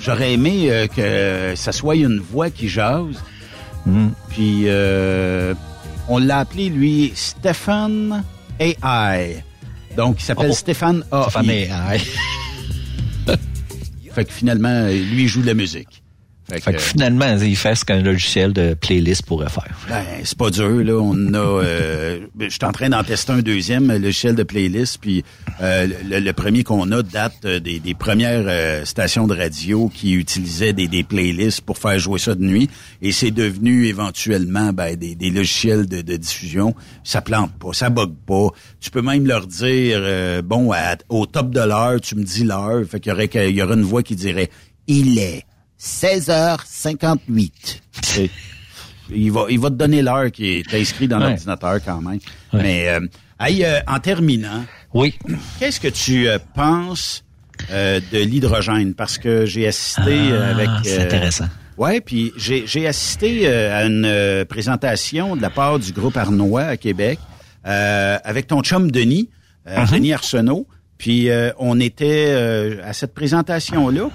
j'aurais 0.00 0.32
aimé 0.34 0.66
euh, 0.70 0.86
que 0.86 1.54
ça 1.56 1.72
soit 1.72 1.96
une 1.96 2.20
voix 2.20 2.50
qui 2.50 2.68
jase. 2.68 3.16
Hmm. 3.86 4.08
Puis 4.28 4.64
euh, 4.66 5.54
on 6.08 6.18
l'a 6.18 6.38
appelé 6.40 6.68
lui 6.68 7.12
Stephen 7.14 8.22
AI. 8.60 9.42
Donc 9.96 10.20
il 10.20 10.24
s'appelle 10.24 10.50
Oh. 10.50 10.54
Stéphane 10.54 11.04
AI. 11.12 11.22
Stéphane 11.22 11.50
AI. 11.50 12.00
Fait 14.12 14.24
que 14.24 14.32
finalement, 14.32 14.86
lui 14.88 15.24
il 15.24 15.28
joue 15.28 15.42
de 15.42 15.46
la 15.46 15.54
musique. 15.54 15.97
Fait, 16.50 16.60
Fait 16.60 16.72
que 16.72 16.76
que, 16.76 16.82
finalement, 16.82 17.36
il 17.36 17.56
fait 17.56 17.74
ce 17.74 17.84
qu'un 17.84 18.00
logiciel 18.00 18.52
de 18.54 18.72
playlist 18.74 19.26
pourrait 19.26 19.50
faire. 19.50 19.68
ben, 19.88 20.02
c'est 20.24 20.38
pas 20.38 20.48
dur 20.50 20.82
là. 20.82 20.94
On 20.94 21.34
a, 21.34 21.38
euh, 21.38 22.20
je 22.40 22.48
suis 22.48 22.64
en 22.64 22.72
train 22.72 22.88
d'en 22.88 23.04
tester 23.04 23.32
un 23.32 23.42
deuxième 23.42 23.86
logiciel 23.92 24.34
de 24.34 24.42
playlist. 24.44 24.98
Puis 25.00 25.24
euh, 25.60 25.86
le, 26.08 26.20
le 26.20 26.32
premier 26.32 26.64
qu'on 26.64 26.90
a 26.92 27.02
date 27.02 27.34
euh, 27.44 27.60
des, 27.60 27.80
des 27.80 27.94
premières 27.94 28.44
euh, 28.46 28.84
stations 28.86 29.26
de 29.26 29.36
radio 29.36 29.90
qui 29.94 30.14
utilisaient 30.14 30.72
des, 30.72 30.88
des 30.88 31.04
playlists 31.04 31.60
pour 31.60 31.76
faire 31.76 31.98
jouer 31.98 32.18
ça 32.18 32.34
de 32.34 32.42
nuit. 32.42 32.70
Et 33.02 33.12
c'est 33.12 33.30
devenu 33.30 33.86
éventuellement 33.86 34.72
ben, 34.72 34.96
des, 34.96 35.14
des 35.14 35.30
logiciels 35.30 35.86
de, 35.86 36.00
de 36.00 36.16
diffusion. 36.16 36.74
Ça 37.04 37.20
plante 37.20 37.52
pas, 37.58 37.74
ça 37.74 37.90
bug 37.90 38.14
pas. 38.26 38.48
Tu 38.80 38.90
peux 38.90 39.02
même 39.02 39.26
leur 39.26 39.46
dire 39.46 39.98
euh, 40.00 40.40
bon 40.40 40.72
à- 40.72 40.96
au 41.10 41.26
top 41.26 41.50
de 41.50 41.60
l'heure, 41.60 42.00
tu 42.00 42.14
me 42.16 42.22
dis 42.24 42.44
l'heure. 42.44 42.82
Fait 42.90 43.00
qu'il 43.00 43.10
y 43.10 43.14
aurait 43.14 43.28
il 43.50 43.54
y 43.56 43.62
aurait 43.62 43.74
une 43.74 43.82
voix 43.82 44.02
qui 44.02 44.16
dirait 44.16 44.48
il 44.86 45.18
est 45.18 45.44
16h58. 45.78 47.80
C'est- 48.02 48.30
Il 49.10 49.32
va, 49.32 49.46
il 49.48 49.58
va 49.58 49.70
te 49.70 49.74
donner 49.74 50.02
l'heure 50.02 50.30
qui 50.30 50.58
est 50.58 50.74
inscrite 50.74 51.08
dans 51.10 51.18
Ouais. 51.18 51.28
l'ordinateur 51.30 51.78
quand 51.82 52.02
même. 52.02 52.18
Mais 52.52 52.90
euh, 52.90 53.00
euh, 53.40 53.80
en 53.86 53.98
terminant, 54.00 54.66
oui. 54.92 55.14
qu'est-ce 55.58 55.80
que 55.80 55.88
tu 55.88 56.28
euh, 56.28 56.38
penses 56.54 57.24
euh, 57.70 58.00
de 58.12 58.18
l'hydrogène? 58.18 58.92
Parce 58.94 59.16
que 59.16 59.46
j'ai 59.46 59.66
assisté 59.66 60.02
euh, 60.30 60.42
Ah, 60.44 60.50
avec... 60.50 60.68
c'est 60.84 61.02
intéressant. 61.04 61.46
Ouais, 61.78 62.02
puis 62.02 62.32
j'ai 62.36 62.66
j'ai 62.66 62.86
assisté 62.86 63.48
euh, 63.48 63.74
à 63.78 63.84
une 63.86 64.04
euh, 64.04 64.44
présentation 64.44 65.36
de 65.36 65.40
la 65.42 65.48
part 65.50 65.78
du 65.78 65.92
groupe 65.92 66.16
Arnois 66.18 66.64
à 66.64 66.76
Québec 66.76 67.18
euh, 67.66 68.18
avec 68.24 68.46
ton 68.48 68.60
chum 68.62 68.90
Denis, 68.90 69.30
euh, 69.68 69.80
Mhm. 69.86 69.90
Denis 69.90 70.12
Arsenault. 70.12 70.66
Puis 70.98 71.30
euh, 71.30 71.50
on 71.58 71.80
était 71.80 72.26
euh, 72.28 72.82
à 72.84 72.92
cette 72.92 73.14
présentation-là. 73.14 74.10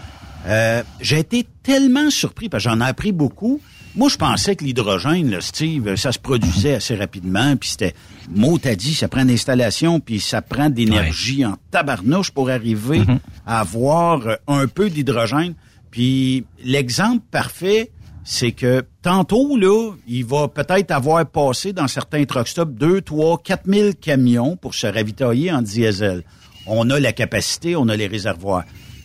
Euh, 0.46 0.84
j'ai 1.00 1.20
été 1.20 1.48
tellement 1.64 2.10
surpris 2.10 2.50
parce 2.50 2.64
que 2.64 2.70
j'en 2.70 2.82
ai 2.82 2.86
appris 2.90 3.12
beaucoup. 3.12 3.62
Moi, 3.96 4.10
je 4.10 4.18
pensais 4.18 4.56
que 4.56 4.64
l'hydrogène, 4.64 5.30
là, 5.30 5.40
Steve, 5.40 5.96
ça 5.98 6.12
se 6.12 6.18
produisait 6.20 6.74
assez 6.76 6.96
rapidement, 6.96 7.56
puis 7.56 7.70
c'était 7.70 7.94
mot 8.30 8.58
à 8.66 8.74
dit, 8.76 8.96
ça 8.96 9.08
prend 9.08 9.22
une 9.22 9.30
installation, 9.30 10.00
puis 10.00 10.20
ça 10.20 10.42
prend 10.42 10.70
de 10.72 10.76
l'énergie 10.78 11.46
en 11.46 11.58
tabarnouche 11.70 12.32
pour 12.32 12.50
arriver 12.50 13.00
Mhm. 13.00 13.20
à 13.46 13.60
avoir 13.60 14.28
euh, 14.28 14.36
un 14.48 14.68
peu 14.68 14.90
d'hydrogène. 14.90 15.54
Puis 15.92 16.44
l'exemple 16.64 17.22
parfait, 17.30 17.92
c'est 18.24 18.52
que 18.52 18.84
tantôt, 19.04 19.56
là, 19.58 19.92
il 20.08 20.26
va 20.26 20.48
peut-être 20.48 20.90
avoir 20.90 21.24
passé 21.28 21.72
dans 21.72 21.88
certains 21.88 22.26
truck 22.26 22.48
stops 22.48 22.74
2, 22.74 23.02
3, 23.02 23.38
4 23.44 23.62
000 23.68 23.90
camions 24.02 24.56
pour 24.58 24.74
se 24.74 24.88
ravitailler 24.88 25.52
en 25.52 25.62
diesel. 25.62 26.24
On 26.66 26.90
a 26.90 27.00
la 27.00 27.12
capacité, 27.14 27.76
on 27.76 27.88
a 27.90 27.96
les 27.96 28.08
réservoirs. 28.08 28.64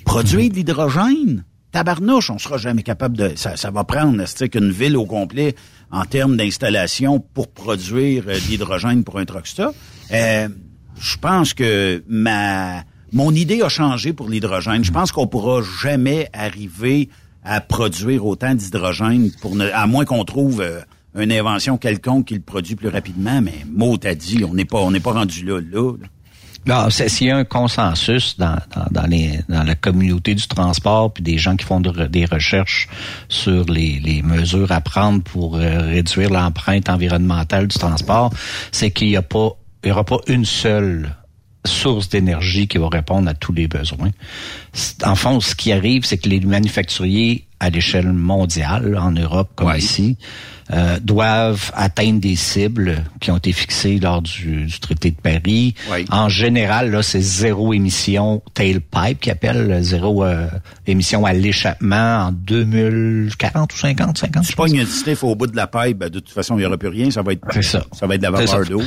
Produire 0.09 0.49
de 0.49 0.55
l'hydrogène, 0.55 1.45
tabarnouche, 1.71 2.31
on 2.31 2.39
sera 2.39 2.57
jamais 2.57 2.83
capable 2.83 3.15
de... 3.15 3.33
Ça, 3.37 3.59
ça 3.59 3.71
va 3.71 3.85
prendre, 3.85 4.25
c'est 4.25 4.49
qu'une 4.49 4.71
ville 4.71 4.97
au 4.97 5.05
complet 5.05 5.55
en 5.91 6.07
termes 6.07 6.35
d'installation 6.35 7.21
pour 7.21 7.49
produire 7.49 8.25
euh, 8.27 8.33
de 8.33 8.51
l'hydrogène 8.51 9.05
pour 9.05 9.19
un 9.19 9.27
truck. 9.27 9.45
Euh, 10.11 10.49
je 10.99 11.17
pense 11.19 11.53
que 11.53 12.03
ma 12.09 12.85
mon 13.13 13.35
idée 13.35 13.61
a 13.61 13.69
changé 13.69 14.15
pour 14.15 14.31
l'hydrogène. 14.31 14.83
Je 14.83 14.93
pense 14.93 15.13
qu'on 15.13 15.27
pourra 15.27 15.61
jamais 15.83 16.31
arriver 16.33 17.11
à 17.45 17.61
produire 17.61 18.25
autant 18.25 18.55
d'hydrogène 18.55 19.31
pour 19.43 19.57
ne, 19.57 19.69
à 19.69 19.87
moins 19.87 20.07
qu'on 20.07 20.25
trouve 20.25 20.63
euh, 20.63 20.81
une 21.19 21.33
invention 21.33 21.77
quelconque 21.77 22.29
qui 22.29 22.35
le 22.35 22.41
produit 22.41 22.77
plus 22.77 22.89
rapidement. 22.89 23.43
Mais 23.43 23.67
mot 23.71 23.99
à 24.03 24.15
dit, 24.15 24.43
on 24.43 24.55
n'est 24.55 24.65
pas 24.65 24.79
on 24.79 24.91
n'est 24.91 25.01
pas 25.01 25.13
rendu 25.13 25.45
là 25.45 25.61
là. 25.61 25.93
là. 26.01 26.07
S'il 26.91 27.27
y 27.27 27.31
a 27.31 27.37
un 27.37 27.45
consensus 27.45 28.37
dans, 28.39 28.59
la 29.49 29.75
communauté 29.75 30.35
du 30.35 30.47
transport, 30.47 31.13
puis 31.13 31.23
des 31.23 31.39
gens 31.39 31.57
qui 31.57 31.65
font 31.65 31.81
des 31.81 32.25
recherches 32.25 32.89
sur 33.29 33.65
les, 33.65 34.23
mesures 34.23 34.73
à 34.73 34.81
prendre 34.81 35.23
pour 35.23 35.57
euh, 35.57 35.81
réduire 35.81 36.31
l'empreinte 36.31 36.89
environnementale 36.89 37.69
du 37.69 37.79
transport, 37.79 38.33
c'est 38.73 38.91
qu'il 38.91 39.09
n'y 39.09 39.17
aura 39.17 40.05
pas 40.05 40.19
une 40.27 40.45
seule 40.45 41.15
source 41.65 42.09
d'énergie 42.09 42.69
qui 42.69 42.79
va 42.79 42.89
répondre 42.89 43.29
à 43.29 43.35
tous 43.35 43.53
les 43.53 43.69
besoins. 43.69 44.11
En 45.05 45.15
fond, 45.15 45.41
ce 45.41 45.55
qui 45.55 45.73
arrive, 45.73 46.05
c'est 46.05 46.19
que 46.19 46.29
les 46.29 46.41
manufacturiers 46.41 47.45
à 47.61 47.71
l'échelle 47.71 48.13
mondiale, 48.13 48.97
en 49.01 49.11
Europe 49.11 49.51
comme 49.57 49.75
ici, 49.77 50.17
euh, 50.71 50.99
doivent 51.01 51.73
atteindre 51.75 52.21
des 52.21 52.37
cibles 52.37 53.03
qui 53.21 53.31
ont 53.31 53.39
été 53.39 53.53
fixées 53.53 53.99
lors 53.99 54.21
du, 54.21 54.67
du 54.67 54.81
traité 54.81 55.11
de 55.11 55.17
Paris. 55.17 55.75
En 56.11 56.29
général, 56.29 56.91
là, 56.91 57.03
c'est 57.03 57.23
zéro 57.23 57.73
émission 57.73 58.43
tailpipe 58.53 59.19
qui 59.19 59.31
appelle 59.31 59.83
zéro 59.83 60.25
euh, 60.25 60.47
émission 60.87 61.25
à 61.25 61.33
l'échappement 61.33 62.27
en 62.27 62.33
2040 62.33 63.73
ou 63.73 63.77
50, 63.79 64.19
50. 64.19 64.45
C'est 64.45 64.57
pas 64.57 64.69
une 64.69 64.85
stiff 64.85 65.25
au 65.25 65.35
bout 65.35 65.47
de 65.47 65.57
la 65.57 65.69
pipe, 65.69 65.97
ben, 65.97 66.11
de 66.11 66.19
toute 66.19 66.35
façon, 66.35 66.57
il 66.57 66.59
n'y 66.59 66.67
aura 66.67 66.77
plus 66.77 66.89
rien. 66.89 67.11
Ça 67.11 67.23
va 67.23 67.33
être, 67.33 67.65
ça. 67.65 67.85
ça 67.93 68.07
va 68.07 68.17
être 68.17 68.21
de 68.21 68.27
la 68.27 68.33
vapeur 68.33 68.67
d'eau. 68.67 68.83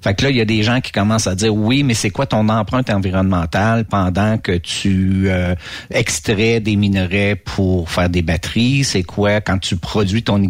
Fait 0.00 0.14
que 0.14 0.22
là, 0.22 0.30
il 0.30 0.36
y 0.36 0.40
a 0.40 0.44
des 0.44 0.62
gens 0.62 0.80
qui 0.80 0.92
commencent 0.92 1.26
à 1.26 1.34
dire 1.34 1.52
oui, 1.52 1.82
mais 1.82 1.94
c'est 1.94 2.10
quoi 2.10 2.26
ton 2.26 2.48
empreinte 2.48 2.88
environnementale 2.88 3.84
pendant 3.84 4.38
que 4.38 4.52
tu 4.52 5.09
euh, 5.28 5.54
extrais 5.90 6.60
des 6.60 6.76
minerais 6.76 7.36
pour 7.36 7.90
faire 7.90 8.08
des 8.08 8.22
batteries? 8.22 8.84
C'est 8.84 9.02
quoi 9.02 9.40
quand 9.40 9.58
tu 9.58 9.76
produis 9.76 10.22
ton, 10.22 10.40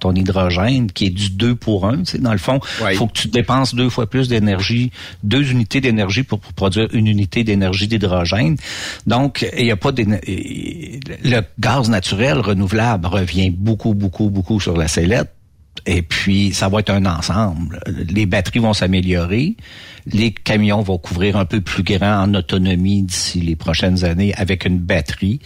ton 0.00 0.14
hydrogène 0.14 0.90
qui 0.90 1.06
est 1.06 1.10
du 1.10 1.30
2 1.30 1.54
pour 1.54 1.86
1? 1.86 2.02
Tu 2.02 2.18
dans 2.18 2.32
le 2.32 2.38
fond, 2.38 2.60
il 2.90 2.96
faut 2.96 3.06
que 3.06 3.12
tu 3.12 3.28
dépenses 3.28 3.74
deux 3.74 3.90
fois 3.90 4.08
plus 4.08 4.28
d'énergie, 4.28 4.90
deux 5.22 5.50
unités 5.50 5.80
d'énergie 5.80 6.22
pour, 6.22 6.40
pour 6.40 6.52
produire 6.52 6.88
une 6.92 7.06
unité 7.06 7.44
d'énergie 7.44 7.88
d'hydrogène. 7.88 8.56
Donc, 9.06 9.46
il 9.56 9.64
n'y 9.64 9.70
a 9.70 9.76
pas 9.76 9.92
le 9.96 11.40
gaz 11.58 11.88
naturel 11.88 12.38
renouvelable 12.40 13.06
revient 13.06 13.50
beaucoup, 13.50 13.94
beaucoup, 13.94 14.30
beaucoup 14.30 14.60
sur 14.60 14.76
la 14.76 14.88
sellette. 14.88 15.30
Et 15.86 16.02
puis, 16.02 16.52
ça 16.52 16.68
va 16.68 16.80
être 16.80 16.90
un 16.90 17.06
ensemble. 17.06 17.80
Les 18.08 18.26
batteries 18.26 18.58
vont 18.58 18.74
s'améliorer. 18.74 19.56
Les 20.06 20.32
camions 20.32 20.82
vont 20.82 20.98
couvrir 20.98 21.36
un 21.36 21.46
peu 21.46 21.60
plus 21.60 21.82
grand 21.82 22.22
en 22.22 22.34
autonomie 22.34 23.02
d'ici 23.02 23.40
les 23.40 23.56
prochaines 23.56 24.04
années 24.04 24.34
avec 24.34 24.66
une 24.66 24.78
batterie. 24.78 25.40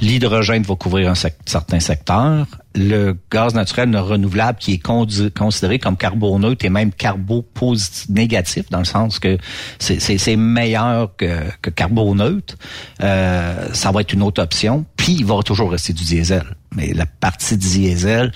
L'hydrogène 0.00 0.62
va 0.62 0.76
couvrir 0.76 1.10
un 1.10 1.14
sec- 1.14 1.36
certain 1.46 1.78
secteur. 1.78 2.46
Le 2.74 3.16
gaz 3.30 3.54
naturel 3.54 3.90
non 3.90 4.02
renouvelable 4.02 4.58
qui 4.58 4.72
est 4.74 5.30
considéré 5.30 5.78
comme 5.78 5.96
carboneutre 5.96 6.64
et 6.64 6.70
même 6.70 6.90
carbopositif 6.92 8.08
négatif 8.08 8.70
dans 8.70 8.78
le 8.78 8.84
sens 8.84 9.18
que 9.18 9.36
c'est 9.78 10.36
meilleur 10.36 11.14
que, 11.16 11.42
que 11.60 11.70
carboneutre. 11.70 12.56
Euh, 13.02 13.68
ça 13.72 13.92
va 13.92 14.00
être 14.00 14.12
une 14.14 14.22
autre 14.22 14.42
option. 14.42 14.84
Puis 14.96 15.12
il 15.18 15.26
va 15.26 15.42
toujours 15.42 15.70
rester 15.70 15.92
du 15.92 16.04
diesel. 16.04 16.44
Mais 16.74 16.92
la 16.94 17.06
partie 17.06 17.56
diesel, 17.56 18.32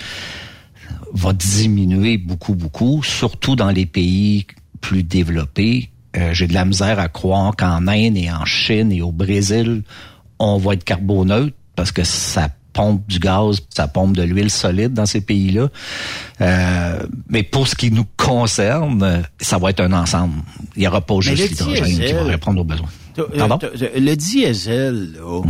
va 1.15 1.33
diminuer 1.33 2.19
beaucoup, 2.19 2.55
beaucoup, 2.55 3.03
surtout 3.03 3.57
dans 3.57 3.71
les 3.71 3.87
pays 3.87 4.47
plus 4.81 5.03
développés. 5.03 5.91
Euh, 6.17 6.33
J'ai 6.33 6.47
de 6.47 6.55
la 6.55 6.65
misère 6.65 6.99
à 6.99 7.09
croire 7.09 7.57
qu'en 7.57 7.87
Inde 7.89 8.17
et 8.17 8.31
en 8.31 8.45
Chine 8.45 8.93
et 8.93 9.01
au 9.01 9.13
Brésil, 9.13 9.83
on 10.39 10.59
va 10.59 10.75
être 10.75 10.85
carboneutre 10.85 11.55
parce 11.77 11.91
que 11.93 12.05
ça 12.05 12.49
pompe 12.73 13.07
du 13.09 13.21
gaz, 13.21 13.61
ça 13.73 13.87
pompe 13.87 14.17
de 14.17 14.23
l'huile 14.25 14.51
solide 14.51 14.93
dans 14.93 15.07
ces 15.07 15.21
pays-là. 15.21 15.69
Euh, 16.41 17.07
mais 17.29 17.45
pour 17.45 17.69
ce 17.69 17.77
qui 17.77 17.93
nous 17.93 18.07
concerne, 18.17 19.23
ça 19.41 19.59
va 19.59 19.71
être 19.71 19.81
un 19.81 19.93
ensemble. 19.93 20.35
Il 20.77 20.81
n'y 20.81 20.89
aura 20.89 21.01
pas 21.01 21.21
juste 21.21 21.51
l'hydrogène 21.51 22.05
qui 22.05 22.13
va 22.13 22.25
répondre 22.25 22.61
aux 22.61 22.65
besoins. 22.65 22.89
Euh, 23.19 23.25
Pardon? 23.39 23.59
t'as- 23.59 23.69
Le 23.97 24.15
diesel, 24.17 25.13
là, 25.15 25.43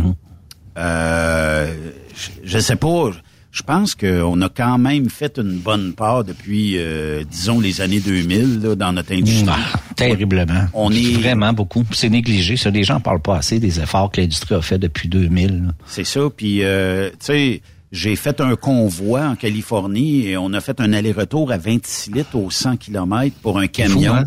euh, 0.77 1.73
je, 2.15 2.29
je 2.47 2.59
sais 2.59 2.75
pas. 2.75 3.09
Je 3.55 3.63
pense 3.63 3.95
qu'on 3.95 4.41
a 4.41 4.49
quand 4.49 4.77
même 4.77 5.09
fait 5.09 5.39
une 5.39 5.59
bonne 5.59 5.93
part 5.93 6.25
depuis, 6.25 6.73
euh, 6.75 7.23
disons, 7.23 7.61
les 7.61 7.79
années 7.79 8.01
2000 8.01 8.59
là, 8.61 8.75
dans 8.75 8.91
notre 8.91 9.13
industrie. 9.13 9.47
Ah, 9.49 9.79
terriblement. 9.95 10.65
On 10.73 10.91
est 10.91 11.13
Vraiment 11.13 11.53
beaucoup. 11.53 11.85
C'est 11.91 12.09
négligé. 12.09 12.57
Ça, 12.57 12.69
les 12.69 12.83
gens 12.83 12.99
parlent 12.99 13.21
pas 13.21 13.37
assez 13.37 13.59
des 13.61 13.79
efforts 13.79 14.11
que 14.11 14.19
l'industrie 14.19 14.55
a 14.55 14.61
fait 14.61 14.77
depuis 14.77 15.07
2000. 15.07 15.67
là. 15.67 15.71
C'est 15.85 16.03
ça. 16.03 16.19
Puis, 16.35 16.63
euh, 16.63 17.09
tu 17.11 17.15
sais, 17.21 17.61
j'ai 17.93 18.17
fait 18.17 18.41
un 18.41 18.57
convoi 18.57 19.21
en 19.25 19.35
Californie 19.35 20.27
et 20.27 20.35
on 20.35 20.51
a 20.51 20.59
fait 20.59 20.81
un 20.81 20.91
aller-retour 20.91 21.49
à 21.53 21.57
26 21.57 22.11
litres 22.11 22.35
au 22.35 22.49
100 22.51 22.75
km 22.75 23.37
pour 23.41 23.57
un 23.57 23.67
camion. 23.67 24.15
hein? 24.15 24.25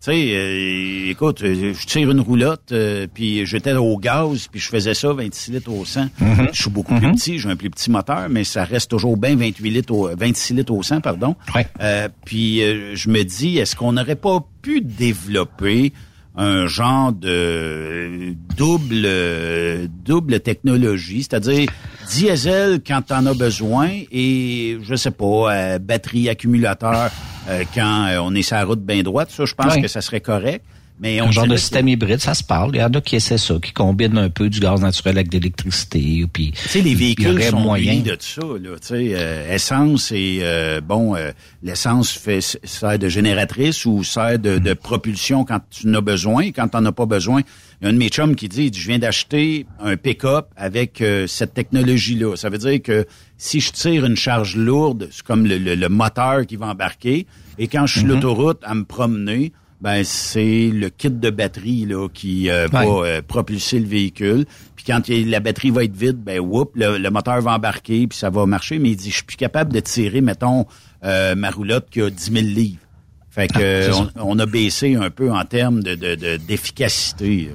Tu 0.00 0.12
sais, 0.12 0.30
euh, 0.32 1.10
écoute, 1.10 1.42
euh, 1.42 1.74
je 1.74 1.86
tire 1.86 2.08
une 2.08 2.20
roulotte, 2.20 2.70
euh, 2.70 3.08
puis 3.12 3.44
j'étais 3.44 3.72
au 3.72 3.98
gaz, 3.98 4.46
puis 4.46 4.60
je 4.60 4.68
faisais 4.68 4.94
ça, 4.94 5.12
26 5.12 5.50
litres 5.50 5.72
au 5.72 5.84
100. 5.84 6.02
Mhm. 6.20 6.48
Je 6.52 6.62
suis 6.62 6.70
beaucoup 6.70 6.94
plus 6.94 7.10
petit, 7.12 7.40
j'ai 7.40 7.48
un 7.48 7.56
plus 7.56 7.68
petit 7.68 7.90
moteur, 7.90 8.28
mais 8.30 8.44
ça 8.44 8.62
reste 8.62 8.90
toujours 8.90 9.16
bien 9.16 9.34
28 9.34 9.70
litres 9.70 9.92
au, 9.92 10.08
26 10.16 10.54
litres 10.54 10.72
au 10.72 10.84
100, 10.84 11.00
pardon. 11.00 11.34
Euh, 11.80 12.08
puis 12.24 12.62
euh, 12.62 12.94
je 12.94 13.10
me 13.10 13.24
dis, 13.24 13.58
est-ce 13.58 13.74
qu'on 13.74 13.90
n'aurait 13.90 14.14
pas 14.14 14.38
pu 14.62 14.82
développer 14.82 15.92
un 16.38 16.68
genre 16.68 17.12
de 17.12 18.34
double 18.56 19.02
euh, 19.04 19.88
double 20.04 20.38
technologie, 20.38 21.24
c'est-à-dire 21.24 21.68
diesel 22.08 22.80
quand 22.86 23.02
t'en 23.02 23.26
as 23.26 23.34
besoin 23.34 23.90
et 24.12 24.78
je 24.80 24.94
sais 24.94 25.10
pas 25.10 25.52
euh, 25.52 25.78
batterie 25.80 26.28
accumulateur 26.28 27.10
euh, 27.48 27.64
quand 27.74 28.06
euh, 28.06 28.18
on 28.22 28.34
est 28.36 28.42
sur 28.42 28.54
la 28.54 28.64
route 28.64 28.80
bien 28.80 29.02
droite, 29.02 29.30
ça 29.32 29.44
je 29.44 29.54
pense 29.54 29.76
que 29.76 29.88
ça 29.88 30.00
serait 30.00 30.20
correct. 30.20 30.64
Mais 31.00 31.20
on 31.20 31.26
un 31.28 31.30
genre 31.30 31.46
de 31.46 31.50
que- 31.52 31.56
système 31.60 31.86
hybride, 31.86 32.18
ça 32.20 32.34
se 32.34 32.42
parle. 32.42 32.72
Il 32.74 32.78
y 32.80 32.82
en 32.82 32.88
a 32.92 33.00
qui 33.00 33.14
essaient 33.16 33.38
ça, 33.38 33.54
qui 33.62 33.72
combinent 33.72 34.18
un 34.18 34.30
peu 34.30 34.48
du 34.50 34.58
gaz 34.58 34.80
naturel 34.80 35.16
avec 35.18 35.28
de 35.30 35.38
l'électricité. 35.38 36.24
Puis 36.32 36.50
Tu 36.52 36.68
sais, 36.68 36.80
les 36.80 36.94
véhicules 36.94 37.40
sont 37.44 37.60
moyen. 37.60 38.00
de 38.00 38.16
ça, 38.18 38.40
là. 38.42 38.70
Tu 38.80 38.86
sais, 38.88 39.10
euh, 39.14 39.54
essence 39.54 40.10
et 40.10 40.40
euh, 40.42 40.80
bon, 40.80 41.14
euh, 41.14 41.30
l'essence 41.62 42.10
fait 42.10 42.40
sert 42.40 42.98
de 42.98 43.08
génératrice 43.08 43.84
ou 43.86 44.02
sert 44.02 44.38
de, 44.38 44.58
de 44.58 44.72
propulsion 44.74 45.44
quand 45.44 45.60
tu 45.70 45.88
en 45.88 45.94
as 45.94 46.00
besoin. 46.00 46.50
Quand 46.50 46.66
tu 46.68 46.76
n'en 46.76 46.86
as 46.86 46.92
pas 46.92 47.06
besoin, 47.06 47.42
il 47.80 47.84
y 47.84 47.86
a 47.86 47.90
un 47.90 47.92
de 47.92 47.98
mes 47.98 48.08
chums 48.08 48.34
qui 48.34 48.48
dit, 48.48 48.70
je 48.74 48.88
viens 48.88 48.98
d'acheter 48.98 49.66
un 49.80 49.96
pick-up 49.96 50.46
avec 50.56 51.00
euh, 51.00 51.26
cette 51.28 51.54
technologie-là. 51.54 52.34
Ça 52.36 52.48
veut 52.48 52.58
dire 52.58 52.82
que 52.82 53.06
si 53.36 53.60
je 53.60 53.70
tire 53.70 54.04
une 54.04 54.16
charge 54.16 54.56
lourde, 54.56 55.08
c'est 55.12 55.22
comme 55.22 55.46
le, 55.46 55.58
le- 55.58 55.76
le 55.76 55.88
moteur 55.88 56.44
qui 56.44 56.56
va 56.56 56.66
embarquer. 56.66 57.26
Et 57.58 57.68
quand 57.68 57.86
je 57.86 57.92
suis 57.92 58.00
sur 58.00 58.08
Mhm. 58.08 58.14
l'autoroute 58.16 58.60
à 58.64 58.74
me 58.74 58.82
promener, 58.84 59.52
ben 59.80 60.02
c'est 60.04 60.70
le 60.72 60.88
kit 60.90 61.10
de 61.10 61.30
batterie 61.30 61.86
là 61.86 62.08
qui 62.08 62.50
euh, 62.50 62.66
va 62.72 62.80
euh, 62.84 63.22
propulser 63.26 63.78
le 63.78 63.86
véhicule. 63.86 64.44
Puis 64.74 64.84
quand 64.84 65.08
il- 65.08 65.30
la 65.30 65.40
batterie 65.40 65.70
va 65.70 65.84
être 65.84 65.96
vide, 65.96 66.16
ben 66.18 66.40
whoop, 66.40 66.72
le, 66.74 66.98
le 66.98 67.10
moteur 67.10 67.40
va 67.42 67.52
embarquer 67.54 68.06
puis 68.08 68.18
ça 68.18 68.28
va 68.30 68.44
marcher. 68.46 68.78
Mais 68.80 68.90
il 68.90 68.96
dit, 68.96 69.10
je 69.10 69.16
suis 69.16 69.24
plus 69.24 69.36
capable 69.36 69.72
de 69.72 69.80
tirer, 69.80 70.20
mettons, 70.20 70.66
euh, 71.04 71.34
ma 71.36 71.50
roulotte 71.50 71.86
qui 71.90 72.00
a 72.02 72.10
10 72.10 72.24
000 72.32 72.36
livres. 72.46 72.78
Fait 73.30 73.46
que 73.46 73.90
Ah, 73.92 74.08
on, 74.16 74.30
on 74.36 74.38
a 74.40 74.46
baissé 74.46 74.96
un 74.96 75.10
peu 75.10 75.30
en 75.30 75.44
termes 75.44 75.82
de 75.82 75.94
de- 75.94 76.16
de- 76.16 76.36
d'efficacité. 76.38 77.50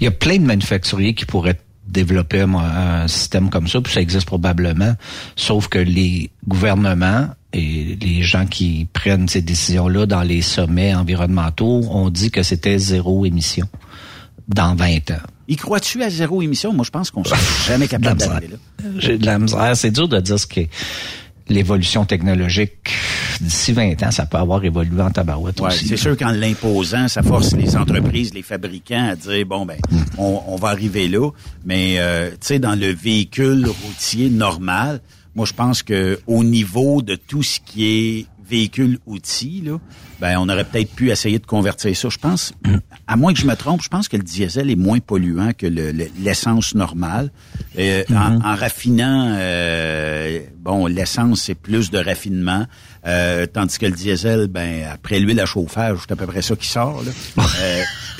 Il 0.00 0.04
y 0.04 0.06
a 0.06 0.10
plein 0.10 0.38
de 0.38 0.44
manufacturiers 0.46 1.12
qui 1.14 1.26
pourraient 1.26 1.60
développer 1.86 2.40
un, 2.40 2.54
un 2.54 3.08
système 3.08 3.50
comme 3.50 3.66
ça, 3.68 3.80
puis 3.82 3.92
ça 3.92 4.00
existe 4.00 4.24
probablement. 4.26 4.94
Sauf 5.36 5.68
que 5.68 5.78
les 5.78 6.30
gouvernements 6.48 7.28
et 7.52 7.98
les 8.00 8.22
gens 8.22 8.46
qui 8.46 8.86
prennent 8.92 9.28
ces 9.28 9.42
décisions-là 9.42 10.06
dans 10.06 10.22
les 10.22 10.42
sommets 10.42 10.94
environnementaux 10.94 11.82
ont 11.90 12.10
dit 12.10 12.30
que 12.30 12.42
c'était 12.42 12.78
zéro 12.78 13.24
émission 13.26 13.68
dans 14.48 14.74
20 14.74 15.10
ans. 15.12 15.22
y 15.48 15.56
crois-tu 15.56 16.02
à 16.02 16.10
zéro 16.10 16.42
émission? 16.42 16.72
Moi, 16.72 16.84
je 16.84 16.90
pense 16.90 17.10
qu'on 17.10 17.24
sera 17.24 17.36
jamais 17.68 17.88
capable 17.88 18.20
d'arriver 18.20 18.48
là. 18.48 18.56
J'ai 18.98 19.18
de 19.18 19.26
la 19.26 19.38
misère. 19.38 19.76
C'est 19.76 19.90
dur 19.90 20.08
de 20.08 20.20
dire 20.20 20.38
ce 20.38 20.46
que 20.46 20.60
l'évolution 21.48 22.04
technologique 22.04 22.90
d'ici 23.40 23.72
20 23.72 24.02
ans, 24.04 24.10
ça 24.12 24.26
peut 24.26 24.36
avoir 24.38 24.64
évolué 24.64 25.02
en 25.02 25.10
tabarouette 25.10 25.60
Ouais, 25.60 25.68
aussi. 25.68 25.88
c'est 25.88 25.96
sûr 25.96 26.16
qu'en 26.16 26.30
l'imposant, 26.30 27.08
ça 27.08 27.22
force 27.22 27.54
les 27.56 27.76
entreprises, 27.76 28.32
les 28.34 28.42
fabricants 28.42 29.08
à 29.08 29.16
dire 29.16 29.44
bon 29.46 29.66
ben, 29.66 29.76
on, 30.18 30.40
on 30.46 30.56
va 30.56 30.68
arriver 30.68 31.08
là. 31.08 31.30
Mais 31.64 31.96
euh, 31.98 32.30
tu 32.32 32.36
sais, 32.42 32.58
dans 32.60 32.74
le 32.78 32.92
véhicule 32.92 33.66
routier 33.66 34.30
normal, 34.30 35.00
moi 35.34 35.46
je 35.46 35.52
pense 35.52 35.82
que 35.82 36.18
au 36.26 36.42
niveau 36.44 37.02
de 37.02 37.14
tout 37.14 37.42
ce 37.42 37.60
qui 37.60 37.84
est 37.86 38.26
véhicule 38.48 38.98
outil, 39.06 39.62
là, 39.64 39.78
ben 40.20 40.36
on 40.40 40.48
aurait 40.48 40.64
peut-être 40.64 40.90
pu 40.92 41.10
essayer 41.12 41.38
de 41.38 41.46
convertir 41.46 41.96
ça. 41.96 42.08
Je 42.08 42.18
pense, 42.18 42.52
à 43.06 43.14
moins 43.16 43.32
que 43.32 43.38
je 43.38 43.46
me 43.46 43.54
trompe, 43.54 43.80
je 43.80 43.88
pense 43.88 44.08
que 44.08 44.16
le 44.16 44.24
diesel 44.24 44.70
est 44.70 44.76
moins 44.76 44.98
polluant 44.98 45.52
que 45.56 45.68
le- 45.68 45.92
le- 45.92 46.08
l'essence 46.18 46.74
normale. 46.74 47.30
Euh, 47.78 48.02
en, 48.10 48.40
en 48.40 48.56
raffinant, 48.56 49.36
euh, 49.38 50.40
bon, 50.58 50.86
l'essence 50.86 51.42
c'est 51.42 51.54
plus 51.54 51.92
de 51.92 51.98
raffinement, 51.98 52.66
euh, 53.06 53.46
tandis 53.46 53.78
que 53.78 53.86
le 53.86 53.92
diesel, 53.92 54.48
ben 54.48 54.82
après 54.92 55.20
l'huile 55.20 55.38
à 55.38 55.46
chauffage, 55.46 55.98
c'est 56.00 56.12
à 56.12 56.16
peu 56.16 56.26
près 56.26 56.42
ça 56.42 56.56
qui 56.56 56.66
sort. 56.66 57.04
Là. 57.04 57.12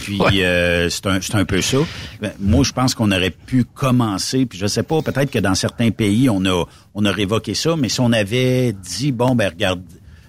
Puis 0.02 0.20
euh, 0.42 0.88
c'est 0.90 1.06
un, 1.06 1.20
c'est 1.20 1.34
un 1.34 1.44
peu 1.44 1.60
ça. 1.60 1.78
Ben, 2.20 2.32
moi, 2.40 2.64
je 2.64 2.72
pense 2.72 2.94
qu'on 2.94 3.12
aurait 3.12 3.30
pu 3.30 3.64
commencer. 3.64 4.46
Puis 4.46 4.58
je 4.58 4.66
sais 4.66 4.82
pas, 4.82 5.02
peut-être 5.02 5.30
que 5.30 5.38
dans 5.38 5.54
certains 5.54 5.90
pays, 5.90 6.28
on 6.30 6.44
a 6.46 6.64
on 6.94 7.04
a 7.04 7.12
révoqué 7.12 7.54
ça, 7.54 7.76
mais 7.76 7.88
si 7.88 8.00
on 8.00 8.12
avait 8.12 8.72
dit 8.72 9.12
bon 9.12 9.34
ben 9.34 9.48
regarde. 9.48 9.82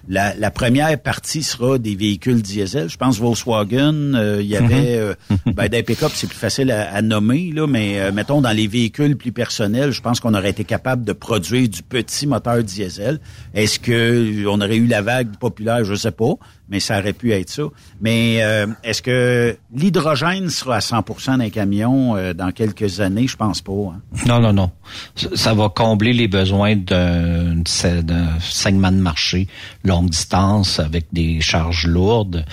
La, 0.08 0.34
la 0.34 0.50
première 0.50 1.00
partie 1.00 1.44
sera 1.44 1.78
des 1.78 1.94
véhicules 1.94 2.42
diesel. 2.42 2.88
Je 2.88 2.96
pense 2.96 3.20
Volkswagen, 3.20 4.14
euh, 4.14 4.42
il 4.42 4.48
y 4.48 4.56
avait 4.56 4.96
euh, 4.96 5.14
ben, 5.46 5.68
des 5.68 5.84
pick-up, 5.84 6.10
c'est 6.12 6.26
plus 6.26 6.36
facile 6.36 6.72
à, 6.72 6.92
à 6.92 7.02
nommer, 7.02 7.52
là, 7.54 7.68
mais 7.68 8.00
euh, 8.00 8.10
mettons 8.10 8.40
dans 8.40 8.50
les 8.50 8.66
véhicules 8.66 9.16
plus 9.16 9.30
personnels, 9.30 9.92
je 9.92 10.02
pense 10.02 10.18
qu'on 10.18 10.34
aurait 10.34 10.50
été 10.50 10.64
capable 10.64 11.04
de 11.04 11.12
produire 11.12 11.68
du 11.68 11.84
petit 11.84 12.26
moteur 12.26 12.64
diesel. 12.64 13.20
Est-ce 13.54 13.78
que 13.78 14.44
on 14.48 14.60
aurait 14.60 14.76
eu 14.76 14.88
la 14.88 15.02
vague 15.02 15.36
populaire, 15.38 15.84
je 15.84 15.94
sais 15.94 16.10
pas, 16.10 16.34
mais 16.72 16.80
ça 16.80 16.98
aurait 16.98 17.12
pu 17.12 17.32
être 17.32 17.50
ça. 17.50 17.62
Mais 18.00 18.42
euh, 18.42 18.66
est-ce 18.82 19.02
que 19.02 19.56
l'hydrogène 19.74 20.48
sera 20.50 20.76
à 20.76 20.78
100% 20.80 21.38
d'un 21.38 21.50
camion 21.50 22.16
euh, 22.16 22.32
dans 22.32 22.50
quelques 22.50 23.00
années? 23.00 23.28
Je 23.28 23.36
pense 23.36 23.60
pas. 23.60 23.72
hein. 23.72 24.00
Non, 24.26 24.40
non, 24.40 24.52
non. 24.54 24.70
Ça, 25.14 25.28
ça 25.34 25.54
va 25.54 25.68
combler 25.68 26.14
les 26.14 26.26
besoins 26.28 26.74
d'un 26.74 27.62
segment 28.40 28.90
de 28.90 28.96
marché 28.96 29.46
longue 29.84 30.08
distance 30.10 30.80
avec 30.80 31.06
des 31.12 31.40
charges 31.42 31.86
lourdes, 31.86 32.44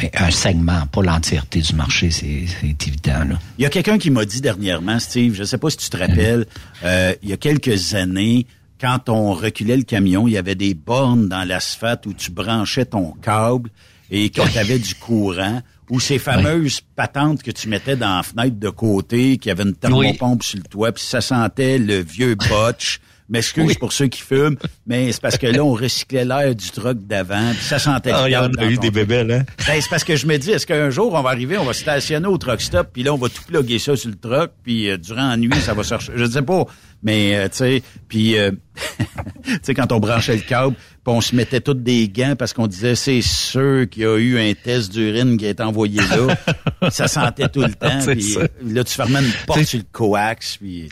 mais 0.00 0.10
un 0.16 0.30
segment, 0.30 0.86
pas 0.86 1.02
l'entièreté 1.02 1.60
du 1.60 1.74
marché, 1.74 2.10
c'est 2.10 2.44
évident. 2.86 3.24
Là. 3.28 3.38
Il 3.58 3.62
y 3.62 3.66
a 3.66 3.70
quelqu'un 3.70 3.98
qui 3.98 4.10
m'a 4.10 4.24
dit 4.24 4.40
dernièrement, 4.40 4.98
Steve, 5.00 5.34
je 5.34 5.40
ne 5.40 5.46
sais 5.46 5.58
pas 5.58 5.70
si 5.70 5.76
tu 5.78 5.90
te 5.90 5.96
rappelles, 5.96 6.46
euh, 6.84 7.14
il 7.22 7.30
y 7.30 7.32
a 7.32 7.36
quelques 7.36 7.94
années, 7.94 8.46
quand 8.80 9.08
on 9.08 9.32
reculait 9.32 9.76
le 9.76 9.82
camion, 9.82 10.28
il 10.28 10.32
y 10.32 10.38
avait 10.38 10.54
des 10.54 10.74
bornes 10.74 11.28
dans 11.28 11.44
l'asphalte 11.44 12.06
où 12.06 12.12
tu 12.12 12.30
branchais 12.30 12.84
ton 12.84 13.12
câble 13.12 13.70
et 14.10 14.30
que 14.30 14.48
tu 14.48 14.58
avais 14.58 14.78
du 14.78 14.94
courant, 14.94 15.62
ou 15.90 16.00
ces 16.00 16.18
fameuses 16.18 16.80
patentes 16.94 17.42
que 17.42 17.50
tu 17.50 17.68
mettais 17.68 17.96
dans 17.96 18.16
la 18.16 18.22
fenêtre 18.22 18.58
de 18.58 18.68
côté, 18.68 19.38
qui 19.38 19.50
avait 19.50 19.64
une 19.64 19.74
thermopompe 19.74 20.42
sur 20.42 20.58
le 20.58 20.64
toit, 20.64 20.92
puis 20.92 21.02
ça 21.02 21.20
sentait 21.20 21.78
le 21.78 21.98
vieux 22.02 22.34
botch. 22.34 23.00
M'excuse 23.28 23.74
pour 23.78 23.92
ceux 23.92 24.06
qui 24.06 24.22
fument, 24.22 24.56
mais 24.86 25.10
c'est 25.10 25.20
parce 25.20 25.36
que 25.36 25.46
là, 25.46 25.64
on 25.64 25.72
recyclait 25.72 26.24
l'air 26.24 26.54
du 26.54 26.70
truck 26.70 26.98
d'avant, 27.06 27.50
puis 27.52 27.64
ça 27.64 27.78
sentait 27.78 28.12
Ah, 28.14 28.28
il 28.28 28.32
y 28.32 28.36
en 28.36 28.50
a 28.52 28.64
eu 28.66 28.78
des 28.78 28.90
bébelles, 28.92 29.30
hein? 29.32 29.44
Ben, 29.66 29.80
c'est 29.80 29.90
parce 29.90 30.04
que 30.04 30.14
je 30.14 30.26
me 30.26 30.36
dis, 30.36 30.52
est-ce 30.52 30.66
qu'un 30.66 30.90
jour, 30.90 31.12
on 31.12 31.22
va 31.22 31.30
arriver, 31.30 31.58
on 31.58 31.64
va 31.64 31.72
stationner 31.72 32.28
au 32.28 32.38
truck 32.38 32.60
stop, 32.60 32.90
puis 32.92 33.02
là, 33.02 33.12
on 33.12 33.18
va 33.18 33.28
tout 33.28 33.42
plugger 33.42 33.78
ça 33.80 33.96
sur 33.96 34.10
le 34.10 34.16
truck, 34.16 34.52
puis 34.62 34.88
euh, 34.88 34.96
durant 34.96 35.28
la 35.28 35.36
nuit, 35.36 35.52
ça 35.60 35.74
va 35.74 35.82
chercher. 35.82 36.12
Je 36.14 36.24
ne 36.24 36.30
sais 36.30 36.42
pas, 36.42 36.64
mais, 37.02 37.36
euh, 37.36 37.48
tu 37.48 37.56
sais, 37.56 37.82
puis, 38.08 38.38
euh, 38.38 38.52
tu 39.44 39.58
sais, 39.62 39.74
quand 39.74 39.90
on 39.90 39.98
branchait 39.98 40.36
le 40.36 40.42
câble, 40.42 40.76
puis 41.06 41.14
on 41.14 41.20
se 41.20 41.36
mettait 41.36 41.60
tous 41.60 41.74
des 41.74 42.08
gants 42.08 42.34
parce 42.36 42.52
qu'on 42.52 42.66
disait, 42.66 42.96
c'est 42.96 43.22
sûr 43.22 43.88
qu'il 43.88 44.02
y 44.02 44.06
a 44.06 44.18
eu 44.18 44.40
un 44.40 44.52
test 44.54 44.90
d'urine 44.90 45.36
qui 45.36 45.46
a 45.46 45.50
été 45.50 45.62
envoyé 45.62 46.00
là. 46.00 46.90
ça 46.90 47.06
sentait 47.06 47.48
tout 47.48 47.60
le 47.60 47.72
temps, 47.74 48.00
puis 48.04 48.22
ça. 48.24 48.40
là, 48.64 48.82
tu 48.82 48.92
fermais 48.92 49.20
une 49.20 49.32
porte 49.46 49.62
sur 49.62 49.78
le 49.78 49.84
coax, 49.92 50.56
puis, 50.56 50.88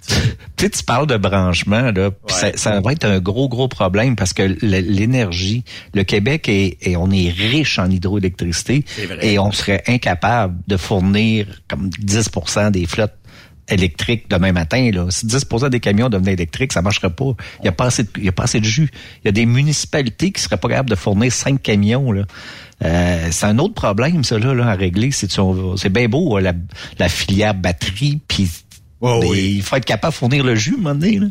tu 0.57 0.69
parles 0.87 1.09
de 1.09 1.17
branchement, 1.17 1.91
là, 1.91 2.11
ça, 2.29 2.53
ça 2.55 2.81
va 2.81 2.93
être 2.93 3.05
un 3.05 3.19
gros, 3.19 3.49
gros 3.49 3.67
problème 3.67 4.15
parce 4.15 4.33
que 4.33 4.45
l'énergie, 4.63 5.65
le 5.95 6.05
Québec 6.05 6.49
est, 6.49 6.79
et 6.83 6.97
on 6.97 7.11
est 7.11 7.31
riche 7.31 7.81
en 7.81 7.91
hydroélectricité 7.91 8.85
et 9.21 9.41
on 9.41 9.51
serait 9.51 9.83
incapable 9.89 10.55
de 10.69 10.77
fournir 10.77 11.47
comme 11.67 11.89
10% 11.89 12.71
des 12.71 12.87
flottes 12.87 13.17
électriques 13.69 14.29
demain 14.29 14.53
matin. 14.53 14.91
Là. 14.93 15.07
Si 15.11 15.27
10 15.27 15.47
des 15.71 15.81
camions 15.81 16.09
devenaient 16.09 16.35
électriques, 16.35 16.73
ça 16.73 16.83
marcherait 16.83 17.11
pas. 17.11 17.33
Il 17.61 17.63
n'y 17.63 17.69
a, 17.69 17.73
pas 17.73 17.87
assez 17.87 18.03
de- 18.05 18.09
il 18.19 18.25
y 18.25 18.29
a 18.29 18.33
pas 18.33 18.45
assez 18.45 18.61
de 18.61 18.65
jus. 18.65 18.91
Il 19.23 19.27
y 19.27 19.29
a 19.29 19.33
des 19.33 19.47
municipalités 19.47 20.33
qui 20.33 20.43
seraient 20.43 20.57
pas 20.57 20.69
capables 20.69 20.91
de 20.91 20.95
fournir 20.95 21.33
5 21.33 21.63
camions. 21.63 22.13
Là. 22.13 22.25
Euh, 22.85 23.29
c'est 23.31 23.47
un 23.47 23.59
autre 23.59 23.75
problème, 23.75 24.25
ça, 24.25 24.39
là, 24.39 24.55
là, 24.55 24.69
à 24.69 24.75
régler. 24.75 25.11
C'est, 25.11 25.31
c'est 25.77 25.89
bien 25.89 26.09
beau, 26.09 26.37
euh, 26.37 26.41
la, 26.41 26.53
la 26.99 27.09
filière 27.09 27.55
batterie, 27.55 28.21
puis 28.29 28.49
mais 29.21 29.29
il 29.57 29.63
faut 29.63 29.77
être 29.77 29.85
capable 29.85 30.13
de 30.13 30.19
fournir 30.19 30.45
le 30.45 30.55
jus, 30.55 30.73
à 30.73 30.75
un 30.75 30.83
moment 30.83 30.95
donné. 30.95 31.19
Là. 31.19 31.27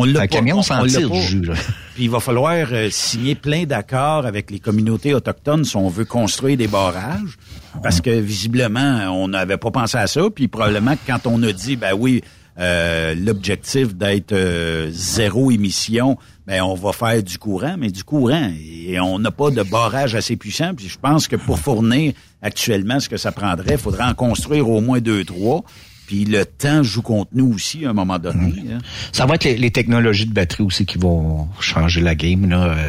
On 0.00 0.04
l'a 0.04 0.20
un 0.20 0.22
pas, 0.22 0.26
camion 0.28 0.58
on- 0.58 0.62
s'en 0.62 0.80
on 0.80 0.84
l'a 0.84 0.88
tire 0.90 1.08
pas. 1.08 1.14
du 1.16 1.20
jus. 1.22 1.40
Là. 1.42 1.54
Puis 1.94 2.04
il 2.04 2.10
va 2.10 2.20
falloir 2.20 2.66
euh, 2.72 2.88
signer 2.90 3.34
plein 3.34 3.64
d'accords 3.64 4.24
avec 4.26 4.50
les 4.50 4.60
communautés 4.60 5.12
autochtones 5.14 5.64
si 5.64 5.76
on 5.76 5.88
veut 5.88 6.04
construire 6.04 6.56
des 6.56 6.68
barrages. 6.68 7.36
Parce 7.82 8.00
que 8.00 8.10
visiblement, 8.10 9.06
on 9.10 9.28
n'avait 9.28 9.56
pas 9.56 9.70
pensé 9.70 9.98
à 9.98 10.06
ça. 10.06 10.22
Puis 10.34 10.46
probablement 10.48 10.94
que 10.94 11.00
quand 11.06 11.26
on 11.26 11.42
a 11.42 11.52
dit, 11.52 11.76
ben 11.76 11.94
oui, 11.98 12.22
euh, 12.60 13.14
l'objectif 13.16 13.94
d'être 13.94 14.32
euh, 14.32 14.88
zéro 14.92 15.50
émission, 15.50 16.16
ben 16.46 16.62
on 16.62 16.74
va 16.74 16.92
faire 16.92 17.22
du 17.22 17.38
courant, 17.38 17.76
mais 17.78 17.90
du 17.90 18.02
courant. 18.04 18.50
Et 18.60 18.98
on 19.00 19.18
n'a 19.18 19.30
pas 19.30 19.50
de 19.50 19.62
barrage 19.62 20.14
assez 20.14 20.36
puissant. 20.36 20.74
Puis 20.74 20.88
je 20.88 20.98
pense 20.98 21.28
que 21.28 21.36
pour 21.36 21.58
fournir 21.58 22.12
actuellement 22.42 23.00
ce 23.00 23.08
que 23.08 23.16
ça 23.16 23.32
prendrait, 23.32 23.72
il 23.74 23.78
faudrait 23.78 24.04
en 24.04 24.14
construire 24.14 24.68
au 24.68 24.80
moins 24.80 25.00
deux, 25.00 25.24
trois. 25.24 25.62
Puis 26.08 26.24
le 26.24 26.46
temps 26.46 26.82
joue 26.82 27.02
contre 27.02 27.28
nous 27.34 27.52
aussi 27.54 27.84
à 27.84 27.90
un 27.90 27.92
moment 27.92 28.18
donné. 28.18 28.54
hein. 28.72 28.78
Ça 29.12 29.26
va 29.26 29.34
être 29.34 29.44
les, 29.44 29.58
les 29.58 29.70
technologies 29.70 30.24
de 30.24 30.32
batterie 30.32 30.62
aussi 30.64 30.86
qui 30.86 30.96
vont 30.96 31.48
changer 31.60 32.00
la 32.00 32.14
game. 32.14 32.48
Là. 32.48 32.64
Euh, 32.78 32.88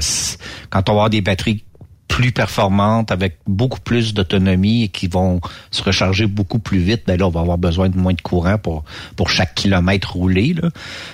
Quand 0.69 0.87
on 0.89 0.93
va 0.93 0.99
avoir 0.99 1.09
des 1.09 1.19
batteries 1.19 1.65
plus 2.09 2.31
performantes, 2.33 3.11
avec 3.11 3.37
beaucoup 3.47 3.79
plus 3.79 4.13
d'autonomie 4.13 4.83
et 4.83 4.87
qui 4.89 5.07
vont 5.07 5.39
se 5.71 5.81
recharger 5.81 6.25
beaucoup 6.25 6.59
plus 6.59 6.79
vite, 6.79 7.03
ben 7.07 7.17
là, 7.17 7.27
on 7.27 7.29
va 7.29 7.39
avoir 7.39 7.57
besoin 7.57 7.87
de 7.87 7.97
moins 7.97 8.13
de 8.13 8.21
courant 8.21 8.57
pour, 8.57 8.83
pour 9.15 9.29
chaque 9.29 9.55
kilomètre 9.55 10.13
roulé. 10.13 10.53
Là. 10.53 10.69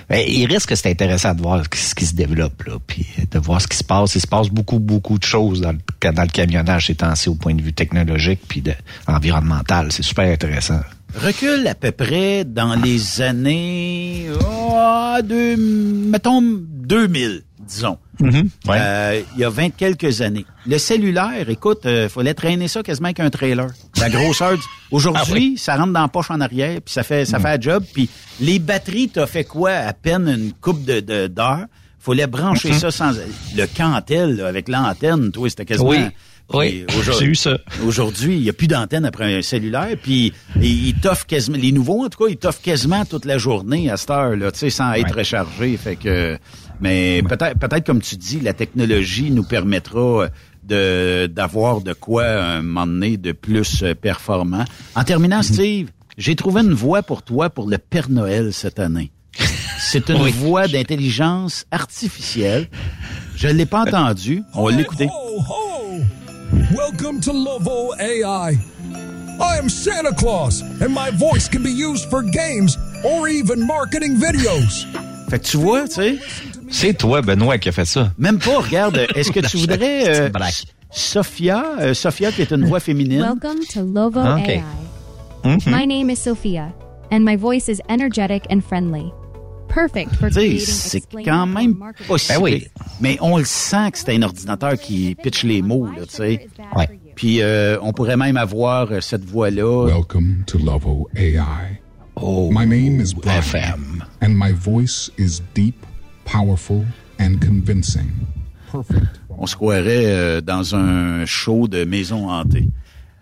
Ben, 0.08 0.24
il 0.26 0.46
risque 0.46 0.70
que 0.70 0.74
c'est 0.74 0.90
intéressant 0.90 1.34
de 1.34 1.42
voir 1.42 1.62
ce 1.72 1.94
qui 1.94 2.06
se 2.06 2.14
développe, 2.14 2.64
là, 2.64 2.78
puis 2.84 3.06
de 3.30 3.38
voir 3.38 3.60
ce 3.60 3.68
qui 3.68 3.76
se 3.76 3.84
passe. 3.84 4.16
Il 4.16 4.20
se 4.20 4.26
passe 4.26 4.48
beaucoup, 4.48 4.80
beaucoup 4.80 5.18
de 5.18 5.24
choses 5.24 5.60
dans 5.60 5.72
le, 5.72 6.12
dans 6.12 6.22
le 6.22 6.28
camionnage 6.28 6.86
ces 6.86 6.96
temps-ci 6.96 7.28
au 7.28 7.34
point 7.34 7.54
de 7.54 7.62
vue 7.62 7.74
technologique 7.74 8.40
puis 8.48 8.62
de, 8.62 8.72
environnemental. 9.06 9.92
C'est 9.92 10.02
super 10.02 10.32
intéressant. 10.32 10.80
recule 11.14 11.66
à 11.68 11.74
peu 11.74 11.92
près 11.92 12.44
dans 12.44 12.74
les 12.74 13.20
années, 13.20 14.28
oh, 14.40 15.16
deux, 15.22 15.56
mettons 15.56 16.42
2000, 16.42 17.42
disons. 17.66 17.98
Mhm, 18.20 18.48
ouais. 18.66 18.78
Euh, 18.80 19.22
il 19.34 19.40
y 19.40 19.44
a 19.44 19.50
20 19.50 19.70
quelques 19.76 20.20
années. 20.22 20.46
Le 20.66 20.78
cellulaire, 20.78 21.48
écoute, 21.48 21.80
il 21.84 22.08
fallait 22.08 22.32
traîner 22.34 22.68
ça 22.68 22.82
quasiment 22.82 23.06
avec 23.08 23.20
un 23.20 23.28
trailer. 23.30 23.66
La 23.98 24.08
grosseur. 24.08 24.54
du- 24.56 24.62
Aujourd'hui, 24.90 25.58
ça 25.58 25.76
rentre 25.76 25.92
dans 25.92 26.00
la 26.02 26.08
poche 26.08 26.30
en 26.30 26.40
arrière, 26.40 26.80
puis 26.84 26.92
ça 26.94 27.02
fait 27.02 27.24
ça 27.24 27.38
fait 27.38 27.48
un 27.48 27.60
job. 27.60 27.84
Puis 27.92 28.08
les 28.40 28.58
batteries, 28.58 29.08
t'as 29.10 29.26
fait 29.26 29.44
quoi 29.44 29.72
à 29.72 29.92
peine 29.92 30.28
une 30.28 30.52
coupe 30.52 30.84
de 30.84 31.26
d'heures. 31.26 31.66
Fallait 31.98 32.28
brancher 32.28 32.70
Mhm. 32.70 32.78
ça 32.78 32.90
sans 32.92 33.10
le 33.56 33.66
cantel 33.76 34.36
là, 34.36 34.46
avec 34.46 34.68
l'antenne. 34.68 35.32
Toi, 35.32 35.50
c'était 35.50 35.64
quasiment. 35.64 35.88
Oui. 35.90 35.98
Oui, 36.54 36.84
aujourd'hui- 36.98 37.14
j'ai 37.18 37.26
eu 37.26 37.34
ça. 37.34 37.58
Aujourd'hui, 37.84 38.36
il 38.36 38.42
n'y 38.42 38.48
a 38.48 38.52
plus 38.52 38.68
d'antenne 38.68 39.04
après 39.04 39.34
un 39.38 39.42
cellulaire, 39.42 39.96
puis 40.00 40.32
ils 40.60 40.94
t'offrent 40.94 41.26
quasiment, 41.26 41.56
les 41.58 41.72
nouveaux 41.72 42.04
en 42.04 42.08
tout 42.08 42.24
cas, 42.24 42.30
ils 42.30 42.36
t'offrent 42.36 42.62
quasiment 42.62 43.04
toute 43.04 43.24
la 43.24 43.38
journée 43.38 43.90
à 43.90 43.96
cette 43.96 44.10
heure, 44.10 44.36
là, 44.36 44.52
tu 44.52 44.58
sais, 44.60 44.70
sans 44.70 44.92
être 44.92 45.14
rechargé. 45.16 45.76
Fait 45.76 45.96
que, 45.96 46.38
mais 46.80 47.22
peut-être, 47.28 47.58
peut-être 47.58 47.84
comme 47.84 48.00
tu 48.00 48.16
dis, 48.16 48.40
la 48.40 48.52
technologie 48.52 49.30
nous 49.30 49.42
permettra 49.44 50.28
de 50.62 51.26
d'avoir 51.26 51.80
de 51.80 51.92
quoi 51.92 52.24
un 52.26 52.62
moment 52.62 52.86
donné 52.86 53.16
de 53.16 53.32
plus 53.32 53.82
euh, 53.82 53.94
performant. 53.94 54.64
En 54.96 55.04
terminant, 55.04 55.42
Steve, 55.42 55.88
j'ai 56.18 56.34
trouvé 56.36 56.62
une 56.62 56.72
voix 56.74 57.02
pour 57.02 57.22
toi 57.22 57.50
pour 57.50 57.68
le 57.68 57.78
Père 57.78 58.08
Noël 58.10 58.52
cette 58.52 58.78
année. 58.80 59.10
C'est 59.78 60.08
une 60.10 60.20
Oui. 60.22 60.30
voix 60.32 60.66
d'intelligence 60.66 61.66
artificielle. 61.70 62.68
Je 63.36 63.48
l'ai 63.48 63.66
pas 63.66 63.82
entendue. 63.82 64.42
On 64.54 64.64
va 64.64 64.72
l'écouter. 64.72 65.08
Welcome 66.88 67.20
to 67.22 67.32
Lovo 67.32 67.94
AI. 67.98 68.56
I 69.40 69.58
am 69.58 69.68
Santa 69.68 70.14
Claus, 70.14 70.60
and 70.80 70.94
my 70.94 71.10
voice 71.10 71.48
can 71.48 71.64
be 71.64 71.70
used 71.72 72.08
for 72.08 72.22
games 72.22 72.78
or 73.04 73.26
even 73.26 73.66
marketing 73.66 74.14
videos. 74.14 74.86
Fait 75.28 75.40
que 75.40 75.44
tu 75.44 75.56
vois, 75.56 75.88
tu 75.88 75.94
sais. 75.94 76.18
C'est 76.70 76.94
toi, 76.94 77.22
Benoît, 77.22 77.58
qui 77.58 77.70
a 77.70 77.72
fait 77.72 77.84
ça. 77.84 78.12
Même 78.18 78.38
pas, 78.38 78.60
regarde, 78.60 79.04
est-ce 79.16 79.32
que 79.32 79.40
tu 79.50 79.56
voudrais 79.56 80.08
euh, 80.08 80.30
Sophia, 80.92 81.64
euh, 81.80 81.92
Sophia 81.92 82.30
qui 82.30 82.42
est 82.42 82.52
une 82.52 82.66
voix 82.66 82.78
féminine. 82.78 83.20
Welcome 83.20 83.64
to 83.74 83.80
Lovo 83.82 84.20
Okay. 84.20 84.62
AI. 84.62 85.56
Mhm. 85.56 85.58
My 85.66 85.86
name 85.88 86.08
is 86.08 86.18
Sophia, 86.22 86.72
and 87.10 87.24
my 87.24 87.34
voice 87.36 87.68
is 87.68 87.80
energetic 87.88 88.44
and 88.48 88.60
friendly. 88.60 89.12
C'est 90.58 91.02
quand 91.24 91.46
même 91.46 91.76
pas 92.08 92.18
si 92.18 92.32
Ben 92.32 92.40
oui. 92.40 92.66
Mais 93.00 93.18
on 93.20 93.38
le 93.38 93.44
sent 93.44 93.90
que 93.92 93.98
c'est 93.98 94.14
un 94.14 94.22
ordinateur 94.22 94.78
qui 94.78 95.14
pitch 95.22 95.44
les 95.44 95.62
mots, 95.62 95.86
là, 95.86 96.06
tu 96.06 96.16
sais. 96.16 96.48
Ouais. 96.74 96.88
Puis 97.14 97.40
euh, 97.40 97.78
on 97.82 97.92
pourrait 97.92 98.16
même 98.16 98.36
avoir 98.36 98.90
euh, 98.90 99.00
cette 99.00 99.24
voix-là. 99.24 99.86
Welcome 99.86 100.44
to 100.46 100.58
Lovo 100.58 101.08
AI. 101.16 101.80
Oh, 102.16 102.50
my 102.50 102.66
name 102.66 103.00
is 103.00 103.12
Brian, 103.12 104.02
and 104.22 104.30
my 104.30 104.52
voice 104.52 105.10
is 105.18 105.42
deep, 105.54 105.84
powerful, 106.24 106.84
and 107.20 107.40
convincing. 107.40 108.10
Perfect. 108.72 109.20
On 109.38 109.46
se 109.46 109.54
croirait 109.54 110.06
euh, 110.06 110.40
dans 110.40 110.74
un 110.74 111.26
show 111.26 111.68
de 111.68 111.84
maison 111.84 112.30
hantée. 112.30 112.70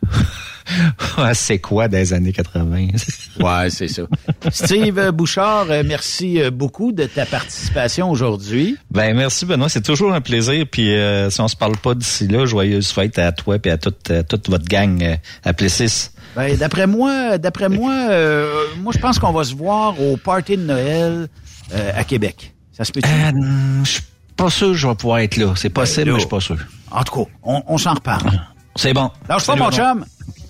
C'est 1.35 1.59
quoi 1.59 1.89
des 1.89 2.12
années 2.12 2.32
80? 2.32 2.86
ouais, 3.40 3.70
c'est 3.70 3.89
ça. 3.89 4.02
Steve 4.51 5.10
Bouchard, 5.10 5.66
euh, 5.70 5.82
merci 5.85 6.40
euh, 6.40 6.51
beaucoup 6.51 6.90
de 6.93 7.05
ta 7.05 7.26
participation 7.26 8.10
aujourd'hui. 8.10 8.76
Ben 8.90 9.14
merci 9.14 9.44
Benoît, 9.44 9.68
c'est 9.68 9.82
toujours 9.82 10.14
un 10.14 10.20
plaisir. 10.20 10.64
Puis 10.70 10.94
euh, 10.94 11.28
si 11.31 11.40
on 11.40 11.48
se 11.48 11.56
parle 11.56 11.76
pas 11.76 11.94
d'ici 11.94 12.28
là, 12.28 12.47
joyeuse 12.47 12.89
fête 12.90 13.18
à 13.18 13.32
toi 13.32 13.59
et 13.62 13.70
à 13.70 13.76
toute, 13.78 14.10
à 14.10 14.22
toute 14.22 14.48
votre 14.48 14.64
gang 14.64 15.18
à 15.44 15.52
Plessis. 15.52 16.10
Ben, 16.35 16.56
d'après 16.56 16.86
moi, 16.86 17.39
d'après 17.39 17.68
moi, 17.68 17.93
euh, 18.10 18.64
moi 18.78 18.93
je 18.94 18.98
pense 18.98 19.18
qu'on 19.18 19.32
va 19.32 19.44
se 19.44 19.55
voir 19.55 20.01
au 20.01 20.16
party 20.16 20.56
de 20.56 20.62
Noël 20.62 21.28
euh, 21.72 21.93
à 21.94 22.05
Québec. 22.05 22.55
Ça 22.72 22.85
se 22.85 22.90
peut 22.90 23.01
je 23.05 23.89
suis 23.90 24.02
pas 24.36 24.51
sûr 24.51 24.68
que 24.68 24.74
je 24.74 24.89
vais 24.89 24.94
pouvoir 24.97 25.18
être 25.18 25.36
là. 25.36 25.52
C'est 25.56 25.68
possible, 25.68 26.06
Ben, 26.06 26.10
là. 26.10 26.12
mais 26.14 26.18
je 26.18 26.22
suis 26.22 26.28
pas 26.31 26.40
sûr. 26.40 26.56
En 26.90 27.05
tout 27.05 27.24
cas, 27.24 27.31
on, 27.44 27.62
on 27.68 27.78
s'en 27.78 27.94
reparle. 27.94 28.40
C'est 28.76 28.92
bon. 28.92 29.10
Lâche 29.28 29.46
pas 29.46 29.56
mon 29.56 29.70
chum. 29.70 30.05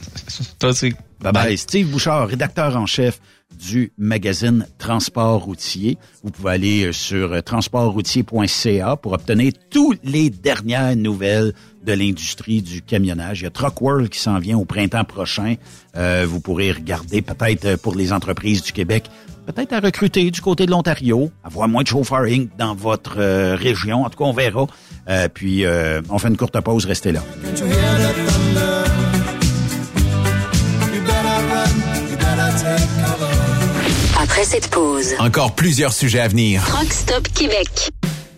Toi 0.59 0.71
aussi. 0.71 0.93
Bye 1.21 1.33
bye. 1.33 1.59
Steve 1.59 1.89
Bouchard, 1.89 2.29
rédacteur 2.29 2.77
en 2.77 2.87
chef 2.87 3.21
du 3.55 3.93
magazine 3.97 4.67
Transport 4.79 5.43
routier. 5.45 5.99
Vous 6.23 6.31
pouvez 6.31 6.53
aller 6.53 6.93
sur 6.93 7.43
transportroutier.ca 7.43 8.97
pour 8.97 9.13
obtenir 9.13 9.53
toutes 9.71 10.01
les 10.03 10.31
dernières 10.31 10.97
nouvelles 10.97 11.55
de 11.85 11.93
l'industrie 11.93 12.63
du 12.63 12.83
camionnage. 12.83 13.41
Il 13.41 13.45
y 13.45 13.47
a 13.47 13.51
Truck 13.51 13.81
World 13.81 14.09
qui 14.09 14.19
s'en 14.19 14.39
vient 14.39 14.59
au 14.59 14.65
printemps 14.65 15.05
prochain. 15.05 15.55
Euh, 15.97 16.27
vous 16.29 16.41
pourrez 16.41 16.73
regarder 16.73 17.23
peut-être 17.23 17.77
pour 17.77 17.95
les 17.95 18.13
entreprises 18.13 18.63
du 18.63 18.73
Québec, 18.73 19.05
peut-être 19.47 19.73
à 19.73 19.81
recruter 19.81 20.31
du 20.31 20.41
côté 20.41 20.67
de 20.67 20.71
l'Ontario, 20.71 21.31
avoir 21.45 21.69
moins 21.69 21.83
de 21.83 21.89
chauffeuring 21.89 22.49
dans 22.59 22.75
votre 22.75 23.19
euh, 23.19 23.57
région. 23.57 24.05
En 24.05 24.11
tout 24.11 24.19
cas, 24.19 24.25
on 24.25 24.33
verra. 24.33 24.67
Euh, 25.09 25.29
puis, 25.33 25.65
on 26.09 26.19
fait 26.19 26.29
une 26.29 26.37
courte 26.37 26.59
pause. 26.61 26.87
Restez 26.87 27.13
là. 27.13 27.21
Après 34.21 34.45
cette 34.45 34.69
pause, 34.69 35.15
Encore 35.19 35.55
plusieurs 35.55 35.93
sujets 35.93 36.21
à 36.21 36.29
venir. 36.29 36.63
Rockstop 36.73 37.29
Québec. 37.29 37.91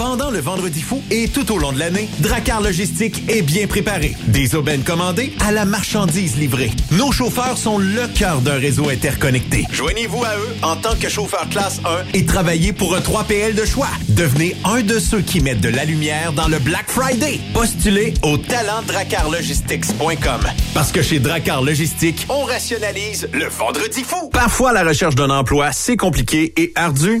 Pendant 0.00 0.30
le 0.30 0.40
Vendredi 0.40 0.80
fou 0.80 1.02
et 1.10 1.28
tout 1.28 1.52
au 1.52 1.58
long 1.58 1.72
de 1.72 1.78
l'année, 1.78 2.08
Dracar 2.20 2.62
Logistique 2.62 3.22
est 3.28 3.42
bien 3.42 3.66
préparé. 3.66 4.16
Des 4.28 4.54
aubaines 4.54 4.82
commandées 4.82 5.34
à 5.40 5.52
la 5.52 5.66
marchandise 5.66 6.38
livrée. 6.38 6.70
Nos 6.92 7.12
chauffeurs 7.12 7.58
sont 7.58 7.76
le 7.76 8.08
cœur 8.08 8.40
d'un 8.40 8.58
réseau 8.58 8.88
interconnecté. 8.88 9.66
Joignez-vous 9.70 10.24
à 10.24 10.38
eux 10.38 10.56
en 10.62 10.76
tant 10.76 10.96
que 10.96 11.10
chauffeur 11.10 11.46
classe 11.50 11.82
1 11.84 12.14
et 12.14 12.24
travaillez 12.24 12.72
pour 12.72 12.96
un 12.96 13.00
3PL 13.00 13.54
de 13.54 13.66
choix. 13.66 13.90
Devenez 14.08 14.56
un 14.64 14.80
de 14.80 14.98
ceux 14.98 15.20
qui 15.20 15.42
mettent 15.42 15.60
de 15.60 15.68
la 15.68 15.84
lumière 15.84 16.32
dans 16.32 16.48
le 16.48 16.60
Black 16.60 16.88
Friday. 16.88 17.38
Postulez 17.52 18.14
au 18.22 18.38
talentdracarlogistics.com. 18.38 20.40
Parce 20.72 20.92
que 20.92 21.02
chez 21.02 21.18
Dracar 21.18 21.60
Logistique, 21.60 22.26
on 22.30 22.44
rationalise 22.44 23.28
le 23.34 23.48
Vendredi 23.48 24.02
fou. 24.02 24.30
Parfois, 24.30 24.72
la 24.72 24.82
recherche 24.82 25.14
d'un 25.14 25.28
emploi, 25.28 25.72
c'est 25.72 25.98
compliqué 25.98 26.54
et 26.56 26.72
ardu. 26.74 27.20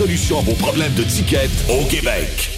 solution 0.00 0.38
à 0.38 0.42
vos 0.42 0.54
problèmes 0.54 0.94
de 0.94 1.02
ticket 1.02 1.50
au 1.68 1.84
Québec. 1.84 2.48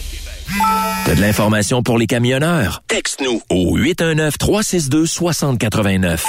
T'as 1.05 1.17
de 1.17 1.21
l'information 1.21 1.83
pour 1.83 1.99
les 1.99 2.07
camionneurs? 2.07 2.85
Texte-nous 2.87 3.43
au 3.51 3.77
819-362-6089. 3.79 6.21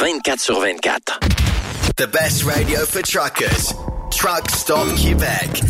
24 0.00 0.40
sur 0.40 0.60
24. 0.60 1.20
The 1.98 2.10
best 2.10 2.44
radio 2.44 2.78
for 2.86 3.02
truckers. 3.02 3.74
Truck 4.10 4.50
Stop 4.50 4.94
Québec. 4.96 5.62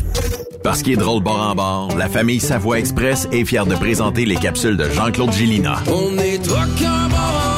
Parce 0.63 0.83
qu'il 0.83 0.93
est 0.93 0.97
drôle 0.97 1.25
bord 1.25 1.51
en 1.51 1.57
bord, 1.57 1.97
la 1.97 2.09
famille 2.09 2.39
Savoie 2.39 2.79
Express 2.79 3.27
est 3.33 3.45
fière 3.45 3.67
de 3.67 3.75
présenter 3.75 4.25
les 4.25 4.37
capsules 4.37 4.77
de 4.77 4.89
Jean-Claude 4.89 5.33
Gillina. 5.33 5.83
On 5.89 6.17
est 6.19 6.39
truckers 6.39 6.69
bord 6.79 6.79
en 6.87 7.09
bord 7.09 7.52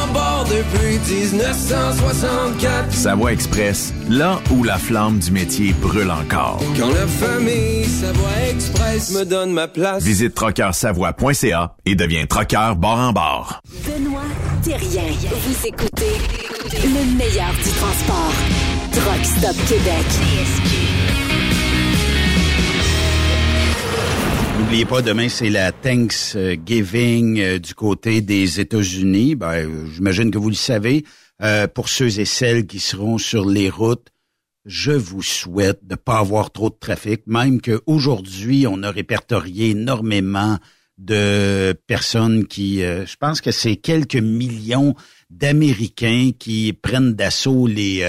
depuis 0.55 0.98
1964. 1.32 2.93
Savoie 2.93 3.32
Express, 3.32 3.93
là 4.09 4.40
où 4.52 4.62
la 4.62 4.78
flamme 4.78 5.18
du 5.18 5.32
métier 5.32 5.72
brûle 5.72 6.10
encore. 6.10 6.60
Quand 6.78 6.90
la 6.90 7.06
famille 7.06 7.85
Savoie 7.85 8.51
Express 8.51 9.10
me 9.12 9.24
donne 9.24 9.52
ma 9.52 9.66
place. 9.68 10.05
Visite 10.05 10.35
trockeursavoie.ca 10.35 11.74
et 11.86 11.94
deviens 11.94 12.26
trockeur 12.26 12.76
bord 12.76 12.98
en 12.98 13.12
bord. 13.12 13.60
Benoît 13.85 14.20
Thérien. 14.62 15.12
Vous 15.31 15.66
écoutez 15.66 16.18
le 16.72 17.16
meilleur 17.16 17.52
du 17.52 17.70
transport. 17.70 18.32
Truck 18.93 19.24
Stop 19.24 19.56
Québec. 19.66 20.84
N'oubliez 24.59 24.85
pas, 24.85 25.02
demain, 25.02 25.28
c'est 25.28 25.51
la 25.51 25.72
Thanksgiving 25.72 27.40
euh, 27.40 27.59
du 27.59 27.74
côté 27.74 28.20
des 28.20 28.60
États-Unis. 28.60 29.35
Ben, 29.35 29.52
euh, 29.52 29.86
j'imagine 29.93 30.31
que 30.31 30.39
vous 30.39 30.48
le 30.48 30.55
savez. 30.55 31.05
Euh, 31.43 31.66
pour 31.66 31.89
ceux 31.89 32.20
et 32.20 32.24
celles 32.24 32.64
qui 32.66 32.78
seront 32.78 33.18
sur 33.18 33.48
les 33.48 33.68
routes, 33.68 34.09
je 34.64 34.93
vous 34.93 35.22
souhaite 35.22 35.85
de 35.85 35.97
pas 35.97 36.18
avoir 36.18 36.52
trop 36.52 36.70
de 36.70 36.76
trafic, 36.78 37.26
même 37.26 37.60
qu'aujourd'hui, 37.60 38.66
on 38.68 38.85
a 38.85 38.93
répertorié 38.93 39.70
énormément 39.70 40.59
de 40.98 41.74
personnes 41.89 42.47
qui, 42.47 42.78
je 42.78 43.16
pense 43.16 43.40
que 43.40 43.51
c'est 43.51 43.76
quelques 43.76 44.14
millions 44.14 44.94
d'Américains 45.28 46.31
qui 46.39 46.72
prennent 46.72 47.14
d'assaut 47.14 47.66
les 47.66 48.05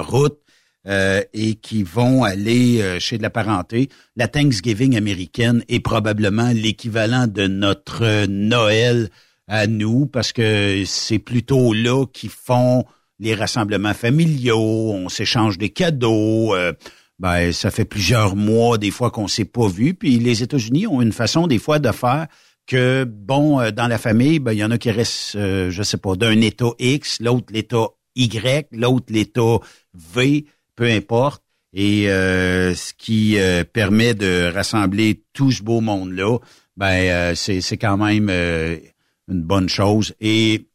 routes 0.00 0.40
euh, 0.86 1.22
et 1.34 1.56
qui 1.56 1.82
vont 1.82 2.24
aller 2.24 2.80
euh, 2.80 2.98
chez 2.98 3.18
de 3.18 3.22
la 3.22 3.28
parenté. 3.28 3.90
La 4.16 4.28
Thanksgiving 4.28 4.96
américaine 4.96 5.62
est 5.68 5.80
probablement 5.80 6.52
l'équivalent 6.54 7.26
de 7.26 7.46
notre 7.46 8.24
Noël 8.24 9.10
à 9.46 9.66
nous 9.66 10.06
parce 10.06 10.32
que 10.32 10.82
c'est 10.86 11.18
plutôt 11.18 11.74
là 11.74 12.06
qu'ils 12.06 12.30
font 12.30 12.86
les 13.18 13.34
rassemblements 13.34 13.92
familiaux, 13.92 14.56
on 14.58 15.10
s'échange 15.10 15.58
des 15.58 15.68
cadeaux. 15.68 16.54
Euh, 16.54 16.72
ben, 17.18 17.52
ça 17.52 17.70
fait 17.70 17.84
plusieurs 17.84 18.34
mois 18.34 18.78
des 18.78 18.90
fois 18.90 19.10
qu'on 19.10 19.28
s'est 19.28 19.44
pas 19.44 19.68
vu. 19.68 19.92
Puis 19.92 20.18
les 20.18 20.42
États-Unis 20.42 20.86
ont 20.86 21.02
une 21.02 21.12
façon 21.12 21.46
des 21.46 21.58
fois 21.58 21.78
de 21.78 21.92
faire 21.92 22.26
que 22.66 23.04
bon, 23.04 23.70
dans 23.70 23.86
la 23.86 23.98
famille, 23.98 24.38
ben, 24.38 24.52
il 24.52 24.60
y 24.60 24.64
en 24.64 24.70
a 24.70 24.78
qui 24.78 24.90
restent, 24.90 25.36
je 25.36 25.82
sais 25.82 25.98
pas, 25.98 26.16
d'un 26.16 26.40
État 26.40 26.70
X, 26.78 27.20
l'autre 27.20 27.52
l'État 27.52 27.88
Y, 28.16 28.68
l'autre 28.72 29.06
l'État 29.10 29.58
V 29.92 30.46
peu 30.80 30.90
importe. 30.90 31.44
Et 31.74 32.08
euh, 32.08 32.74
ce 32.74 32.94
qui 32.94 33.38
euh, 33.38 33.64
permet 33.64 34.14
de 34.14 34.50
rassembler 34.50 35.22
tout 35.34 35.52
ce 35.52 35.62
beau 35.62 35.82
monde-là, 35.82 36.38
ben 36.78 37.10
euh, 37.10 37.34
c'est, 37.34 37.76
quand 37.76 37.98
même 37.98 38.30
une 38.30 39.42
bonne 39.42 39.68
chose. 39.68 40.14
Et 40.20 40.70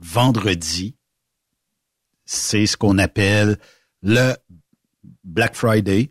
vendredi, 0.00 0.94
c'est 2.24 2.64
ce 2.64 2.78
qu'on 2.78 2.96
appelle 2.96 3.58
le 4.02 4.32
Black 5.22 5.54
Friday, 5.54 6.10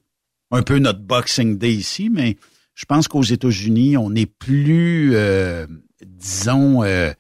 un 0.52 0.62
peu 0.62 0.78
notre 0.78 1.00
Boxing 1.00 1.58
Day 1.58 1.74
ici, 1.74 2.12
mais 2.12 2.38
je 2.76 2.86
pense 2.86 3.08
qu'aux 3.08 3.24
États-Unis, 3.24 3.98
on 3.98 4.14
est 4.14 4.28
plus, 4.28 5.16
disons, 6.06 6.84
oh, 6.84 7.12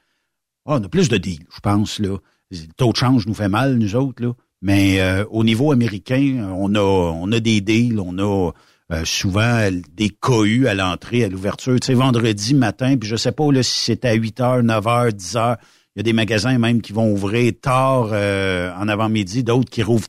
on 0.66 0.84
a 0.84 0.88
plus 0.90 1.10
de 1.10 1.18
deals, 1.18 1.48
je 1.52 1.60
pense 1.62 1.98
là. 1.98 2.16
Le 2.52 2.74
taux 2.78 2.92
de 2.92 2.98
change 2.98 3.26
nous 3.26 3.34
fait 3.34 3.50
mal, 3.50 3.76
nous 3.76 3.96
autres 3.96 4.24
là. 4.24 4.34
Mais 4.62 5.00
euh, 5.02 5.24
au 5.30 5.44
niveau 5.44 5.72
américain, 5.72 6.50
on 6.56 6.74
a 6.76 6.82
on 6.82 7.32
a 7.32 7.40
des 7.40 7.62
deals, 7.62 8.00
on 8.00 8.18
a 8.18 8.52
euh, 8.92 9.04
souvent 9.06 9.70
des 9.96 10.10
cohues 10.10 10.68
à 10.68 10.74
l'entrée, 10.74 11.24
à 11.24 11.30
l'ouverture. 11.30 11.80
Tu 11.80 11.88
sais, 11.88 11.94
vendredi 11.94 12.54
matin, 12.54 12.98
puis 12.98 13.08
je 13.08 13.16
sais 13.16 13.32
pas 13.32 13.52
là, 13.52 13.62
si 13.62 13.78
c'est 13.80 14.06
à 14.06 14.14
8 14.14 14.40
h, 14.40 14.62
9 14.62 14.86
h, 14.86 15.12
10 15.12 15.36
h. 15.36 15.58
Il 15.96 16.00
y 16.00 16.02
a 16.02 16.04
des 16.04 16.14
magasins 16.14 16.58
même 16.58 16.82
qui 16.82 16.94
vont 16.94 17.12
ouvrir 17.12 17.54
tard 17.62 18.10
euh, 18.12 18.72
en 18.76 18.88
avant-midi, 18.88 19.44
d'autres 19.44 19.70
qui 19.70 19.84
rouvrent 19.84 20.08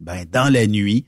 ben, 0.00 0.24
dans 0.30 0.52
la 0.52 0.66
nuit. 0.66 1.04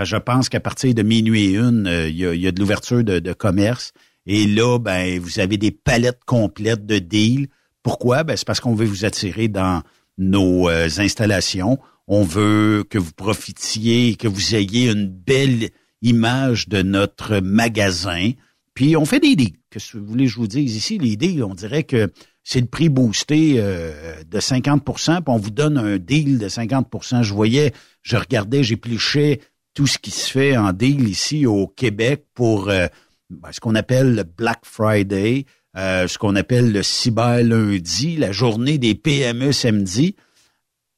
je 0.00 0.16
pense 0.16 0.48
qu'à 0.48 0.60
partir 0.60 0.94
de 0.94 1.02
minuit 1.02 1.46
et 1.46 1.56
une, 1.56 1.86
il, 2.08 2.16
y 2.16 2.26
a, 2.26 2.34
il, 2.34 2.40
y 2.40 2.46
a, 2.46 2.52
de 2.52 2.60
l'ouverture 2.60 3.02
de, 3.02 3.20
de, 3.20 3.32
commerce. 3.32 3.92
Et 4.26 4.46
là, 4.46 4.78
ben, 4.78 5.18
vous 5.18 5.40
avez 5.40 5.56
des 5.56 5.70
palettes 5.70 6.24
complètes 6.24 6.84
de 6.86 6.98
deals. 6.98 7.48
Pourquoi? 7.82 8.22
Ben, 8.22 8.36
c'est 8.36 8.46
parce 8.46 8.60
qu'on 8.60 8.74
veut 8.74 8.86
vous 8.86 9.04
attirer 9.04 9.48
dans 9.48 9.82
nos 10.18 10.68
installations. 10.68 11.78
On 12.06 12.22
veut 12.22 12.84
que 12.88 12.98
vous 12.98 13.12
profitiez, 13.12 14.16
que 14.16 14.28
vous 14.28 14.54
ayez 14.54 14.90
une 14.90 15.08
belle 15.08 15.70
image 16.02 16.68
de 16.68 16.82
notre 16.82 17.38
magasin. 17.38 18.32
Puis 18.74 18.96
on 18.96 19.04
fait 19.04 19.20
des 19.20 19.36
deals. 19.36 19.56
Qu'est-ce 19.70 19.92
que 19.92 19.98
vous 19.98 20.06
voulez 20.06 20.26
que 20.26 20.32
je 20.32 20.36
vous 20.36 20.46
dise 20.46 20.76
ici? 20.76 20.98
Les 20.98 21.16
deals, 21.16 21.42
on 21.42 21.54
dirait 21.54 21.84
que 21.84 22.12
c'est 22.42 22.60
le 22.60 22.66
prix 22.66 22.90
boosté 22.90 23.54
euh, 23.56 24.22
de 24.30 24.38
50% 24.38 25.16
puis 25.16 25.22
on 25.28 25.38
vous 25.38 25.50
donne 25.50 25.78
un 25.78 25.96
deal 25.96 26.38
de 26.38 26.48
50% 26.48 27.22
Je 27.22 27.32
voyais, 27.32 27.72
je 28.02 28.16
regardais, 28.16 28.62
j'épluchais 28.62 29.40
tout 29.72 29.86
ce 29.86 29.98
qui 29.98 30.10
se 30.10 30.30
fait 30.30 30.56
en 30.56 30.72
deal 30.72 31.08
ici 31.08 31.46
au 31.46 31.66
Québec 31.66 32.26
pour 32.34 32.68
euh, 32.68 32.86
ben, 33.30 33.50
ce 33.50 33.60
qu'on 33.60 33.74
appelle 33.74 34.14
le 34.14 34.24
Black 34.24 34.60
Friday, 34.64 35.46
euh, 35.76 36.06
ce 36.06 36.18
qu'on 36.18 36.36
appelle 36.36 36.70
le 36.70 36.82
cyber 36.82 37.42
lundi, 37.42 38.16
la 38.16 38.30
journée 38.30 38.78
des 38.78 38.94
PME 38.94 39.52
samedi 39.52 40.14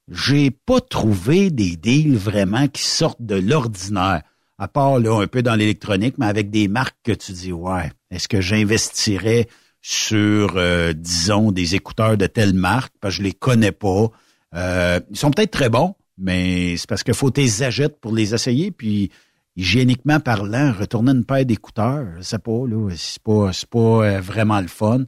j'ai 0.09 0.51
pas 0.51 0.81
trouvé 0.81 1.51
des 1.51 1.77
deals 1.77 2.17
vraiment 2.17 2.69
qui 2.69 2.83
sortent 2.83 3.23
de 3.23 3.37
l'ordinaire. 3.37 4.23
À 4.59 4.69
part 4.69 4.99
là 4.99 5.21
un 5.21 5.27
peu 5.27 5.43
dans 5.43 5.55
l'électronique, 5.55 6.15
mais 6.19 6.27
avec 6.27 6.51
des 6.51 6.69
marques 6.69 6.97
que 7.03 7.13
tu 7.13 7.33
dis 7.33 7.53
ouais, 7.53 7.91
est-ce 8.11 8.29
que 8.29 8.41
j'investirais 8.41 9.49
sur 9.83 10.55
euh, 10.57 10.93
disons 10.95 11.53
des 11.53 11.75
écouteurs 11.75 12.17
de 12.17 12.27
telle 12.27 12.55
marque? 12.55 12.95
Parce 13.01 13.17
que 13.17 13.19
je 13.19 13.23
les 13.25 13.33
connais 13.33 13.73
pas. 13.73 14.07
Euh, 14.55 15.01
ils 15.11 15.19
sont 15.19 15.31
peut-être 15.31 15.51
très 15.51 15.69
bons, 15.69 15.95
mais 16.17 16.77
c'est 16.77 16.89
parce 16.89 17.03
qu'il 17.03 17.15
faut 17.15 17.31
tes 17.31 17.63
agettes 17.63 18.01
pour 18.01 18.15
les 18.15 18.33
essayer 18.33 18.71
puis 18.71 19.11
hygiéniquement 19.57 20.21
parlant, 20.21 20.73
retourner 20.73 21.13
une 21.13 21.25
paire 21.25 21.45
d'écouteurs, 21.45 22.07
c'est 22.21 22.43
pas 22.43 22.67
là, 22.67 22.91
c'est 22.97 23.23
pas 23.23 23.53
c'est 23.53 23.69
pas 23.69 23.79
euh, 23.79 24.21
vraiment 24.21 24.61
le 24.61 24.69
fun. 24.69 25.05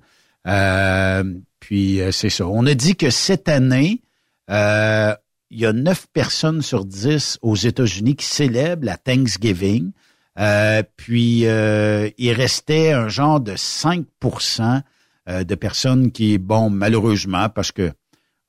puis 1.60 2.00
c'est 2.12 2.30
ça. 2.30 2.46
On 2.46 2.66
a 2.66 2.74
dit 2.74 2.96
que 2.96 3.08
cette 3.08 3.48
année, 3.48 4.02
euh, 4.50 5.14
il 5.50 5.60
y 5.60 5.66
a 5.66 5.72
neuf 5.72 6.06
personnes 6.12 6.62
sur 6.62 6.84
dix 6.84 7.38
aux 7.42 7.56
États-Unis 7.56 8.16
qui 8.16 8.26
célèbrent 8.26 8.84
la 8.84 8.96
Thanksgiving. 8.96 9.92
Euh, 10.38 10.82
puis 10.96 11.46
euh, 11.46 12.10
il 12.18 12.32
restait 12.32 12.92
un 12.92 13.08
genre 13.08 13.40
de 13.40 13.52
5% 13.52 14.82
de 15.26 15.54
personnes 15.54 16.10
qui, 16.10 16.38
bon, 16.38 16.70
malheureusement, 16.70 17.50
parce 17.50 17.70
que 17.70 17.92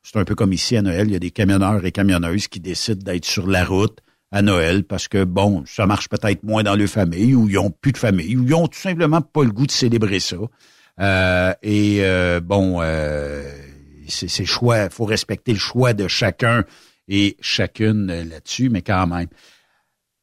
c'est 0.02 0.18
un 0.18 0.24
peu 0.24 0.34
comme 0.34 0.54
ici 0.54 0.78
à 0.78 0.82
Noël, 0.82 1.08
il 1.08 1.14
y 1.14 1.16
a 1.18 1.20
des 1.20 1.32
camionneurs 1.32 1.86
et 1.86 1.92
camionneuses 1.92 2.48
qui 2.48 2.62
décident 2.62 3.04
d'être 3.04 3.26
sur 3.26 3.48
la 3.48 3.66
route 3.66 4.00
à 4.32 4.42
Noël 4.42 4.86
parce 4.86 5.10
que, 5.10 5.26
bon, 5.26 5.66
ça 5.66 5.86
marche 5.86 6.08
peut-être 6.08 6.44
moins 6.44 6.64
dans 6.64 6.78
leur 6.78 6.88
famille 6.88 7.36
ou 7.36 7.50
ils 7.50 7.58
ont 7.58 7.70
plus 7.70 7.92
de 7.92 7.98
famille 7.98 8.38
ou 8.38 8.46
ils 8.46 8.54
ont 8.54 8.68
tout 8.68 8.80
simplement 8.80 9.20
pas 9.20 9.44
le 9.44 9.52
goût 9.52 9.68
de 9.68 9.72
célébrer 9.72 10.22
ça. 10.22 10.38
et 11.64 12.02
bon, 12.44 12.80
c'est 14.10 14.46
choix, 14.46 14.86
il 14.86 14.90
faut 14.92 15.06
respecter 15.06 15.54
le 15.54 15.60
choix 15.60 15.94
de 15.94 16.08
chacun 16.08 16.66
et 17.08 17.38
chacune 17.42 18.10
euh, 18.10 18.24
là-dessus, 18.24 18.70
mais 18.70 18.82
quand 18.82 19.08
même. 19.08 19.28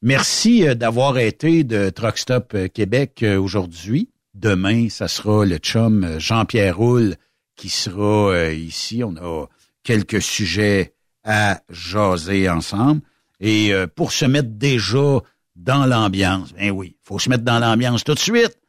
Merci 0.01 0.67
euh, 0.67 0.73
d'avoir 0.73 1.17
été 1.17 1.63
de 1.63 1.89
Truck 1.89 2.17
Stop 2.17 2.53
euh, 2.55 2.67
Québec 2.67 3.23
aujourd'hui. 3.37 4.09
Demain, 4.33 4.89
ça 4.89 5.07
sera 5.07 5.45
le 5.45 5.57
chum 5.57 6.19
Jean-Pierre 6.19 6.77
Roule 6.77 7.15
qui 7.55 7.69
sera 7.69 8.51
ici. 8.51 9.03
On 9.03 9.15
a 9.15 9.47
quelques 9.81 10.21
sujets 10.21 10.93
à 11.23 11.61
jaser 11.69 12.47
ensemble. 12.47 13.01
Et 13.39 13.71
pour 13.95 14.11
se 14.11 14.25
mettre 14.25 14.49
déjà 14.49 15.21
dans 15.55 15.87
l'ambiance, 15.87 16.53
ben 16.53 16.69
oui, 16.69 16.97
faut 17.01 17.17
se 17.17 17.29
mettre 17.29 17.43
dans 17.43 17.57
l'ambiance 17.57 18.03
tout 18.03 18.13
de 18.13 18.19
suite 18.19 18.59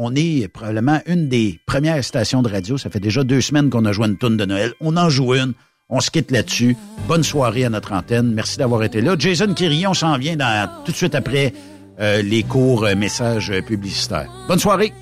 on 0.00 0.14
est 0.14 0.46
probablement 0.46 1.00
une 1.06 1.28
des 1.28 1.58
premières 1.66 2.02
stations 2.04 2.40
de 2.40 2.48
radio. 2.48 2.78
Ça 2.78 2.88
fait 2.88 3.00
déjà 3.00 3.24
deux 3.24 3.40
semaines 3.40 3.68
qu'on 3.68 3.84
a 3.84 3.92
joué 3.92 4.06
une 4.06 4.16
tourne 4.16 4.36
de 4.36 4.44
Noël. 4.44 4.72
On 4.80 4.96
en 4.96 5.10
joue 5.10 5.34
une. 5.34 5.54
On 5.90 6.00
se 6.00 6.10
quitte 6.10 6.30
là-dessus. 6.30 6.76
Bonne 7.08 7.24
soirée 7.24 7.64
à 7.64 7.68
notre 7.68 7.92
antenne. 7.92 8.32
Merci 8.32 8.58
d'avoir 8.58 8.84
été 8.84 9.00
là. 9.00 9.16
Jason 9.18 9.52
Quirillon 9.54 9.94
s'en 9.94 10.16
vient 10.16 10.36
dans, 10.36 10.70
tout 10.84 10.92
de 10.92 10.96
suite 10.96 11.16
après 11.16 11.52
euh, 11.98 12.22
les 12.22 12.44
courts 12.44 12.84
euh, 12.84 12.94
messages 12.94 13.52
publicitaires. 13.66 14.30
Bonne 14.46 14.60
soirée. 14.60 14.92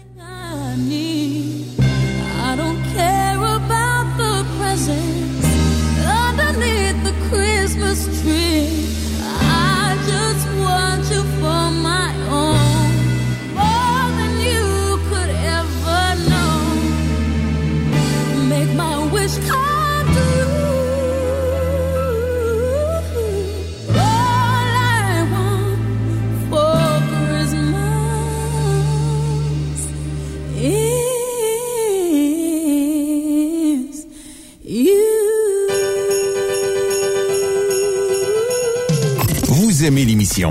Aimez 39.87 40.05
l'émission. 40.05 40.51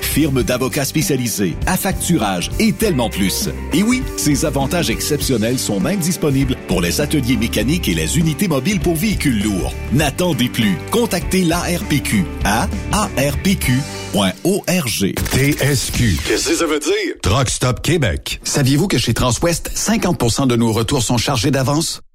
firme 0.11 0.43
d'avocats 0.43 0.83
spécialisés, 0.83 1.55
affacturage 1.65 2.51
et 2.59 2.73
tellement 2.73 3.09
plus. 3.09 3.47
Et 3.73 3.81
oui, 3.81 4.03
ces 4.17 4.43
avantages 4.45 4.89
exceptionnels 4.89 5.57
sont 5.57 5.79
même 5.79 5.99
disponibles 5.99 6.57
pour 6.67 6.81
les 6.81 6.99
ateliers 6.99 7.37
mécaniques 7.37 7.87
et 7.87 7.93
les 7.93 8.19
unités 8.19 8.49
mobiles 8.49 8.81
pour 8.81 8.95
véhicules 8.95 9.41
lourds. 9.41 9.73
N'attendez 9.93 10.49
plus. 10.49 10.77
Contactez 10.91 11.43
l'ARPQ 11.45 12.25
à 12.43 12.67
arpq.org. 12.91 13.61
TSQ. 15.31 16.17
Qu'est-ce 16.27 16.49
que 16.49 16.55
ça 16.55 16.65
veut 16.65 16.79
dire? 16.79 17.15
Truck 17.21 17.49
Stop 17.49 17.81
Québec. 17.81 18.41
Saviez-vous 18.43 18.87
que 18.87 18.97
chez 18.97 19.13
Transwest, 19.13 19.71
50% 19.73 20.47
de 20.47 20.57
nos 20.57 20.73
retours 20.73 21.03
sont 21.03 21.17
chargés 21.17 21.51
d'avance? 21.51 22.01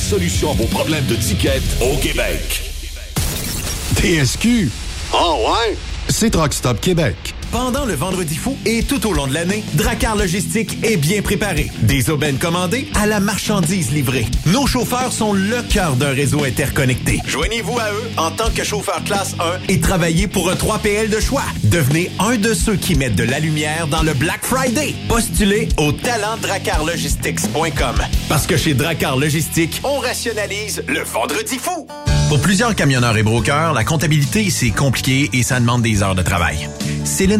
solution 0.00 0.50
à 0.50 0.54
vos 0.54 0.64
problèmes 0.64 1.04
de 1.06 1.14
ticket 1.14 1.60
au 1.80 1.96
Québec. 1.98 2.62
TSQ. 3.96 4.70
Oh 5.12 5.46
ouais? 5.46 5.76
C'est 6.08 6.30
Truck 6.30 6.54
Stop 6.54 6.80
Québec. 6.80 7.34
Pendant 7.52 7.84
le 7.84 7.94
vendredi 7.94 8.36
fou 8.36 8.56
et 8.64 8.84
tout 8.84 9.04
au 9.08 9.12
long 9.12 9.26
de 9.26 9.34
l'année, 9.34 9.64
Dracar 9.74 10.14
Logistique 10.14 10.78
est 10.84 10.96
bien 10.96 11.20
préparé. 11.20 11.68
Des 11.82 12.08
aubaines 12.08 12.38
commandées 12.38 12.86
à 12.94 13.06
la 13.06 13.18
marchandise 13.18 13.90
livrée. 13.90 14.26
Nos 14.46 14.68
chauffeurs 14.68 15.12
sont 15.12 15.32
le 15.32 15.60
cœur 15.68 15.96
d'un 15.96 16.12
réseau 16.12 16.44
interconnecté. 16.44 17.18
Joignez-vous 17.26 17.76
à 17.78 17.90
eux 17.92 18.10
en 18.18 18.30
tant 18.30 18.50
que 18.50 18.62
chauffeur 18.62 19.02
classe 19.02 19.34
1 19.40 19.62
et 19.68 19.80
travaillez 19.80 20.28
pour 20.28 20.48
un 20.48 20.54
3PL 20.54 21.08
de 21.08 21.18
choix. 21.18 21.42
Devenez 21.64 22.12
un 22.20 22.36
de 22.36 22.54
ceux 22.54 22.76
qui 22.76 22.94
mettent 22.94 23.16
de 23.16 23.24
la 23.24 23.40
lumière 23.40 23.88
dans 23.88 24.04
le 24.04 24.14
Black 24.14 24.44
Friday. 24.44 24.94
Postulez 25.08 25.68
au 25.76 25.90
talentdracarlogistics.com. 25.90 27.96
Parce 28.28 28.46
que 28.46 28.56
chez 28.56 28.74
Dracar 28.74 29.16
Logistique, 29.16 29.80
on 29.82 29.98
rationalise 29.98 30.84
le 30.86 31.02
vendredi 31.02 31.58
fou. 31.58 31.88
Pour 32.28 32.40
plusieurs 32.40 32.76
camionneurs 32.76 33.16
et 33.16 33.24
brokers, 33.24 33.72
la 33.72 33.82
comptabilité, 33.82 34.50
c'est 34.50 34.70
compliqué 34.70 35.28
et 35.32 35.42
ça 35.42 35.58
demande 35.58 35.82
des 35.82 36.04
heures 36.04 36.14
de 36.14 36.22
travail. 36.22 36.68
Céline 37.04 37.39